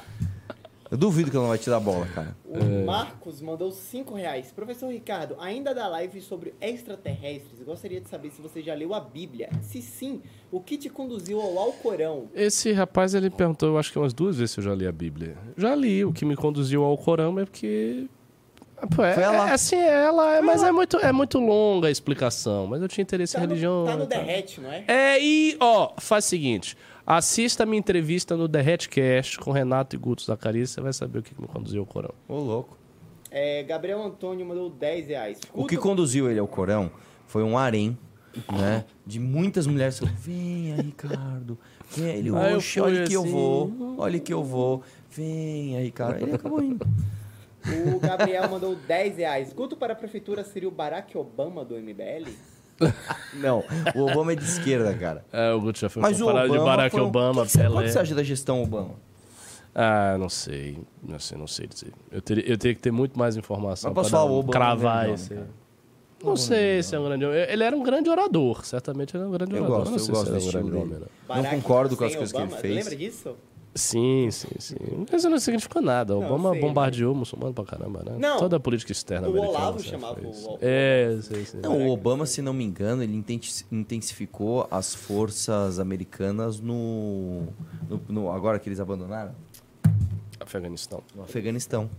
Eu 0.90 0.96
duvido 0.96 1.30
que 1.30 1.36
ela 1.36 1.44
não 1.44 1.50
vai 1.50 1.58
te 1.58 1.68
dar 1.68 1.80
bola, 1.80 2.06
cara. 2.14 2.36
O 2.44 2.58
É. 2.58 2.84
Marcos 2.84 3.40
mandou 3.40 3.70
5 3.72 4.14
reais. 4.14 4.52
Professor 4.52 4.88
Ricardo, 4.90 5.36
ainda 5.40 5.74
da 5.74 5.88
live 5.88 6.20
sobre 6.20 6.54
extraterrestres, 6.60 7.60
gostaria 7.64 8.00
de 8.00 8.08
saber 8.08 8.30
se 8.30 8.40
você 8.40 8.62
já 8.62 8.74
leu 8.74 8.94
a 8.94 9.00
Bíblia. 9.00 9.48
Se 9.62 9.82
sim, 9.82 10.22
o 10.50 10.60
que 10.60 10.76
te 10.78 10.88
conduziu 10.88 11.40
ao 11.40 11.58
Alcorão? 11.58 12.28
Esse 12.34 12.72
rapaz, 12.72 13.14
ele 13.14 13.30
perguntou, 13.30 13.68
eu 13.70 13.78
acho 13.78 13.90
que 13.90 13.98
umas 13.98 14.12
duas 14.12 14.36
vezes 14.36 14.52
se 14.52 14.60
eu 14.60 14.64
já 14.64 14.74
li 14.74 14.86
a 14.86 14.92
Bíblia. 14.92 15.36
Já 15.56 15.74
li, 15.74 16.04
o 16.04 16.12
que 16.12 16.24
me 16.24 16.36
conduziu 16.36 16.84
ao 16.84 16.96
Corão 16.96 17.38
é 17.40 17.44
porque... 17.44 18.06
Pô, 18.94 19.02
é, 19.02 19.14
Foi 19.14 19.22
ela. 19.22 19.48
é 19.48 19.52
assim, 19.54 19.76
é 19.76 20.04
ela, 20.04 20.36
é, 20.36 20.42
mas 20.42 20.62
é 20.62 20.70
muito, 20.70 20.98
é 20.98 21.10
muito 21.10 21.38
longa 21.38 21.88
a 21.88 21.90
explicação. 21.90 22.66
Mas 22.66 22.82
eu 22.82 22.88
tinha 22.88 23.02
interesse 23.02 23.34
em 23.34 23.40
religião. 23.40 23.86
Tá 23.86 23.96
no 23.96 24.06
tá? 24.06 24.16
derrete, 24.18 24.60
não 24.60 24.70
é? 24.70 24.84
É, 24.86 25.18
e, 25.18 25.56
ó, 25.58 25.92
faz 25.98 26.26
o 26.26 26.28
seguinte. 26.28 26.76
Assista 27.06 27.62
a 27.62 27.66
minha 27.66 27.78
entrevista 27.78 28.36
no 28.36 28.48
Derretcast 28.48 29.38
com 29.38 29.52
Renato 29.52 29.94
e 29.94 29.98
Guto 29.98 30.24
Zacarias, 30.24 30.70
você 30.70 30.80
vai 30.80 30.92
saber 30.92 31.20
o 31.20 31.22
que 31.22 31.40
me 31.40 31.46
conduziu 31.46 31.80
ao 31.82 31.86
Corão. 31.86 32.12
Ô, 32.26 32.40
louco. 32.40 32.76
É, 33.30 33.62
Gabriel 33.62 34.02
Antônio 34.02 34.44
mandou 34.44 34.68
10 34.68 35.06
reais. 35.08 35.40
O 35.52 35.66
que 35.66 35.76
conduziu 35.76 36.28
ele 36.28 36.40
ao 36.40 36.48
Corão 36.48 36.90
foi 37.28 37.44
um 37.44 37.56
harém, 37.56 37.96
né? 38.52 38.84
De 39.06 39.20
muitas 39.20 39.68
mulheres. 39.68 40.00
Venha, 40.00 40.82
Ricardo. 40.82 41.56
Venha. 41.90 42.14
Ele, 42.14 42.30
eu 42.30 42.34
oxe, 42.34 42.80
olha 42.80 43.04
que 43.04 43.14
eu 43.14 43.22
assim. 43.22 43.30
vou. 43.30 43.96
Olha 43.98 44.18
que 44.18 44.32
eu 44.34 44.42
vou. 44.42 44.82
Venha, 45.08 45.80
Ricardo. 45.82 46.22
Ele 46.22 46.34
acabou 46.34 46.60
indo. 46.60 46.84
O 47.94 48.00
Gabriel 48.00 48.48
mandou 48.48 48.74
10 48.74 49.16
reais. 49.18 49.52
Guto 49.52 49.76
para 49.76 49.92
a 49.92 49.96
prefeitura 49.96 50.42
seria 50.42 50.68
o 50.68 50.72
Barack 50.72 51.16
Obama 51.16 51.64
do 51.64 51.76
MBL? 51.76 52.30
Não, 53.34 53.64
o 53.94 54.02
Obama 54.02 54.32
é 54.32 54.36
de 54.36 54.44
esquerda, 54.44 54.92
cara. 54.94 55.24
É, 55.32 55.52
o 55.52 55.60
Guto 55.60 55.78
já 55.78 55.88
foi 55.88 56.02
Mas 56.02 56.20
o 56.20 56.24
comparado 56.26 56.48
Obama 56.52 56.58
de 56.60 56.66
Barack 56.76 56.90
foi 56.92 57.00
um- 57.00 57.06
Obama, 57.06 57.42
O 57.42 57.44
que 57.44 57.46
que 57.46 57.52
você- 57.52 57.58
Pelé. 57.58 57.72
Quanto 57.74 57.88
você 57.90 57.98
acha 57.98 58.14
da 58.14 58.22
gestão 58.22 58.62
Obama? 58.62 58.90
Ah, 59.74 60.16
não 60.18 60.28
sei. 60.28 60.78
Não 61.02 61.18
sei, 61.18 61.38
não 61.38 61.46
sei 61.46 61.66
dizer. 61.66 61.92
Eu 62.10 62.20
teria, 62.22 62.44
eu 62.50 62.56
teria 62.58 62.74
que 62.74 62.80
ter 62.80 62.90
muito 62.90 63.18
mais 63.18 63.36
informação 63.36 63.90
Mas 63.90 63.94
posso 63.94 64.10
pra 64.10 64.18
falar, 64.18 64.28
dar 64.28 64.32
um- 64.32 64.36
o 64.36 64.38
Obama 64.40 64.52
cravar 64.52 65.10
esse. 65.10 65.32
homem, 65.32 65.44
cara. 65.44 65.66
Não 66.24 66.36
sei 66.36 66.82
se 66.82 66.94
é 66.94 66.98
um 66.98 67.04
grande 67.04 67.24
homem. 67.26 67.38
Ele 67.38 67.62
era 67.62 67.76
um 67.76 67.82
grande 67.82 68.08
orador, 68.08 68.64
certamente 68.64 69.14
ele 69.14 69.22
era 69.22 69.28
um 69.28 69.32
grande 69.32 69.54
Eu 69.54 69.62
orador. 69.64 69.78
gosto, 69.78 69.90
não 69.90 69.98
eu 69.98 70.04
sei 70.04 70.14
gosto 70.14 70.30
do 70.30 70.36
era 70.36 70.38
um 70.38 70.50
grande 70.50 70.70
dele. 70.70 70.82
homem, 70.82 71.08
não. 71.28 71.36
Não 71.36 71.44
concordo 71.50 71.96
com 71.96 72.04
as 72.04 72.14
coisas 72.14 72.32
que 72.32 72.38
ele 72.38 72.44
Obama? 72.46 72.60
fez. 72.60 72.74
Lembra 72.74 72.96
disso? 72.96 73.36
Sim, 73.76 74.30
sim, 74.30 74.48
sim. 74.58 74.74
Mas 75.10 75.20
isso 75.20 75.28
não 75.30 75.38
significa 75.38 75.80
nada. 75.80 76.14
Não, 76.14 76.24
Obama 76.24 76.52
sei, 76.52 76.60
bombardeou 76.60 77.12
o 77.12 77.16
muçulmano 77.16 77.52
pra 77.54 77.64
caramba, 77.64 78.02
né? 78.04 78.16
Não. 78.18 78.38
Toda 78.38 78.56
a 78.56 78.60
política 78.60 78.90
externa 78.90 79.28
O 79.28 79.30
americana. 79.32 79.58
Olavo 79.58 79.82
chamava 79.82 80.14
foi 80.14 80.24
o. 80.24 80.30
Obama. 80.30 80.58
É, 80.62 81.18
sei, 81.22 81.44
sei. 81.44 81.60
Não, 81.60 81.86
o 81.86 81.90
Obama, 81.90 82.24
se 82.26 82.40
não 82.42 82.52
me 82.54 82.64
engano, 82.64 83.02
ele 83.02 83.14
intensi- 83.16 83.64
intensificou 83.70 84.66
as 84.70 84.94
forças 84.94 85.78
americanas 85.78 86.58
no, 86.58 87.42
no- 87.88 88.00
no- 88.08 88.30
Agora 88.32 88.58
que 88.58 88.68
eles 88.68 88.80
abandonaram? 88.80 89.34
Afeganistão. 90.40 91.02
No 91.14 91.22
Afeganistão. 91.22 91.90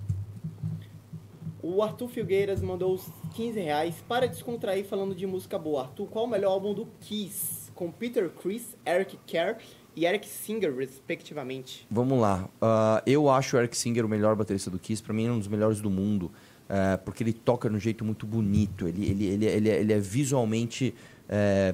O 1.62 1.82
Arthur 1.84 2.08
Filgueiras 2.08 2.62
mandou 2.62 2.94
os 2.94 3.10
15 3.36 3.60
reais 3.60 3.96
para 4.08 4.28
descontrair 4.28 4.86
falando 4.86 5.14
de 5.14 5.26
música 5.28 5.58
boa. 5.60 5.82
Arthur, 5.82 6.08
qual 6.08 6.26
o 6.26 6.28
melhor 6.28 6.52
álbum 6.52 6.74
do 6.74 6.88
Kiss? 7.02 7.68
Com 7.76 7.92
Peter 7.92 8.30
Chris, 8.30 8.76
Eric 8.86 9.18
Carr 9.32 9.58
e 9.98 10.06
Eric 10.06 10.28
Singer, 10.28 10.74
respectivamente. 10.76 11.86
Vamos 11.90 12.20
lá. 12.20 12.48
Ah, 12.62 13.02
eu 13.06 13.30
acho 13.30 13.58
o 13.58 13.60
Eric 13.60 13.76
Singer 13.76 14.06
o 14.06 14.08
melhor 14.10 14.36
baterista 14.36 14.70
do 14.70 14.78
Kiss. 14.80 15.02
Pra 15.02 15.14
mim, 15.14 15.26
é 15.28 15.32
um 15.32 15.40
dos 15.40 15.48
melhores 15.48 15.82
do 15.82 15.90
mundo. 15.90 16.32
eh, 16.70 16.98
porque 16.98 17.24
ele 17.24 17.32
toca 17.34 17.70
de 17.70 17.76
um 17.76 17.80
jeito 17.80 18.04
muito 18.06 18.26
bonito. 18.28 18.88
Ele, 18.88 19.10
ele, 19.10 19.26
ele, 19.26 19.46
ele, 19.46 19.70
é- 19.70 19.80
ele 19.80 19.94
é 19.94 20.00
visualmente 20.00 20.94
eh, 21.30 21.74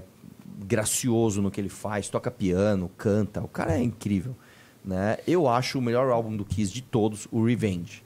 gracioso 0.66 1.42
no 1.42 1.50
que 1.52 1.60
ele 1.60 1.70
faz. 1.70 2.10
Toca 2.10 2.30
piano, 2.32 2.90
canta. 2.98 3.42
O 3.42 3.48
cara 3.48 3.76
é 3.78 3.82
incrível. 3.82 4.36
Né? 4.86 5.18
Eu 5.28 5.48
acho 5.48 5.80
o 5.80 5.82
melhor 5.82 6.10
álbum 6.12 6.36
do 6.38 6.46
Kiss 6.46 6.72
de 6.72 6.82
todos, 6.82 7.28
o 7.32 7.44
Revenge. 7.44 8.04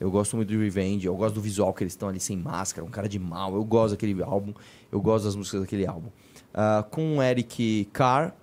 Eu 0.00 0.10
gosto 0.10 0.36
muito 0.36 0.52
do 0.52 0.58
Revenge. 0.58 1.06
Eu 1.06 1.14
gosto 1.16 1.34
do 1.36 1.40
visual 1.40 1.72
que 1.72 1.82
eles 1.84 1.92
estão 1.92 2.08
ali 2.08 2.18
sem 2.20 2.36
máscara. 2.36 2.86
Um 2.86 2.90
cara 2.90 3.08
de 3.08 3.18
mal. 3.18 3.54
Eu 3.54 3.64
gosto 3.64 3.90
daquele 3.94 4.20
álbum. 4.22 4.52
Eu 4.90 5.00
gosto 5.00 5.24
das 5.24 5.36
músicas 5.36 5.60
daquele 5.60 5.86
álbum. 5.86 6.08
Ah, 6.52 6.84
com 6.90 7.18
o 7.18 7.22
Eric 7.22 7.88
Carr... 7.92 8.34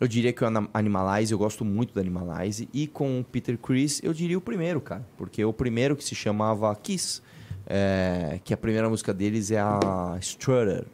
Eu 0.00 0.08
diria 0.08 0.32
que 0.32 0.44
o 0.44 0.48
Animalize, 0.74 1.32
eu 1.32 1.38
gosto 1.38 1.64
muito 1.64 1.94
do 1.94 2.00
Animalize. 2.00 2.68
E 2.72 2.86
com 2.86 3.20
o 3.20 3.24
Peter 3.24 3.56
Chris, 3.56 4.00
eu 4.02 4.12
diria 4.12 4.36
o 4.36 4.40
primeiro, 4.40 4.80
cara. 4.80 5.06
Porque 5.16 5.44
o 5.44 5.52
primeiro 5.52 5.94
que 5.96 6.04
se 6.04 6.14
chamava 6.14 6.74
Kiss, 6.76 7.22
é, 7.66 8.40
que 8.44 8.52
a 8.52 8.56
primeira 8.56 8.88
música 8.88 9.14
deles 9.14 9.50
é 9.50 9.60
a 9.60 10.18
Strutter. 10.20 10.84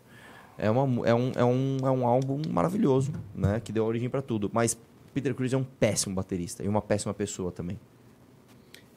É, 0.59 0.71
uma, 0.71 1.09
é, 1.09 1.15
um, 1.15 1.33
é, 1.35 1.45
um, 1.45 1.77
é 1.83 1.91
um 1.91 2.07
álbum 2.07 2.43
maravilhoso, 2.51 3.13
né? 3.35 3.61
Que 3.61 3.73
deu 3.73 3.85
origem 3.85 4.11
pra 4.11 4.21
tudo. 4.21 4.51
Mas 4.53 4.79
Peter 5.15 5.35
Chris 5.35 5.55
é 5.55 5.57
um 5.57 5.65
péssimo 5.65 6.15
baterista 6.15 6.63
e 6.63 6.69
uma 6.69 6.83
péssima 6.83 7.15
pessoa 7.15 7.51
também. 7.51 7.81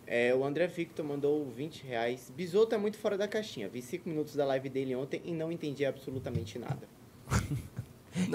É, 0.06 0.36
o 0.36 0.44
André 0.44 0.68
Victor 0.68 1.06
mandou 1.06 1.50
20 1.50 1.86
reais. 1.86 2.32
Bisoto 2.36 2.76
é 2.76 2.78
muito 2.78 2.98
fora 2.98 3.18
da 3.18 3.28
caixinha. 3.28 3.70
Vi 3.70 3.82
5 3.82 4.08
minutos 4.08 4.36
da 4.36 4.46
live 4.46 4.70
dele 4.70 4.96
ontem 4.96 5.22
e 5.24 5.32
não 5.32 5.52
entendi 5.52 5.86
absolutamente 5.86 6.60
nada. 6.60 6.88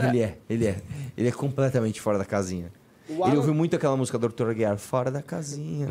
Ele 0.08 0.20
é, 0.20 0.38
ele 0.48 0.66
é. 0.66 0.76
Ele 1.16 1.28
é 1.28 1.32
completamente 1.32 2.00
fora 2.00 2.18
da 2.18 2.24
casinha. 2.24 2.72
O 3.08 3.12
Ele 3.14 3.22
Alan- 3.22 3.36
ouviu 3.36 3.54
muito 3.54 3.74
aquela 3.76 3.96
música 3.96 4.18
do 4.18 4.28
Dr. 4.28 4.50
Aguiar, 4.50 4.76
fora 4.78 5.10
da 5.10 5.22
casinha. 5.22 5.88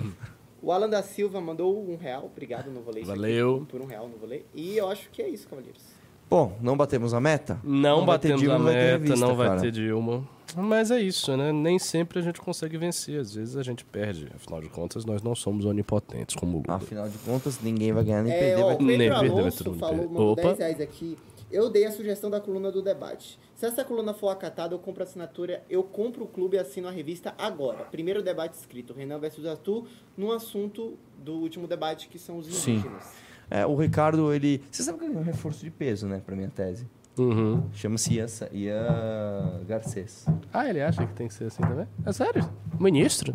O 0.61 0.72
Alan 0.72 0.89
da 0.89 1.01
Silva 1.01 1.39
mandou 1.39 1.88
um 1.89 1.95
real. 1.97 2.26
Obrigado, 2.26 2.69
não 2.72 2.81
vou 2.81 2.93
ler 2.93 3.01
isso 3.01 3.11
aqui 3.11 3.19
Valeu. 3.22 3.65
por 3.69 3.80
um 3.81 3.85
real, 3.85 4.07
não 4.07 4.18
vou 4.18 4.27
ler. 4.27 4.45
E 4.53 4.76
eu 4.77 4.89
acho 4.89 5.09
que 5.11 5.22
é 5.22 5.30
isso, 5.30 5.47
cavalheiros. 5.47 5.81
Bom, 6.30 6.57
não 6.61 6.76
batemos 6.76 7.14
a 7.14 7.22
meta? 7.22 7.57
Não, 7.64 8.01
ter 8.01 8.05
batemos 8.05 8.41
Dilma, 8.41 8.55
a 8.55 8.59
não 8.59 8.65
meta, 8.65 8.80
revista, 8.97 9.15
não 9.26 9.35
vai 9.35 9.47
cara. 9.47 9.61
ter 9.61 9.72
Dilma. 9.72 10.27
Mas 10.57 10.91
é 10.91 10.99
isso, 10.99 11.35
né? 11.38 11.51
Nem 11.53 11.80
sempre 11.80 12.19
a 12.19 12.22
gente 12.22 12.41
consegue 12.41 12.77
vencer. 12.77 13.19
Às 13.19 13.34
vezes 13.34 13.55
a 13.55 13.64
gente 13.64 13.85
perde. 13.85 14.27
Afinal 14.35 14.61
de 14.61 14.68
contas, 14.69 15.05
nós 15.05 15.22
não 15.22 15.34
somos 15.35 15.64
onipotentes 15.65 16.35
como 16.35 16.57
o 16.57 16.61
Lula. 16.64 16.76
Afinal 16.77 17.07
de 17.07 17.18
contas, 17.19 17.59
ninguém 17.61 17.93
vai 17.93 18.03
ganhar 18.03 18.23
nem 18.23 18.34
É, 18.34 18.39
perder. 18.39 18.61
ó, 18.61 18.65
vai 18.65 18.76
o 18.76 18.77
Pedro 18.77 18.85
Nem 18.88 18.97
perder, 19.09 19.41
vai 19.41 19.51
falou, 19.80 20.09
mandou 20.09 20.31
Opa. 20.34 20.41
10 20.43 20.57
reais 20.59 20.81
aqui. 20.81 21.18
Eu 21.49 21.69
dei 21.69 21.85
a 21.85 21.91
sugestão 21.91 22.29
da 22.29 22.41
coluna 22.41 22.71
do 22.71 22.81
debate. 22.81 23.39
Se 23.55 23.65
essa 23.65 23.83
coluna 23.83 24.13
for 24.13 24.29
acatada, 24.29 24.75
eu 24.75 24.79
compro 24.79 25.01
a 25.01 25.05
assinatura, 25.05 25.63
eu 25.69 25.81
compro 25.81 26.25
o 26.25 26.27
clube 26.27 26.57
e 26.57 26.59
assino 26.59 26.87
a 26.87 26.91
revista 26.91 27.33
agora. 27.37 27.85
Primeiro 27.85 28.21
debate 28.21 28.53
escrito, 28.55 28.93
Renan 28.93 29.17
versus 29.17 29.45
Arthur, 29.45 29.87
num 30.17 30.31
assunto 30.31 30.97
do 31.17 31.33
último 31.35 31.65
debate, 31.65 32.09
que 32.09 32.19
são 32.19 32.37
os 32.37 32.47
Sim. 32.47 32.73
indígenas. 32.73 33.13
É, 33.49 33.65
o 33.65 33.75
Ricardo, 33.75 34.33
ele. 34.33 34.61
Você 34.69 34.83
sabe 34.83 34.99
que 34.99 35.05
ele 35.05 35.15
é 35.15 35.19
um 35.19 35.23
reforço 35.23 35.63
de 35.63 35.71
peso, 35.71 36.05
né, 36.05 36.21
pra 36.23 36.35
minha 36.35 36.49
tese. 36.49 36.85
Uhum. 37.17 37.63
Chama-se 37.73 38.13
Ian, 38.13 38.27
Ian 38.51 39.63
Garcês. 39.67 40.25
Ah, 40.53 40.69
ele 40.69 40.81
acha 40.81 41.05
que 41.05 41.13
tem 41.13 41.27
que 41.27 41.33
ser 41.33 41.45
assim 41.45 41.63
também? 41.63 41.87
É 42.05 42.11
sério? 42.11 42.47
Ministro? 42.79 43.33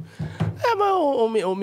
É, 0.65 0.75
mas 0.77 0.93
o, 0.95 1.27
o, 1.27 1.53
o 1.53 1.57